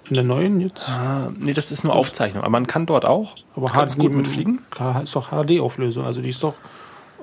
In 0.07 0.13
der 0.13 0.23
neuen 0.23 0.59
jetzt? 0.61 0.87
Ah, 0.87 1.31
nee, 1.37 1.53
das 1.53 1.71
ist 1.71 1.83
nur 1.83 1.95
Aufzeichnung. 1.95 2.43
Aber 2.43 2.51
man 2.51 2.67
kann 2.67 2.85
dort 2.85 3.05
auch 3.05 3.35
aber 3.55 3.67
ganz 3.71 3.97
gut 3.97 4.13
mitfliegen. 4.13 4.59
Ist 5.03 5.15
doch 5.15 5.29
HD-Auflösung. 5.29 6.05
Also 6.05 6.21
die 6.21 6.29
ist 6.29 6.43
doch. 6.43 6.53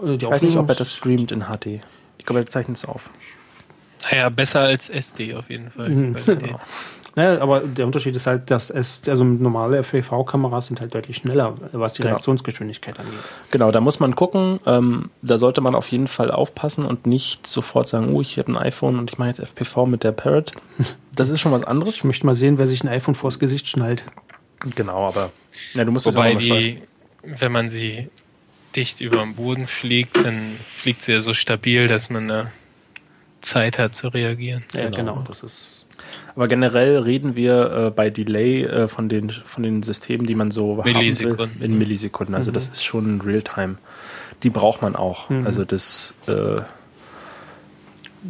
Äh, 0.03 0.17
die 0.17 0.25
ich 0.25 0.31
weiß 0.31 0.43
nicht, 0.43 0.57
ob 0.57 0.69
er 0.69 0.75
das 0.75 0.95
streamt 0.95 1.31
in 1.33 1.45
HD. 1.45 1.81
Ich 2.19 2.27
glaube, 2.27 2.41
er 2.41 2.47
zeichnet 2.47 2.77
es 2.77 2.85
auf. 2.85 3.11
Naja, 4.11 4.29
besser 4.31 4.61
als 4.61 4.89
SD 4.89 5.35
auf 5.35 5.51
jeden 5.51 5.71
Fall. 5.71 5.91
Mhm. 5.91 6.17
Naja, 7.15 7.43
aber 7.43 7.61
der 7.61 7.85
Unterschied 7.85 8.17
ist 8.17 8.27
halt, 8.27 8.51
dass 8.51 8.71
es, 8.71 9.03
also 9.07 9.23
normale 9.23 9.77
FPV-Kameras 9.83 10.69
sind 10.69 10.81
halt 10.81 10.95
deutlich 10.95 11.19
schneller, 11.19 11.55
was 11.73 11.93
die 11.93 12.03
genau. 12.03 12.15
Reaktionsgeschwindigkeit 12.15 12.99
angeht. 12.99 13.19
Genau, 13.51 13.71
da 13.71 13.83
muss 13.83 14.01
man 14.01 14.17
gucken. 14.17 14.61
Ähm, 14.65 15.11
da 15.21 15.37
sollte 15.37 15.61
man 15.61 15.75
auf 15.75 15.89
jeden 15.89 16.09
Fall 16.09 16.31
aufpassen 16.31 16.85
und 16.85 17.07
nicht 17.07 17.47
sofort 17.47 17.87
sagen, 17.87 18.15
oh, 18.15 18.23
ich 18.23 18.39
habe 18.39 18.53
ein 18.53 18.57
iPhone 18.57 18.99
und 18.99 19.13
ich 19.13 19.19
mache 19.19 19.29
jetzt 19.29 19.41
FPV 19.41 19.85
mit 19.85 20.05
der 20.05 20.13
Parrot. 20.13 20.53
Das 21.15 21.29
ist 21.29 21.41
schon 21.41 21.53
was 21.53 21.65
anderes. 21.65 21.97
Ich 21.97 22.05
möchte 22.05 22.27
mal 22.27 22.35
sehen, 22.35 22.59
wer 22.59 22.67
sich 22.67 22.83
ein 22.83 22.89
iPhone 22.89 23.15
vors 23.15 23.39
Gesicht 23.39 23.69
schnallt. 23.69 24.05
Genau, 24.75 25.09
aber 25.09 25.33
ja, 25.75 25.85
du 25.85 25.93
musst 25.93 26.07
Wobei 26.07 26.35
die, 26.35 26.79
wenn 27.23 27.53
man 27.53 27.69
sie 27.69 28.09
dicht 28.77 29.01
über 29.01 29.19
dem 29.19 29.35
Boden 29.35 29.67
fliegt, 29.67 30.25
dann 30.25 30.57
fliegt 30.73 31.03
sie 31.03 31.13
ja 31.13 31.21
so 31.21 31.35
stabil, 31.35 31.89
dass 31.89 32.11
man 32.11 32.29
da 32.29 32.51
Zeit 33.41 33.79
hat 33.79 33.95
zu 33.95 34.09
reagieren. 34.09 34.65
Ja, 34.73 34.89
genau. 34.89 35.15
genau. 35.15 35.25
Das 35.27 35.43
ist 35.43 35.83
aber 36.35 36.49
generell 36.49 36.99
reden 36.99 37.37
wir 37.37 37.73
äh, 37.73 37.91
bei 37.91 38.11
Delay 38.11 38.65
äh, 38.65 38.89
von, 38.89 39.09
den, 39.09 39.31
von 39.31 39.63
den 39.63 39.83
Systemen, 39.83 40.27
die 40.27 40.35
man 40.35 40.51
so 40.51 40.83
Millisekunden. 40.83 41.61
Will, 41.61 41.67
in 41.67 41.79
Millisekunden. 41.79 42.35
Also 42.35 42.51
mhm. 42.51 42.55
das 42.55 42.69
ist 42.69 42.85
schon 42.85 43.21
Realtime. 43.21 43.77
Die 44.43 44.51
braucht 44.51 44.83
man 44.83 44.97
auch. 44.97 45.29
Mhm. 45.29 45.47
Also 45.47 45.65
das, 45.65 46.15
äh, 46.27 46.63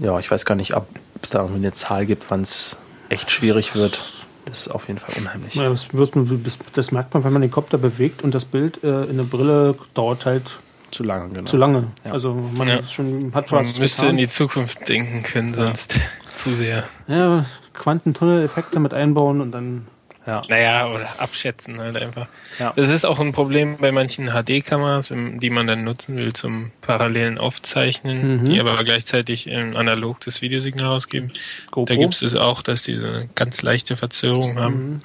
ja, 0.00 0.18
ich 0.18 0.30
weiß 0.30 0.44
gar 0.44 0.56
nicht, 0.56 0.74
ob 1.22 1.26
es 1.26 1.30
da 1.30 1.38
irgendwie 1.38 1.60
eine 1.60 1.72
Zahl 1.72 2.04
gibt, 2.04 2.28
wann 2.32 2.40
es 2.40 2.78
echt 3.08 3.30
schwierig 3.30 3.76
wird. 3.76 4.02
Das 4.44 4.66
ist 4.66 4.68
auf 4.68 4.88
jeden 4.88 4.98
Fall 4.98 5.14
unheimlich. 5.16 5.54
Ja, 5.54 5.68
das, 5.68 5.94
wird, 5.94 6.14
das, 6.16 6.58
das, 6.72 6.90
merkt 6.90 7.14
man, 7.14 7.22
wenn 7.22 7.32
man 7.32 7.42
den 7.42 7.52
Kopter 7.52 7.78
bewegt 7.78 8.24
und 8.24 8.34
das 8.34 8.44
Bild 8.44 8.82
äh, 8.82 9.04
in 9.04 9.18
der 9.18 9.24
Brille 9.24 9.76
dauert 9.94 10.26
halt 10.26 10.58
zu 10.90 11.04
lange, 11.04 11.32
genau. 11.32 11.44
Zu 11.44 11.58
lange. 11.58 11.92
Ja. 12.04 12.10
Also 12.10 12.34
man 12.34 12.66
ja. 12.66 12.82
schon 12.82 13.32
hat 13.32 13.52
was. 13.52 13.68
Man 13.68 13.78
müsste 13.78 14.02
getan. 14.02 14.10
in 14.10 14.16
die 14.16 14.26
Zukunft 14.26 14.88
denken 14.88 15.22
können, 15.22 15.54
sonst 15.54 15.94
ja. 15.94 16.02
zu 16.34 16.56
sehr. 16.56 16.82
Ja, 17.06 17.46
Quantentunnel-Effekte 17.72 18.80
mit 18.80 18.92
einbauen 18.92 19.40
und 19.40 19.52
dann. 19.52 19.86
Ja. 20.26 20.40
Naja, 20.48 20.88
oder 20.88 21.20
abschätzen 21.20 21.80
halt 21.80 22.00
einfach. 22.00 22.28
Ja. 22.58 22.72
Das 22.76 22.90
ist 22.90 23.04
auch 23.04 23.18
ein 23.18 23.32
Problem 23.32 23.78
bei 23.78 23.90
manchen 23.90 24.28
HD-Kameras, 24.28 25.12
die 25.12 25.50
man 25.50 25.66
dann 25.66 25.82
nutzen 25.82 26.16
will 26.16 26.32
zum 26.32 26.70
parallelen 26.80 27.38
Aufzeichnen, 27.38 28.42
mhm. 28.42 28.44
die 28.50 28.60
aber 28.60 28.82
gleichzeitig 28.84 29.52
analog 29.52 30.20
das 30.20 30.40
Videosignal 30.40 30.86
ausgeben. 30.86 31.32
GoPro. 31.72 31.92
Da 31.92 32.00
gibt 32.00 32.22
es 32.22 32.36
auch, 32.36 32.62
dass 32.62 32.82
diese 32.82 33.28
ganz 33.34 33.62
leichte 33.62 33.96
Verzögerung 33.96 34.58
haben. 34.58 34.74
Mhm. 34.74 35.00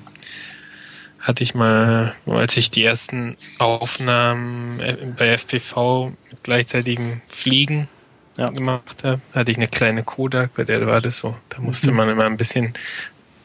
Hatte 1.19 1.43
ich 1.43 1.55
mal, 1.55 2.15
als 2.27 2.55
ich 2.55 2.69
die 2.69 2.83
ersten 2.83 3.37
Aufnahmen 3.57 4.79
äh, 4.79 4.97
bei 5.17 5.29
FPV 5.29 6.13
mit 6.29 6.43
gleichzeitigem 6.43 7.21
Fliegen 7.25 7.89
ja. 8.37 8.49
gemacht 8.49 9.03
habe, 9.03 9.19
hatte 9.33 9.51
ich 9.51 9.57
eine 9.57 9.67
kleine 9.67 10.03
Kodak, 10.03 10.53
bei 10.53 10.63
der 10.63 10.85
war 10.85 11.01
das 11.01 11.17
so. 11.17 11.35
Da 11.49 11.59
musste 11.59 11.89
mhm. 11.89 11.97
man 11.97 12.09
immer 12.09 12.25
ein 12.25 12.37
bisschen 12.37 12.75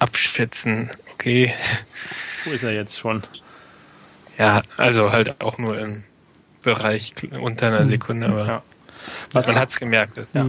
abschätzen, 0.03 0.91
okay. 1.23 1.53
Wo 2.45 2.51
ist 2.51 2.63
er 2.65 2.73
jetzt 2.73 2.99
schon? 2.99 3.23
Ja, 4.39 4.63
also 4.77 5.13
halt 5.13 5.41
auch 5.41 5.59
nur 5.59 5.79
im 5.79 6.03
Bereich 6.63 7.15
unter 7.41 7.69
einer 7.69 7.87
Sekunde, 7.87 8.27
aber 8.29 8.47
Ja. 8.47 8.63
Was, 9.33 9.49
man 9.49 9.57
hat's 9.57 9.79
gemerkt. 9.81 10.17
Das, 10.17 10.33
Ja. 10.33 10.47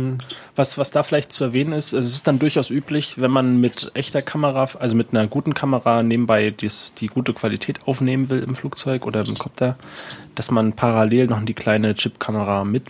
Was, 0.56 0.78
was 0.78 0.91
da 0.91 1.02
vielleicht 1.02 1.32
zu 1.32 1.45
erwähnen 1.45 1.74
ist, 1.74 1.91
es 1.94 2.06
ist 2.14 2.28
dann 2.28 2.38
durchaus 2.38 2.70
üblich, 2.70 3.20
wenn 3.20 3.32
man 3.32 3.60
mit 3.60 3.91
echter 3.95 4.22
Kamera, 4.22 4.68
also 4.80 4.95
mit 4.95 5.10
einer 5.12 5.26
guten 5.26 5.56
Kamera 5.56 6.04
nebenbei 6.04 6.52
dies, 6.52 6.94
die 6.94 7.08
gute 7.08 7.34
Qualität 7.34 7.80
aufnehmen 7.88 8.30
will 8.30 8.44
im 8.44 8.56
Flugzeug 8.56 9.08
oder 9.08 9.22
im 9.28 9.34
Copter, 9.36 9.76
dass 10.36 10.52
man 10.52 10.74
parallel 10.74 11.28
noch 11.28 11.44
die 11.44 11.56
kleine 11.56 11.95
Chip-Kamera 11.95 12.64
mit, 12.64 12.84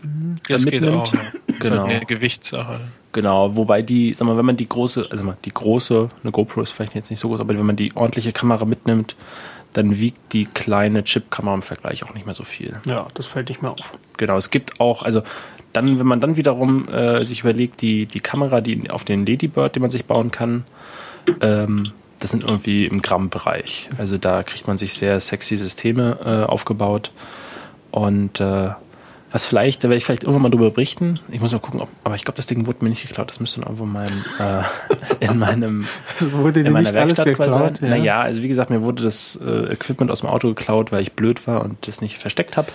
das 0.49 0.65
äh, 0.65 0.71
geht 0.71 0.81
mitnimmt. 0.81 1.01
auch. 1.07 1.13
Ja. 1.13 1.19
Das 1.47 1.55
ist 1.55 1.59
Genau. 1.61 1.81
halt 1.83 1.91
eine 1.91 2.05
Gewichtssache. 2.05 2.81
Genau, 3.13 3.55
wobei 3.55 3.81
die, 3.81 4.13
sag 4.13 4.25
mal, 4.27 4.37
wenn 4.37 4.45
man 4.45 4.57
die 4.57 4.67
große, 4.67 5.05
also 5.09 5.23
mal 5.23 5.37
die 5.45 5.53
große, 5.53 6.09
eine 6.23 6.31
GoPro 6.31 6.61
ist 6.61 6.71
vielleicht 6.71 6.95
jetzt 6.95 7.09
nicht 7.09 7.19
so 7.19 7.29
groß, 7.29 7.39
aber 7.39 7.53
wenn 7.53 7.65
man 7.65 7.75
die 7.75 7.95
ordentliche 7.95 8.33
Kamera 8.33 8.65
mitnimmt, 8.65 9.15
dann 9.73 9.99
wiegt 9.99 10.33
die 10.33 10.45
kleine 10.45 11.03
Chip-Kamera 11.03 11.55
im 11.55 11.61
Vergleich 11.61 12.03
auch 12.03 12.13
nicht 12.13 12.25
mehr 12.25 12.35
so 12.35 12.43
viel. 12.43 12.79
Ja, 12.85 13.07
das 13.13 13.27
fällt 13.27 13.49
nicht 13.49 13.61
mehr 13.61 13.71
auf. 13.71 13.97
Genau, 14.17 14.37
es 14.37 14.49
gibt 14.49 14.79
auch, 14.79 15.03
also 15.03 15.21
dann, 15.73 15.99
wenn 15.99 16.05
man 16.05 16.21
dann 16.21 16.37
wiederum 16.37 16.87
äh, 16.87 17.23
sich 17.25 17.41
überlegt, 17.41 17.81
die, 17.81 18.05
die 18.05 18.19
Kamera, 18.19 18.61
die 18.61 18.89
auf 18.89 19.03
den 19.03 19.25
Ladybird, 19.25 19.75
den 19.75 19.81
man 19.81 19.91
sich 19.91 20.05
bauen 20.05 20.31
kann, 20.31 20.65
ähm, 21.41 21.83
das 22.19 22.31
sind 22.31 22.49
irgendwie 22.49 22.85
im 22.85 23.01
Gramm-Bereich. 23.01 23.89
Also 23.97 24.17
da 24.17 24.43
kriegt 24.43 24.67
man 24.67 24.77
sich 24.77 24.93
sehr 24.93 25.19
sexy 25.19 25.57
Systeme 25.57 26.17
äh, 26.23 26.49
aufgebaut. 26.49 27.11
Und 27.91 28.39
äh, 28.39 28.69
was 29.33 29.47
vielleicht, 29.47 29.83
da 29.83 29.89
werde 29.89 29.97
ich 29.97 30.05
vielleicht 30.05 30.23
irgendwann 30.23 30.43
mal 30.43 30.49
drüber 30.49 30.69
berichten. 30.69 31.15
Ich 31.31 31.41
muss 31.41 31.51
mal 31.51 31.59
gucken, 31.59 31.81
ob, 31.81 31.89
aber 32.03 32.13
ich 32.13 32.23
glaube, 32.23 32.37
das 32.37 32.45
Ding 32.45 32.67
wurde 32.67 32.83
mir 32.83 32.91
nicht 32.91 33.07
geklaut. 33.07 33.29
Das 33.29 33.39
müsste 33.39 33.61
irgendwo 33.61 33.83
in 33.83 33.91
meinem, 33.91 34.23
äh, 34.39 35.25
in 35.25 35.39
meinem 35.39 35.87
Es 36.13 36.31
wurde 36.31 36.61
dir 36.61 36.67
in 36.67 36.73
meiner 36.73 36.93
Werkstatt 36.93 37.33
quasi 37.33 37.49
geklaut. 37.49 37.77
sein. 37.77 37.89
Naja, 37.89 38.21
also 38.21 38.43
wie 38.43 38.47
gesagt, 38.47 38.69
mir 38.69 38.83
wurde 38.83 39.01
das 39.01 39.39
äh, 39.43 39.73
Equipment 39.73 40.11
aus 40.11 40.19
dem 40.19 40.29
Auto 40.29 40.49
geklaut, 40.49 40.91
weil 40.91 41.01
ich 41.01 41.13
blöd 41.13 41.47
war 41.47 41.63
und 41.63 41.87
das 41.87 41.99
nicht 41.99 42.19
versteckt 42.19 42.57
habe. 42.57 42.67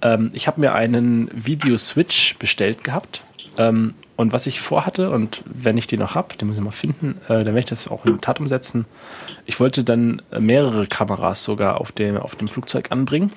Ähm, 0.00 0.30
ich 0.32 0.46
habe 0.46 0.62
mir 0.62 0.74
einen 0.74 1.30
Video-Switch 1.34 2.38
bestellt 2.38 2.84
gehabt. 2.84 3.20
Ähm, 3.58 3.92
und 4.16 4.32
was 4.32 4.46
ich 4.46 4.62
vorhatte, 4.62 5.10
und 5.10 5.42
wenn 5.44 5.76
ich 5.76 5.88
den 5.88 6.00
noch 6.00 6.14
habe, 6.14 6.36
den 6.38 6.48
muss 6.48 6.56
ich 6.56 6.62
mal 6.62 6.70
finden, 6.70 7.20
äh, 7.26 7.44
dann 7.44 7.46
werde 7.46 7.58
ich 7.60 7.66
das 7.66 7.86
auch 7.88 8.06
in 8.06 8.14
die 8.14 8.20
Tat 8.20 8.40
umsetzen. 8.40 8.86
Ich 9.44 9.60
wollte 9.60 9.84
dann 9.84 10.22
mehrere 10.38 10.86
Kameras 10.86 11.42
sogar 11.42 11.82
auf 11.82 11.92
dem, 11.92 12.16
auf 12.16 12.34
dem 12.34 12.48
Flugzeug 12.48 12.92
anbringen. 12.92 13.30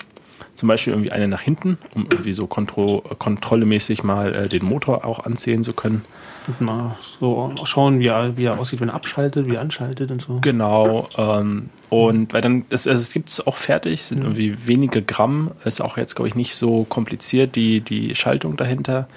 Zum 0.56 0.68
Beispiel 0.68 0.94
irgendwie 0.94 1.12
eine 1.12 1.28
nach 1.28 1.42
hinten, 1.42 1.78
um 1.94 2.08
irgendwie 2.10 2.34
so 2.34 2.48
kontro 2.48 3.04
kontrollemäßig 3.20 4.04
mal 4.04 4.34
äh, 4.34 4.50
den 4.50 4.66
Motor 4.66 5.06
auch 5.06 5.26
anzählen 5.26 5.64
zu 5.64 5.74
können. 5.74 6.04
Und 6.48 6.62
mal 6.62 6.96
so 7.00 7.52
schauen, 7.66 8.00
wie 8.00 8.08
er, 8.08 8.38
wie 8.38 8.46
er 8.46 8.60
aussieht, 8.60 8.80
wenn 8.80 8.90
er 8.90 8.96
abschaltet, 8.96 9.48
wie 9.48 9.56
er 9.56 9.62
anschaltet 9.62 10.12
und 10.12 10.22
so. 10.22 10.40
Genau. 10.42 11.08
Ähm, 11.18 11.70
und 11.90 12.34
weil 12.34 12.42
dann, 12.42 12.66
es, 12.70 12.88
also 12.88 13.02
es 13.02 13.14
gibt 13.14 13.30
es 13.30 13.46
auch 13.46 13.56
fertig, 13.56 14.04
sind 14.04 14.24
irgendwie 14.24 14.56
wenige 14.68 15.02
Gramm, 15.02 15.52
ist 15.64 15.82
auch 15.82 15.98
jetzt, 15.98 16.16
glaube 16.16 16.28
ich, 16.28 16.36
nicht 16.36 16.56
so 16.56 16.84
kompliziert, 16.84 17.56
die, 17.56 17.82
die 17.82 18.16
Schaltung 18.16 18.58
dahinter. 18.58 19.08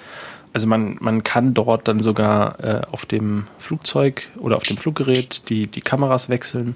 Also 0.51 0.67
man, 0.67 0.97
man 0.99 1.23
kann 1.23 1.53
dort 1.53 1.87
dann 1.87 1.99
sogar 1.99 2.59
äh, 2.63 2.81
auf 2.91 3.05
dem 3.05 3.45
Flugzeug 3.59 4.29
oder 4.39 4.55
auf 4.57 4.63
dem 4.63 4.77
Fluggerät 4.77 5.47
die, 5.49 5.67
die 5.67 5.81
Kameras 5.81 6.27
wechseln. 6.27 6.75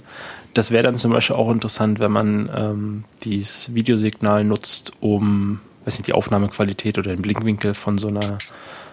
Das 0.53 0.69
wäre 0.71 0.83
dann 0.83 0.95
zum 0.95 1.11
Beispiel 1.11 1.35
auch 1.35 1.49
interessant, 1.49 1.99
wenn 1.99 2.11
man 2.11 2.49
ähm, 2.55 3.03
dieses 3.23 3.73
Videosignal 3.73 4.43
nutzt, 4.43 4.91
um 4.99 5.59
weiß 5.85 5.97
nicht, 5.97 6.07
die 6.07 6.13
Aufnahmequalität 6.13 6.97
oder 6.97 7.11
den 7.11 7.21
Blinkwinkel 7.21 7.73
von 7.73 7.97
so 7.97 8.07
einer 8.07 8.37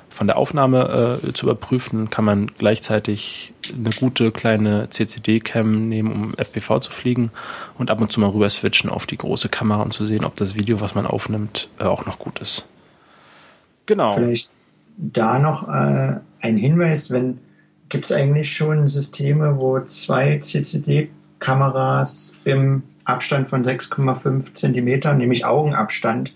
von 0.09 0.27
der 0.27 0.39
Aufnahme 0.39 1.20
äh, 1.23 1.32
zu 1.32 1.47
überprüfen, 1.47 2.11
kann 2.11 2.24
man 2.24 2.48
gleichzeitig 2.59 3.52
eine 3.73 3.90
gute 3.90 4.32
kleine 4.32 4.89
CCD-Cam 4.90 5.89
nehmen, 5.89 6.12
um 6.12 6.35
FPV 6.35 6.81
zu 6.81 6.90
fliegen 6.90 7.31
und 7.78 7.93
ab 7.93 8.01
und 8.01 8.11
zu 8.11 8.19
mal 8.19 8.31
rüber 8.31 8.51
switchen 8.51 8.90
auf 8.90 9.07
die 9.07 9.16
große 9.16 9.48
Kamera 9.48 9.82
und 9.82 9.93
zu 9.93 10.07
sehen, 10.07 10.24
ob 10.24 10.35
das 10.35 10.57
Video, 10.57 10.81
was 10.81 10.97
man 10.97 11.07
aufnimmt, 11.07 11.69
äh, 11.78 11.85
auch 11.85 12.07
noch 12.07 12.19
gut 12.19 12.40
ist. 12.40 12.65
Genau. 13.86 14.15
Vielleicht 14.15 14.51
da 15.02 15.39
noch 15.39 15.68
äh, 15.68 16.16
ein 16.40 16.56
Hinweis, 16.56 17.10
wenn 17.10 17.39
gibt 17.89 18.05
es 18.05 18.12
eigentlich 18.12 18.52
schon 18.55 18.89
Systeme, 18.89 19.60
wo 19.60 19.81
zwei 19.81 20.39
CCD-Kameras 20.39 22.32
im 22.44 22.82
Abstand 23.05 23.48
von 23.48 23.64
6,5 23.64 24.55
Zentimetern, 24.55 25.18
nämlich 25.18 25.44
Augenabstand, 25.44 26.35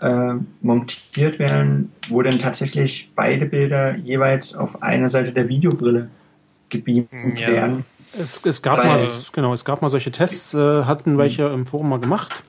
äh, 0.00 0.34
montiert 0.60 1.38
werden, 1.38 1.90
wo 2.08 2.20
dann 2.20 2.38
tatsächlich 2.38 3.10
beide 3.14 3.46
Bilder 3.46 3.96
jeweils 3.96 4.54
auf 4.54 4.82
einer 4.82 5.08
Seite 5.08 5.32
der 5.32 5.48
Videobrille 5.48 6.10
gebeamt 6.68 7.40
Ja. 7.40 7.48
werden. 7.48 7.84
Es, 8.18 8.42
es 8.44 8.60
gab 8.60 8.78
Weil- 8.78 8.86
mal, 8.86 9.08
genau, 9.32 9.54
es 9.54 9.64
gab 9.64 9.80
mal 9.82 9.88
solche 9.88 10.10
Tests, 10.12 10.52
äh, 10.52 10.84
hatten 10.84 11.16
welche 11.16 11.44
im 11.46 11.64
Forum 11.66 11.88
mal 11.88 12.00
gemacht. 12.00 12.42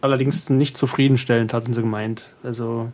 Allerdings 0.00 0.48
nicht 0.50 0.76
zufriedenstellend, 0.76 1.52
hatten 1.52 1.72
sie 1.74 1.82
gemeint. 1.82 2.24
Also 2.42 2.90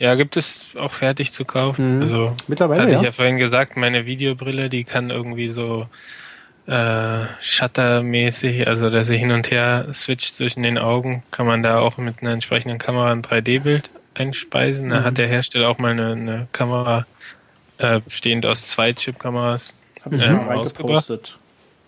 Ja, 0.00 0.14
gibt 0.14 0.36
es 0.38 0.70
auch 0.76 0.92
fertig 0.92 1.30
zu 1.30 1.44
kaufen. 1.44 1.96
Mhm. 1.96 2.00
Also 2.00 2.34
mittlerweile 2.48 2.82
hatte 2.82 2.92
ja. 2.94 2.98
ich 3.00 3.04
ja 3.04 3.12
vorhin 3.12 3.36
gesagt, 3.36 3.76
meine 3.76 4.06
Videobrille, 4.06 4.68
die 4.70 4.84
kann 4.84 5.10
irgendwie 5.10 5.46
so 5.48 5.86
äh, 6.66 7.26
Shuttermäßig, 7.40 8.66
also 8.66 8.88
dass 8.90 9.08
sie 9.08 9.18
hin 9.18 9.30
und 9.30 9.50
her 9.50 9.86
switcht 9.92 10.34
zwischen 10.34 10.62
den 10.62 10.78
Augen, 10.78 11.20
kann 11.30 11.46
man 11.46 11.62
da 11.62 11.80
auch 11.80 11.98
mit 11.98 12.22
einer 12.22 12.30
entsprechenden 12.32 12.78
Kamera 12.78 13.12
ein 13.12 13.22
3D-Bild 13.22 13.90
einspeisen. 14.14 14.88
Da 14.88 15.00
Mhm. 15.00 15.04
hat 15.04 15.18
der 15.18 15.28
Hersteller 15.28 15.68
auch 15.68 15.78
mal 15.78 15.92
eine, 15.92 16.12
eine 16.12 16.48
Kamera 16.52 17.06
äh, 17.78 18.00
bestehend 18.00 18.46
aus 18.46 18.66
zwei 18.66 18.92
Chip-Kameras 18.92 19.74
ähm, 20.10 20.18
reingepostet. 20.48 21.36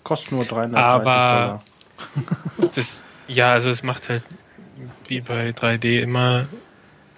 Kostet 0.05 0.33
nur 0.33 0.45
330 0.45 0.77
Aber- 0.77 1.03
Dollar. 1.05 1.63
Das, 2.75 3.05
ja, 3.29 3.53
also 3.53 3.71
es 3.71 3.83
macht 3.83 4.09
halt 4.11 4.23
wie 5.09 5.21
bei 5.23 5.51
3D 5.51 6.01
immer 6.01 6.47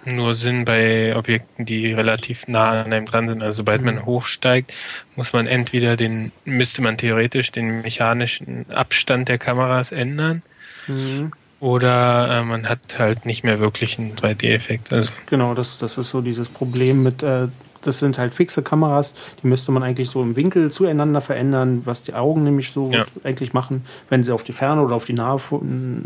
nur 0.05 0.33
Sinn 0.35 0.65
bei 0.65 1.15
Objekten, 1.15 1.65
die 1.65 1.93
relativ 1.93 2.47
nah 2.47 2.83
an 2.83 2.93
einem 2.93 3.05
dran 3.05 3.27
sind. 3.27 3.41
Also 3.41 3.57
sobald 3.57 3.83
man 3.83 4.05
hochsteigt, 4.05 4.73
muss 5.15 5.33
man 5.33 5.47
entweder 5.47 5.95
den, 5.95 6.31
müsste 6.45 6.81
man 6.81 6.97
theoretisch 6.97 7.51
den 7.51 7.81
mechanischen 7.81 8.65
Abstand 8.71 9.29
der 9.29 9.37
Kameras 9.37 9.91
ändern 9.91 10.41
Mhm. 10.87 11.31
oder 11.59 12.29
äh, 12.41 12.43
man 12.43 12.69
hat 12.69 12.99
halt 12.99 13.25
nicht 13.25 13.43
mehr 13.43 13.59
wirklich 13.59 13.97
einen 13.97 14.15
3D-Effekt. 14.15 14.93
Also 14.93 15.11
Genau, 15.27 15.53
das, 15.55 15.77
das 15.79 15.97
ist 15.97 16.09
so 16.09 16.21
dieses 16.21 16.47
Problem 16.49 17.01
mit, 17.01 17.23
äh, 17.23 17.47
das 17.83 17.99
sind 17.99 18.17
halt 18.17 18.33
fixe 18.33 18.61
Kameras, 18.61 19.13
die 19.41 19.47
müsste 19.47 19.71
man 19.71 19.81
eigentlich 19.83 20.09
so 20.09 20.21
im 20.21 20.35
Winkel 20.35 20.71
zueinander 20.71 21.21
verändern, 21.21 21.81
was 21.85 22.03
die 22.03 22.13
Augen 22.13 22.43
nämlich 22.43 22.71
so 22.71 22.91
Ja. 22.91 23.05
eigentlich 23.23 23.53
machen, 23.53 23.85
wenn 24.09 24.23
sie 24.23 24.31
auf 24.31 24.43
die 24.43 24.53
Ferne 24.53 24.81
oder 24.81 24.95
auf 24.95 25.05
die 25.05 25.13
Nahe, 25.13 25.33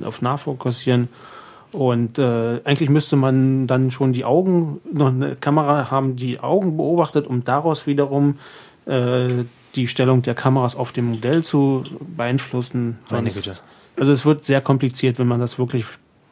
auf 0.05 0.21
nah 0.21 0.37
fokussieren. 0.37 1.09
Und 1.71 2.17
äh, 2.17 2.61
eigentlich 2.63 2.89
müsste 2.89 3.15
man 3.15 3.67
dann 3.67 3.91
schon 3.91 4.13
die 4.13 4.25
Augen, 4.25 4.81
noch 4.91 5.09
eine 5.09 5.35
Kamera 5.35 5.91
haben, 5.91 6.15
die 6.15 6.39
Augen 6.39 6.77
beobachtet, 6.77 7.27
um 7.27 7.43
daraus 7.43 7.85
wiederum 7.85 8.39
äh, 8.85 9.27
die 9.75 9.87
Stellung 9.87 10.21
der 10.23 10.33
Kameras 10.33 10.75
auf 10.75 10.91
dem 10.91 11.11
Modell 11.11 11.43
zu 11.43 11.83
beeinflussen. 12.15 12.97
Meine 13.11 13.29
Güte. 13.29 13.55
Also 13.95 14.11
es 14.11 14.25
wird 14.25 14.45
sehr 14.45 14.61
kompliziert, 14.61 15.19
wenn 15.19 15.27
man 15.27 15.39
das 15.39 15.59
wirklich, 15.59 15.85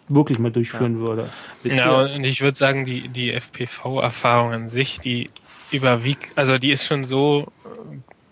wirklich 0.08 0.40
mal 0.40 0.52
durchführen 0.52 1.00
würde. 1.00 1.30
Wisst 1.64 1.78
ja, 1.78 2.02
und 2.02 2.26
ich 2.26 2.42
würde 2.42 2.58
sagen, 2.58 2.86
die, 2.86 3.10
die 3.10 3.32
FPV-Erfahrung 3.32 4.54
an 4.54 4.70
sich, 4.70 5.00
die 5.00 5.30
überwiegt, 5.72 6.32
also 6.36 6.58
die 6.58 6.72
ist 6.72 6.86
schon 6.86 7.04
so 7.04 7.48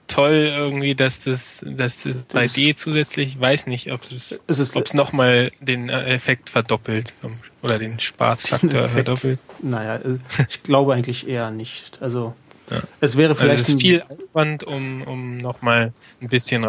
toll 0.08 0.54
irgendwie, 0.56 0.96
dass 0.96 1.20
das, 1.22 1.64
dass 1.68 2.04
das 2.04 2.30
3D 2.30 2.76
zusätzlich, 2.76 3.36
ich 3.36 3.40
weiß 3.40 3.68
nicht, 3.68 3.92
ob 3.92 4.04
es, 4.04 4.40
Es 4.48 4.60
ist 4.60 4.76
ob 4.76 4.86
es 4.86 4.94
nochmal 4.94 5.52
den 5.60 5.90
äh, 5.90 6.06
Effekt 6.14 6.50
verdoppelt 6.50 7.14
oder 7.62 7.80
den 7.80 8.00
Spaßfaktor 8.00 8.70
Effekt. 8.82 8.92
verdoppelt. 8.94 9.42
Naja, 9.62 9.96
äh, 9.98 10.18
ich 10.50 10.64
glaube 10.64 10.94
eigentlich 10.94 11.28
eher 11.28 11.52
nicht. 11.52 12.02
Also 12.02 12.34
Ja. 12.70 12.82
es 13.02 13.16
wäre 13.18 13.32
Also 13.32 13.42
vielleicht 13.44 13.62
es 13.62 13.70
ist 13.70 13.82
viel 13.82 14.04
Aufwand, 14.04 14.64
um, 14.64 15.02
um 15.04 15.38
nochmal 15.38 15.94
ein 16.22 16.30
bisschen 16.30 16.66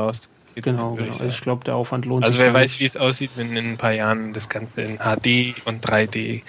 rauszukitzeln, 0.57 0.77
genau, 0.77 0.91
würde 0.93 1.03
genau. 1.05 1.17
ich 1.17 1.23
Ich, 1.23 1.33
sagen. 1.33 1.43
glaube, 1.43 1.65
der 1.65 1.75
Aufwand 1.77 2.05
lohnt 2.07 2.25
Also 2.25 2.37
sich. 2.39 2.47
wer 2.47 2.53
gar 2.53 2.61
weiß, 2.63 2.81
wie 2.81 2.85
es 2.85 2.97
aussieht, 2.97 3.31
wenn 3.37 3.57
in 3.57 3.73
ein 3.73 3.77
paar 3.77 3.93
Jahren 3.93 4.33
das 4.33 4.49
Ganze 4.49 4.83
in 4.83 4.99
HD 4.99 5.55
und 5.65 5.85
3D 5.87 6.43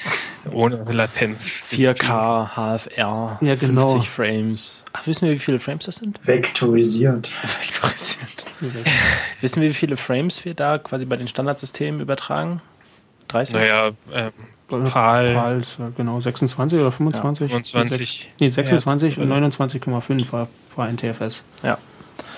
ohne 0.52 0.84
Latenz 0.92 1.46
4K, 1.48 2.56
HFR, 2.56 3.38
Ja, 3.42 3.56
genau. 3.56 3.88
50 3.90 4.10
Frames. 4.10 4.84
Ach, 4.94 5.06
wissen 5.08 5.28
wir, 5.28 5.34
wie 5.34 5.40
viele 5.40 5.60
Frames 5.60 5.86
das 5.86 5.96
sind? 5.98 6.20
Vektorisiert. 6.26 7.34
Vektorisiert. 7.44 8.46
Wissen 9.42 9.62
wir, 9.62 9.70
wie 9.70 9.74
viele 9.74 9.98
Frames 9.98 10.44
wir 10.46 10.56
da 10.56 10.78
quasi 10.80 11.06
bei 11.06 11.16
den 11.16 11.28
Standardsystemen 11.28 12.02
übertragen? 12.02 12.62
30? 13.28 13.56
Naja, 13.56 13.92
ähm, 14.14 14.32
PAL, 14.68 14.82
PAL, 14.84 15.34
PAL 15.34 15.60
ist, 15.60 15.80
äh, 15.80 15.84
genau 15.96 16.20
26 16.20 16.80
oder 16.80 16.92
25? 16.92 17.52
25 17.52 18.30
Nee, 18.40 18.50
26 18.50 19.20
und 19.20 19.30
Hertz 19.32 19.60
29,5 19.60 20.32
war, 20.32 20.48
war 20.76 20.88
NTFS. 20.92 21.44
Ja. 21.64 21.78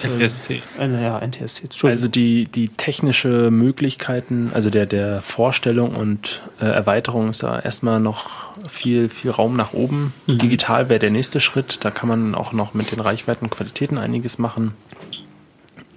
NTSC. 0.03 0.61
Äh, 0.77 0.87
naja, 0.87 1.19
NTSC. 1.19 1.69
Also 1.83 2.07
die, 2.07 2.45
die 2.45 2.69
technische 2.69 3.51
Möglichkeiten, 3.51 4.51
also 4.53 4.69
der, 4.69 4.85
der 4.85 5.21
Vorstellung 5.21 5.95
und 5.95 6.41
äh, 6.61 6.65
Erweiterung 6.65 7.29
ist 7.29 7.43
da 7.43 7.59
erstmal 7.59 7.99
noch 7.99 8.29
viel, 8.67 9.09
viel 9.09 9.31
Raum 9.31 9.55
nach 9.55 9.73
oben. 9.73 10.13
Digital 10.27 10.89
wäre 10.89 10.99
der 10.99 11.11
nächste 11.11 11.39
Schritt. 11.41 11.79
Da 11.81 11.91
kann 11.91 12.09
man 12.09 12.35
auch 12.35 12.53
noch 12.53 12.73
mit 12.73 12.91
den 12.91 12.99
Reichweiten 12.99 13.45
und 13.45 13.51
Qualitäten 13.51 13.97
einiges 13.97 14.37
machen. 14.37 14.73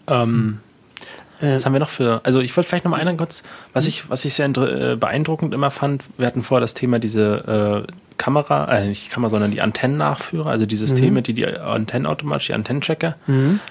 Ähm, 0.07 0.61
Äh, 0.61 0.72
was 1.43 1.66
haben 1.66 1.73
wir 1.73 1.81
noch 1.81 1.89
für, 1.89 2.20
also 2.24 2.40
ich 2.40 2.56
wollte 2.56 2.69
vielleicht 2.69 2.85
noch 2.85 2.93
mal 2.93 3.01
einer 3.01 3.14
kurz, 3.14 3.43
was 3.73 3.86
ich, 3.86 4.09
was 4.09 4.24
ich 4.24 4.35
sehr 4.35 4.47
äh, 4.47 4.97
beeindruckend 4.97 5.52
immer 5.55 5.70
fand, 5.70 6.05
wir 6.16 6.27
hatten 6.27 6.43
vorher 6.43 6.60
das 6.60 6.74
Thema 6.74 6.98
diese 6.98 7.85
äh, 7.89 7.93
Kamera, 8.16 8.73
äh, 8.73 8.89
nicht 8.89 9.10
Kamera, 9.10 9.31
sondern 9.31 9.51
die 9.51 9.60
Antennennachführer, 9.60 10.51
also 10.51 10.66
die 10.66 10.77
Systeme, 10.77 11.23
die 11.23 11.35
die 11.35 11.47
Antennen 11.47 12.06
automatisch, 12.06 12.47
die 12.47 12.55
Antennenchecker. 12.55 13.16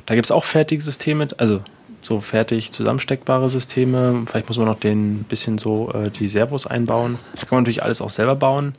Da 0.05 0.15
gibt 0.15 0.25
es 0.25 0.31
auch 0.31 0.43
fertige 0.43 0.81
Systeme, 0.81 1.27
also 1.37 1.61
so 2.01 2.19
fertig 2.19 2.71
zusammensteckbare 2.71 3.49
Systeme. 3.49 4.23
Vielleicht 4.25 4.47
muss 4.47 4.57
man 4.57 4.65
noch 4.65 4.79
den 4.79 5.23
bisschen 5.23 5.57
so 5.57 5.91
äh, 5.93 6.09
die 6.09 6.27
Servos 6.27 6.67
einbauen. 6.67 7.19
Da 7.35 7.41
kann 7.41 7.55
man 7.57 7.63
natürlich 7.63 7.83
alles 7.83 8.01
auch 8.01 8.09
selber 8.09 8.35
bauen. 8.35 8.75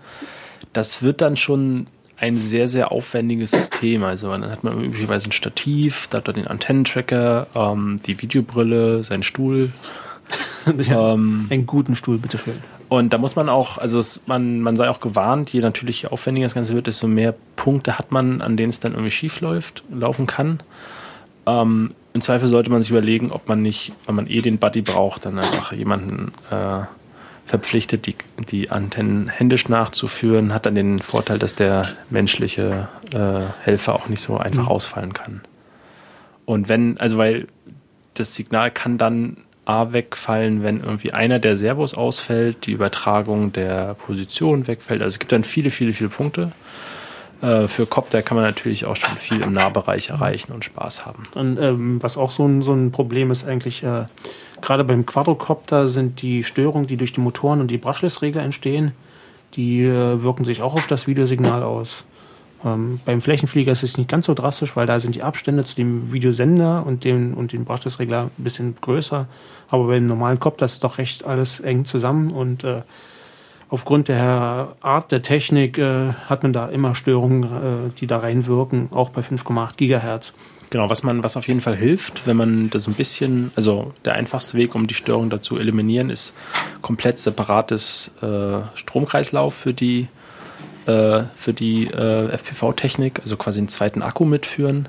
Das 0.72 1.02
wird 1.02 1.20
dann 1.20 1.36
schon 1.36 1.86
ein 2.22 2.38
sehr, 2.38 2.68
sehr 2.68 2.92
aufwendiges 2.92 3.50
System. 3.50 4.04
Also 4.04 4.30
dann 4.30 4.48
hat 4.48 4.62
man 4.62 4.80
üblicherweise 4.82 5.28
ein 5.28 5.32
Stativ, 5.32 6.06
da 6.08 6.18
hat 6.18 6.28
er 6.28 6.34
den 6.34 6.46
Antennentracker, 6.46 7.48
ähm, 7.54 8.00
die 8.06 8.22
Videobrille, 8.22 9.02
seinen 9.02 9.24
Stuhl. 9.24 9.70
ja, 10.78 11.14
Ähm, 11.14 11.46
einen 11.50 11.66
guten 11.66 11.96
Stuhl, 11.96 12.18
bitteschön. 12.18 12.54
und 12.88 13.12
da 13.12 13.18
muss 13.18 13.34
man 13.34 13.48
auch, 13.48 13.76
also 13.76 13.98
es, 13.98 14.22
man, 14.26 14.60
man 14.60 14.76
sei 14.76 14.88
auch 14.88 15.00
gewarnt, 15.00 15.52
je 15.52 15.60
natürlich 15.60 16.12
aufwendiger 16.12 16.46
das 16.46 16.54
Ganze 16.54 16.74
wird, 16.74 16.86
desto 16.86 17.08
mehr 17.08 17.34
Punkte 17.56 17.98
hat 17.98 18.12
man, 18.12 18.40
an 18.40 18.56
denen 18.56 18.70
es 18.70 18.78
dann 18.78 18.92
irgendwie 18.92 19.10
schief 19.10 19.40
läuft, 19.40 19.82
laufen 19.92 20.26
kann. 20.28 20.60
Ähm, 21.44 21.90
Im 22.14 22.20
Zweifel 22.20 22.46
sollte 22.48 22.70
man 22.70 22.82
sich 22.82 22.92
überlegen, 22.92 23.32
ob 23.32 23.48
man 23.48 23.62
nicht, 23.62 23.92
wenn 24.06 24.14
man 24.14 24.28
eh 24.28 24.40
den 24.42 24.58
Buddy 24.58 24.82
braucht, 24.82 25.26
dann 25.26 25.38
einfach 25.38 25.72
jemanden 25.72 26.30
äh, 26.52 26.82
verpflichtet, 27.52 28.06
die, 28.06 28.14
die 28.50 28.70
Antennen 28.70 29.28
händisch 29.28 29.68
nachzuführen, 29.68 30.54
hat 30.54 30.64
dann 30.64 30.74
den 30.74 31.00
Vorteil, 31.00 31.38
dass 31.38 31.54
der 31.54 31.86
menschliche 32.08 32.88
äh, 33.12 33.42
Helfer 33.62 33.94
auch 33.94 34.08
nicht 34.08 34.22
so 34.22 34.38
einfach 34.38 34.68
ausfallen 34.68 35.12
kann. 35.12 35.42
Und 36.46 36.70
wenn, 36.70 36.98
also 36.98 37.18
weil 37.18 37.48
das 38.14 38.34
Signal 38.34 38.70
kann 38.70 38.96
dann 38.96 39.36
A 39.66 39.92
wegfallen, 39.92 40.62
wenn 40.62 40.80
irgendwie 40.80 41.12
einer 41.12 41.40
der 41.40 41.56
Servos 41.56 41.92
ausfällt, 41.92 42.64
die 42.64 42.72
Übertragung 42.72 43.52
der 43.52 43.96
Position 43.96 44.66
wegfällt. 44.66 45.02
Also 45.02 45.16
es 45.16 45.18
gibt 45.18 45.32
dann 45.32 45.44
viele, 45.44 45.70
viele, 45.70 45.92
viele 45.92 46.08
Punkte. 46.08 46.52
Äh, 47.42 47.68
für 47.68 47.84
Copter 47.84 48.22
kann 48.22 48.36
man 48.36 48.46
natürlich 48.46 48.86
auch 48.86 48.96
schon 48.96 49.18
viel 49.18 49.42
im 49.42 49.52
Nahbereich 49.52 50.08
erreichen 50.08 50.52
und 50.52 50.64
Spaß 50.64 51.04
haben. 51.04 51.24
Und 51.34 51.58
ähm, 51.58 52.02
was 52.02 52.16
auch 52.16 52.30
so 52.30 52.46
ein, 52.46 52.62
so 52.62 52.72
ein 52.72 52.92
Problem 52.92 53.30
ist 53.30 53.46
eigentlich, 53.46 53.82
äh, 53.82 54.06
gerade 54.62 54.84
beim 54.84 55.04
Quadrocopter 55.04 55.88
sind 55.88 56.22
die 56.22 56.44
Störungen, 56.44 56.86
die 56.86 56.96
durch 56.96 57.12
die 57.12 57.20
Motoren 57.20 57.60
und 57.60 57.70
die 57.70 57.78
Brushless-Regler 57.78 58.42
entstehen, 58.42 58.92
die 59.54 59.82
äh, 59.82 60.22
wirken 60.22 60.44
sich 60.44 60.62
auch 60.62 60.74
auf 60.74 60.86
das 60.86 61.06
Videosignal 61.06 61.62
aus. 61.62 62.04
Ähm, 62.64 63.00
beim 63.04 63.20
Flächenflieger 63.20 63.72
ist 63.72 63.82
es 63.82 63.98
nicht 63.98 64.08
ganz 64.08 64.26
so 64.26 64.34
drastisch, 64.34 64.76
weil 64.76 64.86
da 64.86 65.00
sind 65.00 65.14
die 65.14 65.22
Abstände 65.22 65.64
zu 65.64 65.74
dem 65.74 66.12
Videosender 66.12 66.86
und 66.86 67.04
dem 67.04 67.34
und 67.34 67.52
den 67.52 67.64
Brushless-Regler 67.64 68.30
ein 68.36 68.44
bisschen 68.44 68.76
größer. 68.80 69.26
Aber 69.68 69.86
beim 69.86 70.06
normalen 70.06 70.38
Copter 70.38 70.64
ist 70.64 70.84
doch 70.84 70.98
recht 70.98 71.24
alles 71.24 71.60
eng 71.60 71.84
zusammen 71.84 72.30
und 72.30 72.64
äh, 72.64 72.82
aufgrund 73.68 74.08
der 74.08 74.76
Art 74.80 75.10
der 75.10 75.22
Technik 75.22 75.78
äh, 75.78 76.12
hat 76.28 76.42
man 76.42 76.52
da 76.52 76.68
immer 76.68 76.94
Störungen, 76.94 77.42
äh, 77.44 77.90
die 77.98 78.06
da 78.06 78.18
reinwirken, 78.18 78.88
auch 78.92 79.10
bei 79.10 79.22
5,8 79.22 79.76
Gigahertz. 79.76 80.34
Genau, 80.72 80.88
was 80.88 81.02
man, 81.02 81.22
was 81.22 81.36
auf 81.36 81.48
jeden 81.48 81.60
Fall 81.60 81.76
hilft, 81.76 82.26
wenn 82.26 82.38
man 82.38 82.70
das 82.70 82.86
ein 82.86 82.94
bisschen, 82.94 83.50
also 83.56 83.92
der 84.06 84.14
einfachste 84.14 84.56
Weg, 84.56 84.74
um 84.74 84.86
die 84.86 84.94
Störung 84.94 85.28
dazu 85.28 85.58
eliminieren, 85.58 86.08
ist 86.08 86.34
komplett 86.80 87.18
separates 87.18 88.10
äh, 88.22 88.60
Stromkreislauf 88.74 89.54
für 89.54 89.74
die 89.74 90.08
äh, 90.86 91.24
für 91.34 91.52
die 91.52 91.88
äh, 91.88 92.30
FPV-Technik, 92.30 93.20
also 93.20 93.36
quasi 93.36 93.58
einen 93.58 93.68
zweiten 93.68 94.00
Akku 94.00 94.24
mitführen. 94.24 94.88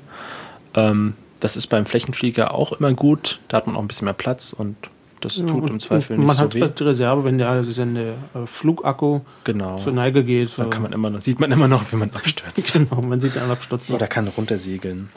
Ähm, 0.72 1.16
das 1.40 1.54
ist 1.54 1.66
beim 1.66 1.84
Flächenflieger 1.84 2.54
auch 2.54 2.72
immer 2.72 2.94
gut. 2.94 3.40
Da 3.48 3.58
hat 3.58 3.66
man 3.66 3.76
auch 3.76 3.82
ein 3.82 3.86
bisschen 3.88 4.06
mehr 4.06 4.14
Platz 4.14 4.54
und 4.54 4.76
das 5.24 5.36
tut 5.36 5.70
im 5.70 5.80
Zweifel 5.80 6.16
nicht 6.18 6.26
man 6.26 6.36
so 6.36 6.42
hat 6.42 6.54
weh. 6.54 6.60
halt 6.60 6.80
Reserve, 6.80 7.24
wenn 7.24 7.38
der 7.38 7.48
also 7.48 7.70
seine 7.72 8.10
äh, 8.34 8.46
Flugakku 8.46 9.20
Genau. 9.44 9.78
zur 9.78 9.92
Neige 9.92 10.24
geht. 10.24 10.50
Dann 10.56 10.70
kann 10.70 10.82
man 10.82 10.92
immer 10.92 11.10
noch, 11.10 11.20
sieht 11.20 11.40
man 11.40 11.50
immer 11.52 11.68
noch, 11.68 11.90
wie 11.92 11.96
man 11.96 12.10
abstürzt. 12.10 12.72
genau, 12.90 13.02
man 13.02 13.20
sieht 13.20 13.34
den 13.34 13.42
abstürzen. 13.50 13.94
Oder 13.94 14.06
kann 14.06 14.28
runtersegeln. 14.28 15.08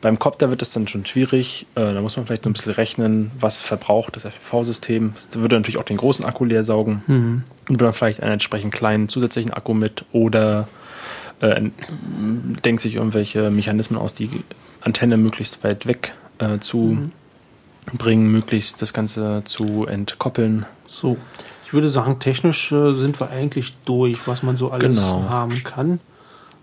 Beim 0.00 0.18
Copter 0.18 0.50
wird 0.50 0.60
das 0.60 0.72
dann 0.72 0.88
schon 0.88 1.06
schwierig. 1.06 1.66
Äh, 1.74 1.94
da 1.94 2.00
muss 2.00 2.16
man 2.16 2.26
vielleicht 2.26 2.44
so 2.44 2.50
ein 2.50 2.54
bisschen 2.54 2.72
rechnen, 2.72 3.30
was 3.38 3.60
verbraucht 3.60 4.16
das 4.16 4.24
FPV-System. 4.24 5.12
Das 5.14 5.40
würde 5.40 5.56
natürlich 5.56 5.78
auch 5.78 5.84
den 5.84 5.96
großen 5.98 6.24
Akku 6.24 6.44
leer 6.44 6.64
saugen. 6.64 7.44
Und 7.68 7.80
dann 7.80 7.92
vielleicht 7.92 8.22
einen 8.22 8.32
entsprechend 8.32 8.72
kleinen 8.74 9.08
zusätzlichen 9.08 9.52
Akku 9.52 9.74
mit 9.74 10.04
oder 10.12 10.68
äh, 11.40 11.60
denkt 12.64 12.80
sich 12.82 12.94
irgendwelche 12.96 13.50
Mechanismen 13.50 13.98
aus, 13.98 14.14
die 14.14 14.30
Antenne 14.80 15.16
möglichst 15.16 15.62
weit 15.64 15.86
weg 15.86 16.14
äh, 16.38 16.58
zu 16.58 17.10
bringen, 17.92 18.30
möglichst 18.30 18.82
das 18.82 18.92
Ganze 18.92 19.42
zu 19.44 19.86
entkoppeln. 19.86 20.66
So, 20.86 21.16
ich 21.64 21.72
würde 21.72 21.88
sagen, 21.88 22.18
technisch 22.18 22.70
äh, 22.72 22.94
sind 22.94 23.18
wir 23.20 23.30
eigentlich 23.30 23.74
durch, 23.84 24.18
was 24.26 24.42
man 24.42 24.56
so 24.56 24.70
alles 24.70 24.96
Genau. 24.98 25.24
haben 25.28 25.62
kann. 25.64 26.00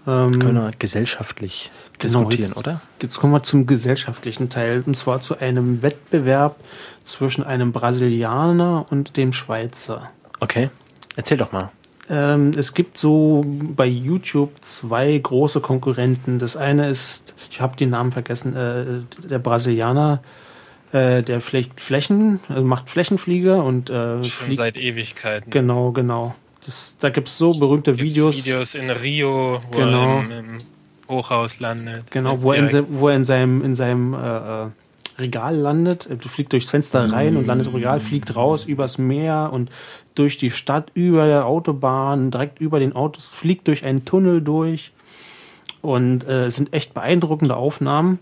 Ähm, 0.08 0.40
Können 0.40 0.56
wir 0.56 0.72
gesellschaftlich 0.78 1.72
Genau, 2.00 2.20
diskutieren, 2.22 2.50
jetzt- 2.52 2.58
oder? 2.58 2.82
Jetzt 3.02 3.20
kommen 3.20 3.34
wir 3.34 3.44
zum 3.44 3.66
gesellschaftlichen 3.68 4.50
Teil, 4.50 4.84
und 4.86 4.98
zwar 4.98 5.20
zu 5.22 5.38
einem 5.40 5.82
Wettbewerb 5.82 6.56
zwischen 7.04 7.44
einem 7.44 7.72
Brasilianer 7.72 8.86
und 8.90 9.18
dem 9.18 9.34
Schweizer. 9.34 10.10
Okay. 10.40 10.70
Erzähl 11.16 11.38
doch 11.38 11.52
mal. 11.52 11.72
Ähm, 12.10 12.54
es 12.58 12.74
gibt 12.74 12.98
so 12.98 13.44
bei 13.76 13.86
YouTube 13.86 14.52
zwei 14.62 15.18
große 15.18 15.60
Konkurrenten. 15.60 16.40
Das 16.40 16.56
eine 16.56 16.90
ist, 16.90 17.36
ich 17.52 17.60
habe 17.62 17.76
den 17.76 17.90
Namen 17.92 18.12
vergessen, 18.12 18.56
äh, 18.56 18.86
der 19.28 19.40
Brasilianer, 19.40 20.22
äh, 20.92 21.22
der 21.22 21.42
flecht 21.42 21.80
Flächen, 21.80 22.40
also 22.50 22.64
macht 22.64 22.90
Flächenflieger 22.90 23.64
und 23.64 23.90
äh, 23.90 24.24
Schon 24.24 24.24
fliegt. 24.24 24.58
seit 24.58 24.78
Ewigkeiten. 24.78 25.52
Genau, 25.52 25.92
genau. 25.92 26.36
Das, 26.66 26.98
da 27.00 27.10
gibt's 27.10 27.38
so 27.38 27.52
berühmte 27.52 27.94
Gibt's 27.94 28.16
Videos. 28.16 28.38
Videos 28.38 28.76
in 28.76 28.90
Rio, 28.90 29.60
wo 29.70 29.78
Genau. 29.78 30.08
er 30.08 30.24
im, 30.40 30.50
im 30.50 30.58
Hochhaus 31.08 31.60
landet. 31.60 32.12
Genau, 32.12 32.42
wo 32.42 32.54
er, 32.54 32.70
in, 32.70 32.86
wo 32.90 33.10
er 33.10 33.16
in 33.16 33.26
seinem, 33.26 33.64
in 33.64 33.76
seinem 33.76 34.14
äh, 34.14 34.18
äh, 34.66 34.68
Regal 35.18 35.56
landet. 35.56 36.08
Er 36.10 36.18
fliegt 36.18 36.54
durchs 36.54 36.70
Fenster 36.70 37.12
rein 37.12 37.36
und 37.36 37.46
landet 37.48 37.68
im 37.68 37.76
Regal, 37.76 38.00
fliegt 38.00 38.36
raus 38.36 38.66
übers 38.66 38.98
Meer 38.98 39.50
und 39.52 39.70
durch 40.16 40.38
die 40.38 40.52
Stadt, 40.52 40.92
über 40.94 41.26
der 41.28 41.46
Autobahn, 41.46 42.32
direkt 42.32 42.60
über 42.62 42.80
den 42.80 42.94
Autos, 42.96 43.26
fliegt 43.26 43.68
durch 43.68 43.86
einen 43.86 44.06
Tunnel 44.06 44.42
durch. 44.42 44.92
Und 45.82 46.26
äh, 46.26 46.46
es 46.46 46.56
sind 46.58 46.74
echt 46.74 46.94
beeindruckende 46.94 47.56
Aufnahmen. 47.56 48.20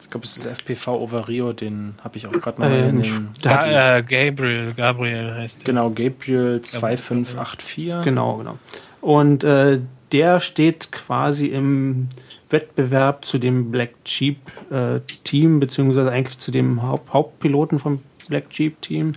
Ich 0.00 0.10
glaube, 0.10 0.24
es 0.26 0.36
ist 0.36 0.46
FPV 0.46 0.88
over 0.94 1.28
Rio, 1.28 1.52
den 1.52 1.94
habe 2.02 2.16
ich 2.16 2.26
auch 2.26 2.32
gerade 2.32 2.60
mal 2.60 2.70
Äh, 2.72 2.88
in 2.88 3.28
da 3.42 3.98
äh, 3.98 4.02
Gabriel, 4.02 4.72
Gabriel 4.74 5.34
heißt 5.34 5.60
der. 5.62 5.66
Genau, 5.66 5.90
Gabriel 5.90 6.60
2584. 6.62 8.02
Genau, 8.04 8.36
genau. 8.38 8.58
Und 9.00 9.44
äh, 9.44 9.80
der 10.12 10.40
steht 10.40 10.90
quasi 10.92 11.46
im 11.46 12.08
Wettbewerb 12.50 13.24
zu 13.24 13.38
dem 13.38 13.70
Black 13.70 13.90
Jeep 14.04 14.38
äh, 14.70 15.00
Team, 15.24 15.60
beziehungsweise 15.60 16.10
eigentlich 16.10 16.38
zu 16.38 16.50
dem 16.50 16.82
Haupt 16.82 17.12
Hauptpiloten 17.12 17.78
vom 17.78 18.00
Black 18.28 18.46
Jeep 18.50 18.80
Team. 18.82 19.14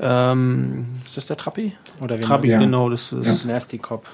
Ähm, 0.00 0.86
Ist 1.04 1.16
das 1.16 1.26
der 1.26 1.36
Trappi? 1.36 1.72
Oder 2.00 2.18
Trabi, 2.20 2.48
Ja. 2.48 2.58
genau, 2.58 2.88
das 2.88 3.12
ist 3.12 3.44
Nasty 3.44 3.78
Cop. 3.78 4.08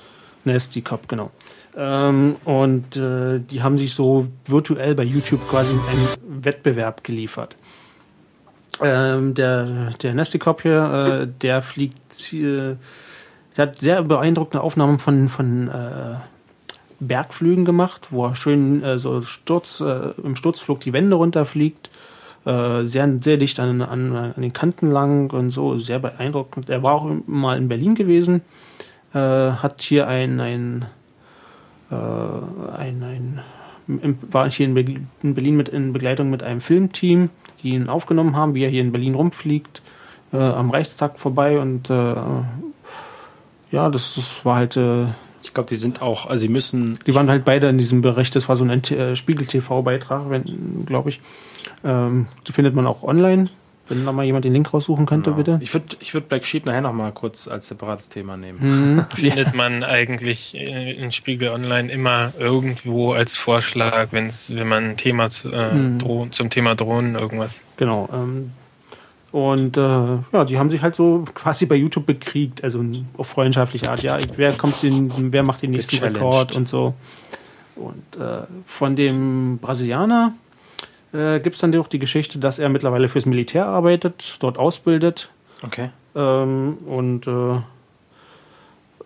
Nasty 0.45 0.81
Cop, 0.83 1.09
genau. 1.09 1.31
Ähm, 1.77 2.37
und 2.45 2.97
äh, 2.97 3.41
die 3.41 3.63
haben 3.63 3.79
sich 3.79 3.95
so 3.95 4.29
virtuell 4.47 4.95
bei 4.95 5.05
YouTube 5.05 5.49
quasi 5.49 5.73
einen 5.73 6.45
Wettbewerb 6.45 7.05
geliefert. 7.05 7.57
Ähm, 8.83 9.35
der, 9.35 9.91
der 10.03 10.15
Nasty 10.15 10.39
Cop 10.39 10.63
hier, 10.63 11.23
äh, 11.23 11.29
der 11.41 11.63
fliegt, 11.63 12.33
äh, 12.33 12.77
der 13.57 13.63
hat 13.63 13.81
sehr 13.81 14.03
beeindruckende 14.03 14.63
Aufnahmen 14.63 14.99
von, 14.99 15.29
von 15.29 15.69
äh, 15.69 16.15
Bergflügen 17.01 17.65
gemacht, 17.65 18.09
wo 18.11 18.27
er 18.27 18.35
schön 18.35 18.83
äh, 18.83 18.99
so 18.99 19.23
Sturz, 19.23 19.81
äh, 19.81 20.13
im 20.23 20.37
Sturzflug 20.37 20.81
die 20.81 20.93
Wände 20.93 21.17
runterfliegt. 21.17 21.91
Sehr, 22.45 23.19
sehr 23.21 23.37
dicht 23.37 23.61
an, 23.61 23.83
an, 23.83 24.17
an 24.17 24.41
den 24.41 24.55
Kanten 24.55 24.91
lang 24.91 25.31
und 25.33 25.51
so, 25.51 25.77
sehr 25.77 25.99
beeindruckend. 25.99 26.71
Er 26.71 26.83
war 26.83 26.95
auch 26.95 27.11
mal 27.27 27.59
in 27.59 27.69
Berlin 27.69 27.95
gewesen, 27.95 28.41
äh, 29.13 29.19
hat 29.19 29.83
hier 29.83 30.07
ein, 30.07 30.41
ein, 30.41 30.87
ein, 31.95 33.03
ein 33.03 33.41
im- 33.87 34.19
war 34.23 34.51
hier 34.51 34.67
in 34.67 34.75
Berlin, 34.75 35.09
in 35.23 35.35
Berlin 35.35 35.57
mit 35.57 35.69
in 35.69 35.93
Begleitung 35.93 36.29
mit 36.31 36.43
einem 36.43 36.61
Filmteam, 36.61 37.31
die 37.63 37.71
ihn 37.71 37.89
aufgenommen 37.89 38.37
haben, 38.37 38.55
wie 38.55 38.65
er 38.65 38.71
hier 38.71 38.83
in 38.83 38.93
Berlin 38.93 39.15
rumfliegt, 39.15 39.83
äh, 40.33 40.37
am 40.37 40.71
Reichstag 40.71 41.19
vorbei 41.19 41.59
und 41.59 41.89
äh, 41.91 42.15
ja, 43.71 43.91
das, 43.91 44.15
das 44.15 44.45
war 44.45 44.57
halt, 44.57 44.77
äh, 44.77 45.07
Ich 45.43 45.55
glaube, 45.55 45.69
die 45.69 45.77
sind 45.77 46.03
auch, 46.03 46.27
also 46.27 46.41
sie 46.43 46.53
müssen, 46.53 46.99
die 47.07 47.15
waren 47.15 47.29
halt 47.31 47.45
beide 47.45 47.69
in 47.69 47.79
diesem 47.79 48.03
Bericht, 48.03 48.35
das 48.37 48.49
war 48.49 48.57
so 48.57 48.65
ein 48.65 48.83
äh, 48.85 49.15
Spiegel-TV-Beitrag, 49.17 50.23
glaube 50.87 51.09
ich. 51.11 51.21
Ähm, 51.85 52.27
die 52.47 52.53
findet 52.53 52.75
man 52.75 52.87
auch 52.87 53.03
online 53.03 53.49
Wenn 53.89 54.05
noch 54.05 54.13
mal 54.13 54.25
jemand 54.25 54.45
den 54.45 54.53
Link 54.53 54.73
raussuchen 54.73 55.07
könnte, 55.07 55.31
Genau. 55.31 55.37
bitte. 55.43 55.59
Ich 55.63 55.73
würde 55.73 55.97
ich 56.01 56.13
würd 56.13 56.29
Black 56.29 56.45
Sheep 56.45 56.67
nachher 56.67 56.83
noch 56.83 56.93
mal 56.93 57.11
kurz 57.13 57.49
als 57.49 57.69
separates 57.69 58.09
Thema 58.11 58.37
nehmen. 58.37 59.07
Findet 59.15 59.55
man 59.55 59.83
eigentlich 59.83 60.55
äh, 60.55 60.93
in 60.93 61.11
Spiegel 61.13 61.49
Online 61.51 61.91
immer 61.91 62.33
irgendwo 62.39 63.13
als 63.13 63.37
Vorschlag, 63.37 64.09
wenn's, 64.11 64.55
wenn 64.55 64.69
man 64.69 64.85
ein 64.91 64.97
Thema 64.97 65.29
zu, 65.31 65.51
äh, 65.51 65.75
Mhm. 65.77 65.99
Drohnen, 65.99 66.33
zum 66.33 66.51
Thema 66.51 66.75
Drohnen 66.75 67.15
irgendwas. 67.17 67.67
Genau. 67.77 68.09
Ähm, 68.13 68.51
und 69.31 69.77
äh, 69.77 69.81
ja, 69.81 70.45
die 70.47 70.59
haben 70.59 70.71
sich 70.71 70.81
halt 70.83 70.95
so 70.97 71.25
quasi 71.35 71.67
bei 71.67 71.75
YouTube 71.75 72.07
bekriegt, 72.07 72.65
also 72.65 72.83
auf 73.17 73.29
freundschaftliche 73.29 73.91
Art. 73.91 74.03
Ja, 74.03 74.19
wer 74.37 74.53
kommt 74.53 74.83
den, 74.83 75.33
wer 75.33 75.43
macht 75.43 75.63
den 75.63 75.71
nächsten. 75.73 75.99
Rekord 76.03 76.57
und 76.57 76.67
so. 76.69 76.95
Und 77.77 78.21
äh, 78.21 78.39
von 78.65 78.97
dem 78.97 79.59
Brasilianer 79.59 80.33
äh, 81.13 81.41
gibt 81.41 81.55
es 81.55 81.61
dann 81.61 81.75
auch 81.79 81.89
die 81.89 81.99
Geschichte, 81.99 82.39
dass 82.39 82.59
er 82.59 82.69
mittlerweile 82.69 83.09
fürs 83.09 83.27
Militär 83.27 83.67
arbeitet, 83.67 84.37
dort 84.41 84.59
ausbildet. 84.59 85.29
Okay. 85.63 85.91
Ähm, 86.15 86.79
und 86.87 87.27
äh, 87.27 87.31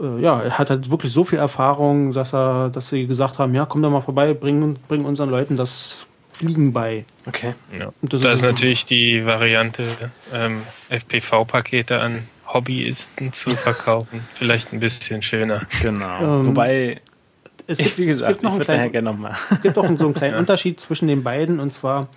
äh, 0.01 0.21
ja, 0.21 0.41
er 0.43 0.59
hat 0.59 0.71
halt 0.71 0.91
wirklich 0.91 1.13
so 1.13 1.25
viel 1.25 1.39
Erfahrung, 1.39 2.13
dass 2.13 2.33
er, 2.35 2.71
dass 2.71 2.89
sie 2.91 3.07
gesagt 3.07 3.39
haben, 3.39 3.55
ja, 3.55 3.67
komm 3.67 3.83
doch 3.83 3.91
mal 3.91 4.01
vorbei, 4.01 4.35
bring, 4.35 4.77
bring 4.89 5.05
unseren 5.05 5.31
Leuten 5.31 5.57
das 5.57 6.07
Fliegen 6.33 6.73
bei. 6.73 7.05
Okay. 7.27 7.55
Ja. 7.79 7.93
Das 8.03 8.23
da 8.23 8.29
ist- 8.31 8.37
ist 8.37 8.43
natürlich 8.43 8.85
die 8.87 9.25
Variante, 9.27 9.85
ähm, 10.33 10.63
FPV-Pakete 10.89 12.01
an 12.01 12.27
Hobbyisten 12.47 13.33
zu 13.33 13.51
verkaufen. 13.51 14.21
Vielleicht 14.35 14.73
ein 14.73 14.81
bisschen 14.81 15.23
schöner. 15.23 15.63
Genau. 15.83 16.41
Ähm, 16.41 16.47
Wobei, 16.49 17.01
Es 17.67 17.79
ich, 17.79 17.99
wie 17.99 18.07
gesagt, 18.07 18.37
ich 18.37 18.43
noch 18.43 18.53
einen 18.53 18.61
würde 18.61 18.73
nachher 18.73 18.91
kleinen, 18.91 19.11
gerne 19.11 19.25
noch 19.25 19.37
es 19.51 19.63
gibt 19.63 19.79
auch 19.79 19.89
so 19.99 20.05
einen 20.05 20.15
kleinen 20.15 20.35
Unterschied 20.39 20.81
zwischen 20.81 21.09
den 21.09 21.23
beiden 21.23 21.61
und 21.61 21.73
zwar 21.73 22.09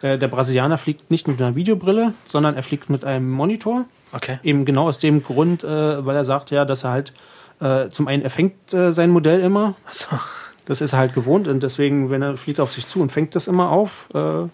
äh, 0.00 0.18
der 0.18 0.28
Brasilianer 0.28 0.78
fliegt 0.78 1.10
nicht 1.10 1.28
mit 1.28 1.40
einer 1.40 1.56
Videobrille, 1.56 2.12
sondern 2.24 2.54
er 2.56 2.62
fliegt 2.62 2.90
mit 2.90 3.04
einem 3.04 3.30
Monitor. 3.30 3.86
Okay. 4.12 4.38
Eben 4.42 4.64
genau 4.64 4.86
aus 4.86 4.98
dem 4.98 5.22
Grund, 5.22 5.64
äh, 5.64 6.06
weil 6.06 6.14
er 6.14 6.24
sagt 6.24 6.50
ja, 6.50 6.64
dass 6.64 6.84
er 6.84 6.90
halt 6.90 7.12
äh, 7.60 7.88
zum 7.90 8.08
einen 8.08 8.22
er 8.22 8.30
fängt 8.30 8.74
äh, 8.74 8.92
sein 8.92 9.10
Modell 9.10 9.40
immer. 9.40 9.74
Das 10.66 10.80
ist 10.80 10.92
er 10.92 10.98
halt 10.98 11.14
gewohnt 11.14 11.46
und 11.48 11.62
deswegen, 11.62 12.10
wenn 12.10 12.22
er 12.22 12.36
fliegt 12.36 12.60
auf 12.60 12.72
sich 12.72 12.86
zu 12.86 13.00
und 13.00 13.12
fängt 13.12 13.34
das 13.34 13.48
immer 13.48 13.70
auf. 13.70 14.06
Äh, 14.14 14.48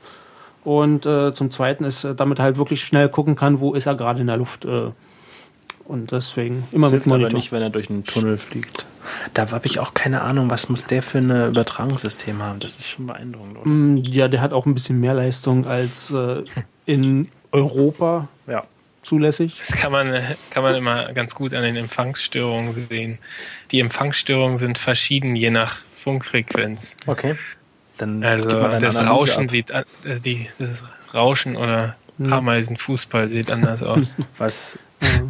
und 0.63 1.07
äh, 1.07 1.33
zum 1.33 1.51
Zweiten 1.51 1.85
ist, 1.85 2.07
damit 2.17 2.39
er 2.39 2.45
halt 2.45 2.57
wirklich 2.59 2.85
schnell 2.85 3.09
gucken 3.09 3.35
kann, 3.35 3.61
wo 3.61 3.75
ist 3.75 3.87
er 3.87 3.95
gerade 3.95 4.21
in 4.21 4.27
der 4.27 4.37
Luft. 4.37 4.67
Und 4.67 6.13
deswegen 6.13 6.65
immer 6.71 6.89
Das 6.89 6.93
mit 6.93 7.03
hilft 7.03 7.07
aber 7.07 7.19
Monitor. 7.19 7.37
nicht, 7.39 7.51
wenn 7.51 7.63
er 7.63 7.71
durch 7.71 7.89
einen 7.89 8.05
Tunnel 8.05 8.37
fliegt. 8.37 8.85
Da 9.35 9.51
habe 9.51 9.67
ich 9.67 9.79
auch 9.81 9.95
keine 9.95 10.23
Ahnung, 10.23 10.51
was 10.51 10.69
muss 10.69 10.85
der 10.85 11.03
für 11.03 11.19
ein 11.19 11.49
Übertragungssystem 11.49 12.43
haben. 12.43 12.59
Das 12.61 12.77
ist 12.77 12.87
schon 12.89 13.07
beeindruckend, 13.07 13.59
oder? 13.59 13.69
Mm, 13.69 13.97
Ja, 13.99 14.29
der 14.29 14.41
hat 14.41 14.53
auch 14.53 14.67
ein 14.67 14.75
bisschen 14.75 15.01
mehr 15.01 15.15
Leistung 15.15 15.67
als 15.67 16.11
äh, 16.11 16.43
in 16.87 17.29
Europa 17.53 18.29
Ja. 18.47 18.65
Zulässig. 19.03 19.57
Das 19.59 19.73
kann 19.73 19.93
man, 19.93 20.15
kann 20.51 20.63
man 20.63 20.75
immer 20.75 21.13
ganz 21.15 21.35
gut 21.35 21.55
an 21.55 21.63
den 21.63 21.77
Empfangsstörungen 21.77 22.71
sehen. 22.73 23.19
Die 23.71 23.81
Empfangsstörungen 23.81 24.59
sind 24.59 24.77
verschieden 24.77 25.35
je 25.37 25.51
nach 25.51 25.79
Funkfrequenz. 25.97 26.97
Okay. 27.07 27.37
Dann 27.97 28.23
Also 28.23 28.51
das 28.79 28.97
Analyse 28.97 29.07
Rauschen 29.07 29.45
ab. 29.45 29.51
sieht 29.51 29.71
äh, 29.71 29.85
die, 30.25 30.49
das 30.59 30.85
Rauschen 31.15 31.57
oder 31.57 31.97
Ameisenfußball 32.19 33.29
sieht 33.31 33.51
anders 33.51 33.83
aus. 33.83 34.19
Was, 34.39 34.79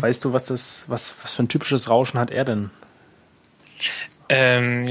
weißt 0.01 0.25
du, 0.25 0.33
was 0.33 0.47
das, 0.47 0.85
was, 0.89 1.15
was 1.23 1.35
für 1.35 1.45
ein 1.45 1.49
typisches 1.49 1.89
Rauschen 1.89 2.19
hat 2.19 2.33
er 2.33 2.45
denn? 2.45 2.71
Ähm, 4.29 4.87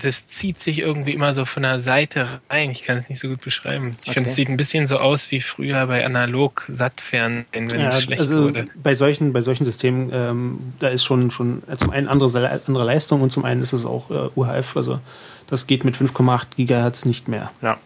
das 0.00 0.28
zieht 0.28 0.60
sich 0.60 0.78
irgendwie 0.78 1.12
immer 1.12 1.34
so 1.34 1.44
von 1.44 1.64
der 1.64 1.78
Seite 1.80 2.28
rein. 2.48 2.70
Ich 2.70 2.82
kann 2.84 2.96
es 2.96 3.08
nicht 3.08 3.18
so 3.18 3.28
gut 3.28 3.40
beschreiben. 3.40 3.90
Ich 4.00 4.02
Okay. 4.04 4.12
finde, 4.14 4.28
es 4.28 4.36
sieht 4.36 4.48
ein 4.48 4.56
bisschen 4.56 4.86
so 4.86 4.98
aus 4.98 5.30
wie 5.32 5.40
früher 5.40 5.86
bei 5.88 6.06
analog 6.06 6.64
Sattfernsehen, 6.68 7.46
wenn 7.52 7.80
Ja, 7.80 7.88
es 7.88 8.02
schlecht 8.02 8.20
also 8.20 8.44
wurde. 8.44 8.66
bei 8.76 8.94
solchen, 8.94 9.32
bei 9.32 9.42
solchen 9.42 9.64
Systemen, 9.64 10.10
ähm, 10.12 10.60
da 10.78 10.88
ist 10.88 11.02
schon, 11.04 11.30
schon 11.32 11.62
äh, 11.68 11.76
zum 11.76 11.90
einen 11.90 12.08
andere, 12.08 12.48
andere 12.66 12.84
Leistung 12.84 13.20
und 13.22 13.30
zum 13.32 13.44
einen 13.44 13.62
ist 13.62 13.72
es 13.72 13.84
auch 13.84 14.10
äh, 14.10 14.28
UHF. 14.36 14.76
Also 14.76 15.00
das 15.48 15.66
geht 15.66 15.84
mit 15.84 15.96
5,8 15.96 16.46
Gigahertz 16.56 17.04
nicht 17.04 17.26
mehr. 17.26 17.50
Ja. 17.62 17.78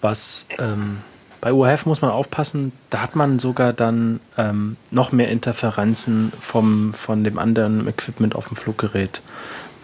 Was 0.00 0.46
ähm, 0.58 0.98
bei 1.40 1.52
UHF 1.52 1.86
muss 1.86 2.00
man 2.02 2.10
aufpassen, 2.10 2.72
da 2.90 3.02
hat 3.02 3.16
man 3.16 3.38
sogar 3.38 3.72
dann 3.72 4.20
ähm, 4.36 4.76
noch 4.90 5.12
mehr 5.12 5.28
Interferenzen 5.28 6.32
vom, 6.40 6.92
von 6.92 7.22
dem 7.22 7.38
anderen 7.38 7.86
Equipment 7.86 8.34
auf 8.34 8.48
dem 8.48 8.56
Fluggerät, 8.56 9.20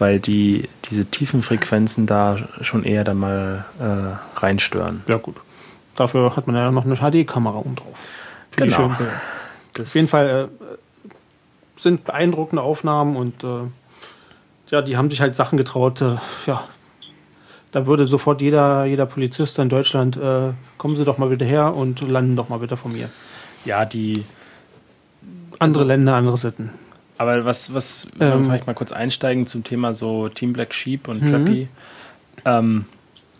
weil 0.01 0.19
die 0.19 0.67
diese 0.89 1.05
tiefen 1.05 1.43
Frequenzen 1.43 2.07
da 2.07 2.35
schon 2.61 2.83
eher 2.83 3.03
dann 3.03 3.19
mal 3.19 3.65
äh, 3.79 4.39
reinstören. 4.39 5.03
Ja 5.07 5.17
gut. 5.17 5.35
Dafür 5.95 6.35
hat 6.35 6.47
man 6.47 6.55
ja 6.55 6.71
noch 6.71 6.85
eine 6.85 6.95
HD-Kamera 6.95 7.59
oben 7.59 7.75
drauf. 7.75 7.95
Für 8.49 8.65
Genau. 8.65 8.95
Das, 9.73 9.89
Auf 9.89 9.95
jeden 9.95 10.07
Fall 10.07 10.49
äh, 10.49 11.09
sind 11.77 12.03
beeindruckende 12.03 12.63
Aufnahmen 12.63 13.15
und 13.15 13.43
äh, 13.43 13.69
ja, 14.71 14.81
die 14.81 14.97
haben 14.97 15.11
sich 15.11 15.21
halt 15.21 15.35
Sachen 15.35 15.55
getraut. 15.57 16.01
Äh, 16.01 16.15
ja, 16.47 16.63
da 17.71 17.85
würde 17.85 18.05
sofort 18.05 18.41
jeder, 18.41 18.85
jeder 18.85 19.05
Polizist 19.05 19.59
in 19.59 19.69
Deutschland, 19.69 20.17
äh, 20.17 20.53
kommen 20.79 20.97
Sie 20.97 21.05
doch 21.05 21.19
mal 21.19 21.29
wieder 21.29 21.45
her 21.45 21.75
und 21.75 22.01
landen 22.01 22.35
doch 22.35 22.49
mal 22.49 22.57
bitte 22.57 22.75
von 22.75 22.91
mir. 22.91 23.09
Ja, 23.65 23.85
die. 23.85 24.25
Andere 25.59 25.83
Länder, 25.83 26.15
andere 26.15 26.37
Sitten. 26.37 26.71
Aber 27.21 27.45
was, 27.45 27.71
was, 27.73 28.07
Ähm. 28.19 28.45
vielleicht 28.45 28.65
mal 28.65 28.73
kurz 28.73 28.91
einsteigen 28.91 29.45
zum 29.45 29.63
Thema 29.63 29.93
so 29.93 30.27
Team 30.27 30.53
Black 30.53 30.73
Sheep 30.73 31.07
und 31.07 31.21
Mhm. 31.21 31.29
Trappy. 31.29 31.67
Ähm, 32.45 32.85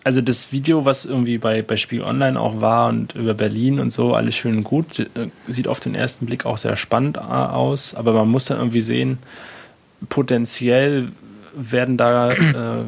also 0.03 0.21
das 0.21 0.51
Video, 0.51 0.85
was 0.85 1.05
irgendwie 1.05 1.37
bei, 1.39 1.61
bei 1.63 1.77
Spiel 1.77 2.03
Online 2.03 2.39
auch 2.39 2.61
war 2.61 2.89
und 2.89 3.15
über 3.15 3.33
Berlin 3.33 3.79
und 3.79 3.91
so, 3.91 4.13
alles 4.15 4.35
schön 4.35 4.57
und 4.57 4.63
gut, 4.63 4.99
äh, 4.99 5.07
sieht 5.47 5.67
auf 5.67 5.79
den 5.79 5.95
ersten 5.95 6.25
Blick 6.27 6.45
auch 6.45 6.57
sehr 6.57 6.75
spannend 6.75 7.17
äh, 7.17 7.21
aus, 7.21 7.95
aber 7.95 8.13
man 8.13 8.27
muss 8.29 8.45
dann 8.45 8.57
irgendwie 8.57 8.81
sehen, 8.81 9.17
potenziell 10.09 11.09
werden 11.55 11.97
da 11.97 12.31
äh, 12.31 12.81
äh, 12.81 12.83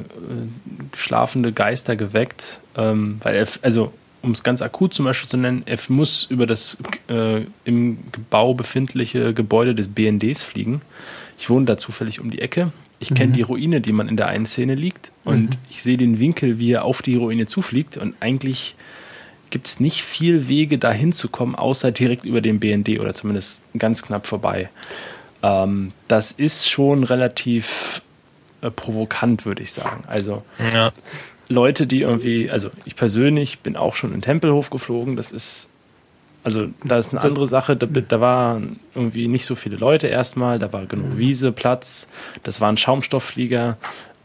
schlafende 0.96 1.52
Geister 1.52 1.96
geweckt, 1.96 2.62
ähm, 2.78 3.20
weil 3.22 3.46
also 3.62 3.92
um 4.24 4.32
es 4.32 4.44
ganz 4.44 4.62
akut 4.62 4.94
zum 4.94 5.06
Beispiel 5.06 5.30
zu 5.30 5.38
nennen, 5.38 5.64
er 5.66 5.78
muss 5.90 6.26
über 6.30 6.48
das 6.48 6.78
äh, 7.10 7.42
im 7.66 8.00
Bau 8.30 8.54
befindliche 8.54 9.34
Gebäude 9.34 9.76
des 9.76 9.90
BNDs 9.90 10.44
fliegen. 10.44 10.82
Ich 11.38 11.50
wohne 11.50 11.66
da 11.66 11.78
zufällig 11.78 12.20
um 12.20 12.32
die 12.32 12.42
Ecke. 12.42 12.72
Ich 13.00 13.14
kenne 13.14 13.34
die 13.34 13.42
Ruine, 13.42 13.82
die 13.82 13.92
man 13.92 14.08
in 14.08 14.16
der 14.16 14.28
einen 14.28 14.46
Szene 14.46 14.76
liegt 14.76 15.12
und 15.26 15.58
ich 15.70 15.84
sehe 15.84 15.98
den 15.98 16.20
Winkel, 16.20 16.58
wie 16.58 16.72
er 16.72 16.86
auf 16.86 17.02
die 17.02 17.18
Ruine 17.18 17.48
zufliegt 17.48 17.98
und 17.98 18.16
eigentlich 18.22 18.76
gibt 19.50 19.68
es 19.68 19.82
nicht 19.82 20.04
viel 20.04 20.48
Wege 20.48 20.78
dahin 20.78 21.12
zu 21.12 21.28
kommen, 21.28 21.54
außer 21.56 21.92
direkt 21.92 22.24
über 22.24 22.40
den 22.40 22.62
BND 22.62 23.00
oder 23.00 23.14
zumindest 23.14 23.64
ganz 23.78 24.04
knapp 24.04 24.26
vorbei. 24.26 24.70
Ähm, 25.42 25.92
das 26.08 26.32
ist 26.32 26.70
schon 26.70 27.04
relativ 27.04 28.02
äh, 28.62 28.72
provokant, 28.72 29.46
würde 29.46 29.62
ich 29.62 29.74
sagen. 29.74 30.06
Also 30.08 30.44
Ja. 30.74 30.94
Leute, 31.50 31.88
die 31.88 32.02
irgendwie, 32.02 32.50
also 32.50 32.70
ich 32.86 32.96
persönlich 32.96 33.60
bin 33.60 33.76
auch 33.76 33.96
schon 33.96 34.14
in 34.14 34.22
Tempelhof 34.22 34.70
geflogen, 34.70 35.16
das 35.16 35.32
ist, 35.32 35.70
also 36.44 36.68
da 36.84 36.98
ist 36.98 37.14
eine 37.14 37.22
andere 37.22 37.48
Sache, 37.48 37.76
da, 37.76 37.86
da 37.86 38.22
waren 38.22 38.80
irgendwie 38.96 39.28
nicht 39.28 39.46
so 39.46 39.56
viele 39.56 39.78
Leute 39.78 40.08
erstmal, 40.08 40.60
da 40.60 40.74
war 40.74 40.86
genug 40.86 41.18
Wiese, 41.18 41.52
Platz, 41.52 42.08
das 42.44 42.62
war 42.62 42.70
ein 42.70 42.78
Schaumstoffflieger, 42.78 43.78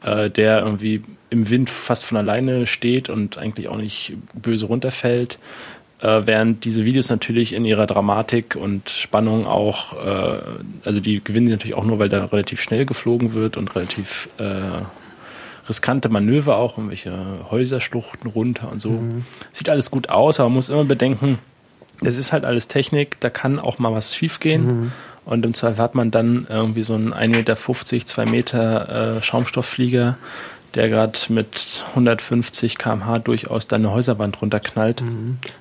äh, 0.02 0.30
der 0.30 0.60
irgendwie 0.60 1.02
im 1.30 1.50
Wind 1.50 1.70
fast 1.70 2.04
von 2.04 2.16
alleine 2.16 2.66
steht 2.66 3.08
und 3.08 3.38
eigentlich 3.38 3.68
auch 3.68 3.76
nicht 3.76 4.16
böse 4.34 4.66
runterfällt. 4.66 5.38
Äh, 6.00 6.22
während 6.26 6.64
diese 6.64 6.84
Videos 6.84 7.10
natürlich 7.10 7.52
in 7.52 7.64
ihrer 7.64 7.86
Dramatik 7.86 8.54
und 8.54 8.88
Spannung 8.88 9.46
auch, 9.46 9.94
äh, 9.94 10.38
also 10.84 11.00
die 11.00 11.22
gewinnen 11.22 11.48
natürlich 11.48 11.74
auch 11.74 11.84
nur, 11.84 11.98
weil 11.98 12.08
da 12.08 12.24
relativ 12.26 12.60
schnell 12.60 12.86
geflogen 12.86 13.32
wird 13.32 13.56
und 13.56 13.74
relativ 13.74 14.28
äh, 14.38 14.84
riskante 15.68 16.08
Manöver 16.08 16.56
auch, 16.56 16.78
irgendwelche 16.78 17.12
Häuserschluchten 17.50 18.30
runter 18.30 18.70
und 18.70 18.80
so. 18.80 18.90
Sieht 19.52 19.68
alles 19.68 19.90
gut 19.90 20.08
aus, 20.08 20.40
aber 20.40 20.48
man 20.48 20.56
muss 20.56 20.68
immer 20.68 20.84
bedenken, 20.84 21.38
das 22.00 22.16
ist 22.16 22.32
halt 22.32 22.44
alles 22.44 22.68
Technik, 22.68 23.18
da 23.20 23.30
kann 23.30 23.58
auch 23.58 23.78
mal 23.78 23.92
was 23.92 24.14
schiefgehen. 24.14 24.92
Und 25.24 25.44
im 25.44 25.52
Zweifel 25.52 25.82
hat 25.82 25.94
man 25.94 26.10
dann 26.10 26.46
irgendwie 26.48 26.82
so 26.82 26.94
einen 26.94 27.12
1,50 27.12 27.26
Meter, 27.28 28.06
2 28.06 28.26
Meter 28.26 29.16
äh, 29.18 29.22
Schaumstoffflieger, 29.22 30.16
der 30.74 30.88
gerade 30.88 31.18
mit 31.30 31.84
150 31.90 32.78
km/h 32.78 33.18
durchaus 33.20 33.68
deine 33.68 33.90
Häuserwand 33.90 34.40
runterknallt. 34.40 35.02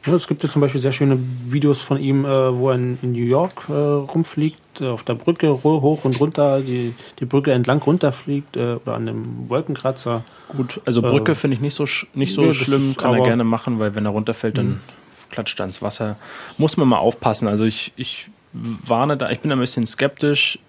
Ja, 0.06 0.14
es 0.14 0.28
gibt 0.28 0.44
ja 0.44 0.50
zum 0.50 0.62
Beispiel 0.62 0.82
sehr 0.82 0.92
schöne 0.92 1.18
Videos 1.48 1.80
von 1.80 2.00
ihm, 2.00 2.26
äh, 2.26 2.58
wo 2.58 2.70
er 2.70 2.76
in, 2.76 2.98
in 3.02 3.12
New 3.14 3.24
York 3.26 3.64
äh, 3.70 3.74
rumfliegt, 3.74 4.82
äh, 4.82 4.88
auf 4.88 5.04
der 5.04 5.16
Brücke 5.16 5.64
hoch 5.64 6.04
und 6.04 6.20
runter, 6.20 6.60
die, 6.60 6.94
die 7.20 7.26
Brücke 7.26 7.54
entlang 7.54 7.82
runterfliegt 7.82 8.58
äh, 8.58 8.74
oder 8.74 8.96
an 8.96 9.08
einem 9.08 9.50
Wolkenkratzer. 9.50 10.24
Gut, 10.50 10.82
also 10.86 11.02
Brücke 11.02 11.32
Äh, 11.32 11.36
finde 11.36 11.56
ich 11.56 11.62
nicht 11.62 11.76
so, 11.76 11.86
nicht 12.14 12.34
so 12.34 12.46
ja, 12.46 12.54
schlimm, 12.54 12.96
kann 12.98 13.14
er 13.14 13.24
gerne 13.24 13.44
machen, 13.44 13.80
weil 13.80 13.96
wenn 13.96 14.06
er 14.06 14.12
runterfällt, 14.12 14.58
dann 14.58 14.82
klatscht 15.30 15.60
er 15.60 15.66
ins 15.66 15.82
Wasser. 15.82 16.18
Muss 16.58 16.78
man 16.78 16.88
mal 16.88 17.00
aufpassen. 17.00 17.48
Also 17.48 17.66
ich, 17.66 17.94
ich 17.96 18.30
warne 18.54 19.18
da, 19.18 19.30
ich 19.30 19.40
bin 19.40 19.50
da 19.50 19.56
ein 19.56 19.60
bisschen 19.60 19.86
skeptisch. 19.86 20.60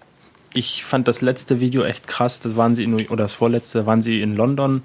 Ich 0.53 0.83
fand 0.83 1.07
das 1.07 1.21
letzte 1.21 1.59
Video 1.59 1.83
echt 1.83 2.07
krass. 2.07 2.39
Das 2.39 2.55
waren 2.55 2.75
sie 2.75 2.83
in, 2.83 2.93
oder 3.07 3.23
das 3.25 3.33
vorletzte, 3.33 3.85
waren 3.85 4.01
sie 4.01 4.21
in 4.21 4.35
London, 4.35 4.81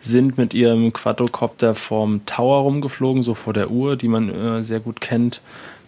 sind 0.00 0.38
mit 0.38 0.54
ihrem 0.54 0.92
Quadrocopter 0.92 1.74
vorm 1.74 2.24
Tower 2.26 2.62
rumgeflogen, 2.62 3.22
so 3.22 3.34
vor 3.34 3.52
der 3.52 3.70
Uhr, 3.70 3.96
die 3.96 4.08
man 4.08 4.28
äh, 4.28 4.64
sehr 4.64 4.80
gut 4.80 5.00
kennt. 5.00 5.40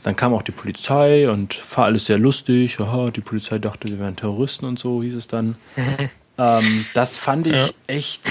dann 0.02 0.16
kam 0.16 0.34
auch 0.34 0.42
die 0.42 0.52
Polizei 0.52 1.30
und 1.30 1.60
war 1.76 1.84
alles 1.84 2.06
sehr 2.06 2.18
lustig. 2.18 2.80
Aha, 2.80 3.10
die 3.10 3.20
Polizei 3.20 3.58
dachte, 3.58 3.88
wir 3.88 3.98
wären 4.00 4.16
Terroristen 4.16 4.66
und 4.66 4.78
so, 4.78 5.02
hieß 5.02 5.14
es 5.14 5.28
dann. 5.28 5.54
Ähm, 6.38 6.86
das 6.94 7.18
fand 7.18 7.46
ich 7.46 7.52
Ja. 7.54 7.68
echt, 7.86 8.22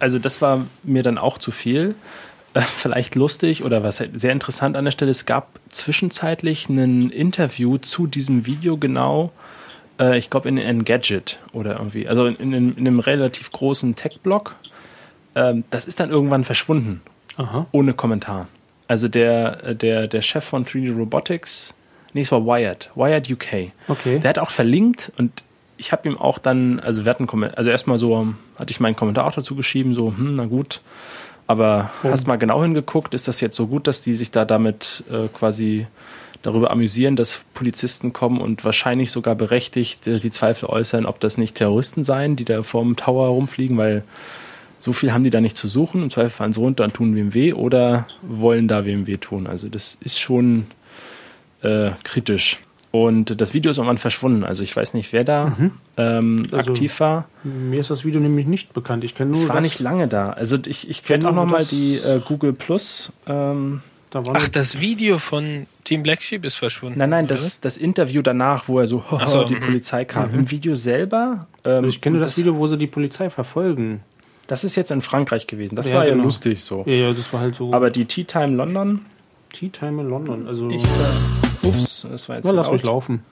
also 0.00 0.18
das 0.18 0.42
war 0.42 0.66
mir 0.82 1.02
dann 1.02 1.16
auch 1.18 1.38
zu 1.38 1.50
viel. 1.50 1.94
Äh, 2.54 2.60
vielleicht 2.62 3.14
lustig 3.14 3.62
oder 3.64 3.82
was 3.82 4.00
halt 4.00 4.20
sehr 4.20 4.32
interessant 4.32 4.76
an 4.76 4.84
der 4.84 4.92
Stelle, 4.92 5.10
es 5.10 5.24
gab 5.24 5.58
zwischenzeitlich 5.70 6.68
ein 6.68 7.10
Interview 7.10 7.78
zu 7.78 8.06
diesem 8.06 8.44
Video 8.46 8.76
genau, 8.76 9.32
äh, 9.98 10.18
ich 10.18 10.30
glaube 10.30 10.48
in 10.48 10.58
Engadget 10.58 11.38
oder 11.52 11.74
irgendwie, 11.78 12.08
also 12.08 12.26
in, 12.26 12.36
in, 12.36 12.76
in 12.76 12.86
einem 12.86 13.00
relativ 13.00 13.50
großen 13.52 13.94
Tech-Blog. 13.94 14.56
Ähm, 15.34 15.64
das 15.70 15.86
ist 15.86 16.00
dann 16.00 16.10
irgendwann 16.10 16.44
verschwunden 16.44 17.02
Aha. 17.36 17.66
ohne 17.72 17.94
Kommentar. 17.94 18.48
Also 18.86 19.08
der, 19.08 19.64
äh, 19.64 19.76
der, 19.76 20.06
der 20.08 20.22
Chef 20.22 20.44
von 20.44 20.64
3D 20.64 20.96
Robotics, 20.96 21.74
nee, 22.14 22.22
es 22.22 22.32
war 22.32 22.44
Wired, 22.44 22.90
Wired 22.94 23.30
UK. 23.30 23.72
Okay. 23.88 24.18
Der 24.20 24.30
hat 24.30 24.38
auch 24.38 24.50
verlinkt 24.50 25.12
und 25.18 25.44
ich 25.76 25.92
habe 25.92 26.08
ihm 26.08 26.18
auch 26.18 26.38
dann, 26.38 26.80
also 26.80 27.04
wir 27.04 27.10
hatten, 27.10 27.28
also 27.54 27.70
erstmal 27.70 27.98
so, 27.98 28.34
hatte 28.58 28.70
ich 28.70 28.80
meinen 28.80 28.96
Kommentar 28.96 29.26
auch 29.26 29.34
dazu 29.34 29.54
geschrieben, 29.54 29.94
so, 29.94 30.08
hm, 30.08 30.34
na 30.34 30.46
gut, 30.46 30.80
aber 31.46 31.90
hast 32.02 32.26
mal 32.26 32.36
genau 32.36 32.62
hingeguckt, 32.62 33.14
ist 33.14 33.26
das 33.26 33.40
jetzt 33.40 33.56
so 33.56 33.68
gut, 33.68 33.86
dass 33.86 34.02
die 34.02 34.14
sich 34.14 34.30
da 34.30 34.44
damit 34.44 35.04
äh, 35.10 35.28
quasi 35.28 35.86
darüber 36.42 36.70
amüsieren, 36.70 37.16
dass 37.16 37.42
Polizisten 37.54 38.12
kommen 38.12 38.40
und 38.40 38.64
wahrscheinlich 38.64 39.10
sogar 39.10 39.34
berechtigt 39.34 40.06
äh, 40.06 40.20
die 40.20 40.30
Zweifel 40.30 40.66
äußern, 40.68 41.06
ob 41.06 41.20
das 41.20 41.38
nicht 41.38 41.56
Terroristen 41.56 42.04
seien, 42.04 42.36
die 42.36 42.44
da 42.44 42.62
vorm 42.62 42.96
Tower 42.96 43.28
rumfliegen, 43.28 43.76
weil 43.76 44.02
so 44.80 44.92
viel 44.92 45.12
haben 45.12 45.24
die 45.24 45.30
da 45.30 45.40
nicht 45.40 45.56
zu 45.56 45.66
suchen. 45.68 46.02
Im 46.02 46.10
Zweifel 46.10 46.30
fahren 46.30 46.52
sie 46.52 46.60
runter 46.60 46.84
und 46.84 46.94
tun 46.94 47.14
wem 47.16 47.34
weh 47.34 47.52
oder 47.52 48.06
wollen 48.22 48.68
da 48.68 48.84
wem 48.84 49.06
weh 49.06 49.16
tun. 49.16 49.46
Also 49.48 49.68
das 49.68 49.98
ist 50.00 50.20
schon 50.20 50.66
äh, 51.62 51.90
kritisch. 52.04 52.58
Und 52.90 53.38
das 53.40 53.52
Video 53.52 53.70
ist 53.70 53.76
irgendwann 53.76 53.98
verschwunden. 53.98 54.44
Also 54.44 54.62
ich 54.62 54.74
weiß 54.74 54.94
nicht, 54.94 55.12
wer 55.12 55.22
da 55.24 55.54
ähm, 55.98 56.46
Also- 56.52 56.70
aktiv 56.70 57.00
war. 57.00 57.28
Mir 57.44 57.80
ist 57.80 57.90
das 57.90 58.04
Video 58.04 58.20
nämlich 58.20 58.46
nicht 58.46 58.72
bekannt. 58.72 59.04
Ich 59.04 59.14
kenne 59.14 59.32
nur 59.32 59.42
Es 59.42 59.48
war 59.48 59.60
nicht 59.60 59.78
lange 59.80 60.08
da. 60.08 60.30
Also 60.30 60.56
ich, 60.64 60.88
ich 60.88 61.04
kenne 61.04 61.28
auch 61.28 61.34
noch 61.34 61.44
mal 61.44 61.66
die 61.66 61.96
äh, 61.96 62.20
Google 62.24 62.52
Plus. 62.54 63.12
Ähm, 63.26 63.82
Da 64.10 64.26
war 64.26 64.36
Ach, 64.38 64.48
das 64.48 64.80
Video 64.80 65.18
von 65.18 65.66
Team 65.84 66.02
Black 66.02 66.22
Sheep 66.22 66.44
ist 66.44 66.54
verschwunden. 66.54 66.98
nein, 66.98 67.10
nein, 67.10 67.24
oder? 67.26 67.34
das, 67.34 67.60
das 67.60 67.76
Interview 67.76 68.22
danach, 68.22 68.66
wo 68.68 68.78
er 68.78 68.86
so, 68.86 69.04
Ach 69.10 69.28
so, 69.28 69.44
die 69.44 69.56
mhm. 69.56 69.60
Polizei 69.60 70.04
kam. 70.04 70.32
Im 70.34 70.50
Video 70.50 70.74
selber. 70.74 71.46
Ähm, 71.64 71.84
ich 71.84 72.00
kenne 72.00 72.16
und 72.16 72.22
das 72.22 72.36
Video, 72.38 72.56
wo 72.56 72.66
sie 72.66 72.78
die 72.78 72.86
Polizei 72.86 73.28
verfolgen. 73.30 74.00
Das 74.46 74.64
ist 74.64 74.76
jetzt 74.76 74.90
in 74.90 75.02
Frankreich 75.02 75.46
gewesen. 75.46 75.76
Das 75.76 75.88
Ja, 75.90 75.96
war 75.96 76.04
ja 76.06 76.12
genau. 76.12 76.24
lustig 76.24 76.64
so. 76.64 76.84
Ja, 76.86 76.92
ja, 76.94 77.12
das 77.12 77.30
war 77.34 77.40
halt 77.40 77.54
so. 77.54 77.74
Aber 77.74 77.90
die 77.90 78.06
Tea 78.06 78.24
Time 78.24 78.56
London, 78.56 79.04
Tea 79.52 79.68
Time 79.68 80.00
in 80.00 80.08
London. 80.08 80.46
Also, 80.48 80.70
ich, 80.70 80.82
äh, 80.82 81.66
ups, 81.66 82.06
das 82.10 82.28
war 82.30 82.36
jetzt 82.36 82.46
na, 82.46 82.52
lass 82.52 82.66
laut. 82.66 82.72
mich 82.72 82.82
laufen. 82.84 83.22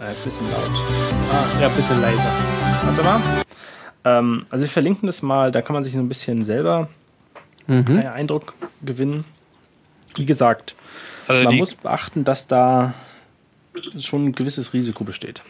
Äh, 0.00 0.04
bisschen 0.24 0.46
laut. 0.50 0.70
Ah, 1.30 1.60
ja, 1.60 1.68
ein 1.68 1.76
bisschen 1.76 2.00
leiser. 2.00 2.32
Warte 2.84 3.02
mal. 3.02 3.20
Ähm, 4.06 4.46
also 4.50 4.62
wir 4.62 4.68
verlinken 4.68 5.06
das 5.06 5.20
mal, 5.22 5.52
da 5.52 5.60
kann 5.62 5.74
man 5.74 5.84
sich 5.84 5.92
so 5.92 5.98
ein 5.98 6.08
bisschen 6.08 6.42
selber 6.44 6.88
Mhm. 7.66 7.84
einen 7.88 8.06
Eindruck 8.08 8.54
gewinnen. 8.82 9.24
Wie 10.16 10.26
gesagt, 10.26 10.74
Also, 11.26 11.48
man 11.48 11.56
muss 11.56 11.74
beachten, 11.74 12.24
dass 12.24 12.46
da 12.46 12.94
schon 13.98 14.26
ein 14.26 14.32
gewisses 14.32 14.72
Risiko 14.72 15.04
besteht. 15.04 15.42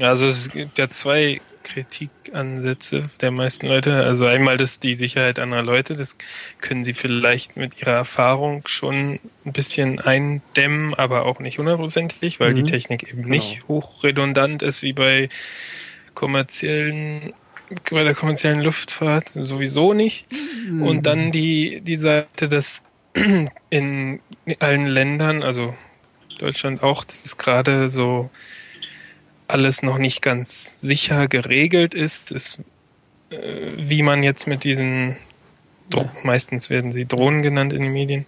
also 0.00 0.26
es 0.26 0.50
gibt 0.50 0.78
ja 0.78 0.90
zwei 0.90 1.40
Kritikansätze 1.66 3.08
der 3.20 3.32
meisten 3.32 3.66
Leute. 3.66 3.94
Also 4.04 4.26
einmal 4.26 4.56
das 4.56 4.78
die 4.78 4.94
Sicherheit 4.94 5.40
anderer 5.40 5.64
Leute, 5.64 5.96
das 5.96 6.16
können 6.60 6.84
sie 6.84 6.94
vielleicht 6.94 7.56
mit 7.56 7.80
ihrer 7.80 7.92
Erfahrung 7.92 8.62
schon 8.66 9.18
ein 9.44 9.52
bisschen 9.52 9.98
eindämmen, 9.98 10.94
aber 10.94 11.26
auch 11.26 11.40
nicht 11.40 11.58
hundertprozentig, 11.58 12.38
weil 12.38 12.54
die 12.54 12.62
Technik 12.62 13.10
eben 13.10 13.22
nicht 13.22 13.66
hochredundant 13.66 14.62
ist 14.62 14.82
wie 14.82 14.92
bei 14.92 15.28
kommerziellen 16.14 17.34
bei 17.90 18.04
der 18.04 18.14
kommerziellen 18.14 18.60
Luftfahrt 18.60 19.30
sowieso 19.30 19.92
nicht. 19.92 20.26
Und 20.80 21.06
dann 21.06 21.32
die, 21.32 21.80
die 21.80 21.96
Seite, 21.96 22.48
dass 22.48 22.82
in 23.70 24.20
allen 24.58 24.86
Ländern, 24.86 25.42
also 25.42 25.74
Deutschland 26.38 26.82
auch, 26.82 27.04
das 27.04 27.36
gerade 27.36 27.88
so 27.88 28.30
alles 29.48 29.82
noch 29.82 29.98
nicht 29.98 30.22
ganz 30.22 30.80
sicher 30.80 31.28
geregelt 31.28 31.94
ist, 31.94 32.32
ist 32.32 32.60
äh, 33.30 33.72
wie 33.76 34.02
man 34.02 34.22
jetzt 34.22 34.46
mit 34.46 34.64
diesen, 34.64 35.16
Dro 35.90 36.10
meistens 36.22 36.68
werden 36.68 36.92
sie 36.92 37.06
Drohnen 37.06 37.42
genannt 37.42 37.72
in 37.72 37.82
den 37.82 37.92
Medien, 37.92 38.26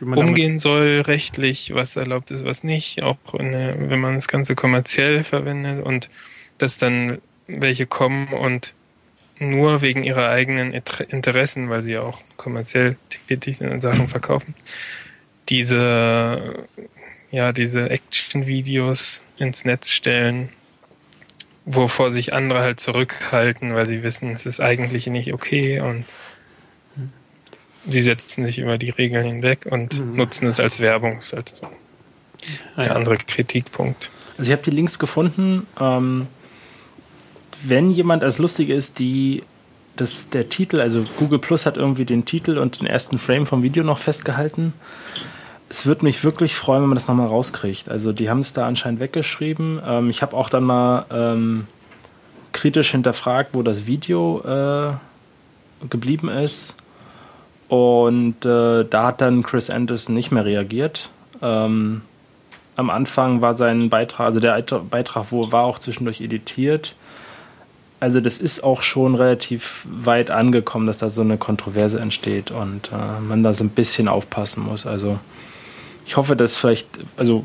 damit- 0.00 0.18
umgehen 0.18 0.58
soll, 0.58 1.02
rechtlich, 1.02 1.74
was 1.74 1.96
erlaubt 1.96 2.30
ist, 2.30 2.44
was 2.44 2.64
nicht, 2.64 3.02
auch 3.02 3.18
in 3.38 3.52
der, 3.52 3.90
wenn 3.90 4.00
man 4.00 4.14
das 4.14 4.28
Ganze 4.28 4.54
kommerziell 4.54 5.22
verwendet 5.22 5.84
und 5.84 6.08
dass 6.56 6.78
dann 6.78 7.20
welche 7.46 7.86
kommen 7.86 8.28
und 8.32 8.74
nur 9.38 9.82
wegen 9.82 10.04
ihrer 10.04 10.28
eigenen 10.28 10.72
Inter- 10.72 11.08
Interessen, 11.10 11.70
weil 11.70 11.82
sie 11.82 11.92
ja 11.92 12.02
auch 12.02 12.20
kommerziell 12.36 12.96
tätig 13.28 13.56
sind 13.56 13.70
und 13.70 13.80
Sachen 13.80 14.08
verkaufen, 14.08 14.54
diese, 15.48 16.66
ja, 17.30 17.52
diese 17.52 17.90
Action-Videos 17.90 19.24
ins 19.38 19.64
Netz 19.64 19.90
stellen, 19.90 20.50
wovor 21.64 22.10
sich 22.10 22.32
andere 22.32 22.60
halt 22.60 22.80
zurückhalten, 22.80 23.74
weil 23.74 23.86
sie 23.86 24.02
wissen, 24.02 24.32
es 24.32 24.46
ist 24.46 24.60
eigentlich 24.60 25.06
nicht 25.06 25.32
okay 25.32 25.80
und 25.80 26.04
sie 27.86 28.00
setzen 28.00 28.44
sich 28.44 28.58
über 28.58 28.78
die 28.78 28.90
Regeln 28.90 29.26
hinweg 29.26 29.66
und 29.70 30.16
nutzen 30.16 30.46
es 30.48 30.60
als 30.60 30.80
Werbung. 30.80 31.16
Das 31.16 31.26
ist 31.26 31.32
halt 31.32 31.48
so 31.60 31.68
der 32.76 32.94
andere 32.94 33.16
Kritikpunkt. 33.16 34.10
Also 34.36 34.50
ich 34.50 34.52
habe 34.52 34.62
die 34.62 34.70
Links 34.70 34.98
gefunden. 34.98 35.66
Ähm, 35.80 36.28
wenn 37.62 37.90
jemand 37.90 38.22
als 38.24 38.38
lustig 38.38 38.70
ist, 38.70 38.98
die 38.98 39.42
das, 39.96 40.30
der 40.30 40.48
Titel, 40.48 40.80
also 40.80 41.04
Google 41.18 41.38
Plus 41.38 41.66
hat 41.66 41.76
irgendwie 41.76 42.04
den 42.04 42.24
Titel 42.24 42.58
und 42.58 42.80
den 42.80 42.86
ersten 42.86 43.18
Frame 43.18 43.46
vom 43.46 43.62
Video 43.62 43.82
noch 43.82 43.98
festgehalten. 43.98 44.72
Es 45.68 45.86
würde 45.86 46.04
mich 46.04 46.22
wirklich 46.24 46.54
freuen, 46.54 46.82
wenn 46.82 46.88
man 46.88 46.96
das 46.96 47.08
nochmal 47.08 47.26
rauskriegt. 47.26 47.88
Also 47.88 48.12
die 48.12 48.30
haben 48.30 48.40
es 48.40 48.52
da 48.52 48.66
anscheinend 48.66 49.00
weggeschrieben. 49.00 49.80
Ähm, 49.84 50.10
ich 50.10 50.22
habe 50.22 50.36
auch 50.36 50.48
dann 50.48 50.64
mal 50.64 51.04
ähm, 51.10 51.66
kritisch 52.52 52.92
hinterfragt, 52.92 53.50
wo 53.52 53.62
das 53.62 53.86
Video 53.86 54.40
äh, 54.44 54.92
geblieben 55.90 56.28
ist. 56.28 56.74
Und 57.68 58.44
äh, 58.46 58.84
da 58.84 59.06
hat 59.06 59.20
dann 59.20 59.42
Chris 59.42 59.68
Anderson 59.68 60.14
nicht 60.14 60.30
mehr 60.30 60.44
reagiert. 60.44 61.10
Ähm, 61.42 62.02
am 62.76 62.90
Anfang 62.90 63.42
war 63.42 63.54
sein 63.54 63.90
Beitrag, 63.90 64.26
also 64.26 64.40
der 64.40 64.62
Beitrag 64.62 65.26
wo, 65.30 65.52
war 65.52 65.64
auch 65.64 65.78
zwischendurch 65.78 66.20
editiert. 66.20 66.94
Also 68.00 68.20
das 68.20 68.38
ist 68.38 68.62
auch 68.62 68.82
schon 68.82 69.14
relativ 69.14 69.86
weit 69.90 70.30
angekommen, 70.30 70.86
dass 70.86 70.98
da 70.98 71.10
so 71.10 71.22
eine 71.22 71.36
Kontroverse 71.36 71.98
entsteht 71.98 72.50
und 72.50 72.90
äh, 72.92 73.20
man 73.20 73.42
da 73.42 73.54
so 73.54 73.64
ein 73.64 73.70
bisschen 73.70 74.08
aufpassen 74.08 74.62
muss. 74.64 74.86
Also 74.86 75.18
ich 76.06 76.16
hoffe, 76.16 76.36
dass 76.36 76.56
vielleicht, 76.56 76.86
also 77.16 77.44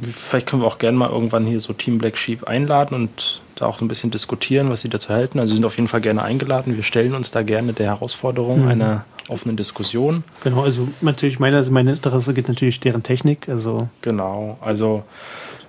vielleicht 0.00 0.46
können 0.46 0.62
wir 0.62 0.66
auch 0.66 0.78
gerne 0.78 0.98
mal 0.98 1.10
irgendwann 1.10 1.46
hier 1.46 1.60
so 1.60 1.72
Team 1.72 1.98
Black 1.98 2.18
Sheep 2.18 2.44
einladen 2.44 2.94
und 2.94 3.40
da 3.54 3.66
auch 3.66 3.80
ein 3.80 3.88
bisschen 3.88 4.10
diskutieren, 4.10 4.68
was 4.68 4.82
sie 4.82 4.90
dazu 4.90 5.08
halten. 5.08 5.38
Also 5.38 5.52
sie 5.52 5.56
sind 5.56 5.64
auf 5.64 5.76
jeden 5.76 5.88
Fall 5.88 6.02
gerne 6.02 6.22
eingeladen. 6.22 6.76
Wir 6.76 6.82
stellen 6.82 7.14
uns 7.14 7.30
da 7.30 7.42
gerne 7.42 7.72
der 7.72 7.86
Herausforderung 7.86 8.68
einer 8.68 9.04
offenen 9.28 9.56
Diskussion. 9.56 10.24
Genau, 10.44 10.62
also 10.62 10.88
natürlich, 11.00 11.38
meine, 11.38 11.56
also 11.56 11.72
mein 11.72 11.88
Interesse 11.88 12.34
geht 12.34 12.48
natürlich 12.48 12.80
deren 12.80 13.02
Technik. 13.02 13.48
Also, 13.48 13.88
Genau, 14.02 14.58
also 14.60 15.04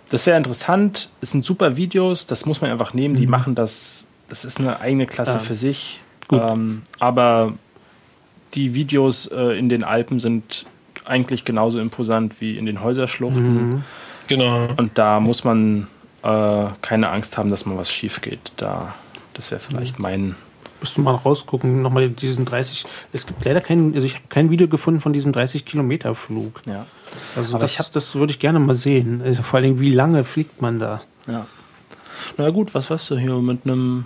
das 0.10 0.26
wäre 0.26 0.38
interessant. 0.38 1.10
Es 1.22 1.32
sind 1.32 1.46
super 1.46 1.78
Videos, 1.78 2.26
das 2.26 2.46
muss 2.46 2.62
man 2.62 2.72
einfach 2.72 2.94
nehmen. 2.94 3.16
Die 3.16 3.28
machen 3.28 3.56
das, 3.56 4.07
das 4.30 4.46
ist 4.46 4.60
eine 4.60 4.80
eigene 4.80 5.06
Klasse 5.06 5.34
Ja. 5.34 5.40
für 5.40 5.56
sich. 5.56 6.02
Gut. 6.28 6.42
Ähm, 6.44 6.82
aber 7.00 7.54
die 8.54 8.74
Videos 8.74 9.28
äh, 9.28 9.58
in 9.58 9.70
den 9.70 9.84
Alpen 9.84 10.20
sind 10.20 10.66
eigentlich 11.06 11.46
genauso 11.46 11.80
imposant 11.80 12.42
wie 12.42 12.58
in 12.58 12.66
den 12.66 12.82
Häuserschluchten. 12.84 13.84
Genau. 14.28 14.68
Und 14.78 14.98
da 14.98 15.20
muss 15.22 15.44
man 15.46 15.88
äh, 16.24 16.66
keine 16.82 17.10
Angst 17.10 17.38
haben, 17.38 17.50
dass 17.50 17.66
mal 17.66 17.78
was 17.78 17.90
schief 17.92 18.22
geht. 18.22 18.52
Da, 18.58 18.94
das 19.34 19.52
wäre 19.52 19.60
vielleicht 19.62 20.00
mein. 20.00 20.36
musst 20.82 20.98
du 20.98 21.02
mal 21.02 21.12
rausgucken, 21.16 21.82
nochmal 21.82 22.10
diesen 22.10 22.44
30. 22.44 22.86
Es 23.14 23.26
gibt 23.26 23.46
leider 23.46 23.62
kein, 23.62 23.94
also 23.94 24.06
ich 24.06 24.16
habe 24.16 24.26
kein 24.28 24.50
Video 24.50 24.68
gefunden 24.68 25.00
von 25.00 25.14
diesem 25.14 25.32
30 25.32 25.64
Kilometer 25.66 26.14
Flug. 26.16 26.62
Ja. 26.66 26.86
Also 27.38 27.56
Aber 27.56 27.62
das, 27.62 27.72
ich 27.72 27.80
hab- 27.80 27.92
das 27.94 28.16
würde 28.16 28.32
ich 28.32 28.40
gerne 28.40 28.60
mal 28.60 28.76
sehen. 28.76 29.22
Also 29.24 29.44
vor 29.44 29.60
allem, 29.60 29.80
wie 29.80 29.92
lange 29.94 30.24
fliegt 30.26 30.62
man 30.62 30.80
da? 30.80 31.02
ja. 31.28 31.46
Na 32.38 32.50
gut, 32.50 32.74
was 32.74 32.90
weißt 32.90 33.12
du 33.12 33.18
hier 33.18 33.36
mit 33.36 33.60
einem 33.66 34.06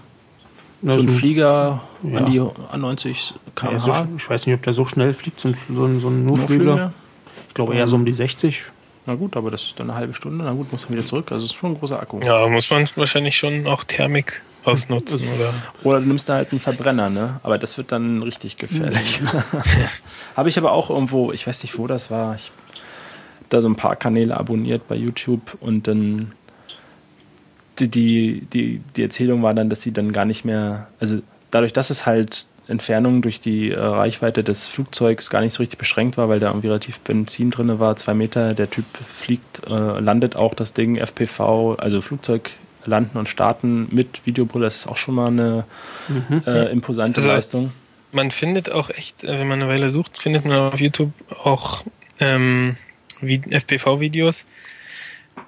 so 0.84 0.92
ein- 0.94 1.10
Flieger 1.10 1.82
Ja. 2.04 2.18
an 2.20 2.26
die 2.32 2.42
90 2.78 3.34
Ja, 3.62 3.80
so, 3.80 3.92
km/h? 3.92 4.08
ich 4.18 4.30
weiß 4.30 4.46
nicht, 4.48 4.56
ob 4.56 4.64
der 4.64 4.74
so 4.74 4.86
schnell 4.86 5.14
fliegt, 5.14 5.40
so 5.40 5.50
ein, 5.50 5.58
so 5.70 5.86
ein, 5.86 6.00
so 6.00 6.08
ein? 6.10 6.92
Ich 7.48 7.54
glaube 7.54 7.76
eher 7.76 7.88
so 7.88 7.96
um 7.96 8.06
die 8.06 8.14
60. 8.14 8.64
Na 9.06 9.16
gut, 9.16 9.36
aber 9.36 9.50
das 9.52 9.64
ist 9.64 9.80
dann 9.80 9.90
eine 9.90 9.98
halbe 10.00 10.14
Stunde. 10.14 10.44
Na 10.46 10.54
gut, 10.54 10.72
muss 10.72 10.88
man 10.88 10.98
wieder 10.98 11.08
zurück. 11.08 11.32
Also 11.32 11.46
es 11.46 11.52
ist 11.52 11.58
schon 11.58 11.72
ein 11.72 11.80
großer 11.80 12.00
Akku. 12.00 12.20
Ja, 12.22 12.48
muss 12.48 12.70
man 12.70 12.88
wahrscheinlich 12.96 13.36
schon 13.36 13.66
auch 13.68 13.84
Thermik 13.84 14.42
ausnutzen 14.64 15.22
oder 15.36 15.54
Oder 15.84 16.00
du 16.02 16.08
nimmst 16.08 16.30
da 16.30 16.36
halt 16.36 16.52
einen 16.52 16.60
Verbrenner, 16.60 17.10
ne? 17.10 17.40
Aber 17.44 17.58
das 17.58 17.78
wird 17.78 17.92
dann 17.92 18.22
richtig 18.22 18.58
gefährlich. 18.58 19.20
Habe 20.38 20.50
ich 20.50 20.58
aber 20.58 20.72
auch 20.72 20.90
irgendwo, 20.92 21.32
ich 21.32 21.46
weiß 21.48 21.64
nicht, 21.64 21.78
wo 21.80 21.88
das 21.88 22.12
war. 22.12 22.36
Ich, 22.36 22.52
da 23.50 23.62
so 23.62 23.68
ein 23.68 23.76
paar 23.76 23.96
Kanäle 23.98 24.38
abonniert 24.38 24.88
bei 24.88 24.96
YouTube 24.96 25.58
und 25.60 25.88
dann 25.88 26.32
die, 27.80 27.88
die, 27.88 28.48
die, 28.54 28.82
die 28.96 29.04
Erzählung 29.04 29.44
war 29.44 29.54
dann, 29.54 29.70
dass 29.70 29.82
sie 29.82 29.92
dann 29.92 30.12
gar 30.12 30.26
nicht 30.26 30.46
mehr, 30.46 30.88
also 31.00 31.22
dadurch, 31.52 31.74
dass 31.74 31.90
es 31.90 32.06
halt 32.06 32.46
Entfernung 32.68 33.22
durch 33.22 33.42
die 33.42 33.72
äh, 33.72 33.80
Reichweite 33.80 34.44
des 34.44 34.68
Flugzeugs 34.68 35.30
gar 35.30 35.42
nicht 35.42 35.54
so 35.54 35.60
richtig 35.60 35.78
beschränkt 35.78 36.18
war, 36.18 36.30
weil 36.30 36.40
da 36.40 36.48
irgendwie 36.48 36.68
relativ 36.68 37.00
Benzin 37.02 37.52
drin 37.52 37.80
war, 37.80 37.96
zwei 37.98 38.14
Meter, 38.14 38.54
der 38.54 38.70
Typ 38.70 38.86
fliegt, 39.08 39.68
äh, 39.70 40.00
landet 40.00 40.36
auch 40.36 40.54
das 40.54 40.74
Ding, 40.74 40.96
FPV, 40.96 41.76
also 41.78 42.02
Flugzeug 42.02 42.52
landen 42.86 43.18
und 43.18 43.30
starten 43.30 43.88
mit 43.92 44.26
Videobrille, 44.26 44.66
das 44.66 44.78
ist 44.78 44.88
auch 44.88 44.98
schon 44.98 45.16
mal 45.16 45.28
eine 45.28 45.66
mhm. 46.08 46.44
äh, 46.46 46.66
imposante 46.72 47.18
also, 47.18 47.32
Leistung. 47.32 47.72
Man 48.14 48.32
findet 48.32 48.72
auch 48.72 48.90
echt, 48.90 49.24
äh, 49.24 49.40
wenn 49.40 49.48
man 49.48 49.62
eine 49.62 49.72
Weile 49.72 49.90
sucht, 49.90 50.18
findet 50.18 50.46
man 50.46 50.58
auf 50.58 50.80
YouTube 50.80 51.12
auch 51.44 51.84
ähm, 52.20 52.78
FPV-Videos, 53.22 54.46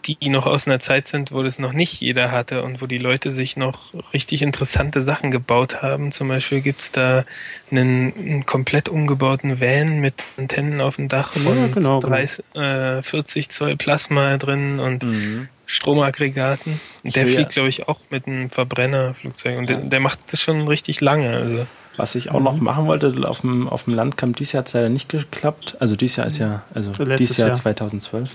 die 0.05 0.29
noch 0.29 0.45
aus 0.45 0.67
einer 0.67 0.79
Zeit 0.79 1.07
sind, 1.07 1.31
wo 1.31 1.41
das 1.43 1.59
noch 1.59 1.73
nicht 1.73 2.01
jeder 2.01 2.31
hatte 2.31 2.63
und 2.63 2.81
wo 2.81 2.87
die 2.87 2.97
Leute 2.97 3.31
sich 3.31 3.57
noch 3.57 3.93
richtig 4.13 4.41
interessante 4.41 5.01
Sachen 5.01 5.31
gebaut 5.31 5.81
haben. 5.81 6.11
Zum 6.11 6.27
Beispiel 6.27 6.61
gibt's 6.61 6.91
da 6.91 7.25
einen, 7.71 8.13
einen 8.15 8.45
komplett 8.45 8.89
umgebauten 8.89 9.61
Van 9.61 9.99
mit 9.99 10.15
Antennen 10.37 10.81
auf 10.81 10.97
dem 10.97 11.07
Dach 11.07 11.35
und 11.35 11.45
ja, 11.45 11.67
genau, 11.73 11.99
30, 11.99 12.45
genau. 12.53 12.65
äh, 12.97 13.01
40 13.03 13.49
Zoll 13.49 13.77
Plasma 13.77 14.37
drin 14.37 14.79
und 14.79 15.03
mhm. 15.03 15.47
Stromaggregaten. 15.65 16.79
Und 17.03 17.15
der 17.15 17.25
fliegt, 17.25 17.51
ja. 17.51 17.55
glaube 17.55 17.69
ich, 17.69 17.87
auch 17.87 18.01
mit 18.09 18.27
einem 18.27 18.49
Verbrennerflugzeug 18.49 19.57
und 19.57 19.69
ja. 19.69 19.77
der, 19.77 19.85
der, 19.85 19.99
macht 19.99 20.19
das 20.31 20.41
schon 20.41 20.67
richtig 20.67 21.01
lange. 21.01 21.29
Also. 21.29 21.65
Was 21.95 22.15
ich 22.15 22.31
auch 22.31 22.39
mhm. 22.39 22.45
noch 22.45 22.57
machen 22.57 22.87
wollte, 22.87 23.13
auf 23.27 23.41
dem, 23.41 23.69
auf 23.69 23.85
dem 23.85 23.93
Landcamp 23.93 24.35
dieses 24.35 24.53
Jahr 24.53 24.61
hat 24.61 24.67
es 24.67 24.73
leider 24.73 24.89
nicht 24.89 25.09
geklappt. 25.09 25.77
Also 25.79 25.95
dieses 25.95 26.17
Jahr 26.17 26.27
ist 26.27 26.37
ja, 26.39 26.63
also 26.73 26.91
dieses 26.91 27.37
Jahr, 27.37 27.49
Jahr 27.49 27.55
2012 27.55 28.29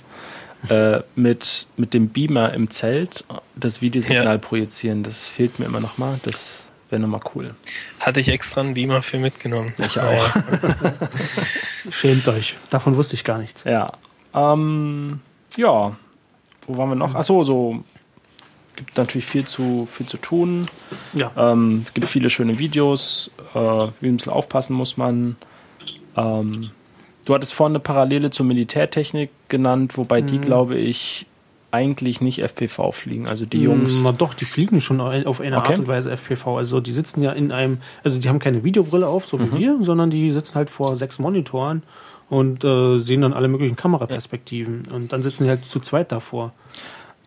äh, 0.68 1.00
mit, 1.14 1.66
mit 1.76 1.94
dem 1.94 2.08
Beamer 2.08 2.52
im 2.52 2.70
Zelt 2.70 3.24
das 3.54 3.80
Videosignal 3.80 4.24
ja. 4.24 4.38
projizieren. 4.38 5.02
Das 5.02 5.26
fehlt 5.26 5.58
mir 5.58 5.66
immer 5.66 5.80
noch 5.80 5.98
mal. 5.98 6.18
Das 6.24 6.68
wäre 6.90 7.00
nochmal 7.00 7.20
cool. 7.34 7.54
Hatte 8.00 8.20
ich 8.20 8.28
extra 8.28 8.60
einen 8.60 8.74
Beamer 8.74 9.02
für 9.02 9.18
mitgenommen. 9.18 9.72
Ich 9.78 9.98
auch. 10.00 10.30
Schämt 11.90 12.26
euch. 12.28 12.56
Davon 12.70 12.96
wusste 12.96 13.14
ich 13.14 13.24
gar 13.24 13.38
nichts. 13.38 13.64
Ja. 13.64 13.86
Ähm, 14.34 15.20
ja. 15.56 15.96
Wo 16.66 16.76
waren 16.76 16.88
wir 16.90 16.96
noch? 16.96 17.14
Achso, 17.14 17.44
so 17.44 17.82
gibt 18.76 18.96
natürlich 18.96 19.26
viel 19.26 19.46
zu, 19.46 19.86
viel 19.86 20.06
zu 20.06 20.18
tun. 20.18 20.66
Ja. 21.12 21.32
Ähm, 21.36 21.84
es 21.86 21.94
gibt 21.94 22.08
viele 22.08 22.30
schöne 22.30 22.58
Videos. 22.58 23.30
Äh, 23.54 23.58
wie 24.00 24.08
ein 24.08 24.16
bisschen 24.16 24.32
aufpassen 24.32 24.74
muss 24.74 24.96
man. 24.96 25.36
Ähm, 26.16 26.70
Du 27.28 27.34
hattest 27.34 27.52
vorhin 27.52 27.72
eine 27.72 27.80
Parallele 27.80 28.30
zur 28.30 28.46
Militärtechnik 28.46 29.28
genannt, 29.48 29.96
wobei 29.96 30.22
mhm. 30.22 30.26
die, 30.26 30.38
glaube 30.38 30.76
ich, 30.76 31.26
eigentlich 31.70 32.20
nicht 32.20 32.40
FPV 32.42 32.92
fliegen. 32.92 33.26
Also 33.26 33.44
die 33.44 33.60
Jungs. 33.60 34.00
Na 34.02 34.12
doch, 34.12 34.32
die 34.34 34.46
fliegen 34.46 34.80
schon 34.80 35.00
auf 35.00 35.40
eine 35.40 35.58
okay. 35.58 35.72
Art 35.72 35.78
und 35.80 35.86
Weise 35.86 36.10
FPV. 36.10 36.56
Also 36.56 36.80
die 36.80 36.92
sitzen 36.92 37.22
ja 37.22 37.32
in 37.32 37.52
einem, 37.52 37.78
also 38.02 38.18
die 38.18 38.28
haben 38.28 38.38
keine 38.38 38.64
Videobrille 38.64 39.06
auf, 39.06 39.26
so 39.26 39.38
wie 39.38 39.44
mhm. 39.44 39.58
wir, 39.58 39.78
sondern 39.82 40.10
die 40.10 40.30
sitzen 40.30 40.54
halt 40.54 40.70
vor 40.70 40.96
sechs 40.96 41.18
Monitoren 41.18 41.82
und 42.30 42.64
äh, 42.64 42.98
sehen 42.98 43.20
dann 43.20 43.34
alle 43.34 43.48
möglichen 43.48 43.76
Kameraperspektiven. 43.76 44.84
Ja. 44.88 44.96
Und 44.96 45.12
dann 45.12 45.22
sitzen 45.22 45.44
die 45.44 45.50
halt 45.50 45.64
zu 45.64 45.80
zweit 45.80 46.10
davor. 46.10 46.52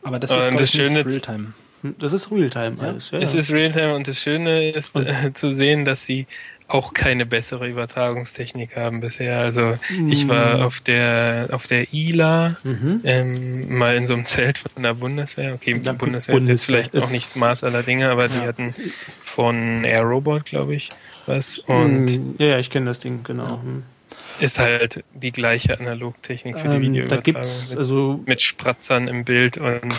Aber 0.03 0.17
das 0.17 0.31
ist 0.31 0.47
äh, 0.47 0.55
das 0.55 0.71
Schöne 0.71 1.05
Realtime. 1.05 1.53
Das 1.99 2.13
ist 2.13 2.31
Realtime 2.31 2.77
ja. 2.79 2.87
alles. 2.87 3.11
Ja, 3.11 3.19
es 3.19 3.35
ist 3.35 3.51
Realtime 3.51 3.95
und 3.95 4.07
das 4.07 4.17
Schöne 4.17 4.71
ist 4.71 4.95
äh, 4.95 5.33
zu 5.33 5.51
sehen, 5.51 5.85
dass 5.85 6.05
sie 6.05 6.27
auch 6.73 6.93
keine 6.93 7.25
bessere 7.25 7.67
Übertragungstechnik 7.67 8.75
haben 8.75 9.01
bisher. 9.01 9.39
Also 9.39 9.77
ich 10.09 10.27
war 10.27 10.57
mhm. 10.57 10.63
auf 10.63 10.79
der 10.79 11.49
auf 11.51 11.67
der 11.67 11.93
ILA 11.93 12.55
mhm. 12.63 13.01
ähm, 13.03 13.77
mal 13.77 13.95
in 13.95 14.07
so 14.07 14.13
einem 14.13 14.25
Zelt 14.25 14.57
von 14.57 14.83
der 14.83 14.93
Bundeswehr. 14.93 15.53
Okay, 15.53 15.73
die 15.73 15.79
Bundeswehr, 15.79 15.97
Bundeswehr 15.97 16.37
ist 16.37 16.47
jetzt 16.47 16.65
vielleicht 16.65 16.95
ist 16.95 17.03
auch 17.05 17.11
nicht 17.11 17.25
das 17.25 17.35
Maß 17.35 17.63
aller 17.65 17.83
Dinge, 17.83 18.09
aber 18.09 18.27
ja. 18.27 18.27
die 18.27 18.47
hatten 18.47 18.73
von 19.21 19.83
Air 19.83 20.03
Robot, 20.03 20.45
glaube 20.45 20.75
ich, 20.75 20.91
was. 21.25 21.59
Und 21.59 22.05
mhm. 22.05 22.35
ja, 22.37 22.47
ja, 22.47 22.59
ich 22.59 22.69
kenne 22.69 22.85
das 22.85 22.99
Ding, 22.99 23.23
genau. 23.23 23.45
Ja. 23.45 23.55
Mhm. 23.57 23.83
Ist 24.39 24.57
halt 24.57 25.03
die 25.13 25.31
gleiche 25.31 25.79
Analogtechnik 25.79 26.57
für 26.57 26.69
die 26.69 26.77
ähm, 26.77 26.81
Videoübertragung. 26.81 27.41
mit, 27.69 27.77
also 27.77 28.19
mit 28.25 28.41
Spratzern 28.41 29.07
im 29.07 29.23
Bild 29.23 29.57
und 29.57 29.93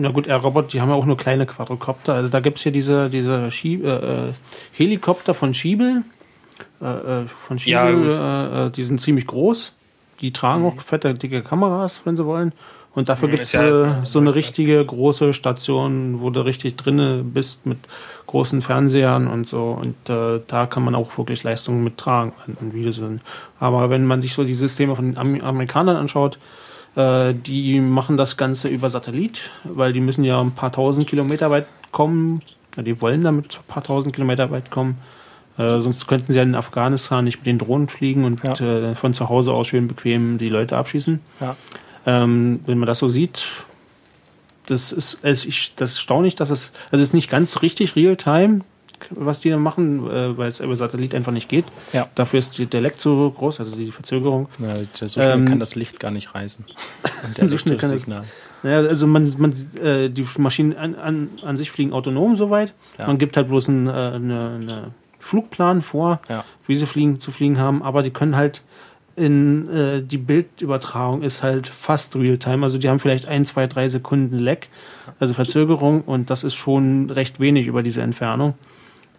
na 0.00 0.10
gut, 0.10 0.28
Aerobot, 0.28 0.72
die 0.72 0.80
haben 0.80 0.88
ja 0.88 0.94
auch 0.94 1.04
nur 1.04 1.16
kleine 1.16 1.46
Quadrocopter. 1.46 2.14
Also 2.14 2.28
da 2.28 2.40
gibt 2.40 2.58
es 2.58 2.64
ja 2.64 2.70
diese, 2.70 3.10
diese 3.10 3.48
äh, 3.48 3.88
äh, 3.88 4.32
Helikopter 4.72 5.34
von 5.34 5.54
Schiebel. 5.54 6.02
Äh, 6.80 6.86
äh 6.86 7.26
von 7.26 7.58
Schiebel, 7.58 8.14
ja, 8.14 8.66
äh, 8.66 8.70
die 8.70 8.82
sind 8.82 9.00
ziemlich 9.00 9.26
groß. 9.26 9.72
Die 10.20 10.32
tragen 10.32 10.62
mhm. 10.62 10.68
auch 10.68 10.80
fette, 10.80 11.14
dicke 11.14 11.42
Kameras, 11.42 12.00
wenn 12.04 12.16
sie 12.16 12.26
wollen. 12.26 12.52
Und 12.92 13.08
dafür 13.08 13.28
mhm, 13.28 13.32
gibt 13.32 13.44
es 13.44 13.52
ja 13.52 14.04
so 14.04 14.18
eine 14.18 14.34
richtige 14.34 14.84
große 14.84 15.32
Station, 15.32 16.20
wo 16.20 16.30
du 16.30 16.40
richtig 16.40 16.76
drinne 16.76 17.22
bist 17.22 17.64
mit 17.66 17.78
großen 18.26 18.62
Fernsehern 18.62 19.28
und 19.28 19.48
so. 19.48 19.78
Und 19.80 20.10
äh, 20.10 20.40
da 20.46 20.66
kann 20.66 20.84
man 20.84 20.94
auch 20.94 21.16
wirklich 21.16 21.42
Leistungen 21.42 21.84
mittragen 21.84 22.32
an, 22.46 22.56
an 22.60 22.72
Videos. 22.72 23.00
Aber 23.60 23.90
wenn 23.90 24.06
man 24.06 24.22
sich 24.22 24.34
so 24.34 24.44
die 24.44 24.54
Systeme 24.54 24.96
von 24.96 25.14
den 25.14 25.42
Amerikanern 25.42 25.96
anschaut, 25.96 26.38
äh, 26.96 27.34
die 27.34 27.80
machen 27.80 28.16
das 28.16 28.36
Ganze 28.36 28.68
über 28.68 28.90
Satellit, 28.90 29.50
weil 29.64 29.92
die 29.92 30.00
müssen 30.00 30.24
ja 30.24 30.40
ein 30.40 30.52
paar 30.52 30.72
tausend 30.72 31.06
Kilometer 31.06 31.50
weit 31.50 31.66
kommen. 31.92 32.40
Ja, 32.76 32.82
die 32.82 33.00
wollen 33.00 33.22
damit 33.22 33.58
ein 33.58 33.66
paar 33.66 33.82
tausend 33.82 34.14
Kilometer 34.14 34.50
weit 34.50 34.70
kommen. 34.70 34.98
Äh, 35.58 35.80
sonst 35.80 36.06
könnten 36.06 36.32
sie 36.32 36.38
ja 36.38 36.42
in 36.42 36.54
Afghanistan 36.54 37.24
nicht 37.24 37.38
mit 37.38 37.46
den 37.46 37.58
Drohnen 37.58 37.88
fliegen 37.88 38.24
und 38.24 38.42
ja. 38.42 38.90
äh, 38.90 38.94
von 38.94 39.14
zu 39.14 39.28
Hause 39.28 39.52
aus 39.52 39.66
schön 39.66 39.88
bequem 39.88 40.38
die 40.38 40.48
Leute 40.48 40.76
abschießen. 40.76 41.20
Ja. 41.40 41.56
Ähm, 42.06 42.60
wenn 42.66 42.78
man 42.78 42.86
das 42.86 42.98
so 42.98 43.08
sieht, 43.08 43.46
das 44.66 44.92
ist, 44.92 45.24
also 45.24 45.48
ich, 45.48 45.74
das 45.74 45.90
ist 45.90 46.00
staunlich, 46.00 46.36
dass 46.36 46.50
es, 46.50 46.72
also 46.90 47.02
es 47.02 47.10
ist 47.10 47.14
nicht 47.14 47.30
ganz 47.30 47.62
richtig 47.62 47.96
real-time, 47.96 48.60
was 49.10 49.40
die 49.40 49.50
machen, 49.54 50.08
äh, 50.08 50.36
weil 50.36 50.48
es 50.48 50.60
über 50.60 50.76
Satellit 50.76 51.14
einfach 51.14 51.32
nicht 51.32 51.48
geht. 51.48 51.64
Ja. 51.92 52.08
Dafür 52.14 52.38
ist 52.38 52.72
der 52.72 52.80
Leck 52.80 52.94
so 52.98 53.30
groß, 53.30 53.60
also 53.60 53.76
die 53.76 53.92
Verzögerung. 53.92 54.48
Ja, 54.58 54.76
so 54.94 55.08
schnell 55.08 55.30
ähm, 55.30 55.46
kann 55.46 55.58
das 55.58 55.74
Licht 55.74 56.00
gar 56.00 56.10
nicht 56.10 56.34
reisen. 56.34 56.64
so 57.42 57.58
schnell 57.58 57.76
kann 57.76 57.90
das, 57.90 58.08
ja, 58.62 58.76
also 58.76 59.06
man, 59.06 59.34
man, 59.38 59.54
äh, 59.82 60.10
die 60.10 60.26
Maschinen 60.36 60.76
an, 60.76 60.94
an, 60.94 61.28
an 61.44 61.56
sich 61.56 61.70
fliegen 61.70 61.92
autonom 61.92 62.36
soweit. 62.36 62.74
Ja. 62.98 63.06
Man 63.06 63.18
gibt 63.18 63.36
halt 63.36 63.48
bloß 63.48 63.68
einen 63.68 63.86
äh, 63.86 63.90
eine, 63.90 64.60
eine 64.60 64.90
Flugplan 65.18 65.82
vor, 65.82 66.20
ja. 66.28 66.44
wie 66.66 66.76
sie 66.76 66.86
fliegen, 66.86 67.20
zu 67.20 67.32
fliegen 67.32 67.58
haben, 67.58 67.82
aber 67.82 68.02
die 68.02 68.10
können 68.10 68.36
halt 68.36 68.62
in 69.16 69.68
äh, 69.68 70.02
die 70.02 70.18
Bildübertragung 70.18 71.22
ist 71.22 71.42
halt 71.42 71.68
fast 71.68 72.16
Realtime. 72.16 72.64
Also 72.64 72.78
die 72.78 72.88
haben 72.88 72.98
vielleicht 72.98 73.26
ein, 73.26 73.44
zwei, 73.44 73.66
drei 73.66 73.88
Sekunden 73.88 74.38
Lag, 74.38 74.60
also 75.18 75.34
Verzögerung 75.34 76.02
und 76.02 76.30
das 76.30 76.44
ist 76.44 76.54
schon 76.54 77.10
recht 77.10 77.40
wenig 77.40 77.66
über 77.66 77.82
diese 77.82 78.02
Entfernung. 78.02 78.54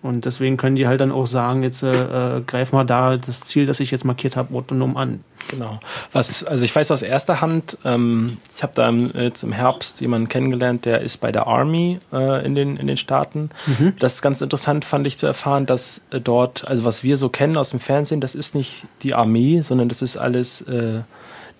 Und 0.02 0.26
deswegen 0.26 0.58
können 0.58 0.76
die 0.76 0.88
halt 0.88 1.00
dann 1.00 1.12
auch 1.12 1.28
sagen, 1.28 1.62
jetzt 1.62 1.84
äh, 1.84 2.38
äh 2.38 2.42
greif 2.42 2.72
mal 2.72 2.86
da 2.86 3.18
das 3.18 3.42
Ziel, 3.42 3.68
das 3.68 3.80
ich 3.80 3.92
jetzt 3.92 4.04
markiert 4.04 4.36
habe, 4.36 4.56
autonom 4.56 4.98
an. 4.98 5.24
Genau. 5.50 5.80
Was, 6.12 6.44
also 6.44 6.66
ich 6.66 6.76
weiß 6.76 6.90
aus 6.92 7.04
erster 7.04 7.42
Hand, 7.42 7.78
ähm, 7.86 8.38
ich 8.56 8.64
habe 8.64 8.74
da 8.76 8.90
im, 8.90 9.12
jetzt 9.14 9.44
im 9.44 9.52
Herbst 9.52 10.02
jemanden 10.02 10.28
kennengelernt, 10.28 10.86
der 10.86 11.02
ist 11.02 11.18
bei 11.18 11.32
der 11.32 11.46
Army 11.46 12.00
äh, 12.12 12.46
in, 12.46 12.56
den, 12.56 12.78
in 12.78 12.88
den 12.88 12.98
Staaten. 12.98 13.52
Mhm. 13.68 13.94
Das 14.00 14.16
ist 14.16 14.22
ganz 14.22 14.42
interessant, 14.42 14.86
fand 14.86 15.06
ich 15.06 15.18
zu 15.18 15.28
erfahren, 15.28 15.66
dass 15.68 16.02
äh, 16.12 16.20
dort, 16.20 16.68
also 16.68 16.84
was 16.84 17.04
wir 17.04 17.18
so 17.18 17.30
kennen 17.30 17.58
aus 17.58 17.70
dem 17.70 17.80
Fernsehen, 17.80 18.22
das 18.22 18.34
ist 18.34 18.56
nicht 18.56 18.86
die 19.04 19.14
Armee, 19.14 19.62
sondern 19.62 19.88
das 19.88 20.02
ist 20.02 20.18
alles 20.18 20.62
äh, 20.62 21.02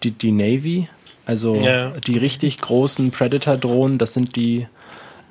die, 0.04 0.12
die 0.12 0.32
Navy. 0.32 0.88
Also 1.26 1.56
ja. 1.56 1.92
die 1.92 2.18
richtig 2.18 2.60
großen 2.60 3.12
Predator-Drohnen, 3.12 4.00
das 4.00 4.14
sind 4.14 4.36
die 4.36 4.68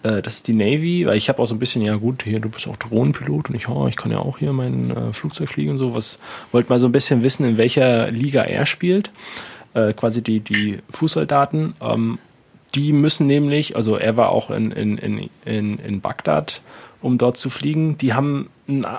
äh, 0.03 0.23
das 0.23 0.37
ist 0.37 0.49
die 0.49 0.55
Navy, 0.55 1.07
weil 1.07 1.17
ich 1.17 1.29
habe 1.29 1.41
auch 1.41 1.47
so 1.47 1.55
ein 1.55 1.59
bisschen, 1.59 1.83
ja 1.83 1.97
gut, 1.97 2.23
hier, 2.23 2.41
du 2.41 2.49
bist 2.49 2.67
auch 2.69 2.77
Drohnenpilot 2.77 3.51
und 3.51 3.55
ich, 3.55 3.69
oh, 3.69 3.87
ich 3.87 3.97
kann 3.97 4.13
ja 4.13 4.19
auch 4.19 4.39
hier 4.39 4.53
mein 4.53 4.91
äh, 4.91 5.13
Flugzeug 5.13 5.49
fliegen 5.49 5.73
und 5.73 5.79
so. 5.79 5.95
Was 5.95 6.19
wollte 6.53 6.71
mal 6.71 6.79
so 6.79 6.89
ein 6.89 6.93
bisschen 6.93 7.23
wissen, 7.23 7.45
in 7.45 7.59
welcher 7.59 8.11
Liga 8.11 8.43
er 8.43 8.67
spielt. 8.67 9.11
Äh, 9.75 9.93
quasi 9.93 10.23
die, 10.23 10.41
die 10.41 10.79
Fußsoldaten. 10.91 11.75
Ähm, 11.81 12.19
die 12.75 12.93
müssen 12.93 13.27
nämlich, 13.27 13.77
also 13.77 13.97
er 13.97 14.17
war 14.17 14.31
auch 14.31 14.51
in, 14.51 14.71
in, 14.71 14.99
in, 14.99 15.31
in, 15.45 15.79
in 15.79 16.01
Bagdad 16.01 16.63
um 17.03 17.19
dort 17.19 17.37
zu 17.37 17.51
fliegen. 17.51 17.97
Die 17.99 18.15
haben 18.15 18.51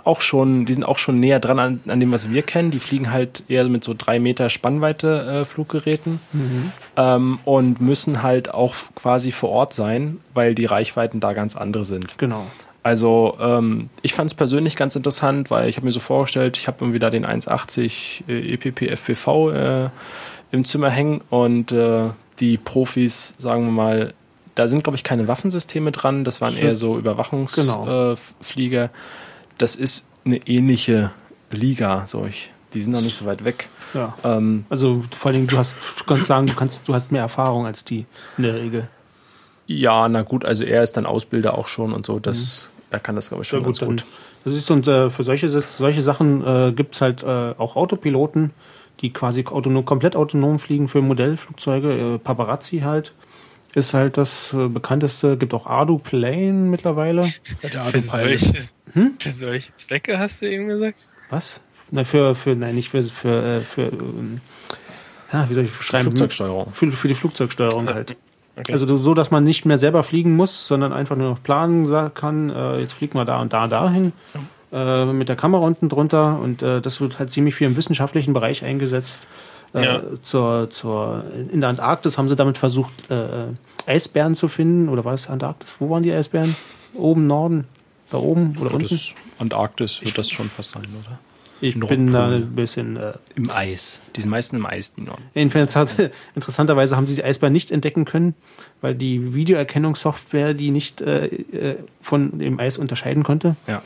auch 0.03 0.21
schon, 0.21 0.65
die 0.65 0.73
sind 0.73 0.83
auch 0.83 0.97
schon 0.97 1.19
näher 1.19 1.39
dran 1.39 1.59
an, 1.59 1.79
an 1.87 1.99
dem, 1.99 2.11
was 2.11 2.29
wir 2.29 2.41
kennen. 2.41 2.71
Die 2.71 2.79
fliegen 2.79 3.11
halt 3.11 3.43
eher 3.47 3.67
mit 3.69 3.83
so 3.83 3.93
drei 3.97 4.19
Meter 4.19 4.49
Spannweite 4.49 5.41
äh, 5.41 5.45
Fluggeräten 5.45 6.19
mhm. 6.33 6.71
ähm, 6.97 7.39
und 7.45 7.81
müssen 7.81 8.23
halt 8.23 8.53
auch 8.53 8.75
quasi 8.95 9.31
vor 9.31 9.49
Ort 9.49 9.73
sein, 9.73 10.19
weil 10.33 10.55
die 10.55 10.65
Reichweiten 10.65 11.19
da 11.19 11.33
ganz 11.33 11.55
andere 11.55 11.83
sind. 11.83 12.17
Genau. 12.17 12.45
Also 12.83 13.37
ähm, 13.39 13.89
ich 14.01 14.13
fand 14.13 14.31
es 14.31 14.35
persönlich 14.35 14.75
ganz 14.75 14.95
interessant, 14.95 15.51
weil 15.51 15.69
ich 15.69 15.77
habe 15.77 15.85
mir 15.85 15.91
so 15.91 15.99
vorgestellt, 15.99 16.57
ich 16.57 16.67
habe 16.67 16.77
irgendwie 16.81 16.99
da 16.99 17.11
den 17.11 17.25
1,80 17.25 18.27
äh, 18.27 18.53
EPP 18.53 18.89
FPV 18.91 19.51
äh, 19.51 19.89
im 20.51 20.65
Zimmer 20.65 20.89
hängen 20.89 21.21
und 21.29 21.71
äh, 21.71 22.09
die 22.39 22.57
Profis, 22.57 23.35
sagen 23.37 23.65
wir 23.65 23.71
mal, 23.71 24.13
da 24.61 24.67
sind, 24.67 24.83
glaube 24.83 24.95
ich, 24.95 25.03
keine 25.03 25.27
Waffensysteme 25.27 25.91
dran. 25.91 26.23
Das 26.23 26.39
waren 26.41 26.55
eher 26.55 26.75
so 26.75 26.97
Überwachungsflieger. 26.97 28.87
Genau. 28.87 28.87
Äh, 28.87 28.89
das 29.57 29.75
ist 29.75 30.09
eine 30.25 30.37
ähnliche 30.47 31.11
Liga. 31.51 32.05
So, 32.07 32.25
ich 32.25 32.51
die 32.73 32.81
sind 32.81 32.93
noch 32.93 33.01
nicht 33.01 33.17
so 33.17 33.25
weit 33.25 33.43
weg. 33.43 33.67
Ja. 33.93 34.13
Ähm, 34.23 34.65
Also 34.69 35.03
vor 35.13 35.31
allem, 35.31 35.47
du 35.47 35.57
hast, 35.57 35.73
du 35.99 36.03
kannst 36.05 36.27
sagen, 36.27 36.47
du 36.47 36.53
kannst, 36.53 36.87
du 36.87 36.93
hast 36.93 37.11
mehr 37.11 37.21
Erfahrung 37.23 37.65
als 37.65 37.83
die 37.83 38.05
in 38.37 38.43
der 38.43 38.55
Regel. 38.55 38.87
ja, 39.67 40.07
na 40.07 40.21
gut, 40.21 40.45
also 40.45 40.63
er 40.63 40.81
ist 40.83 40.93
dann 40.95 41.05
Ausbilder 41.05 41.57
auch 41.57 41.67
schon 41.67 41.91
und 41.91 42.05
so, 42.05 42.19
das, 42.19 42.71
er 42.89 42.99
kann 42.99 43.15
das, 43.15 43.27
glaube 43.29 43.43
ich, 43.43 43.49
schon 43.49 43.63
ganz 43.63 43.79
dann- 43.79 43.89
gut. 43.89 44.05
Das 44.43 44.53
ist 44.53 44.71
und 44.71 44.87
äh, 44.87 45.09
für 45.09 45.23
solche, 45.23 45.49
solche 45.49 46.01
Sachen 46.01 46.45
äh, 46.45 46.71
gibt 46.71 46.95
es 46.95 47.01
halt 47.01 47.21
äh, 47.23 47.53
auch 47.57 47.75
Autopiloten, 47.75 48.51
die 49.01 49.11
quasi 49.13 49.45
autonom, 49.45 49.83
komplett 49.85 50.15
autonom 50.15 50.57
fliegen 50.57 50.87
für 50.87 51.01
Modellflugzeuge. 51.01 52.15
Äh, 52.15 52.17
Paparazzi 52.19 52.79
halt 52.79 53.13
ist 53.73 53.93
halt 53.93 54.17
das 54.17 54.53
äh, 54.53 54.67
bekannteste. 54.67 55.37
Gibt 55.37 55.53
auch 55.53 55.67
Ardu 55.67 55.97
Plane 55.97 56.69
mittlerweile. 56.69 57.23
Für 57.23 57.99
solche, 57.99 58.63
für 59.19 59.31
solche 59.31 59.73
Zwecke 59.75 60.19
hast 60.19 60.41
du 60.41 60.49
eben 60.49 60.67
gesagt? 60.67 60.99
Was? 61.29 61.61
Na, 61.91 62.03
für, 62.03 62.35
für, 62.35 62.55
nein, 62.55 62.75
nicht 62.75 62.89
für, 62.89 63.03
für, 63.03 63.57
äh, 63.57 63.59
für 63.59 63.87
ähm, 63.87 64.41
ja, 65.31 65.49
wie 65.49 65.53
soll 65.53 65.65
ich 65.65 65.71
beschreiben? 65.71 66.09
Flugzeugsteuerung. 66.09 66.71
Für, 66.73 66.91
für 66.91 67.07
die 67.07 67.15
Flugzeugsteuerung 67.15 67.87
halt. 67.87 68.17
Okay. 68.57 68.73
Also 68.73 68.97
so, 68.97 69.13
dass 69.13 69.31
man 69.31 69.43
nicht 69.43 69.65
mehr 69.65 69.77
selber 69.77 70.03
fliegen 70.03 70.35
muss, 70.35 70.67
sondern 70.67 70.91
einfach 70.91 71.15
nur 71.15 71.29
noch 71.29 71.43
planen 71.43 71.89
kann, 72.13 72.49
äh, 72.49 72.79
jetzt 72.79 72.93
fliegen 72.93 73.17
wir 73.17 73.25
da 73.25 73.39
und 73.41 73.53
da 73.53 73.63
und 73.63 73.69
da 73.69 73.89
hin. 73.89 74.11
Äh, 74.73 75.05
mit 75.05 75.29
der 75.29 75.35
Kamera 75.35 75.63
unten 75.63 75.89
drunter 75.89 76.39
und 76.39 76.61
äh, 76.61 76.81
das 76.81 77.01
wird 77.01 77.19
halt 77.19 77.31
ziemlich 77.31 77.55
viel 77.55 77.67
im 77.67 77.77
wissenschaftlichen 77.77 78.33
Bereich 78.33 78.63
eingesetzt. 78.63 79.19
Äh, 79.73 79.83
Ja. 79.85 80.01
zur, 80.21 80.69
zur, 80.69 81.23
in 81.51 81.61
der 81.61 81.69
Antarktis 81.69 82.17
haben 82.17 82.27
sie 82.29 82.35
damit 82.35 82.57
versucht, 82.57 83.09
äh, 83.09 83.47
Eisbären 83.87 84.35
zu 84.35 84.47
finden. 84.47 84.89
Oder 84.89 85.05
war 85.05 85.13
es 85.13 85.27
Antarktis? 85.29 85.75
Wo 85.79 85.89
waren 85.89 86.03
die 86.03 86.11
Eisbären? 86.11 86.55
Oben, 86.93 87.27
Norden? 87.27 87.65
Da 88.09 88.17
oben 88.17 88.53
oder 88.59 88.73
unten? 88.73 88.89
Das 88.89 89.09
Antarktis 89.39 90.03
wird 90.03 90.17
das 90.17 90.29
schon 90.29 90.49
fast 90.49 90.71
sein, 90.71 90.83
oder? 90.83 91.19
ich 91.63 91.75
Nordpol. 91.75 91.95
bin 91.97 92.11
da 92.11 92.27
ein 92.29 92.55
bisschen 92.55 92.97
äh, 92.97 93.13
Im 93.35 93.51
Eis. 93.51 94.01
Die 94.15 94.21
sind 94.21 94.31
meisten 94.31 94.55
im 94.55 94.65
Eis, 94.65 94.93
die 94.95 95.03
Norden. 95.03 95.21
Jedenfalls 95.35 95.75
hat, 95.75 95.95
interessanterweise 96.35 96.97
haben 96.97 97.05
sie 97.05 97.13
die 97.15 97.23
Eisbären 97.23 97.53
nicht 97.53 97.69
entdecken 97.71 98.03
können, 98.03 98.33
weil 98.81 98.95
die 98.95 99.33
Videoerkennungssoftware 99.35 100.53
die 100.55 100.71
nicht 100.71 101.01
äh, 101.01 101.27
äh, 101.27 101.77
von 102.01 102.39
dem 102.39 102.59
Eis 102.59 102.77
unterscheiden 102.79 103.23
konnte. 103.23 103.55
Ja. 103.67 103.81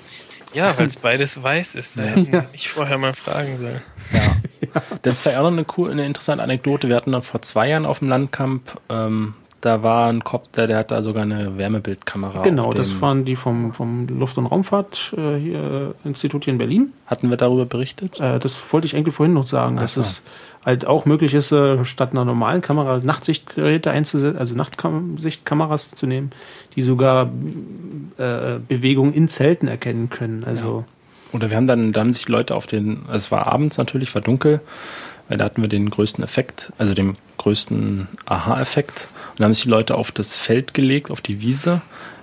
Ja, 0.54 0.78
weil 0.78 0.86
es 0.86 0.96
beides 0.96 1.44
weiß 1.44 1.76
ist. 1.76 2.00
Da 2.00 2.04
hätten 2.04 2.32
sie 2.32 2.48
mich 2.54 2.70
vorher 2.70 2.98
mal 2.98 3.14
fragen 3.14 3.58
sollen. 3.58 3.82
Ja. 4.14 4.22
Das 5.02 5.26
war 5.26 5.34
ja 5.34 5.40
auch 5.40 5.44
noch 5.44 5.52
eine, 5.52 5.66
cool, 5.78 5.92
eine 5.92 6.06
interessante 6.06 6.44
Anekdote. 6.44 6.90
Wir 6.90 6.96
hatten 6.96 7.12
dann 7.12 7.22
vor 7.22 7.42
zwei 7.42 7.70
Jahren 7.70 7.86
auf 7.86 8.00
dem 8.00 8.10
Landcamp, 8.10 8.80
ähm, 8.90 9.34
da 9.66 9.82
war 9.82 10.10
ein 10.10 10.24
Copter, 10.24 10.68
der 10.68 10.78
hat 10.78 10.92
da 10.92 11.02
sogar 11.02 11.24
eine 11.24 11.58
Wärmebildkamera. 11.58 12.44
genau, 12.44 12.72
das 12.72 13.02
waren 13.02 13.26
die 13.26 13.36
vom, 13.36 13.74
vom 13.74 14.06
Luft- 14.08 14.38
und 14.38 14.46
Raumfahrt 14.46 15.16
äh, 15.18 15.38
hier, 15.38 15.94
äh, 16.04 16.08
Institut 16.08 16.44
hier 16.44 16.54
in 16.54 16.60
Berlin. 16.60 16.94
Hatten 17.08 17.32
wir 17.32 17.38
darüber 17.38 17.66
berichtet? 17.66 18.20
Äh, 18.20 18.40
das 18.40 18.62
wollte 18.72 18.86
ich 18.86 18.96
eigentlich 18.96 19.16
vorhin 19.16 19.34
noch 19.34 19.48
sagen, 19.48 19.78
Ach 19.80 19.82
dass 19.82 19.96
so. 19.96 20.02
es 20.02 20.22
halt 20.64 20.86
auch 20.86 21.06
möglich 21.06 21.34
ist, 21.34 21.52
äh, 21.52 21.84
statt 21.84 22.12
einer 22.12 22.26
normalen 22.26 22.62
Kamera 22.62 23.00
Nachtsichtgeräte 23.00 23.90
einzusetzen, 23.90 24.38
also 24.38 24.54
Nachtsichtkameras 24.54 25.92
zu 25.92 26.06
nehmen, 26.06 26.30
die 26.76 26.84
sogar 26.84 27.32
äh, 28.18 28.60
Bewegungen 28.68 29.14
in 29.14 29.30
Zelten 29.30 29.68
erkennen 29.68 30.12
können. 30.12 30.44
Also 30.44 30.86
Oder 31.34 31.50
wir 31.50 31.58
haben 31.58 31.68
dann, 31.68 31.92
da 31.92 32.02
haben 32.02 32.14
sich 32.14 32.28
Leute 32.28 32.56
auf 32.56 32.66
den, 32.66 33.02
also 33.08 33.16
es 33.26 33.32
war 33.32 33.48
abends 33.48 33.78
natürlich, 33.78 34.14
war 34.16 34.22
dunkel, 34.22 34.62
weil 35.28 35.38
da 35.38 35.46
hatten 35.46 35.62
wir 35.62 35.70
den 35.70 35.90
größten 35.90 36.24
Effekt, 36.24 36.72
also 36.78 36.94
den 36.94 37.18
größten 37.38 38.08
Aha-Effekt. 38.26 39.10
Und 39.32 39.40
da 39.42 39.46
haben 39.46 39.54
sich 39.54 39.64
die 39.64 39.70
Leute 39.70 39.96
auf 39.96 40.12
das 40.12 40.36
Feld 40.38 40.74
gelegt, 40.74 41.12
auf 41.12 41.22
die 41.22 41.42
Wiese, 41.42 41.82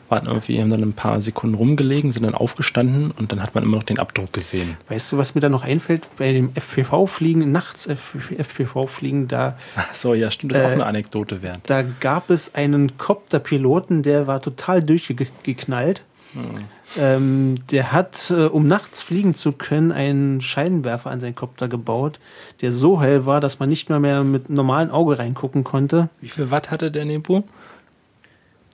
waren 0.09 0.27
irgendwie, 0.27 0.61
haben 0.61 0.69
dann 0.71 0.83
ein 0.83 0.93
paar 0.93 1.21
Sekunden 1.23 1.55
rumgelegen, 1.57 2.13
sind 2.13 2.23
dann 2.25 2.35
aufgestanden 2.35 3.11
und 3.13 3.33
dann 3.33 3.43
hat 3.43 3.55
man 3.55 3.65
immer 3.65 3.77
noch 3.77 3.83
den 3.83 3.99
Abdruck 3.99 4.33
gesehen. 4.33 4.77
Weißt 4.89 5.11
du, 5.13 5.17
was 5.19 5.35
mir 5.35 5.41
da 5.41 5.49
noch 5.49 5.65
einfällt? 5.65 6.03
Bei 6.19 6.33
dem 6.33 6.51
FPV-Fliegen, 6.55 7.51
nachts 7.51 7.87
FPV-Fliegen, 7.87 9.29
da, 9.29 9.57
Ach 9.77 9.95
so, 9.95 10.13
ja, 10.15 10.31
stimmt, 10.31 10.53
das 10.53 10.59
ist 10.59 10.65
auch 10.65 10.71
Äh, 10.71 10.75
eine 10.75 10.87
Anekdote 10.87 11.43
wert. 11.43 11.61
da 11.67 11.83
gab 11.83 12.31
es 12.31 12.55
einen 12.55 12.99
Copterpiloten, 12.99 14.03
der 14.03 14.27
war 14.27 14.41
total 14.43 14.83
durchgeknallt. 14.83 16.03
Ähm, 16.99 17.57
der 17.71 17.93
hat, 17.93 18.31
äh, 18.31 18.47
um 18.47 18.67
nachts 18.67 19.03
fliegen 19.03 19.35
zu 19.35 19.53
können, 19.53 19.93
einen 19.93 20.41
Scheinwerfer 20.41 21.11
an 21.11 21.21
seinen 21.21 21.35
Copter 21.35 21.69
gebaut, 21.69 22.19
der 22.61 22.73
so 22.73 23.03
hell 23.03 23.27
war, 23.27 23.41
dass 23.41 23.59
man 23.59 23.69
nicht 23.69 23.89
mehr, 23.89 24.01
mehr 24.01 24.25
mit 24.25 24.51
normalem 24.51 24.91
Auge 24.91 25.19
reingucken 25.19 25.65
konnte. 25.65 26.09
Wie 26.21 26.29
viel 26.29 26.51
Watt 26.51 26.71
hatte 26.71 26.91
der 26.91 27.05
Nebu? 27.05 27.43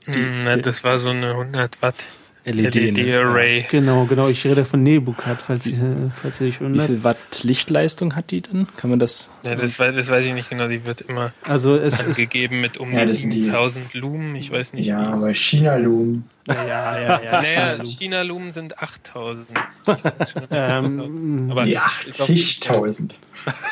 Hm, 0.05 0.43
na, 0.43 0.56
das 0.56 0.85
war 0.85 0.98
so 0.98 1.10
eine 1.10 1.30
100 1.30 1.82
Watt 1.82 2.06
LED, 2.52 2.74
ne? 2.74 2.90
LED-Array. 2.90 3.66
Genau, 3.70 4.04
genau. 4.06 4.28
Ich 4.28 4.44
rede 4.44 4.64
von 4.64 4.82
Nebukat, 4.82 5.42
falls, 5.46 5.66
ihr- 5.66 6.10
falls 6.20 6.40
ihr 6.40 6.46
dich 6.48 6.60
Wie 6.60 6.64
wundert. 6.64 6.86
viel 6.86 7.04
Watt 7.04 7.16
Lichtleistung 7.42 8.14
hat 8.16 8.30
die 8.30 8.40
denn? 8.40 8.66
Kann 8.76 8.90
man 8.90 8.98
das? 8.98 9.30
Ja, 9.44 9.54
das, 9.54 9.78
weiß, 9.78 9.94
das 9.94 10.10
weiß 10.10 10.24
ich 10.26 10.32
nicht 10.34 10.50
genau. 10.50 10.68
Die 10.68 10.84
wird 10.84 11.00
immer 11.02 11.32
Also 11.44 11.76
es 11.76 11.94
ist 12.00 12.06
angegeben 12.18 12.60
mit 12.60 12.78
um 12.78 12.92
Ja, 12.92 13.00
die 13.02 13.06
das 13.08 13.16
sind 13.18 13.32
die- 13.32 13.44
7000 13.44 13.94
Lumen. 13.94 14.34
Ich 14.36 14.50
weiß 14.50 14.72
nicht. 14.74 14.86
Ja, 14.86 15.00
wie. 15.00 15.06
aber 15.12 15.34
China-Loom. 15.34 16.24
ja, 16.46 16.64
ja, 16.64 17.22
ja. 17.22 17.42
Naja, 17.42 17.84
China-Lumen 17.84 18.52
sind 18.52 18.78
8000. 18.78 19.48
Die 19.86 19.92
sind 20.00 20.14
schon 20.28 20.42
8000. 20.50 20.94
Ähm, 21.04 21.48
Aber 21.50 21.64
Die 21.64 21.72
ist 22.06 22.20
auf- 22.22 22.28
80.000. 22.28 23.12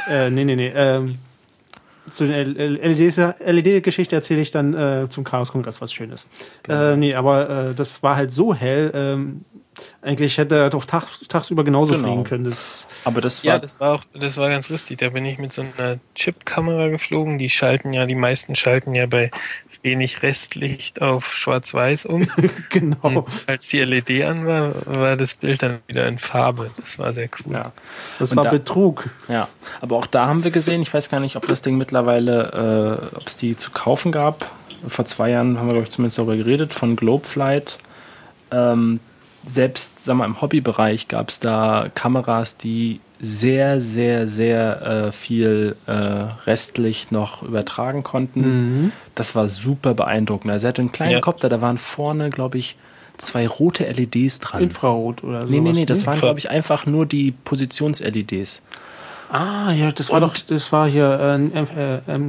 Äh, 0.09 0.31
nee, 0.31 0.45
nee, 0.45 0.57
nee. 0.57 0.73
Ähm, 0.75 1.17
zu 2.11 2.27
der 2.27 2.45
LED-Geschichte 2.45 4.17
erzähle 4.17 4.41
ich 4.41 4.51
dann 4.51 4.75
äh, 4.75 5.09
zum 5.09 5.25
Chaos-Kongress 5.25 5.81
was 5.81 5.93
Schönes. 5.93 6.29
Äh, 6.69 6.97
nee, 6.97 7.15
aber 7.15 7.71
äh, 7.71 7.75
das 7.75 8.03
war 8.03 8.17
halt 8.17 8.33
so 8.33 8.55
hell. 8.55 8.91
Ähm, 8.95 9.45
eigentlich 10.01 10.39
hätte 10.39 10.57
er 10.57 10.71
doch 10.71 10.85
tag, 10.87 11.05
tagsüber 11.29 11.63
genauso 11.65 11.95
Genau. 11.95 12.07
fliegen 12.09 12.25
können. 12.25 12.45
Das 12.45 12.59
ist, 12.67 12.89
Aber 13.05 13.21
das 13.21 13.45
war, 13.45 13.55
Ja, 13.55 13.59
das 13.59 13.79
war 13.81 13.93
auch, 13.95 14.05
das 14.19 14.37
war 14.39 14.49
ganz 14.49 14.71
lustig. 14.71 14.99
Da 14.99 15.11
bin 15.11 15.25
ich 15.27 15.39
mit 15.39 15.53
so 15.53 15.63
einer 15.63 15.99
Chip-Kamera 16.15 16.89
geflogen. 16.89 17.37
Die 17.39 17.51
schalten 17.51 17.93
ja, 17.93 18.07
die 18.07 18.15
meisten 18.15 18.57
schalten 18.57 18.95
ja 18.95 19.07
bei 19.07 19.31
wenig 19.87 20.23
Restlicht 20.23 21.01
auf 21.01 21.35
Schwarz-Weiß 21.35 22.05
um. 22.05 22.29
genau. 22.71 22.99
Und 23.01 23.29
als 23.47 23.69
die 23.69 23.81
LED 23.81 24.23
an 24.25 24.47
war, 24.47 24.75
war 24.85 25.17
das 25.17 25.37
Bild 25.37 25.63
dann 25.63 25.79
wieder 25.87 26.07
in 26.07 26.19
Farbe. 26.19 26.71
Das 26.77 26.99
war 26.99 27.15
sehr 27.15 27.29
cool. 27.39 27.55
ja. 27.55 27.73
Das 28.19 28.33
Und 28.33 28.37
war 28.37 28.45
da- 28.45 28.51
Betrug. 28.51 29.09
Ja, 29.29 29.49
aber 29.81 29.97
auch 29.97 30.07
da 30.07 30.27
haben 30.27 30.45
wir 30.45 30.51
gesehen, 30.51 30.83
ich 30.83 30.93
weiß 30.93 31.09
gar 31.09 31.21
nicht, 31.21 31.37
ob 31.37 31.47
das 31.47 31.63
Ding 31.63 31.79
mittlerweile, 31.79 33.01
äh, 33.13 33.17
ob 33.17 33.27
es 33.27 33.39
die 33.39 33.57
zu 33.57 33.71
kaufen 33.71 34.13
gab. 34.13 34.51
Vor 34.87 35.07
zwei 35.07 35.31
Jahren 35.31 35.59
haben 35.59 35.67
wir, 35.69 35.73
glaube 35.73 35.87
ich, 35.87 35.91
zumindest 35.91 36.19
darüber 36.19 36.37
geredet, 36.37 36.75
von 36.75 36.97
Globeflight. 36.97 37.79
Ähm, 38.51 39.01
selbst, 39.49 40.05
sagen 40.05 40.19
wir, 40.19 40.25
im 40.27 40.41
Hobbybereich 40.41 41.09
gab 41.09 41.29
es 41.31 41.41
da 41.41 41.89
Kameras, 41.95 42.57
die 42.57 43.01
sehr, 43.21 43.81
sehr, 43.81 44.27
sehr 44.29 44.83
äh, 45.09 45.13
viel 45.13 45.77
äh, 45.87 45.93
Restlicht 45.93 47.13
noch 47.13 47.43
übertragen 47.43 48.03
konnten. 48.03 48.93
Das 49.15 49.35
war 49.35 49.49
super 49.49 49.95
beeindruckend. 49.95 50.51
Also 50.53 50.67
er 50.67 50.69
hatte 50.71 50.83
einen 50.83 50.93
kleinen 50.93 51.13
Ja. 51.13 51.21
Kopter, 51.21 51.49
da 51.49 51.61
waren 51.61 51.79
vorne, 51.79 52.31
glaube 52.31 52.59
ich, 52.59 52.77
zwei 53.17 53.47
rote 53.49 53.85
LEDs 53.85 54.41
dran. 54.41 54.63
Infrarot 54.63 55.25
oder 55.25 55.43
so. 55.43 55.47
nee, 55.49 55.61
nee, 55.61 55.73
nee, 55.73 55.87
das 55.87 56.05
waren, 56.07 56.15
Infra- 56.17 56.21
glaube 56.27 56.39
ich, 56.39 56.51
einfach 56.51 56.85
nur 56.85 57.07
die 57.07 57.33
Positions-LEDs. 57.33 58.63
Ah, 59.31 59.73
ja, 59.73 59.91
das 59.91 60.11
war 60.11 60.23
Und- 60.23 60.29
doch, 60.29 60.37
das 60.49 60.71
war 60.73 60.89
hier 60.89 61.19
äh, 61.21 61.35
ein 61.35 61.53
M- 61.53 61.67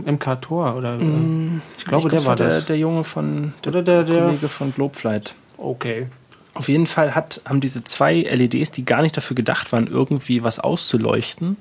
äh, 0.08 0.12
MK 0.12 0.36
Tor 0.42 0.76
oder. 0.78 0.96
Äh, 0.96 1.02
ich 1.78 1.86
glaube, 1.86 2.10
der 2.10 2.26
war 2.26 2.36
der, 2.36 2.48
das. 2.48 2.66
der 2.66 2.78
Junge 2.78 3.04
von 3.04 3.54
der, 3.64 3.72
Oder 3.72 3.84
der- 3.84 4.04
der- 4.04 4.24
Kollege 4.26 4.48
von 4.48 4.74
Globeflight. 4.74 5.36
Okay. 5.58 6.08
Auf 6.58 6.70
jeden 6.70 6.88
Fall 6.88 7.14
hat, 7.14 7.42
haben 7.46 7.62
diese 7.62 7.84
zwei 7.84 8.16
LEDs, 8.16 8.72
die 8.72 8.84
gar 8.84 9.04
nicht 9.04 9.16
dafür 9.16 9.36
gedacht 9.36 9.72
waren, 9.72 9.86
irgendwie 9.86 10.44
was 10.44 10.60
auszuleuchten, 10.60 11.56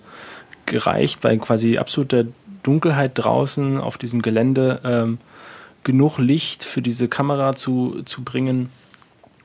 gereicht, 0.65 1.21
bei 1.21 1.37
quasi 1.37 1.77
absoluter 1.77 2.25
Dunkelheit 2.63 3.13
draußen 3.15 3.79
auf 3.79 3.99
diesem 3.99 4.23
Gelände 4.23 4.81
ähm, 4.85 5.19
genug 5.85 6.17
Licht 6.17 6.65
für 6.65 6.81
diese 6.81 7.09
Kamera 7.09 7.55
zu, 7.55 8.03
zu 8.07 8.25
bringen. 8.25 8.71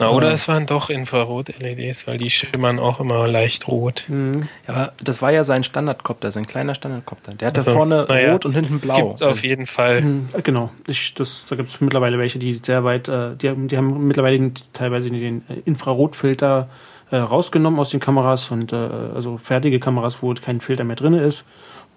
Na, 0.01 0.09
oder 0.09 0.29
Ja. 0.29 0.33
es 0.33 0.47
waren 0.47 0.65
doch 0.65 0.89
Infrarot-LEDs, 0.89 2.07
weil 2.07 2.17
die 2.17 2.29
schimmern 2.29 2.79
auch 2.79 2.99
immer 2.99 3.27
leicht 3.27 3.67
rot. 3.67 4.03
Mhm. 4.07 4.47
Ja, 4.67 4.73
aber 4.73 4.93
das 5.03 5.21
war 5.21 5.31
ja 5.31 5.43
sein 5.43 5.63
Standardcopter, 5.63 6.31
sein 6.31 6.45
kleiner 6.45 6.75
Standardcopter. 6.75 7.33
Der 7.35 7.47
hatte 7.49 7.59
Also, 7.61 7.71
vorne 7.71 8.03
naja, 8.09 8.33
rot 8.33 8.45
und 8.45 8.53
hinten 8.53 8.79
blau. 8.79 8.95
Gibt's 8.95 9.21
auf 9.21 9.43
jeden 9.43 9.65
Fall. 9.67 10.01
Hm, 10.01 10.29
äh, 10.33 10.41
Genau, 10.41 10.71
ich, 10.87 11.13
das, 11.13 11.45
da 11.49 11.55
gibt 11.55 11.69
es 11.69 11.79
mittlerweile 11.81 12.17
welche, 12.17 12.39
die 12.39 12.53
sehr 12.53 12.83
weit, 12.83 13.07
äh, 13.07 13.35
die, 13.35 13.47
haben- 13.49 13.67
die 13.67 13.77
haben 13.77 14.07
mittlerweile 14.07 14.51
teilweise 14.73 15.09
den 15.11 15.43
Infrarotfilter 15.65 16.69
äh, 17.11 17.17
rausgenommen 17.17 17.79
aus 17.79 17.89
den 17.89 17.99
Kameras 17.99 18.51
und 18.51 18.73
äh, 18.73 18.75
also 18.75 19.37
fertige 19.37 19.79
Kameras, 19.79 20.21
wo 20.23 20.33
kein 20.33 20.61
Filter 20.61 20.83
mehr 20.83 20.95
drin 20.95 21.13
ist 21.13 21.43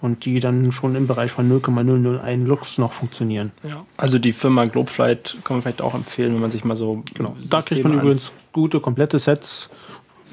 und 0.01 0.25
die 0.27 0.39
dann 0.41 0.71
schon 0.73 0.95
im 0.97 1.07
Bereich 1.07 1.31
von 1.31 1.49
0,001 1.49 2.47
Lux 2.47 2.79
noch 2.79 2.93
funktionieren. 2.93 3.53
ja. 3.67 3.85
Also 3.97 4.19
die 4.19 4.33
Firma 4.33 4.65
Globeflight 4.67 5.37
kann 5.45 5.57
man 5.57 5.63
vielleicht 5.63 5.81
auch 5.83 5.95
empfehlen, 5.95 6.35
wenn 6.35 6.41
man 6.43 6.51
sich 6.51 6.65
mal 6.65 6.77
so 6.77 7.03
Genau. 7.15 7.35
Da 7.49 7.61
kriegt 7.63 7.83
man 7.85 7.93
Systeme 7.93 7.95
an- 7.95 8.01
übrigens 8.01 8.33
gute, 8.53 8.81
komplette 8.81 9.19
Sets, 9.19 9.71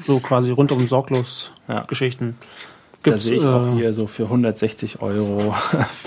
so 0.04 0.20
quasi 0.20 0.52
rundum 0.52 0.88
sorglos 0.88 1.52
Ja. 1.68 1.82
Geschichten. 1.84 2.38
Da 3.04 3.18
sehe 3.18 3.38
ich 3.38 3.46
auch 3.46 3.68
äh, 3.68 3.76
hier 3.78 3.94
so 3.94 4.06
für 4.08 4.24
160 4.26 5.02
Euro 5.02 5.56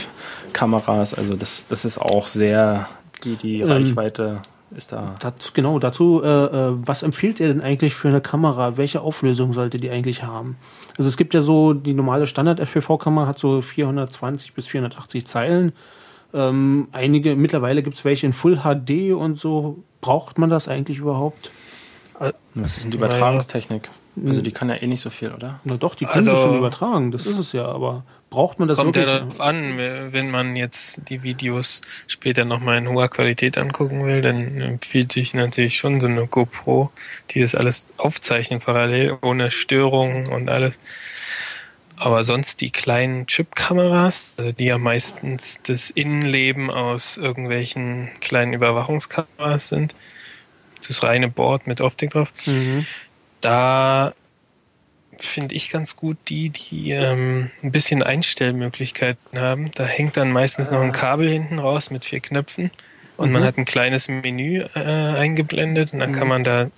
Kameras. 0.52 1.14
Also 1.14 1.34
das, 1.36 1.66
das 1.66 1.84
ist 1.84 1.98
auch 1.98 2.26
sehr, 2.28 2.88
die, 3.24 3.36
die 3.36 3.60
Ähm, 3.60 3.70
Reichweite 3.70 4.42
ist 4.76 4.92
da. 4.92 5.14
Dazu, 5.20 5.52
genau, 5.54 5.78
dazu, 5.78 6.22
äh, 6.22 6.28
äh, 6.28 6.72
was 6.86 7.02
empfiehlt 7.02 7.40
ihr 7.40 7.48
denn 7.48 7.60
eigentlich 7.60 7.94
für 7.94 8.08
eine 8.08 8.20
Kamera? 8.20 8.76
Welche 8.76 9.00
Auflösung 9.00 9.52
sollte 9.52 9.78
die 9.78 9.90
eigentlich 9.90 10.22
haben? 10.22 10.56
Also 10.96 11.08
es 11.08 11.16
gibt 11.16 11.34
ja 11.34 11.42
so, 11.42 11.72
die 11.72 11.94
normale 11.94 12.26
Standard-FPV-Kamera 12.26 13.26
hat 13.26 13.38
so 13.38 13.62
420 13.62 14.54
bis 14.54 14.66
480 14.66 15.26
Zeilen. 15.26 15.72
Ähm, 16.32 16.88
einige, 16.92 17.36
mittlerweile 17.36 17.82
gibt 17.82 17.96
es 17.96 18.04
welche 18.04 18.26
in 18.26 18.32
Full 18.32 18.58
HD 18.58 19.12
und 19.14 19.38
so. 19.38 19.82
Braucht 20.00 20.38
man 20.38 20.50
das 20.50 20.68
eigentlich 20.68 20.98
überhaupt? 20.98 21.50
Das 22.54 22.78
ist 22.78 22.84
eine 22.84 22.94
Übertragungstechnik. 22.94 23.90
Also 24.24 24.42
die 24.42 24.52
kann 24.52 24.68
ja 24.68 24.76
eh 24.76 24.86
nicht 24.86 25.00
so 25.00 25.10
viel, 25.10 25.32
oder? 25.32 25.60
Na 25.64 25.76
doch, 25.76 25.94
die 25.94 26.04
können 26.04 26.16
Also- 26.18 26.32
das 26.32 26.42
schon 26.42 26.56
übertragen, 26.58 27.10
das 27.10 27.26
ist 27.26 27.38
es 27.38 27.52
ja, 27.52 27.66
aber 27.66 28.04
braucht 28.30 28.58
man 28.58 28.68
das 28.68 28.78
Kommt 28.78 28.96
ja 28.96 29.02
wirklich? 29.06 29.20
darauf 29.20 29.40
an, 29.40 29.76
wenn 29.78 30.30
man 30.30 30.56
jetzt 30.56 31.02
die 31.08 31.22
Videos 31.22 31.80
später 32.06 32.44
nochmal 32.44 32.78
in 32.78 32.88
hoher 32.88 33.08
Qualität 33.08 33.58
angucken 33.58 34.06
will, 34.06 34.20
dann 34.20 34.60
empfiehlt 34.60 35.12
sich 35.12 35.34
natürlich 35.34 35.76
schon 35.76 36.00
so 36.00 36.06
eine 36.08 36.26
GoPro, 36.26 36.90
die 37.30 37.40
das 37.40 37.54
alles 37.54 37.86
aufzeichnet 37.96 38.64
parallel, 38.64 39.18
ohne 39.22 39.50
Störungen 39.50 40.28
und 40.28 40.48
alles. 40.48 40.78
Aber 41.96 42.24
sonst 42.24 42.60
die 42.60 42.70
kleinen 42.70 43.26
Chip-Kameras, 43.28 44.34
also 44.38 44.50
die 44.52 44.64
ja 44.64 44.78
meistens 44.78 45.60
das 45.62 45.90
Innenleben 45.90 46.70
aus 46.70 47.16
irgendwelchen 47.18 48.10
kleinen 48.20 48.52
Überwachungskameras 48.52 49.68
sind, 49.68 49.94
das 50.86 51.02
reine 51.04 51.28
Board 51.28 51.66
mit 51.68 51.80
Optik 51.80 52.10
drauf, 52.10 52.32
Mhm. 52.46 52.84
Da 53.44 54.14
finde 55.16 55.54
ich 55.54 55.70
ganz 55.70 55.96
gut 55.96 56.16
die, 56.28 56.50
die 56.50 56.90
ähm, 56.90 57.50
ein 57.62 57.70
bisschen 57.72 58.02
Einstellmöglichkeiten 58.02 59.38
haben. 59.38 59.70
Da 59.74 59.84
hängt 59.84 60.16
dann 60.16 60.32
meistens 60.32 60.70
noch 60.70 60.80
ein 60.80 60.92
Kabel 60.92 61.30
hinten 61.30 61.58
raus 61.58 61.90
mit 61.90 62.04
vier 62.04 62.20
Knöpfen 62.20 62.70
und 63.16 63.30
man 63.30 63.44
hat 63.44 63.56
ein 63.58 63.64
kleines 63.64 64.08
Menü 64.08 64.64
äh, 64.74 64.80
eingeblendet 64.80 65.92
und 65.92 66.00
dann 66.00 66.12
kann 66.12 66.26
man 66.26 66.42
da 66.42 66.68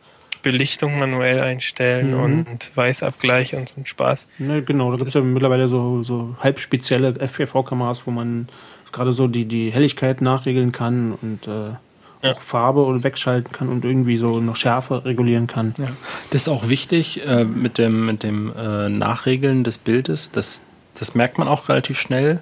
Belichtung 0.42 0.98
manuell 0.98 1.40
einstellen 1.40 2.12
Mhm. 2.14 2.20
und 2.22 2.76
Weißabgleich 2.76 3.54
und 3.56 3.68
so 3.70 3.80
ein 3.80 3.86
Spaß. 3.86 4.28
Ne, 4.38 4.62
genau, 4.62 4.90
da 4.90 4.96
gibt 4.96 5.08
es 5.08 5.14
ja 5.14 5.22
mittlerweile 5.22 5.66
so, 5.66 6.02
so 6.02 6.36
halb 6.40 6.58
spezielle 6.60 7.14
FPV-Kameras, 7.18 8.06
wo 8.06 8.10
man 8.10 8.48
gerade 8.92 9.12
so 9.12 9.28
die, 9.28 9.46
die 9.46 9.70
Helligkeit 9.72 10.20
nachregeln 10.20 10.72
kann 10.72 11.12
und 11.20 11.48
äh, 11.48 11.74
Ja. 12.22 12.32
auch 12.32 12.40
Farbe 12.40 12.82
und 12.82 13.04
wegschalten 13.04 13.52
kann 13.52 13.68
und 13.68 13.84
irgendwie 13.84 14.16
so 14.16 14.40
noch 14.40 14.56
Schärfe 14.56 15.04
regulieren 15.04 15.46
kann. 15.46 15.74
Ja. 15.78 15.86
Das 16.30 16.42
ist 16.42 16.48
auch 16.48 16.68
wichtig 16.68 17.26
äh, 17.26 17.44
mit 17.44 17.78
dem, 17.78 18.06
mit 18.06 18.22
dem 18.22 18.52
äh, 18.56 18.88
Nachregeln 18.88 19.64
des 19.64 19.78
Bildes. 19.78 20.30
Das, 20.32 20.62
das 20.94 21.14
merkt 21.14 21.38
man 21.38 21.48
auch 21.48 21.68
relativ 21.68 22.00
schnell, 22.00 22.40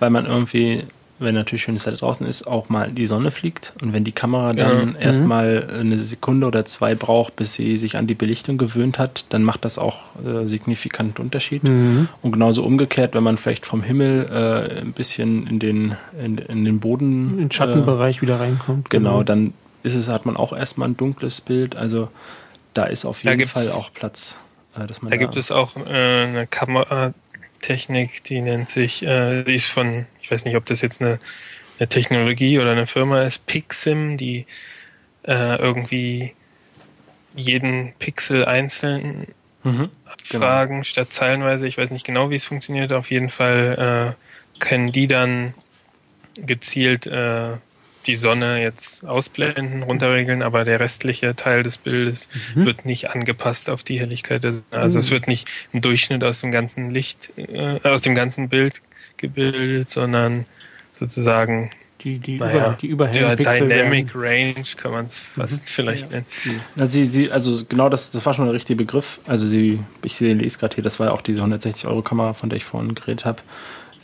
weil 0.00 0.10
man 0.10 0.26
irgendwie, 0.26 0.84
wenn 1.20 1.34
natürlich 1.34 1.62
schönes 1.62 1.86
Wetter 1.86 1.98
draußen 1.98 2.26
ist, 2.26 2.46
auch 2.46 2.68
mal 2.68 2.90
die 2.90 3.06
Sonne 3.06 3.30
fliegt. 3.30 3.72
Und 3.80 3.92
wenn 3.92 4.02
die 4.04 4.12
Kamera 4.12 4.52
dann 4.52 4.94
Ja. 4.94 5.00
erstmal 5.00 5.68
eine 5.78 5.96
Sekunde 5.96 6.46
oder 6.46 6.64
zwei 6.64 6.94
braucht, 6.94 7.36
bis 7.36 7.52
sie 7.54 7.76
sich 7.78 7.96
an 7.96 8.06
die 8.06 8.14
Belichtung 8.14 8.58
gewöhnt 8.58 8.98
hat, 8.98 9.24
dann 9.28 9.44
macht 9.44 9.64
das 9.64 9.78
auch 9.78 9.98
äh, 10.26 10.46
signifikant 10.46 11.20
Unterschied. 11.20 11.62
Mhm. 11.64 12.08
Und 12.20 12.32
genauso 12.32 12.64
umgekehrt, 12.64 13.14
wenn 13.14 13.22
man 13.22 13.38
vielleicht 13.38 13.64
vom 13.64 13.82
Himmel 13.82 14.26
äh, 14.28 14.80
ein 14.80 14.92
bisschen 14.92 15.46
in 15.46 15.58
den, 15.60 15.96
in, 16.22 16.38
in 16.38 16.64
den 16.64 16.80
Boden 16.80 17.30
In 17.30 17.38
den 17.38 17.50
Schattenbereich 17.50 18.20
wieder 18.20 18.40
reinkommt. 18.40 18.90
Genau, 18.90 19.22
dann 19.22 19.54
ist 19.84 19.94
es, 19.94 20.08
hat 20.08 20.26
man 20.26 20.36
auch 20.36 20.52
erstmal 20.52 20.88
ein 20.88 20.96
dunkles 20.96 21.40
Bild. 21.40 21.76
Also 21.76 22.08
da 22.74 22.84
ist 22.86 23.04
auf 23.04 23.22
Da 23.22 23.30
jeden 23.32 23.48
Fall 23.48 23.68
auch 23.70 23.92
Platz, 23.94 24.36
äh, 24.76 24.86
dass 24.86 25.00
man 25.00 25.10
Da 25.10 25.16
gibt 25.16 25.36
es 25.36 25.52
auch 25.52 25.76
äh, 25.76 25.90
eine 25.90 26.46
Kameratechnik, 27.64 28.24
die 28.24 28.40
nennt 28.40 28.68
sich, 28.68 29.02
äh, 29.02 29.42
die 29.42 29.54
ist 29.54 29.66
von, 29.66 30.06
ich 30.22 30.30
weiß 30.30 30.44
nicht, 30.44 30.56
ob 30.56 30.66
das 30.66 30.80
jetzt 30.82 31.00
eine, 31.00 31.18
eine 31.78 31.88
Technologie 31.88 32.58
oder 32.58 32.72
eine 32.72 32.86
Firma 32.86 33.22
ist, 33.22 33.46
Pixim, 33.46 34.16
die 34.16 34.46
äh, 35.26 35.56
irgendwie 35.56 36.34
jeden 37.34 37.94
Pixel 37.98 38.44
einzeln 38.44 39.28
Mhm. 39.64 39.88
abfragen 40.04 40.84
statt 40.84 41.10
zeilenweise. 41.10 41.66
Ich 41.66 41.78
weiß 41.78 41.90
nicht 41.90 42.04
genau, 42.04 42.28
wie 42.28 42.34
es 42.34 42.44
funktioniert. 42.44 42.92
Auf 42.92 43.10
jeden 43.10 43.30
Fall 43.30 44.14
äh, 44.14 44.60
können 44.62 44.92
die 44.92 45.06
dann 45.06 45.54
gezielt 46.36 47.06
äh, 47.06 47.52
die 48.06 48.16
Sonne 48.16 48.62
jetzt 48.62 49.06
ausblenden, 49.08 49.82
runterregeln, 49.82 50.42
aber 50.42 50.64
der 50.64 50.80
restliche 50.80 51.34
Teil 51.34 51.62
des 51.62 51.78
Bildes 51.78 52.28
wird 52.54 52.84
nicht 52.84 53.10
angepasst 53.10 53.70
auf 53.70 53.82
die 53.82 53.98
Helligkeit. 53.98 54.46
Also 54.70 54.98
es 54.98 55.10
wird 55.10 55.26
nicht 55.28 55.48
ein 55.72 55.80
Durchschnitt 55.80 56.22
aus 56.24 56.40
dem 56.40 56.50
ganzen 56.50 56.90
Licht, 56.90 57.32
äh, 57.36 57.80
aus 57.82 58.02
dem 58.02 58.14
ganzen 58.14 58.48
Bild 58.48 58.82
gebildet, 59.16 59.90
sondern 59.90 60.46
sozusagen 60.90 61.70
Die, 62.02 62.18
die, 62.18 62.36
naja, 62.38 62.76
über, 62.82 63.06
die 63.08 63.18
überhellen 63.20 63.36
Pixel 63.36 63.68
Dynamic 63.68 64.14
werden- 64.14 64.54
Range 64.54 64.66
kann 64.76 64.92
man 64.92 65.06
es 65.06 65.18
fast 65.20 65.70
vielleicht 65.70 66.10
nennen. 66.10 66.26
Na, 66.76 66.86
sie, 66.86 67.06
sie, 67.06 67.30
also 67.30 67.64
genau 67.66 67.88
das, 67.88 68.10
das 68.10 68.24
war 68.26 68.34
schon 68.34 68.44
der 68.44 68.54
richtige 68.54 68.76
Begriff. 68.76 69.20
Also 69.26 69.46
sie, 69.46 69.80
ich 70.02 70.20
lese 70.20 70.58
gerade 70.58 70.74
hier, 70.74 70.84
das 70.84 71.00
war 71.00 71.06
ja 71.06 71.12
auch 71.14 71.22
diese 71.22 71.40
160 71.40 71.86
Euro 71.86 72.02
Kamera, 72.02 72.34
von 72.34 72.50
der 72.50 72.58
ich 72.58 72.64
vorhin 72.64 72.94
geredet 72.94 73.24
habe. 73.24 73.40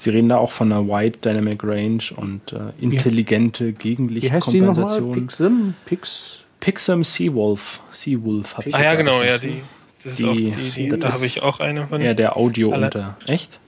Sie 0.01 0.09
reden 0.09 0.31
da 0.31 0.39
auch 0.39 0.51
von 0.51 0.73
einer 0.73 0.87
Wide 0.89 1.19
Dynamic 1.19 1.63
Range 1.63 2.03
und 2.17 2.55
äh, 2.55 2.57
intelligente 2.81 3.75
Wie 3.79 4.31
heißt 4.31 4.51
die 4.51 4.61
nochmal? 4.63 4.85
Gegenlichtkompensation. 4.99 5.13
Pixim? 5.13 5.75
Pix? 5.85 6.39
Pixum 6.59 7.05
Seawolf. 7.05 7.81
Seawolf 7.93 8.57
hab 8.57 8.67
ich 8.67 8.75
Ah 8.75 8.83
ja, 8.83 8.95
genau, 8.95 9.23
ja, 9.23 9.37
die, 9.37 9.61
das 10.03 10.13
ist 10.13 10.21
Die- 10.21 10.27
auch 10.27 10.33
die, 10.35 10.71
die 10.75 10.89
das 10.89 10.99
da 11.01 11.09
ist- 11.09 11.15
habe 11.17 11.27
ich 11.27 11.43
auch 11.43 11.61
eine 11.61 11.87
von. 11.87 12.01
Ja, 12.01 12.15
der 12.15 12.39
Audio 12.39 12.73
Alle- 12.73 12.87
unter. 12.87 13.19
Echt? 13.29 13.61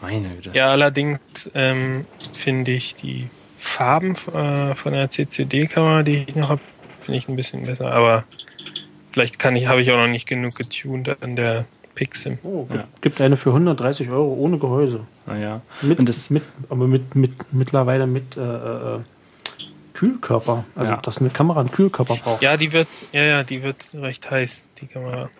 Meine 0.00 0.28
Güte. 0.28 0.50
Ja, 0.54 0.68
allerdings 0.70 1.50
ähm, 1.54 2.06
finde 2.32 2.70
ich 2.70 2.94
die 2.94 3.26
Farben 3.56 4.12
äh, 4.34 4.74
von 4.76 4.92
der 4.92 5.10
CCD-Kamera, 5.10 6.04
die 6.04 6.26
ich 6.28 6.36
noch 6.36 6.50
habe, 6.50 6.60
finde 6.92 7.18
ich 7.18 7.28
ein 7.28 7.34
bisschen 7.34 7.64
besser. 7.64 7.90
Aber 7.92 8.22
vielleicht 9.08 9.40
kann 9.40 9.56
ich, 9.56 9.66
habe 9.66 9.80
ich 9.80 9.90
auch 9.90 9.96
noch 9.96 10.06
nicht 10.06 10.28
genug 10.28 10.54
getuned 10.54 11.20
an 11.22 11.34
der 11.34 11.64
Pixim. 11.96 12.38
Oh, 12.44 12.66
Ja. 12.72 12.84
Gibt 13.00 13.20
eine 13.20 13.36
für 13.36 13.50
130 13.50 14.08
Euro 14.10 14.32
ohne 14.34 14.58
Gehäuse. 14.58 15.00
Naja. 15.26 15.54
Mit, 15.82 15.98
Und 15.98 16.08
das, 16.08 16.30
mit, 16.30 16.44
aber 16.68 16.86
mit, 16.86 17.16
mit 17.16 17.32
mittlerweile 17.52 18.06
mit 18.06 18.36
äh, 18.36 18.40
äh, 18.40 19.00
Kühlkörper. 19.94 20.64
Also 20.76 20.92
Ja. 20.92 20.96
dass 20.98 21.18
eine 21.18 21.30
Kamera 21.30 21.60
einen 21.60 21.72
Kühlkörper 21.72 22.16
braucht. 22.16 22.42
Ja, 22.42 22.56
die 22.56 22.72
wird, 22.72 22.86
ja, 23.12 23.22
ja, 23.22 23.42
die 23.42 23.62
wird 23.64 23.84
recht 23.94 24.30
heiß, 24.30 24.66
die 24.80 24.86
Kamera. 24.86 25.30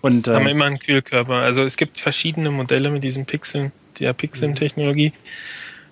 und 0.00 0.26
Haben 0.26 0.42
ähm, 0.42 0.48
immer 0.48 0.64
einen 0.64 0.78
Kühlkörper. 0.80 1.34
Also 1.36 1.62
es 1.62 1.76
gibt 1.76 2.00
verschiedene 2.00 2.50
Modelle 2.50 2.90
mit 2.90 3.04
diesem 3.04 3.24
Pixel, 3.26 3.70
der 4.00 4.12
Pixim-Technologie. 4.14 5.12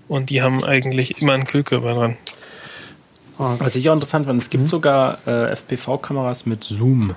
Und 0.09 0.31
die 0.31 0.43
haben 0.43 0.65
eigentlich 0.65 1.23
immer 1.23 1.35
einen 1.35 1.47
Kühlkörper 1.47 1.95
dran. 1.95 2.17
Ah, 3.39 3.55
Was 3.59 3.77
ich 3.77 3.89
auch 3.89 3.95
interessant 3.95 4.27
fand, 4.27 4.43
es 4.43 4.51
gibt 4.51 4.67
sogar 4.67 5.19
äh, 5.27 5.53
FPV-Kameras 5.55 6.47
mit 6.47 6.65
Zoom, 6.65 7.15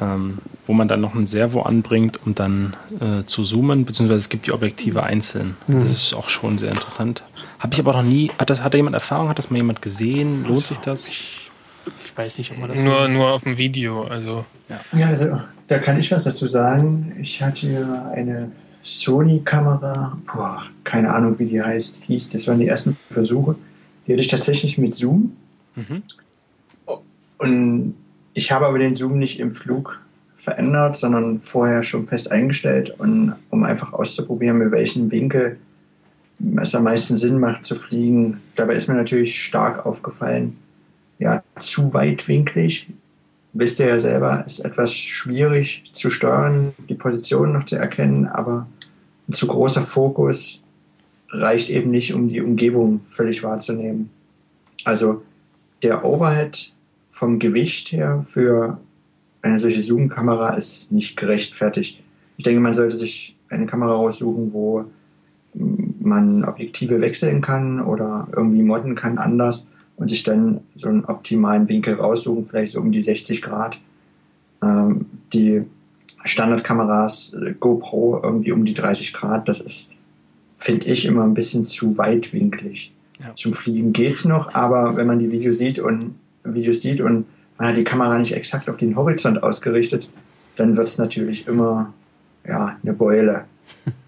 ähm, 0.00 0.38
wo 0.66 0.72
man 0.72 0.88
dann 0.88 1.00
noch 1.00 1.14
ein 1.14 1.26
Servo 1.26 1.62
anbringt, 1.62 2.20
um 2.26 2.34
dann 2.34 2.74
äh, 3.00 3.24
zu 3.26 3.42
zoomen, 3.42 3.84
beziehungsweise 3.84 4.18
es 4.18 4.28
gibt 4.28 4.46
die 4.46 4.52
Objektive 4.52 5.02
einzeln. 5.02 5.56
Das 5.68 5.90
ist 5.90 6.14
auch 6.14 6.28
schon 6.28 6.58
sehr 6.58 6.70
interessant. 6.70 7.22
Habe 7.58 7.74
ich 7.74 7.80
aber 7.80 7.92
noch 7.92 8.02
nie, 8.02 8.30
hat 8.38 8.50
das, 8.50 8.62
hat 8.62 8.74
da 8.74 8.76
jemand 8.76 8.94
Erfahrung, 8.94 9.28
hat 9.28 9.38
das 9.38 9.50
mal 9.50 9.56
jemand 9.56 9.80
gesehen? 9.82 10.44
Lohnt 10.46 10.66
sich 10.66 10.78
das? 10.78 11.08
ich 11.08 12.16
weiß 12.16 12.38
nicht, 12.38 12.50
ob 12.50 12.58
man 12.58 12.68
das 12.68 12.80
Nur, 12.80 13.08
nur 13.08 13.30
auf 13.32 13.44
dem 13.44 13.58
Video. 13.58 14.04
Also 14.04 14.44
Ja, 14.92 15.06
also 15.08 15.40
da 15.68 15.78
kann 15.78 15.98
ich 15.98 16.10
was 16.10 16.24
dazu 16.24 16.48
sagen. 16.48 17.16
Ich 17.20 17.42
hatte 17.42 17.66
hier 17.66 18.10
eine 18.14 18.50
Sony-Kamera, 18.82 20.16
boah, 20.32 20.62
keine 20.84 21.12
Ahnung, 21.12 21.38
wie 21.38 21.46
die 21.46 21.62
heißt, 21.62 22.00
hieß. 22.06 22.30
Das 22.30 22.46
waren 22.46 22.58
die 22.58 22.68
ersten 22.68 22.94
Versuche. 22.94 23.56
Die 24.06 24.12
hatte 24.12 24.20
ich 24.20 24.28
tatsächlich 24.28 24.78
mit 24.78 24.94
Zoom. 24.94 25.36
Mhm. 25.74 26.02
Und 27.38 27.94
ich 28.36 28.52
habe 28.52 28.66
aber 28.66 28.78
den 28.78 28.94
Zoom 28.94 29.18
nicht 29.18 29.40
im 29.40 29.54
Flug 29.54 29.98
verändert, 30.34 30.98
sondern 30.98 31.40
vorher 31.40 31.82
schon 31.82 32.06
fest 32.06 32.30
eingestellt, 32.30 32.94
und, 32.98 33.34
um 33.48 33.64
einfach 33.64 33.94
auszuprobieren, 33.94 34.58
mit 34.58 34.72
welchem 34.72 35.10
Winkel 35.10 35.56
es 36.60 36.74
am 36.74 36.84
meisten 36.84 37.16
Sinn 37.16 37.40
macht 37.40 37.64
zu 37.64 37.74
fliegen. 37.74 38.42
Dabei 38.54 38.74
ist 38.74 38.88
mir 38.88 38.94
natürlich 38.94 39.42
stark 39.42 39.86
aufgefallen, 39.86 40.58
ja, 41.18 41.42
zu 41.58 41.94
weitwinklig. 41.94 42.86
Wisst 43.54 43.80
ihr 43.80 43.86
ja 43.86 43.98
selber, 43.98 44.44
ist 44.44 44.62
etwas 44.62 44.94
schwierig 44.94 45.84
zu 45.92 46.10
steuern, 46.10 46.74
die 46.90 46.94
Position 46.94 47.54
noch 47.54 47.64
zu 47.64 47.76
erkennen, 47.76 48.26
aber 48.26 48.66
ein 49.30 49.32
zu 49.32 49.46
großer 49.46 49.82
Fokus 49.82 50.62
reicht 51.30 51.70
eben 51.70 51.90
nicht, 51.90 52.12
um 52.12 52.28
die 52.28 52.42
Umgebung 52.42 53.00
völlig 53.08 53.42
wahrzunehmen. 53.42 54.10
Also 54.84 55.22
der 55.82 56.04
Overhead 56.04 56.70
vom 57.16 57.38
Gewicht 57.38 57.92
her 57.92 58.22
für 58.22 58.78
eine 59.40 59.58
solche 59.58 59.80
Zoom-Kamera 59.80 60.50
ist 60.50 60.92
nicht 60.92 61.16
gerechtfertigt. 61.16 62.02
Ich 62.36 62.44
denke, 62.44 62.60
man 62.60 62.74
sollte 62.74 62.98
sich 62.98 63.34
eine 63.48 63.64
Kamera 63.64 63.94
raussuchen, 63.94 64.52
wo 64.52 64.84
man 65.54 66.44
Objektive 66.44 67.00
wechseln 67.00 67.40
kann 67.40 67.80
oder 67.80 68.28
irgendwie 68.36 68.62
modden 68.62 68.96
kann 68.96 69.16
anders 69.16 69.66
und 69.96 70.08
sich 70.08 70.24
dann 70.24 70.60
so 70.74 70.88
einen 70.88 71.06
optimalen 71.06 71.70
Winkel 71.70 71.94
raussuchen, 71.94 72.44
vielleicht 72.44 72.72
so 72.72 72.80
um 72.80 72.92
die 72.92 73.00
60 73.00 73.40
Grad. 73.40 73.80
Ähm, 74.62 75.06
die 75.32 75.62
Standardkameras 76.22 77.32
äh, 77.32 77.54
GoPro 77.58 78.20
irgendwie 78.22 78.52
um 78.52 78.66
die 78.66 78.74
30 78.74 79.14
Grad, 79.14 79.48
das 79.48 79.62
ist, 79.62 79.90
finde 80.54 80.84
ich, 80.88 81.06
immer 81.06 81.24
ein 81.24 81.32
bisschen 81.32 81.64
zu 81.64 81.96
weitwinklig. 81.96 82.92
Ja. 83.20 83.34
Zum 83.34 83.54
Fliegen 83.54 83.94
geht's 83.94 84.26
noch, 84.26 84.52
aber 84.52 84.96
wenn 84.96 85.06
man 85.06 85.18
die 85.18 85.32
Videos 85.32 85.56
sieht 85.56 85.78
und 85.78 86.16
Videos 86.54 86.80
sieht 86.80 87.00
und 87.00 87.26
man 87.58 87.68
hat 87.68 87.76
die 87.76 87.84
Kamera 87.84 88.18
nicht 88.18 88.32
exakt 88.32 88.68
auf 88.68 88.76
den 88.76 88.96
Horizont 88.96 89.42
ausgerichtet, 89.42 90.08
dann 90.56 90.76
wird 90.76 90.88
es 90.88 90.98
natürlich 90.98 91.46
immer 91.46 91.92
ja, 92.46 92.76
eine 92.82 92.92
Beule. 92.92 93.44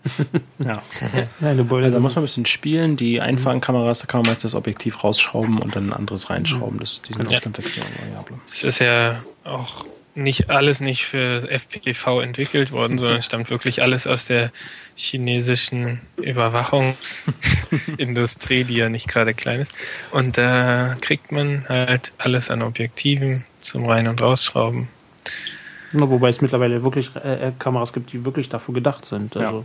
ja. 0.58 0.82
ja, 1.40 1.48
eine 1.48 1.64
Beule. 1.64 1.86
Also 1.86 2.00
muss 2.00 2.14
man 2.14 2.22
ein 2.22 2.26
bisschen 2.26 2.46
spielen. 2.46 2.96
Die 2.96 3.20
einfachen 3.20 3.60
Kameras, 3.60 4.00
da 4.00 4.06
kann 4.06 4.20
man 4.22 4.30
meist 4.30 4.44
das 4.44 4.54
Objektiv 4.54 5.02
rausschrauben 5.02 5.58
und 5.58 5.76
dann 5.76 5.88
ein 5.88 5.92
anderes 5.92 6.30
reinschrauben. 6.30 6.78
Das, 6.78 7.02
die 7.02 7.14
sind 7.14 7.30
ja. 7.30 7.40
Variable. 7.40 8.40
Das 8.46 8.64
ist 8.64 8.78
ja 8.78 9.22
auch 9.44 9.84
nicht 10.14 10.48
alles 10.50 10.80
nicht 10.80 11.04
für 11.04 11.48
FPV 11.48 12.20
entwickelt 12.20 12.70
worden, 12.72 12.98
sondern 12.98 13.22
stammt 13.22 13.50
wirklich 13.50 13.82
alles 13.82 14.06
aus 14.06 14.26
der 14.26 14.50
chinesischen 14.96 16.00
Überwachungsindustrie, 16.16 18.64
die 18.64 18.76
ja 18.76 18.88
nicht 18.88 19.08
gerade 19.08 19.34
klein 19.34 19.60
ist. 19.60 19.74
Und 20.10 20.38
da 20.38 20.96
kriegt 21.00 21.30
man 21.30 21.66
halt 21.68 22.12
alles 22.18 22.50
an 22.50 22.62
Objektiven 22.62 23.44
zum 23.60 23.86
Rein- 23.86 24.08
und 24.08 24.20
Rausschrauben. 24.20 24.88
Ja, 25.92 26.10
wobei 26.10 26.28
es 26.28 26.40
mittlerweile 26.40 26.82
wirklich 26.82 27.14
äh, 27.16 27.52
Kameras 27.58 27.92
gibt, 27.92 28.12
die 28.12 28.24
wirklich 28.24 28.48
dafür 28.48 28.74
gedacht 28.74 29.06
sind. 29.06 29.36
Also. 29.36 29.64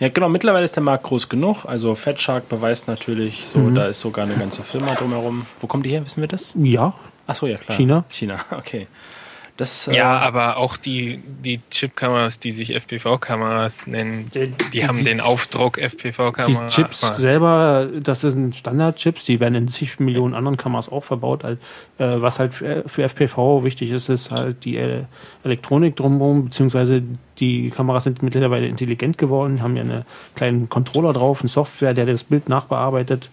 Ja. 0.00 0.06
ja. 0.06 0.08
genau. 0.08 0.28
Mittlerweile 0.28 0.64
ist 0.64 0.76
der 0.76 0.82
Markt 0.82 1.04
groß 1.04 1.28
genug. 1.28 1.64
Also 1.64 1.94
Fat 1.94 2.20
Shark 2.20 2.48
beweist 2.48 2.88
natürlich, 2.88 3.46
so 3.46 3.60
mhm. 3.60 3.74
da 3.74 3.86
ist 3.86 4.00
sogar 4.00 4.24
eine 4.24 4.34
ganze 4.34 4.62
Firma 4.62 4.94
drumherum. 4.94 5.46
Wo 5.60 5.66
kommt 5.66 5.86
die 5.86 5.90
her? 5.90 6.04
Wissen 6.04 6.22
wir 6.22 6.28
das? 6.28 6.54
Ja. 6.58 6.94
Ach 7.26 7.36
so, 7.36 7.46
ja 7.46 7.56
klar. 7.56 7.76
China. 7.76 8.04
China, 8.08 8.44
okay. 8.50 8.88
Das, 9.60 9.84
ja, 9.92 10.14
äh, 10.14 10.24
aber 10.24 10.56
auch 10.56 10.78
die, 10.78 11.20
die 11.44 11.60
Chip-Kameras, 11.68 12.38
die 12.38 12.50
sich 12.50 12.74
FPV-Kameras 12.74 13.86
nennen, 13.86 14.30
die, 14.34 14.50
die, 14.72 14.88
haben 14.88 15.04
den 15.04 15.20
Aufdruck 15.20 15.76
FPV-Kamera. 15.76 16.68
Die 16.68 16.72
Chips 16.74 17.04
aber. 17.04 17.14
selber, 17.14 17.88
das 18.02 18.22
sind 18.22 18.56
Standard-Chips, 18.56 19.24
die 19.24 19.38
werden 19.38 19.56
in 19.56 19.68
zig 19.68 20.00
Millionen 20.00 20.32
anderen 20.32 20.56
Kameras 20.56 20.88
auch 20.88 21.04
verbaut. 21.04 21.44
Äh, 21.44 21.56
was 21.98 22.38
halt 22.38 22.54
für, 22.54 22.84
für 22.86 23.02
FPV 23.02 23.62
wichtig 23.62 23.90
ist, 23.90 24.08
ist 24.08 24.30
halt 24.30 24.64
die 24.64 24.78
äh, 24.78 25.02
Elektronik 25.44 25.94
drumherum, 25.94 26.46
beziehungsweise 26.46 27.02
die 27.38 27.68
Kameras 27.68 28.04
sind 28.04 28.22
mittlerweile 28.22 28.66
intelligent 28.66 29.18
geworden, 29.18 29.60
haben 29.60 29.76
ja 29.76 29.82
einen 29.82 30.06
kleinen 30.36 30.70
Controller 30.70 31.12
drauf, 31.12 31.40
eine 31.42 31.50
Software, 31.50 31.92
der 31.92 32.06
das 32.06 32.24
Bild 32.24 32.48
nachbearbeitet 32.48 33.28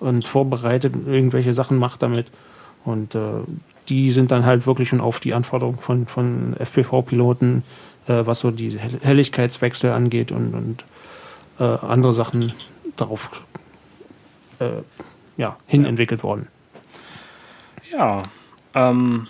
und 0.00 0.26
vorbereitet, 0.26 0.94
irgendwelche 1.06 1.52
Sachen 1.52 1.76
macht 1.76 2.02
damit. 2.02 2.28
Und 2.86 3.14
äh, 3.14 3.20
die 3.88 4.12
sind 4.12 4.30
dann 4.30 4.44
halt 4.44 4.66
wirklich 4.66 4.88
schon 4.88 5.00
auf 5.00 5.20
die 5.20 5.34
Anforderungen 5.34 5.78
von, 5.78 6.06
von 6.06 6.56
FPV-Piloten, 6.58 7.62
äh, 8.08 8.26
was 8.26 8.40
so 8.40 8.50
die 8.50 8.78
Helligkeitswechsel 8.78 9.92
angeht 9.92 10.32
und, 10.32 10.54
und 10.54 10.84
äh, 11.58 11.64
andere 11.64 12.12
Sachen 12.12 12.52
darauf 12.96 13.30
äh, 14.58 14.82
ja, 15.36 15.56
hin 15.66 15.82
ja. 15.82 15.88
entwickelt 15.88 16.22
worden. 16.22 16.48
Ja, 17.90 18.22
ähm, 18.74 19.26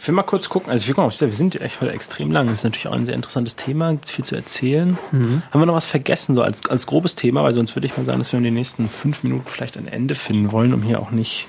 ich 0.00 0.06
will 0.06 0.14
mal 0.14 0.22
kurz 0.22 0.48
gucken. 0.48 0.70
Also, 0.70 0.86
wir, 0.88 0.96
wir 0.96 1.28
sind 1.30 1.60
echt 1.60 1.80
heute 1.80 1.92
extrem 1.92 2.30
lang. 2.30 2.46
Das 2.46 2.60
ist 2.60 2.64
natürlich 2.64 2.88
auch 2.88 2.92
ein 2.92 3.04
sehr 3.04 3.14
interessantes 3.14 3.56
Thema, 3.56 3.90
gibt 3.90 4.08
viel 4.08 4.24
zu 4.24 4.36
erzählen. 4.36 4.96
Mhm. 5.10 5.42
Haben 5.50 5.60
wir 5.60 5.66
noch 5.66 5.74
was 5.74 5.86
vergessen, 5.86 6.34
so 6.34 6.42
als, 6.42 6.68
als 6.70 6.86
grobes 6.86 7.16
Thema? 7.16 7.42
Weil 7.42 7.52
sonst 7.52 7.74
würde 7.74 7.86
ich 7.86 7.96
mal 7.96 8.04
sagen, 8.04 8.18
dass 8.18 8.32
wir 8.32 8.38
in 8.38 8.44
den 8.44 8.54
nächsten 8.54 8.88
fünf 8.88 9.22
Minuten 9.22 9.46
vielleicht 9.46 9.76
ein 9.76 9.88
Ende 9.88 10.14
finden 10.14 10.52
wollen, 10.52 10.72
um 10.72 10.82
hier 10.82 11.00
auch 11.00 11.10
nicht 11.10 11.48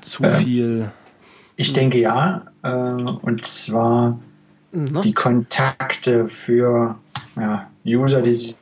zu 0.00 0.24
ähm, 0.24 0.30
viel 0.36 0.92
ich 1.58 1.72
denke 1.72 1.98
ja. 1.98 2.42
Äh, 2.62 2.68
und 2.68 3.44
zwar 3.44 4.18
mhm. 4.72 5.02
die 5.02 5.12
Kontakte 5.12 6.28
für 6.28 6.96
ja, 7.36 7.68
User, 7.84 8.22
die 8.22 8.34
sich 8.34 8.56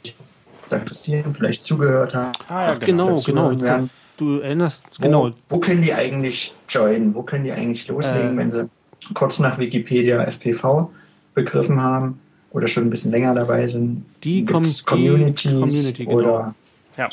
interessieren, 0.70 1.32
vielleicht 1.32 1.62
zugehört 1.62 2.14
haben. 2.14 2.32
Ah, 2.48 2.68
ja, 2.68 2.74
genau, 2.74 3.16
genau. 3.16 3.50
genau. 3.50 3.88
Du 4.16 4.38
erinnerst, 4.38 4.84
wo, 4.98 5.02
genau. 5.02 5.30
Wo 5.46 5.58
können 5.58 5.82
die 5.82 5.92
eigentlich 5.92 6.54
joinen? 6.68 7.14
Wo 7.14 7.22
können 7.22 7.44
die 7.44 7.52
eigentlich 7.52 7.86
loslegen, 7.86 8.34
äh, 8.34 8.36
wenn 8.38 8.50
sie 8.50 8.70
kurz 9.12 9.38
nach 9.40 9.58
Wikipedia 9.58 10.24
FPV 10.24 10.90
begriffen 11.34 11.78
haben 11.80 12.18
oder 12.50 12.66
schon 12.66 12.84
ein 12.84 12.90
bisschen 12.90 13.10
länger 13.10 13.34
dabei 13.34 13.66
sind? 13.66 14.06
Die 14.24 14.46
Communities 14.46 14.86
Community, 14.86 16.06
genau. 16.06 16.16
oder 16.16 16.54
ja. 16.96 17.10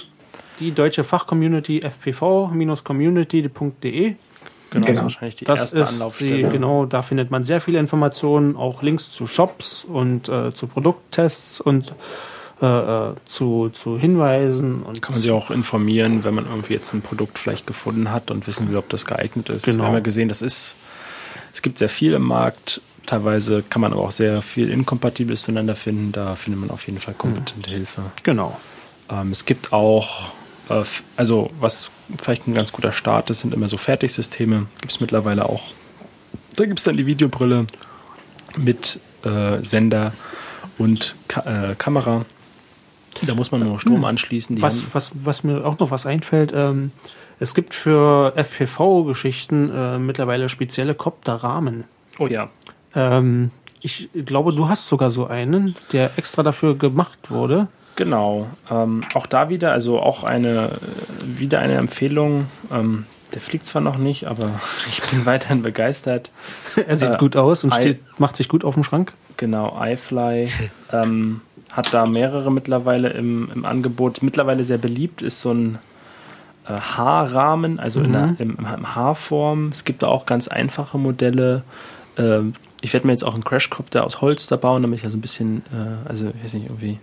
die 0.61 0.72
deutsche 0.72 1.03
Fachcommunity 1.03 1.81
fpv-community.de 1.81 4.15
Genau, 4.74 4.86
genau. 4.86 4.88
das 4.88 4.98
ist 4.98 5.04
wahrscheinlich 5.04 5.36
die 5.36 5.45
das 5.45 5.60
erste 5.60 5.80
ist 5.80 5.94
Anlaufstelle. 5.94 6.36
Die, 6.36 6.50
genau, 6.50 6.86
da 6.86 7.02
findet 7.02 7.32
man 7.32 7.45
sehr 7.45 7.62
viele 7.62 7.80
Informationen, 7.80 8.56
auch 8.56 8.82
Links 8.82 9.12
zu 9.12 9.28
Shops 9.28 9.86
und 9.86 10.30
äh, 10.30 10.54
zu 10.54 10.68
Produkttests 10.68 11.62
und 11.62 11.94
äh, 12.62 12.66
äh, 12.66 13.16
zu, 13.26 13.70
zu 13.74 13.98
Hinweisen. 13.98 14.84
Und 14.84 15.02
Kann 15.02 15.16
man 15.16 15.22
sich 15.22 15.32
auch 15.32 15.52
informieren, 15.52 16.24
wenn 16.24 16.34
man 16.34 16.45
irgendwie 16.45 16.74
jetzt 16.74 16.94
ein 16.94 17.02
Produkt 17.02 17.38
vielleicht 17.38 17.68
gefunden 17.68 18.10
hat 18.10 18.32
und 18.32 18.48
wissen 18.48 18.70
will, 18.70 18.78
ob 18.78 18.88
das 18.88 19.06
geeignet 19.06 19.50
ist. 19.50 19.66
Genau. 19.66 19.80
Wir 19.80 19.88
haben 19.88 19.94
ja 19.95 20.00
gesehen, 20.00 20.30
das 20.30 20.41
ist, 20.41 20.78
es 21.54 21.62
gibt 21.62 21.78
sehr 21.78 21.90
viel 21.90 22.14
im 22.14 22.24
Markt. 22.24 22.80
Teilweise 23.06 23.64
kann 23.70 23.82
man 23.82 23.91
aber 23.91 24.04
auch 24.04 24.12
sehr 24.12 24.41
viel 24.41 24.70
Inkompatibles 24.70 25.41
zueinander 25.41 25.76
finden. 25.76 26.14
Da 26.14 26.36
findet 26.36 26.62
man 26.62 26.70
auf 26.70 26.86
jeden 26.88 27.00
Fall 27.00 27.16
kompetente 27.16 27.70
mhm. 27.70 27.74
Hilfe. 27.74 28.02
Genau. 28.24 28.58
Ähm, 29.10 29.32
es 29.32 29.44
gibt 29.44 29.74
auch, 29.74 30.32
also 31.18 31.49
was 31.60 31.91
vielleicht 32.22 32.48
ein 32.48 32.53
ganz 32.53 32.72
guter 32.72 32.91
Start. 32.91 33.30
Das 33.30 33.41
sind 33.41 33.53
immer 33.53 33.68
so 33.68 33.77
Fertigsysteme. 33.77 34.68
Gibt 34.80 34.91
es 34.91 34.99
mittlerweile 34.99 35.48
auch. 35.48 35.64
Da 36.56 36.65
gibt 36.65 36.80
es 36.80 36.85
dann 36.85 36.98
die 36.98 37.06
Videobrille 37.06 37.65
mit 38.57 38.99
äh, 39.23 39.64
Sender 39.64 40.14
und 40.77 41.15
Ka 41.27 41.72
äh, 41.72 41.76
Kamera. 41.76 42.26
Da 43.22 43.35
muss 43.35 43.52
man 43.52 43.61
nur 43.61 43.80
Strom 43.80 43.98
hm. 43.98 44.06
anschließen. 44.06 44.61
was, 44.61 44.94
was, 44.94 45.11
was 45.14 45.44
mir 45.44 45.65
auch 45.65 45.80
noch 45.80 45.91
was 45.91 46.06
einfällt, 46.06 46.52
ähm, 46.53 46.91
es 47.40 47.53
gibt 47.53 47.73
für 47.73 48.34
FPV-Geschichten 48.35 49.72
äh, 49.73 49.99
mittlerweile 49.99 50.49
spezielle 50.49 50.95
Copter-Rahmen. 50.95 51.84
Oh 52.19 52.27
ja. 52.27 52.49
Ähm, 52.95 53.52
ich 53.81 54.10
glaube, 54.14 54.53
du 54.53 54.69
hast 54.69 54.88
sogar 54.88 55.11
so 55.11 55.27
einen, 55.27 55.76
der 55.91 56.11
extra 56.18 56.44
dafür 56.44 56.77
gemacht 56.77 57.30
wurde. 57.30 57.68
Genau. 57.95 58.48
Ähm, 58.72 59.03
auch 59.14 59.28
da 59.28 59.49
wieder, 59.49 59.72
also 59.72 59.99
auch 59.99 60.24
eine, 60.24 60.72
wieder 61.26 61.60
eine 61.60 61.76
Empfehlung. 61.76 62.48
Ähm, 62.72 63.06
der 63.34 63.41
fliegt 63.41 63.65
zwar 63.65 63.82
noch 63.82 63.98
nicht, 63.98 64.26
aber 64.26 64.49
ich 64.88 65.02
bin 65.03 65.26
weiterhin 65.26 65.61
begeistert. 65.61 66.32
er 66.88 66.95
sieht 66.95 67.14
äh, 67.14 67.18
gut 67.18 67.36
aus 67.36 67.64
und 67.64 67.74
steht, 67.74 67.99
macht 68.20 68.36
sich 68.36 68.48
gut 68.48 68.64
auf 68.64 68.74
dem 68.76 68.84
Schrank. 68.84 69.14
Genau, 69.38 69.80
iFly 69.84 70.49
ähm, 70.91 71.41
hat 71.72 71.94
da 71.94 72.06
mehrere 72.06 72.52
mittlerweile 72.52 73.10
im, 73.10 73.49
im 73.53 73.65
Angebot. 73.65 74.22
Mittlerweile 74.22 74.64
sehr 74.64 74.78
beliebt 74.78 75.22
ist 75.22 75.41
so 75.41 75.53
ein 75.53 75.80
äh, 76.68 76.74
Haarrahmen, 76.74 77.80
also 77.80 77.99
mhm. 77.99 78.06
in 78.06 78.14
der, 78.14 78.36
im, 78.40 78.57
im 78.57 78.95
Haarform. 78.95 79.68
Es 79.68 79.84
gibt 79.84 80.03
da 80.03 80.07
auch 80.07 80.26
ganz 80.26 80.48
einfache 80.48 80.98
Modelle. 80.98 81.64
Äh, 82.18 82.41
ich 82.82 82.94
werde 82.94 83.07
mir 83.07 83.14
jetzt 83.14 83.24
auch 83.24 83.34
einen 83.34 83.44
Crashcopter 83.44 84.03
aus 84.03 84.22
Holz 84.22 84.48
da 84.48 84.57
bauen, 84.57 84.82
damit 84.82 84.98
ich 84.98 85.03
ja 85.03 85.10
so 85.10 85.18
ein 85.18 85.22
bisschen, 85.22 85.64
äh, 85.72 86.07
also 86.07 86.28
ich 86.28 86.44
weiß 86.44 86.53
nicht, 86.56 86.65
irgendwie 86.65 86.99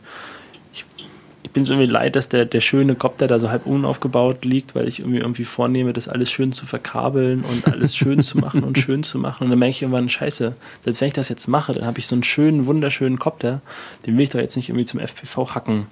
ich, 1.43 1.51
bin 1.51 1.65
so 1.65 1.75
irgendwie 1.75 1.91
leid, 1.91 2.17
dass 2.17 2.29
der, 2.29 2.45
der 2.45 2.61
schöne 2.61 2.95
Kopter 2.95 3.27
da 3.27 3.39
so 3.39 3.51
halb 3.51 3.67
unaufgebaut 3.67 4.45
liegt, 4.45 4.75
weil 4.75 4.89
ich 4.89 5.01
irgendwie 5.01 5.19
irgendwie 5.19 5.45
vornehme, 5.45 5.93
das 5.93 6.09
alles 6.09 6.31
schön 6.31 6.53
zu 6.53 6.67
verkabeln 6.67 7.45
und 7.45 7.67
alles 7.67 7.97
schön 7.97 8.23
zu 8.23 8.39
machen 8.39 8.65
und 8.65 8.79
schön 8.79 9.03
zu 9.03 9.19
machen. 9.19 9.45
Und 9.45 9.51
dann 9.51 9.59
merke 9.59 9.71
ich 9.71 9.83
irgendwann, 9.83 10.09
scheiße, 10.09 10.55
selbst 10.85 11.01
wenn 11.01 11.09
ich 11.09 11.15
das 11.15 11.29
jetzt 11.29 11.49
mache, 11.49 11.73
dann 11.73 11.87
habe 11.87 11.99
ich 11.99 12.07
so 12.07 12.15
einen 12.15 12.25
schönen, 12.25 12.67
wunderschönen 12.67 13.19
Kopter, 13.19 13.61
den 14.07 14.17
will 14.17 14.25
ich 14.25 14.31
doch 14.31 14.41
jetzt 14.41 14.57
nicht 14.57 14.69
irgendwie 14.69 14.87
zum 14.87 15.01
FPV-Hacken 15.01 15.87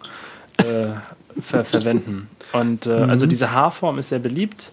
äh, 0.59 0.89
ver 1.41 1.65
verwenden. 1.65 2.29
Und 2.53 2.87
äh, 2.87 3.05
mhm. 3.05 3.11
also 3.11 3.27
diese 3.27 3.53
Haarform 3.53 3.99
ist 3.99 4.09
sehr 4.09 4.19
beliebt. 4.19 4.73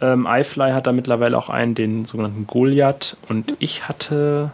Ähm, 0.00 0.26
iFly 0.28 0.72
hat 0.72 0.86
da 0.86 0.92
mittlerweile 0.92 1.38
auch 1.38 1.48
einen, 1.48 1.74
den 1.74 2.04
sogenannten 2.04 2.46
Goliath. 2.46 3.16
Und 3.28 3.54
ich 3.60 3.88
hatte 3.88 4.50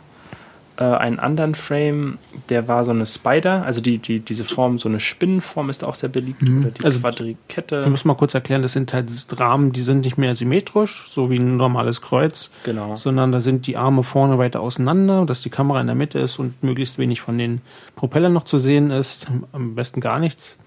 äh, 0.79 0.85
einen 0.85 1.19
anderen 1.19 1.57
Frame, 1.57 2.19
der 2.51 2.69
war 2.69 2.85
so 2.85 2.93
eine 2.93 3.05
Spider, 3.05 3.65
also 3.65 3.81
die, 3.81 3.99
die, 3.99 4.21
diese 4.21 4.45
Form, 4.45 4.79
so 4.79 4.89
eine 4.89 5.01
Spinnenform 5.01 5.71
ist 5.71 5.83
auch 5.83 5.97
sehr 5.97 6.09
beliebt. 6.09 6.43
Mhm. 6.43 6.61
Oder 6.61 6.71
die 6.71 6.85
also, 6.85 7.01
Quadrikette. 7.01 7.83
Wir 7.83 7.91
müssen 7.91 8.07
mal 8.07 8.15
kurz 8.15 8.33
erklären, 8.35 8.63
das 8.63 8.75
sind 8.75 8.93
halt 8.93 9.11
Rahmen, 9.37 9.73
die 9.73 9.81
sind 9.81 10.05
nicht 10.05 10.19
mehr 10.19 10.37
symmetrisch, 10.37 11.09
so 11.11 11.31
wie 11.31 11.39
ein 11.39 11.57
normales 11.57 12.01
Kreuz. 12.01 12.51
Genau. 12.63 12.95
Sondern 12.95 13.33
da 13.33 13.41
sind 13.41 13.67
die 13.67 13.77
Arme 13.77 14.05
vorne 14.05 14.39
weiter 14.39 14.61
auseinander, 14.61 15.27
dass 15.27 15.43
die 15.43 15.51
Kamera 15.51 15.81
in 15.81 15.89
der 15.89 15.97
Mitte 15.97 16.21
ist 16.21 16.39
und 16.39 16.63
möglichst 16.63 16.99
wenig 16.99 17.21
von 17.21 17.39
den 17.39 17.61
Propellern 17.97 18.33
noch 18.33 18.45
zu 18.45 18.57
sehen 18.57 18.93
ist. 18.93 19.27
Am 19.51 19.75
besten 19.75 20.01
gar 20.01 20.21
nichts. 20.21 20.59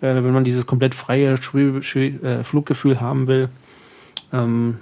Äh, 0.00 0.16
wenn 0.16 0.32
man 0.32 0.42
dieses 0.42 0.66
komplett 0.66 0.96
freie 0.96 1.34
äh, 1.34 2.42
Fluggefühl 2.42 3.00
haben 3.00 3.28
will. 3.28 3.48
Ähm, 4.32 4.80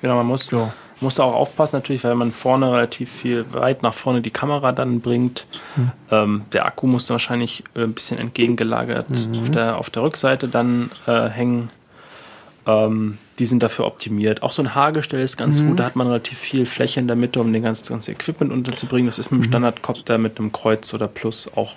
genau, 0.00 0.16
man 0.16 0.26
muss. 0.26 0.50
Ja 0.50 0.72
muss 1.00 1.18
auch 1.20 1.34
aufpassen 1.34 1.76
natürlich, 1.76 2.04
weil 2.04 2.14
man 2.14 2.32
vorne 2.32 2.72
relativ 2.72 3.10
viel 3.10 3.50
weit 3.52 3.82
nach 3.82 3.94
vorne 3.94 4.20
die 4.20 4.30
Kamera 4.30 4.72
dann 4.72 5.00
bringt. 5.00 5.46
Mhm. 5.76 5.92
Ähm, 6.10 6.42
der 6.52 6.66
Akku 6.66 6.86
muss 6.86 7.06
dann 7.06 7.14
wahrscheinlich 7.14 7.64
äh, 7.74 7.84
ein 7.84 7.94
bisschen 7.94 8.18
entgegengelagert 8.18 9.10
mhm. 9.10 9.38
auf, 9.38 9.50
der, 9.50 9.78
auf 9.78 9.90
der 9.90 10.02
Rückseite 10.02 10.48
dann 10.48 10.90
äh, 11.06 11.28
hängen. 11.28 11.70
Ähm, 12.66 13.18
die 13.38 13.46
sind 13.46 13.62
dafür 13.62 13.86
optimiert. 13.86 14.42
Auch 14.42 14.52
so 14.52 14.62
ein 14.62 14.74
Haargestell 14.74 15.20
ist 15.20 15.36
ganz 15.36 15.60
mhm. 15.60 15.68
gut. 15.68 15.80
Da 15.80 15.84
hat 15.84 15.96
man 15.96 16.06
relativ 16.06 16.38
viel 16.38 16.66
Fläche 16.66 17.00
in 17.00 17.06
der 17.06 17.16
Mitte, 17.16 17.40
um 17.40 17.52
den 17.52 17.62
ganzen, 17.62 17.94
ganzen 17.94 18.12
Equipment 18.12 18.52
unterzubringen. 18.52 19.06
Das 19.06 19.18
ist 19.18 19.30
mit 19.30 19.40
dem 19.40 19.44
mhm. 19.44 19.50
Standardcopter 19.50 20.18
mit 20.18 20.38
einem 20.38 20.52
Kreuz 20.52 20.92
oder 20.92 21.08
Plus 21.08 21.50
auch 21.56 21.74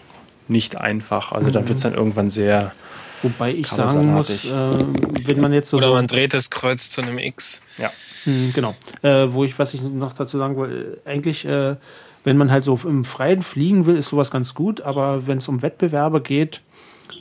nicht 0.47 0.75
einfach. 0.75 1.31
Also 1.31 1.49
da 1.49 1.61
wird 1.67 1.77
es 1.77 1.81
dann 1.81 1.93
irgendwann 1.93 2.29
sehr. 2.29 2.73
Wobei 3.21 3.53
ich 3.53 3.67
sagen 3.67 4.13
muss, 4.13 4.43
äh, 4.43 4.49
wenn 4.49 5.39
man 5.39 5.53
jetzt 5.53 5.69
so. 5.69 5.77
Oder 5.77 5.91
man 5.91 6.07
dreht 6.07 6.33
das 6.33 6.49
Kreuz 6.49 6.89
zu 6.89 7.01
einem 7.01 7.17
X. 7.17 7.61
Ja. 7.77 7.89
Hm, 8.25 8.51
genau. 8.53 8.75
Äh, 9.01 9.27
wo 9.31 9.43
ich, 9.43 9.57
was 9.59 9.73
ich 9.73 9.81
noch 9.81 10.13
dazu 10.13 10.37
sagen 10.37 10.55
wollte, 10.55 10.99
eigentlich, 11.05 11.45
äh, 11.45 11.75
wenn 12.23 12.37
man 12.37 12.51
halt 12.51 12.63
so 12.63 12.79
im 12.85 13.05
Freien 13.05 13.43
fliegen 13.43 13.85
will, 13.85 13.97
ist 13.97 14.09
sowas 14.09 14.31
ganz 14.31 14.53
gut, 14.53 14.81
aber 14.81 15.27
wenn 15.27 15.39
es 15.39 15.47
um 15.47 15.61
Wettbewerbe 15.61 16.21
geht, 16.21 16.61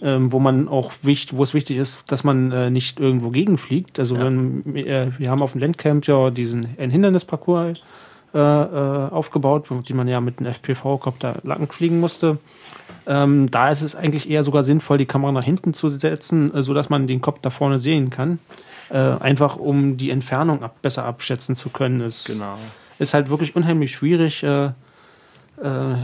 ähm, 0.01 0.33
wo 0.33 0.39
man 0.39 0.69
auch 0.69 0.93
wichtig, 1.03 1.37
wo 1.37 1.43
es 1.43 1.55
wichtig 1.55 1.77
ist, 1.77 2.11
dass 2.11 2.25
man 2.25 2.53
äh, 2.53 2.71
nicht 2.71 3.01
irgendwo 3.01 3.31
gegenfliegt. 3.31 3.99
Also 3.99 4.17
ja. 4.17 4.25
wenn 4.25 4.77
äh, 4.77 5.11
wir 5.19 5.31
haben 5.31 5.43
auf 5.43 5.53
dem 5.53 5.61
Landcamp 5.61 6.07
ja 6.07 6.31
diesen 6.31 6.77
ein 6.79 6.91
Hindernisparcours 6.91 7.83
äh, 8.35 8.39
äh, 8.39 9.11
aufgebaut, 9.11 9.69
die 9.89 9.95
man 9.95 10.09
ja 10.09 10.21
mit 10.21 10.39
einem 10.39 10.53
FPV-Kopter 10.53 11.41
lang 11.43 11.71
fliegen 11.71 12.01
musste. 12.01 12.39
Ähm, 13.07 13.51
da 13.51 13.71
ist 13.71 13.83
es 13.83 13.97
eigentlich 13.97 14.31
eher 14.31 14.43
sogar 14.43 14.63
sinnvoll, 14.63 14.97
die 14.97 15.07
Kamera 15.07 15.33
nach 15.33 15.45
hinten 15.45 15.75
zu 15.75 15.89
setzen, 15.89 16.55
äh, 16.55 16.63
so 16.63 16.73
dass 16.73 16.89
man 16.89 17.07
den 17.07 17.21
Kopf 17.21 17.41
da 17.43 17.51
vorne 17.51 17.79
sehen 17.79 18.11
kann. 18.11 18.39
Äh, 18.93 19.17
einfach 19.21 19.57
um 19.57 19.97
die 19.97 20.11
Entfernung 20.11 20.63
ab, 20.63 20.77
besser 20.83 21.07
abschätzen 21.07 21.57
zu 21.57 21.71
können. 21.71 22.03
Es 22.03 22.25
genau. 22.25 22.59
ist 22.99 23.15
halt 23.15 23.31
wirklich 23.31 23.57
unheimlich 23.57 23.91
schwierig, 23.91 24.43
äh, 24.43 24.67
äh, 24.67 25.95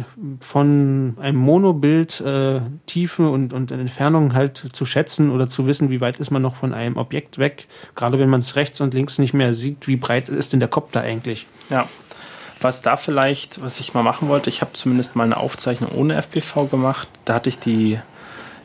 von 0.41 1.17
einem 1.21 1.37
Monobild 1.37 2.23
äh, 2.23 2.63
Tiefe 2.87 3.29
und, 3.29 3.53
und 3.53 3.73
Entfernung 3.73 4.33
halt 4.33 4.71
zu 4.73 4.87
schätzen 4.87 5.31
oder 5.31 5.51
zu 5.51 5.67
wissen, 5.67 5.91
wie 5.91 6.01
weit 6.01 6.19
ist 6.19 6.31
man 6.31 6.41
noch 6.41 6.57
von 6.57 6.73
einem 6.73 6.97
Objekt 6.97 7.37
weg. 7.37 7.67
Gerade 7.95 8.19
wenn 8.19 8.31
man 8.31 8.41
es 8.41 8.57
rechts 8.57 8.81
und 8.81 8.95
links 8.95 9.19
nicht 9.19 9.35
mehr 9.35 9.55
sieht, 9.55 9.87
wie 9.87 9.97
breit 9.97 10.31
ist 10.31 10.55
denn 10.55 10.61
der 10.61 10.71
Kopf 10.71 10.93
da 10.93 11.01
eigentlich? 11.01 11.47
Ja. 11.69 11.87
Was 12.63 12.81
da 12.81 12.97
vielleicht, 12.97 13.61
was 13.63 13.81
ich 13.81 13.93
mal 13.93 14.03
machen 14.03 14.29
wollte, 14.29 14.49
ich 14.49 14.63
habe 14.63 14.73
zumindest 14.73 15.15
mal 15.15 15.25
eine 15.25 15.37
Aufzeichnung 15.37 15.91
ohne 15.93 16.17
FPV 16.17 16.67
gemacht. 16.67 17.09
Da 17.27 17.35
hatte 17.35 17.51
ich 17.51 17.59
die 17.59 17.99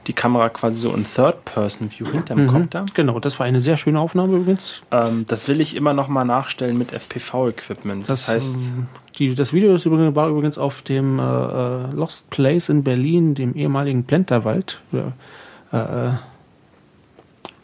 die 0.07 0.13
Kamera 0.13 0.49
quasi 0.49 0.79
so 0.79 0.93
in 0.93 1.05
Third-Person-View 1.05 2.11
hinterm 2.11 2.43
mhm, 2.43 2.47
Kopter. 2.47 2.85
Genau, 2.93 3.19
das 3.19 3.39
war 3.39 3.45
eine 3.45 3.61
sehr 3.61 3.77
schöne 3.77 3.99
Aufnahme 3.99 4.37
übrigens. 4.37 4.81
Ähm, 4.91 5.25
das 5.27 5.47
will 5.47 5.61
ich 5.61 5.75
immer 5.75 5.93
noch 5.93 6.07
mal 6.07 6.25
nachstellen 6.25 6.77
mit 6.77 6.91
FPV-Equipment. 6.91 8.09
Das, 8.09 8.25
das, 8.25 8.35
heißt, 8.35 8.55
ähm, 8.55 8.87
die, 9.17 9.33
das 9.33 9.53
Video 9.53 9.73
ist 9.73 9.85
übrigens, 9.85 10.15
war 10.15 10.29
übrigens 10.29 10.57
auf 10.57 10.81
dem 10.81 11.19
äh, 11.19 11.21
äh 11.21 11.91
Lost 11.93 12.29
Place 12.29 12.69
in 12.69 12.83
Berlin, 12.83 13.35
dem 13.35 13.55
ehemaligen 13.55 14.03
Plenterwald. 14.03 14.81
Äh, 14.91 14.97
äh, 15.77 16.11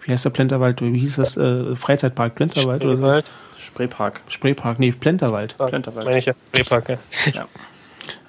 wie 0.03 0.11
heißt 0.11 0.25
der 0.25 0.29
Plenterwald? 0.29 0.81
Wie 0.81 0.97
hieß 0.97 1.17
das? 1.17 1.37
Äh, 1.37 1.75
Freizeitpark 1.75 2.35
Plenterwald 2.35 2.83
oder 2.83 2.97
so? 2.97 3.21
Spreepark. 3.59 4.21
Spreepark, 4.27 4.79
nee, 4.79 4.91
Plenterwald. 4.91 5.55
Plenterwald. 5.57 6.05
Meine 6.05 6.17
ich 6.17 6.25
ja, 6.25 6.33
Spreepark, 6.47 6.89
ja. 6.89 6.97
ja. 7.33 7.47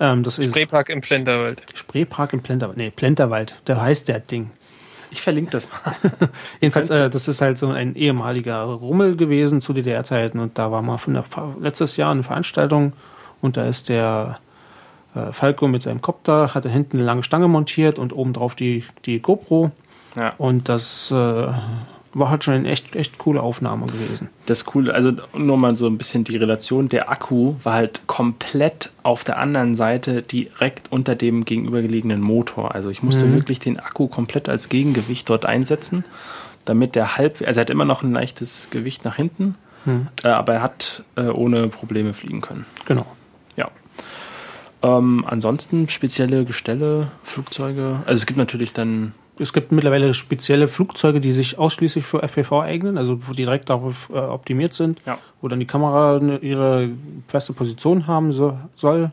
Ähm, 0.00 0.22
das 0.22 0.42
Spreepark 0.42 0.88
im 0.88 1.02
Plenterwald. 1.02 1.62
Spreepark 1.74 2.32
im 2.32 2.40
Plenterwald. 2.40 2.78
Nee, 2.78 2.90
Plenterwald. 2.90 3.54
Der 3.66 3.80
heißt 3.80 4.08
der 4.08 4.20
Ding. 4.20 4.50
Ich 5.10 5.20
verlinke 5.20 5.50
das 5.50 5.68
mal. 5.70 5.94
Jedenfalls, 6.60 6.90
äh, 6.90 7.10
das 7.10 7.28
ist 7.28 7.40
halt 7.40 7.58
so 7.58 7.68
ein 7.68 7.94
ehemaliger 7.94 8.62
Rummel 8.62 9.16
gewesen 9.16 9.60
zu 9.60 9.72
DDR-Zeiten 9.72 10.38
und 10.38 10.58
da 10.58 10.72
war 10.72 10.82
mal 10.82 10.98
von 10.98 11.14
der, 11.14 11.24
letztes 11.60 11.96
Jahr 11.96 12.12
eine 12.12 12.22
Veranstaltung 12.22 12.94
und 13.40 13.56
da 13.56 13.66
ist 13.66 13.88
der 13.88 14.38
äh, 15.14 15.32
Falco 15.32 15.68
mit 15.68 15.82
seinem 15.82 16.00
Copter, 16.00 16.54
hatte 16.54 16.68
hinten 16.68 16.98
eine 16.98 17.06
lange 17.06 17.22
Stange 17.22 17.48
montiert 17.48 17.98
und 17.98 18.12
obendrauf 18.12 18.54
die, 18.54 18.84
die 19.04 19.20
GoPro. 19.20 19.72
Ja. 20.16 20.34
Und 20.38 20.68
das 20.68 21.10
äh, 21.10 21.48
war 22.12 22.30
halt 22.30 22.42
schon 22.42 22.54
eine 22.54 22.68
echt, 22.68 22.96
echt 22.96 23.18
coole 23.18 23.40
Aufnahme 23.40 23.86
gewesen. 23.86 24.28
Das 24.46 24.64
Coole, 24.64 24.92
also 24.92 25.12
nur 25.36 25.56
mal 25.56 25.76
so 25.76 25.86
ein 25.86 25.96
bisschen 25.96 26.24
die 26.24 26.36
Relation, 26.36 26.88
der 26.88 27.08
Akku 27.08 27.54
war 27.62 27.74
halt 27.74 28.02
komplett 28.06 28.90
auf 29.04 29.22
der 29.22 29.38
anderen 29.38 29.76
Seite 29.76 30.22
direkt 30.22 30.90
unter 30.90 31.14
dem 31.14 31.44
gegenübergelegenen 31.44 32.20
Motor. 32.20 32.74
Also 32.74 32.90
ich 32.90 33.02
musste 33.02 33.26
mhm. 33.26 33.34
wirklich 33.34 33.60
den 33.60 33.78
Akku 33.78 34.08
komplett 34.08 34.48
als 34.48 34.68
Gegengewicht 34.68 35.30
dort 35.30 35.46
einsetzen, 35.46 36.04
damit 36.64 36.96
der 36.96 37.16
halb, 37.16 37.42
also 37.46 37.60
er 37.60 37.62
hat 37.62 37.70
immer 37.70 37.84
noch 37.84 38.02
ein 38.02 38.12
leichtes 38.12 38.70
Gewicht 38.70 39.04
nach 39.04 39.14
hinten, 39.14 39.54
mhm. 39.84 40.08
äh, 40.24 40.28
aber 40.28 40.54
er 40.54 40.62
hat 40.62 41.04
äh, 41.14 41.28
ohne 41.28 41.68
Probleme 41.68 42.12
fliegen 42.12 42.40
können. 42.40 42.66
Genau. 42.86 43.06
Ja. 43.56 43.70
Ähm, 44.82 45.24
ansonsten 45.28 45.88
spezielle 45.88 46.44
Gestelle, 46.44 47.12
Flugzeuge. 47.22 48.00
Also 48.06 48.14
es 48.14 48.26
gibt 48.26 48.38
natürlich 48.38 48.72
dann 48.72 49.12
es 49.40 49.52
gibt 49.52 49.72
mittlerweile 49.72 50.12
spezielle 50.14 50.68
Flugzeuge, 50.68 51.20
die 51.20 51.32
sich 51.32 51.58
ausschließlich 51.58 52.04
für 52.04 52.22
FPV 52.22 52.60
eignen, 52.60 52.98
also 52.98 53.26
wo 53.26 53.32
die 53.32 53.44
direkt 53.44 53.70
darauf 53.70 54.08
äh, 54.12 54.18
optimiert 54.18 54.74
sind, 54.74 55.00
ja. 55.06 55.18
wo 55.40 55.48
dann 55.48 55.60
die 55.60 55.66
Kamera 55.66 56.16
eine, 56.16 56.38
ihre 56.38 56.90
feste 57.26 57.52
Position 57.52 58.06
haben 58.06 58.32
so, 58.32 58.58
soll, 58.76 59.10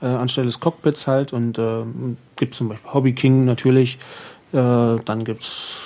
äh, 0.00 0.06
anstelle 0.06 0.46
des 0.46 0.60
Cockpits 0.60 1.06
halt. 1.06 1.32
Und 1.32 1.58
äh, 1.58 1.82
gibt 2.36 2.54
zum 2.54 2.68
Beispiel 2.68 2.92
Hobby 2.92 3.12
King 3.12 3.44
natürlich. 3.44 3.98
Äh, 4.52 4.56
dann 5.04 5.24
gibt 5.24 5.42
es 5.42 5.76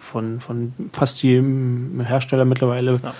von, 0.00 0.40
von 0.40 0.74
fast 0.92 1.22
jedem 1.22 2.00
Hersteller 2.04 2.44
mittlerweile 2.44 3.00
ja. 3.02 3.14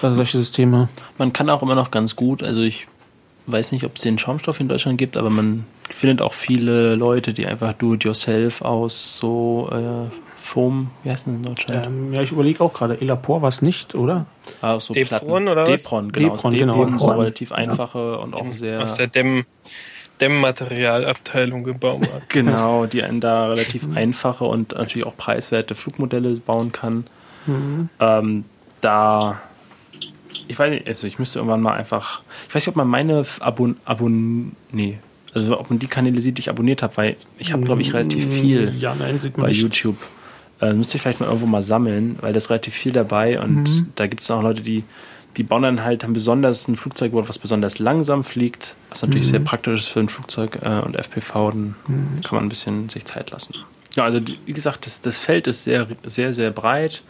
solche 0.00 0.38
Systeme. 0.38 0.88
Man 1.18 1.32
kann 1.32 1.48
auch 1.48 1.62
immer 1.62 1.74
noch 1.74 1.90
ganz 1.90 2.14
gut, 2.14 2.42
also 2.42 2.60
ich 2.60 2.86
weiß 3.46 3.72
nicht, 3.72 3.84
ob 3.84 3.96
es 3.96 4.02
den 4.02 4.18
Schaumstoff 4.18 4.60
in 4.60 4.68
Deutschland 4.68 4.98
gibt, 4.98 5.16
aber 5.16 5.30
man 5.30 5.64
findet 5.88 6.20
auch 6.20 6.32
viele 6.32 6.94
Leute, 6.94 7.32
die 7.32 7.46
einfach 7.46 7.72
do-it-yourself 7.72 8.62
aus 8.62 9.16
so 9.16 9.70
äh, 9.72 10.10
Foam, 10.36 10.90
wie 11.02 11.10
heißt 11.10 11.26
das 11.26 11.34
in 11.34 11.42
Deutschland? 11.42 11.86
Ähm, 11.86 12.12
ja, 12.12 12.22
ich 12.22 12.30
überlege 12.30 12.62
auch 12.62 12.72
gerade, 12.72 13.00
Elapor 13.00 13.42
war 13.42 13.48
es 13.48 13.62
nicht, 13.62 13.94
oder? 13.94 14.26
Ah, 14.60 14.78
so 14.78 14.94
Depron 14.94 15.48
oder 15.48 15.66
was? 15.66 15.82
Depron, 15.82 16.12
genau. 16.12 16.36
Depron, 16.36 16.52
Depron, 16.52 16.86
genau. 16.86 16.98
so 16.98 17.06
relativ 17.08 17.52
einfache 17.52 18.18
und 18.18 18.34
auch 18.34 18.50
sehr... 18.50 18.80
Aus 18.80 18.96
der 18.96 19.08
Dämm 19.08 19.44
Dämmmaterialabteilung 20.20 21.64
gebaut 21.64 22.10
hat. 22.12 22.28
genau, 22.30 22.86
die 22.86 23.02
einen 23.02 23.20
da 23.20 23.48
relativ 23.48 23.86
einfache 23.94 24.44
und 24.44 24.72
natürlich 24.72 25.06
auch 25.06 25.16
preiswerte 25.16 25.74
Flugmodelle 25.74 26.30
bauen 26.36 26.72
kann. 26.72 27.06
Mhm. 27.46 27.90
Ähm, 28.00 28.44
da 28.80 29.42
ich 30.48 30.58
weiß 30.58 30.70
nicht, 30.70 30.86
also 30.86 31.06
ich 31.06 31.18
müsste 31.18 31.38
irgendwann 31.38 31.60
mal 31.60 31.74
einfach, 31.74 32.22
ich 32.48 32.54
weiß 32.54 32.62
nicht, 32.62 32.68
ob 32.68 32.76
man 32.76 32.88
meine 32.88 33.24
Abon, 33.40 33.76
Abon, 33.84 34.52
nee, 34.72 34.98
also 35.34 35.58
ob 35.60 35.70
man 35.70 35.78
die 35.78 35.86
Kanäle 35.86 36.20
sieht, 36.20 36.38
die 36.38 36.40
ich 36.40 36.50
abonniert 36.50 36.82
habe, 36.82 36.96
weil 36.96 37.16
ich 37.38 37.52
habe, 37.52 37.62
glaube 37.62 37.82
ich, 37.82 37.92
relativ 37.92 38.26
viel 38.26 38.74
ja, 38.78 38.94
nein, 38.94 39.20
bei 39.36 39.48
nicht. 39.48 39.60
YouTube. 39.60 39.96
Äh, 40.60 40.72
müsste 40.72 40.96
ich 40.96 41.02
vielleicht 41.02 41.20
mal 41.20 41.26
irgendwo 41.26 41.46
mal 41.46 41.62
sammeln, 41.62 42.16
weil 42.22 42.32
da 42.32 42.38
ist 42.38 42.48
relativ 42.48 42.74
viel 42.74 42.92
dabei 42.92 43.38
und 43.40 43.64
mhm. 43.64 43.86
da 43.94 44.06
gibt 44.06 44.22
es 44.22 44.30
auch 44.30 44.42
Leute, 44.42 44.62
die, 44.62 44.84
die 45.36 45.42
bauen 45.42 45.62
dann 45.62 45.84
halt, 45.84 46.02
haben 46.02 46.14
besonders 46.14 46.66
ein 46.68 46.76
Flugzeug, 46.76 47.12
was 47.12 47.38
besonders 47.38 47.78
langsam 47.78 48.24
fliegt, 48.24 48.74
was 48.88 49.02
natürlich 49.02 49.26
mhm. 49.26 49.30
sehr 49.30 49.40
praktisch 49.40 49.80
ist 49.80 49.88
für 49.88 50.00
ein 50.00 50.08
Flugzeug 50.08 50.58
äh, 50.62 50.80
und 50.80 50.96
FPV, 50.96 51.50
dann 51.50 51.74
mhm. 51.86 52.20
kann 52.24 52.36
man 52.36 52.46
ein 52.46 52.48
bisschen 52.48 52.88
sich 52.88 53.04
Zeit 53.04 53.30
lassen. 53.30 53.54
Ja, 53.94 54.04
also 54.04 54.20
wie 54.46 54.52
gesagt, 54.52 54.86
das, 54.86 55.02
das 55.02 55.18
Feld 55.18 55.46
ist 55.46 55.64
sehr, 55.64 55.86
sehr, 56.06 56.32
sehr 56.32 56.50
breit. 56.50 57.02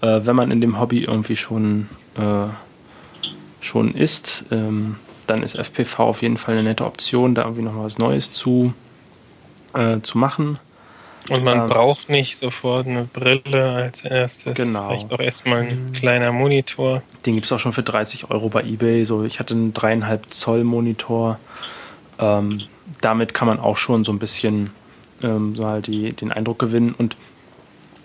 Äh, 0.00 0.20
wenn 0.24 0.36
man 0.36 0.50
in 0.50 0.62
dem 0.62 0.80
Hobby 0.80 1.04
irgendwie 1.04 1.36
schon 1.36 1.88
äh, 2.16 2.48
schon 3.60 3.94
ist, 3.94 4.46
ähm, 4.50 4.96
dann 5.26 5.42
ist 5.42 5.56
FPV 5.56 6.00
auf 6.00 6.22
jeden 6.22 6.38
Fall 6.38 6.54
eine 6.54 6.64
nette 6.64 6.84
Option, 6.84 7.34
da 7.34 7.42
irgendwie 7.42 7.62
noch 7.62 7.76
was 7.76 7.98
Neues 7.98 8.32
zu, 8.32 8.74
äh, 9.74 10.00
zu 10.00 10.18
machen. 10.18 10.58
Und 11.28 11.44
man 11.44 11.60
ähm, 11.60 11.66
braucht 11.66 12.08
nicht 12.08 12.36
sofort 12.36 12.86
eine 12.86 13.04
Brille 13.04 13.70
als 13.70 14.04
erstes. 14.04 14.56
Genau. 14.56 14.88
Vielleicht 14.88 15.12
auch 15.12 15.20
erstmal 15.20 15.60
ein 15.60 15.92
kleiner 15.92 16.32
Monitor. 16.32 17.02
Den 17.26 17.34
gibt 17.34 17.44
es 17.44 17.52
auch 17.52 17.58
schon 17.58 17.72
für 17.72 17.82
30 17.82 18.30
Euro 18.30 18.48
bei 18.48 18.62
eBay. 18.62 19.04
So, 19.04 19.24
ich 19.24 19.38
hatte 19.38 19.54
einen 19.54 19.72
dreieinhalb 19.72 20.32
Zoll 20.32 20.64
Monitor. 20.64 21.38
Ähm, 22.18 22.58
damit 23.00 23.34
kann 23.34 23.46
man 23.46 23.60
auch 23.60 23.76
schon 23.76 24.02
so 24.02 24.12
ein 24.12 24.18
bisschen 24.18 24.70
ähm, 25.22 25.54
so 25.54 25.66
halt 25.66 25.86
die, 25.86 26.12
den 26.12 26.32
Eindruck 26.32 26.58
gewinnen. 26.58 26.94
Und 26.96 27.16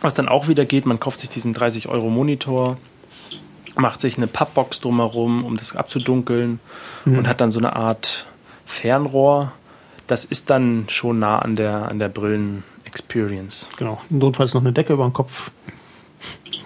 was 0.01 0.13
dann 0.13 0.27
auch 0.27 0.47
wieder 0.47 0.65
geht, 0.65 0.85
man 0.85 0.99
kauft 0.99 1.21
sich 1.21 1.29
diesen 1.29 1.53
30 1.53 1.87
Euro 1.87 2.09
Monitor, 2.09 2.77
macht 3.75 4.01
sich 4.01 4.17
eine 4.17 4.27
Pappbox 4.27 4.81
drumherum, 4.81 5.43
um 5.45 5.57
das 5.57 5.75
abzudunkeln 5.75 6.59
mhm. 7.05 7.19
und 7.19 7.27
hat 7.27 7.41
dann 7.41 7.51
so 7.51 7.59
eine 7.59 7.75
Art 7.75 8.25
Fernrohr. 8.65 9.51
Das 10.07 10.25
ist 10.25 10.49
dann 10.49 10.85
schon 10.89 11.19
nah 11.19 11.39
an 11.39 11.55
der, 11.55 11.89
an 11.89 11.99
der 11.99 12.09
Brillen-Experience. 12.09 13.69
Genau. 13.77 14.01
Notfalls 14.09 14.53
noch 14.53 14.61
eine 14.61 14.71
Decke 14.71 14.93
über 14.93 15.03
den 15.03 15.13
Kopf, 15.13 15.51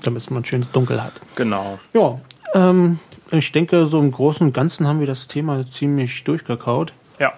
damit 0.03 0.29
man 0.29 0.43
schön 0.45 0.65
dunkel 0.73 1.01
hat. 1.01 1.13
Genau. 1.35 1.79
Ja, 1.93 2.19
ähm, 2.53 2.99
ich 3.31 3.51
denke, 3.51 3.85
so 3.87 3.99
im 3.99 4.11
Großen 4.11 4.47
und 4.47 4.53
Ganzen 4.53 4.87
haben 4.87 4.99
wir 4.99 5.07
das 5.07 5.27
Thema 5.27 5.63
ziemlich 5.71 6.23
durchgekaut. 6.23 6.93
Ja. 7.19 7.33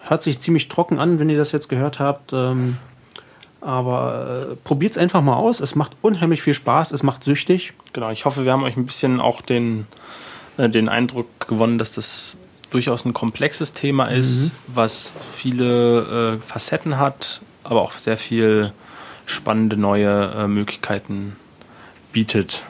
Hört 0.00 0.22
sich 0.22 0.40
ziemlich 0.40 0.68
trocken 0.68 0.98
an, 0.98 1.18
wenn 1.18 1.30
ihr 1.30 1.38
das 1.38 1.52
jetzt 1.52 1.68
gehört 1.68 1.98
habt. 1.98 2.32
Ähm, 2.32 2.76
aber 3.62 4.50
äh, 4.52 4.56
probiert 4.56 4.92
es 4.92 4.98
einfach 4.98 5.22
mal 5.22 5.36
aus. 5.36 5.60
Es 5.60 5.74
macht 5.74 5.92
unheimlich 6.02 6.42
viel 6.42 6.54
Spaß. 6.54 6.92
Es 6.92 7.02
macht 7.02 7.24
süchtig. 7.24 7.72
Genau. 7.92 8.10
Ich 8.10 8.24
hoffe, 8.24 8.44
wir 8.44 8.52
haben 8.52 8.64
euch 8.64 8.76
ein 8.76 8.86
bisschen 8.86 9.20
auch 9.20 9.40
den, 9.40 9.86
äh, 10.56 10.68
den 10.68 10.88
Eindruck 10.88 11.26
gewonnen, 11.46 11.78
dass 11.78 11.92
das 11.94 12.36
durchaus 12.70 13.04
ein 13.04 13.12
komplexes 13.12 13.72
Thema 13.72 14.06
ist, 14.06 14.46
mhm. 14.46 14.50
was 14.74 15.14
viele 15.34 16.38
äh, 16.40 16.46
Facetten 16.46 16.98
hat, 16.98 17.42
aber 17.64 17.82
auch 17.82 17.92
sehr 17.92 18.16
viel 18.16 18.72
spannende 19.26 19.76
neue 19.76 20.32
äh, 20.32 20.48
Möglichkeiten 20.48 21.36
bietet. 22.12 22.62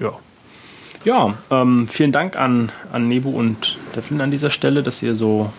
Ja. 0.00 0.12
Ja, 1.04 1.34
ähm, 1.50 1.86
vielen 1.86 2.10
Dank 2.10 2.36
an, 2.36 2.72
an 2.92 3.06
Nebu 3.06 3.30
und 3.30 3.76
Devlin 3.94 4.20
an 4.20 4.30
dieser 4.30 4.50
Stelle, 4.50 4.82
dass 4.82 5.02
ihr 5.02 5.14
so 5.14 5.52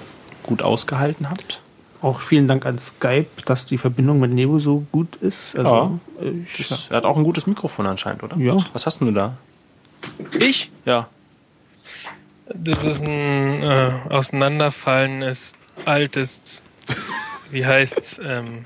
gut 0.44 0.62
ausgehalten 0.62 1.30
habt. 1.30 1.62
Auch 2.02 2.20
vielen 2.22 2.48
Dank 2.48 2.66
an 2.66 2.78
Skype, 2.78 3.26
dass 3.46 3.66
die 3.66 3.78
Verbindung 3.78 4.20
mit 4.20 4.32
Nebo 4.34 4.60
so 4.60 4.86
gut 4.92 5.16
ist. 5.18 5.58
Also, 5.58 6.00
äh, 6.22 6.30
ich, 6.46 6.68
Das, 6.68 6.88
er 6.90 6.98
hat 6.98 7.06
auch 7.06 7.18
ein 7.18 7.24
gutes 7.24 7.48
Mikrofon 7.48 7.88
anscheinend, 7.88 8.22
oder? 8.24 8.38
Ja. 8.38 8.58
Was 8.74 8.86
hast 8.86 9.00
denn 9.02 9.08
du 9.08 9.14
da? 9.14 9.36
Ich? 10.40 10.72
Ja. 10.86 11.08
Das 12.54 12.86
ist 12.86 13.04
ein 13.04 13.64
äh, 13.64 13.92
auseinanderfallendes, 14.10 15.56
altes, 15.86 16.64
wie 17.52 17.66
heißt's, 17.66 18.22
ähm, 18.24 18.64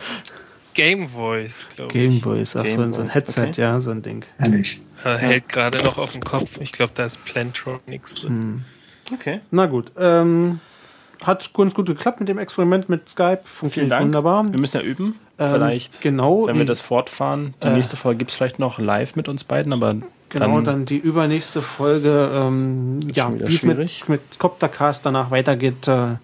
Game 0.73 1.07
Voice, 1.09 1.67
glaube 1.75 1.97
ich. 1.97 2.25
Ist 2.41 2.55
auch 2.55 2.65
so, 2.65 2.81
ein- 2.81 2.93
so 2.93 3.01
ein 3.01 3.09
Headset, 3.09 3.47
okay. 3.49 3.61
ja, 3.61 3.79
so 3.79 3.91
ein 3.91 4.01
Ding. 4.01 4.23
Herrlich. 4.37 4.79
Äh, 5.03 5.17
hält 5.17 5.49
gerade 5.49 5.83
noch 5.83 5.97
auf 5.97 6.11
dem 6.13 6.23
Kopf. 6.23 6.57
Ich 6.61 6.71
glaube, 6.71 6.91
da 6.95 7.05
ist 7.05 7.23
Plantronics 7.25 8.15
drin. 8.15 8.63
Okay. 9.13 9.41
Na 9.51 9.65
gut, 9.65 9.91
ähm, 9.97 10.59
hat 11.27 11.53
ganz 11.53 11.73
gut 11.73 11.85
geklappt 11.88 12.19
mit 12.19 12.30
dem 12.30 12.38
Experiment 12.38 12.89
mit 12.89 13.10
Skype. 13.10 13.41
Funktioniert 13.45 13.91
Dank. 13.91 14.06
wunderbar. 14.06 14.52
Wir 14.52 14.60
müssen 14.60 14.77
ja 14.77 14.84
üben. 14.84 15.15
Ähm, 15.39 15.52
vielleicht, 15.53 16.02
genau, 16.02 16.48
wenn 16.48 16.57
wir 16.57 16.65
das 16.65 16.80
fortfahren. 16.80 17.53
Die 17.64 17.68
Äh, 17.68 17.73
nächste 17.73 17.95
Folge 17.98 18.19
gibt 18.19 18.31
es 18.31 18.38
vielleicht 18.38 18.60
noch 18.60 18.80
live 18.80 19.15
mit 19.15 19.27
uns 19.30 19.43
beiden, 19.43 19.73
aber 19.73 19.95
Genau, 20.30 20.45
dann, 20.56 20.64
dann, 20.64 20.85
die 20.85 20.98
übernächste 20.98 21.61
Folge, 21.61 22.31
ähm, 22.34 22.99
ja, 23.14 23.30
wie 23.38 23.53
es 23.53 23.64
mit, 23.64 24.07
mit 24.07 24.22
Coptercast 24.39 25.06
danach 25.06 25.30
weitergeht, 25.30 25.88
äh, 25.89 26.15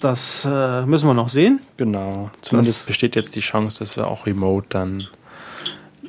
das 0.00 0.46
äh, 0.50 0.84
müssen 0.86 1.06
wir 1.08 1.14
noch 1.14 1.28
sehen. 1.28 1.60
genau. 1.76 2.30
Zumindest 2.42 2.80
Das- 2.80 2.86
besteht 2.86 3.16
jetzt 3.16 3.34
die 3.36 3.40
Chance, 3.40 3.78
dass 3.80 3.96
wir 3.96 4.06
auch 4.08 4.26
remote 4.26 4.66
dann 4.70 5.02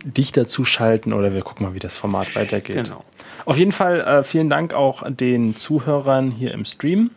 dich 0.03 0.31
dazu 0.31 0.63
schalten 0.65 1.11
oder 1.13 1.33
wir 1.33 1.41
gucken 1.41 1.65
mal, 1.65 1.73
wie 1.73 1.79
das 1.79 1.95
Format 1.97 2.35
weitergeht. 2.35 2.85
Genau. 2.85 3.03
Auf 3.45 3.57
jeden 3.57 3.71
Fall 3.71 3.99
äh, 4.01 4.23
vielen 4.23 4.49
Dank 4.49 4.73
auch 4.73 5.03
den 5.09 5.55
Zuhörern 5.55 6.31
hier 6.31 6.53
im 6.53 6.65
Stream. 6.65 7.11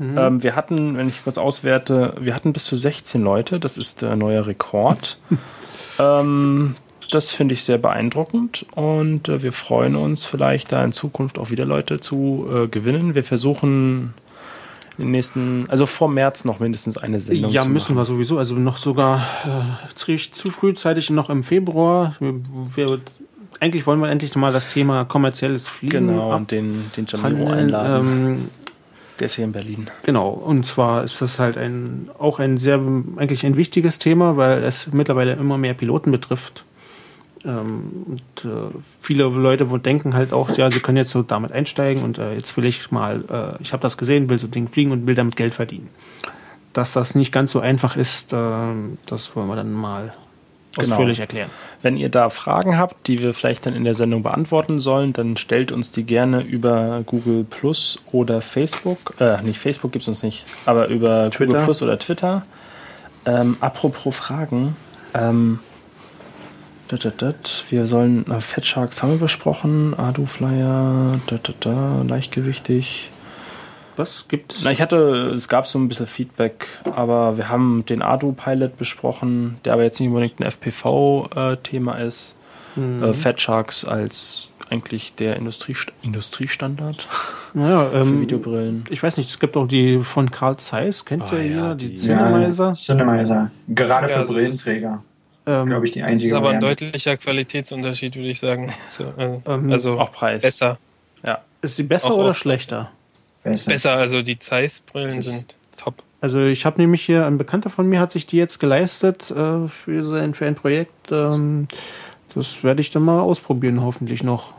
Mhm. 0.00 0.18
Ähm, 0.18 0.42
wir 0.42 0.56
hatten, 0.56 0.96
wenn 0.96 1.08
ich 1.08 1.22
kurz 1.22 1.36
auswerte, 1.36 2.14
wir 2.18 2.34
hatten 2.34 2.52
bis 2.54 2.64
zu 2.64 2.74
16 2.74 3.22
Leute. 3.22 3.60
Das 3.60 3.76
ist 3.76 4.00
der 4.00 4.16
neue 4.16 4.46
Rekord. 4.46 5.18
ähm, 5.98 6.74
das 7.10 7.30
finde 7.30 7.54
ich 7.54 7.64
sehr 7.64 7.78
beeindruckend 7.78 8.66
und 8.74 9.28
äh, 9.28 9.42
wir 9.42 9.52
freuen 9.52 9.96
uns 9.96 10.24
vielleicht 10.24 10.72
da 10.72 10.82
in 10.84 10.92
Zukunft 10.92 11.38
auch 11.38 11.50
wieder 11.50 11.66
Leute 11.66 12.00
zu 12.00 12.48
äh, 12.50 12.68
gewinnen. 12.68 13.14
Wir 13.14 13.24
versuchen 13.24 14.14
in 14.96 15.04
den 15.04 15.10
nächsten, 15.10 15.66
also 15.68 15.86
vor 15.86 16.08
März 16.08 16.44
noch 16.44 16.60
mindestens 16.60 16.96
eine 16.96 17.20
Sendung 17.20 17.50
Ja, 17.50 17.64
müssen 17.64 17.96
wir 17.96 18.04
sowieso. 18.04 18.38
Also 18.38 18.54
noch 18.54 18.78
sogar 18.78 19.26
äh, 19.44 19.94
zu, 19.94 20.50
frühzeitig 20.50 21.10
noch 21.10 21.28
im 21.28 21.42
Februar. 21.42 22.14
Wir, 22.20 22.34
wir, 22.74 23.00
eigentlich 23.60 23.86
wollen 23.86 24.00
wir 24.00 24.08
endlich 24.08 24.34
mal 24.36 24.52
das 24.52 24.68
Thema 24.68 25.04
kommerzielles 25.04 25.68
Fliegen 25.68 26.08
Genau, 26.08 26.34
und 26.34 26.50
den, 26.50 26.90
den 26.96 27.06
Jamiro 27.06 27.50
einladen. 27.50 28.06
Ähm, 28.06 28.48
der 29.20 29.26
ist 29.26 29.36
hier 29.36 29.44
in 29.44 29.52
Berlin. 29.52 29.88
Genau, 30.02 30.30
und 30.30 30.66
zwar 30.66 31.04
ist 31.04 31.20
das 31.20 31.38
halt 31.38 31.56
ein 31.56 32.10
auch 32.18 32.38
ein 32.38 32.58
sehr 32.58 32.80
eigentlich 33.16 33.44
ein 33.44 33.56
wichtiges 33.56 33.98
Thema, 33.98 34.36
weil 34.36 34.64
es 34.64 34.92
mittlerweile 34.92 35.34
immer 35.34 35.58
mehr 35.58 35.74
Piloten 35.74 36.10
betrifft. 36.10 36.64
Ähm, 37.44 38.06
und 38.06 38.44
äh, 38.44 38.70
viele 39.00 39.24
Leute 39.24 39.64
denken 39.78 40.14
halt 40.14 40.32
auch, 40.32 40.56
ja, 40.56 40.70
sie 40.70 40.80
können 40.80 40.98
jetzt 40.98 41.10
so 41.10 41.22
damit 41.22 41.52
einsteigen 41.52 42.02
und 42.02 42.18
äh, 42.18 42.34
jetzt 42.34 42.56
will 42.56 42.64
ich 42.64 42.90
mal, 42.90 43.24
äh, 43.58 43.62
ich 43.62 43.72
habe 43.72 43.82
das 43.82 43.96
gesehen, 43.96 44.28
will 44.28 44.38
so 44.38 44.46
Ding 44.46 44.68
fliegen 44.68 44.90
und 44.90 45.06
will 45.06 45.14
damit 45.14 45.36
Geld 45.36 45.54
verdienen. 45.54 45.88
Dass 46.72 46.92
das 46.92 47.14
nicht 47.14 47.32
ganz 47.32 47.52
so 47.52 47.60
einfach 47.60 47.96
ist, 47.96 48.32
äh, 48.32 48.72
das 49.06 49.34
wollen 49.36 49.48
wir 49.48 49.56
dann 49.56 49.72
mal 49.72 50.12
Genau. 50.76 50.94
ausführlich 50.94 51.18
erklären. 51.18 51.50
Wenn 51.82 51.96
ihr 51.96 52.10
da 52.10 52.30
Fragen 52.30 52.78
habt, 52.78 53.08
die 53.08 53.20
wir 53.20 53.34
vielleicht 53.34 53.66
dann 53.66 53.74
in 53.74 53.84
der 53.84 53.94
Sendung 53.94 54.22
beantworten 54.22 54.78
sollen, 54.78 55.12
dann 55.12 55.36
stellt 55.36 55.72
uns 55.72 55.90
die 55.90 56.04
gerne 56.04 56.42
über 56.42 57.02
Google 57.06 57.44
Plus 57.44 57.98
oder 58.12 58.40
Facebook. 58.40 59.14
Äh, 59.18 59.42
nicht 59.42 59.58
Facebook 59.58 59.90
gibt 59.90 60.02
es 60.02 60.08
uns 60.08 60.22
nicht, 60.22 60.44
aber 60.66 60.86
über 60.86 61.30
Twitter. 61.30 61.52
Google 61.52 61.64
Plus 61.64 61.82
oder 61.82 61.98
Twitter. 61.98 62.42
Ähm, 63.26 63.56
apropos 63.60 64.14
Fragen. 64.14 64.76
Ähm, 65.12 65.58
dat, 66.88 67.04
dat, 67.04 67.22
dat, 67.22 67.64
wir 67.68 67.86
sollen 67.86 68.28
äh, 68.30 68.40
Fat 68.40 68.66
Sharks 68.66 69.02
haben 69.02 69.12
wir 69.12 69.18
besprochen, 69.18 69.98
Adu 69.98 70.26
Flyer, 70.26 71.20
dat, 71.26 71.48
dat, 71.48 71.56
da, 71.60 72.02
leichtgewichtig. 72.06 73.10
Was 73.96 74.26
gibt 74.28 74.52
es? 74.54 74.64
Na, 74.64 74.70
ich 74.70 74.80
hatte, 74.80 75.30
es 75.34 75.48
gab 75.48 75.66
so 75.66 75.78
ein 75.78 75.88
bisschen 75.88 76.06
Feedback, 76.06 76.66
aber 76.96 77.36
wir 77.36 77.48
haben 77.48 77.84
den 77.86 78.02
Adu-Pilot 78.02 78.76
besprochen, 78.78 79.58
der 79.64 79.72
aber 79.74 79.82
jetzt 79.82 80.00
nicht 80.00 80.08
unbedingt 80.08 80.40
ein 80.40 80.44
FPV-Thema 80.44 81.94
ist. 81.98 82.34
Mhm. 82.76 83.02
Äh, 83.02 83.12
Fat 83.14 83.40
Sharks 83.40 83.84
als 83.84 84.50
eigentlich 84.70 85.16
der 85.16 85.34
Industriest 85.36 85.92
Industriestandard 86.02 87.08
naja, 87.54 87.86
für 87.90 87.96
ähm, 87.96 88.20
Videobrillen. 88.20 88.84
ich 88.88 89.02
weiß 89.02 89.16
nicht, 89.16 89.28
es 89.28 89.40
gibt 89.40 89.56
auch 89.56 89.66
die 89.66 89.98
von 90.04 90.30
Carl 90.30 90.56
Zeiss, 90.58 91.04
kennt 91.04 91.24
Ah, 91.32 91.36
ihr 91.36 91.42
ja, 91.42 91.46
jeder, 91.48 91.74
die, 91.74 91.88
die- 91.90 91.96
Cinemizer? 91.98 92.72
Cinemizer. 92.74 93.50
Gerade 93.68 94.06
Ja, 94.06 94.12
für 94.14 94.18
also 94.20 94.34
das- 94.34 94.42
Brillenträger, 94.42 95.02
Ähm, 95.46 95.66
glaube 95.66 95.86
ich, 95.86 95.92
die 95.92 96.00
Das 96.00 96.10
einzige 96.10 96.30
ist 96.30 96.36
aber 96.36 96.50
ein 96.50 96.62
Variante. 96.62 96.84
deutlicher 96.84 97.16
Qualitätsunterschied, 97.16 98.14
würde 98.14 98.28
ich 98.28 98.38
sagen. 98.38 98.72
So, 98.86 99.06
also, 99.16 99.42
Ähm, 99.46 99.72
also 99.72 99.98
Auch 99.98 100.12
Preis. 100.12 100.42
besser. 100.42 100.78
Ja. 101.26 101.38
Ist 101.62 101.74
sie 101.76 101.82
besser 101.82 102.12
Auch 102.12 102.18
oder 102.18 102.34
schlechter? 102.34 102.90
Besser. 103.42 103.70
Besser, 103.70 103.92
also 103.94 104.22
die 104.22 104.38
Zeiss-Brillen 104.38 105.22
sind 105.22 105.54
top. 105.76 106.02
Also 106.20 106.40
ich 106.44 106.66
habe 106.66 106.80
nämlich 106.80 107.02
hier, 107.02 107.26
ein 107.26 107.38
Bekannter 107.38 107.70
von 107.70 107.88
mir 107.88 108.00
hat 108.00 108.12
sich 108.12 108.26
die 108.26 108.36
jetzt 108.36 108.60
geleistet 108.60 109.30
äh, 109.30 109.68
für, 109.68 110.04
sein, 110.04 110.34
für 110.34 110.46
ein 110.46 110.54
Projekt. 110.54 111.10
Ähm, 111.10 111.66
das 112.34 112.62
werde 112.62 112.80
ich 112.82 112.90
dann 112.90 113.02
mal 113.04 113.20
ausprobieren, 113.20 113.82
hoffentlich 113.82 114.22
noch. 114.22 114.52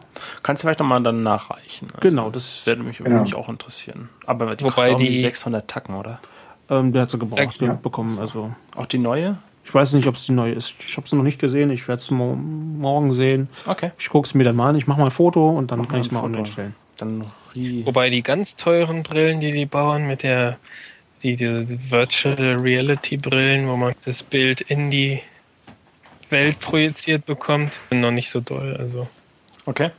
Kannst 0.43 0.63
du 0.63 0.65
vielleicht 0.67 0.79
nochmal 0.79 1.01
dann 1.03 1.23
nachreichen. 1.23 1.87
Also 1.93 1.99
Genau, 2.01 2.29
das, 2.31 2.43
das- 2.63 2.67
würde 2.67 2.83
mich 2.83 2.97
genau. 2.97 3.23
auch 3.37 3.49
interessieren. 3.49 4.09
Aber 4.25 4.55
die 4.55 4.63
Wobei 4.63 4.73
kostet 4.73 4.93
auch 4.95 4.97
die- 4.97 5.09
die 5.11 5.19
600 5.21 5.67
Tacken, 5.67 5.95
oder? 5.95 6.19
Ähm, 6.69 6.91
der 6.93 7.03
hat 7.03 7.11
sie 7.11 7.19
gebraucht 7.19 7.61
Ja. 7.61 7.73
bekommen. 7.73 8.17
Also 8.19 8.51
Auch 8.75 8.85
die 8.87 8.97
neue? 8.97 9.37
ich 9.63 9.73
weiß 9.73 9.93
nicht, 9.93 10.07
ob 10.07 10.15
es 10.15 10.25
die 10.25 10.31
neue 10.31 10.53
ist. 10.53 10.73
Ich 10.79 10.97
habe 10.97 11.07
sie 11.07 11.15
noch 11.15 11.23
nicht 11.23 11.37
gesehen. 11.39 11.69
Ich 11.69 11.87
werde 11.87 12.01
es 12.01 12.09
mo 12.09 12.33
morgen 12.35 13.13
sehen. 13.13 13.47
Okay. 13.67 13.91
Ich 13.99 14.09
gucke 14.09 14.25
es 14.27 14.33
mir 14.33 14.43
dann 14.43 14.55
mal 14.55 14.69
an. 14.69 14.75
Ich 14.75 14.87
mache 14.87 14.99
mal 14.99 15.05
ein 15.05 15.11
Foto 15.11 15.49
und 15.51 15.69
dann 15.71 15.79
Mach 15.79 15.85
kann 15.87 15.97
mal 15.97 16.01
ich 16.01 16.07
es 16.07 16.11
mal 16.11 16.23
online 16.23 16.45
stellen. 16.47 16.75
Dann 16.97 17.25
Wobei 17.55 18.09
die 18.09 18.23
ganz 18.23 18.55
teuren 18.55 19.03
Brillen, 19.03 19.39
die 19.39 19.51
die 19.51 19.65
bauen, 19.65 20.07
mit 20.07 20.23
der 20.23 20.57
die, 21.23 21.35
die 21.35 21.91
Virtual 21.91 22.35
Reality 22.61 23.17
Brillen, 23.17 23.67
wo 23.67 23.77
man 23.77 23.93
das 24.05 24.23
Bild 24.23 24.61
in 24.61 24.89
die 24.89 25.21
Welt 26.29 26.59
projiziert 26.59 27.25
bekommt, 27.25 27.79
sind 27.89 28.01
noch 28.01 28.11
nicht 28.11 28.29
so 28.29 28.39
doll. 28.39 28.75
Also 28.77 29.07
Okay. 29.65 29.91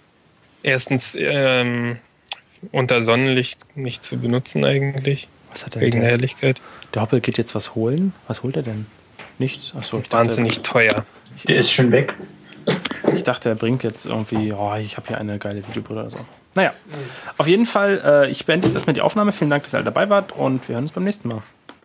erstens 0.63 1.17
ähm, 1.19 1.99
unter 2.73 3.01
Sonnenlicht 3.03 3.77
nicht 3.77 4.03
zu 4.03 4.17
benutzen 4.19 4.65
eigentlich, 4.65 5.29
Was 5.51 5.67
hat 5.67 5.75
der 5.77 5.83
wegen 5.83 6.01
der 6.01 6.11
der, 6.11 6.11
Helligkeit. 6.19 6.61
der 6.95 7.03
Hoppel 7.03 7.21
geht 7.21 7.39
jetzt 7.39 7.55
was 7.55 7.75
holen. 7.75 8.13
Was 8.27 8.43
holt 8.43 8.57
er 8.57 8.63
denn? 8.63 8.87
Nichts? 9.39 9.73
Achso, 9.77 9.99
ich 9.99 10.05
dachte, 10.05 10.17
Wahnsinnig 10.17 10.61
teuer. 10.63 11.05
Der 11.47 11.57
ist 11.57 11.71
schon 11.73 11.93
weg. 11.93 12.15
Ich 13.15 13.25
dachte, 13.25 13.49
er 13.51 13.55
bringt 13.55 13.83
jetzt 13.83 14.07
irgendwie, 14.07 14.53
oh, 14.53 14.75
ich 14.75 14.97
habe 14.97 15.09
hier 15.09 15.19
eine 15.19 15.39
geile 15.39 15.67
Videobrille 15.67 16.01
oder 16.01 16.11
so. 16.11 16.19
Naja, 16.55 16.73
auf 17.39 17.47
jeden 17.47 17.67
Fall, 17.67 18.01
äh, 18.05 18.31
ich 18.31 18.45
beende 18.45 18.67
jetzt 18.67 18.75
erstmal 18.75 18.95
die 18.95 19.01
Aufnahme. 19.01 19.33
Vielen 19.33 19.51
Dank, 19.51 19.63
dass 19.63 19.75
ihr 19.75 19.79
alle 19.79 19.85
dabei 19.85 20.11
wart 20.11 20.33
und 20.33 20.69
wir 20.69 20.75
hören 20.75 20.85
uns 20.85 20.93
beim 20.93 21.05
nächsten 21.05 21.29
Mal. 21.29 21.43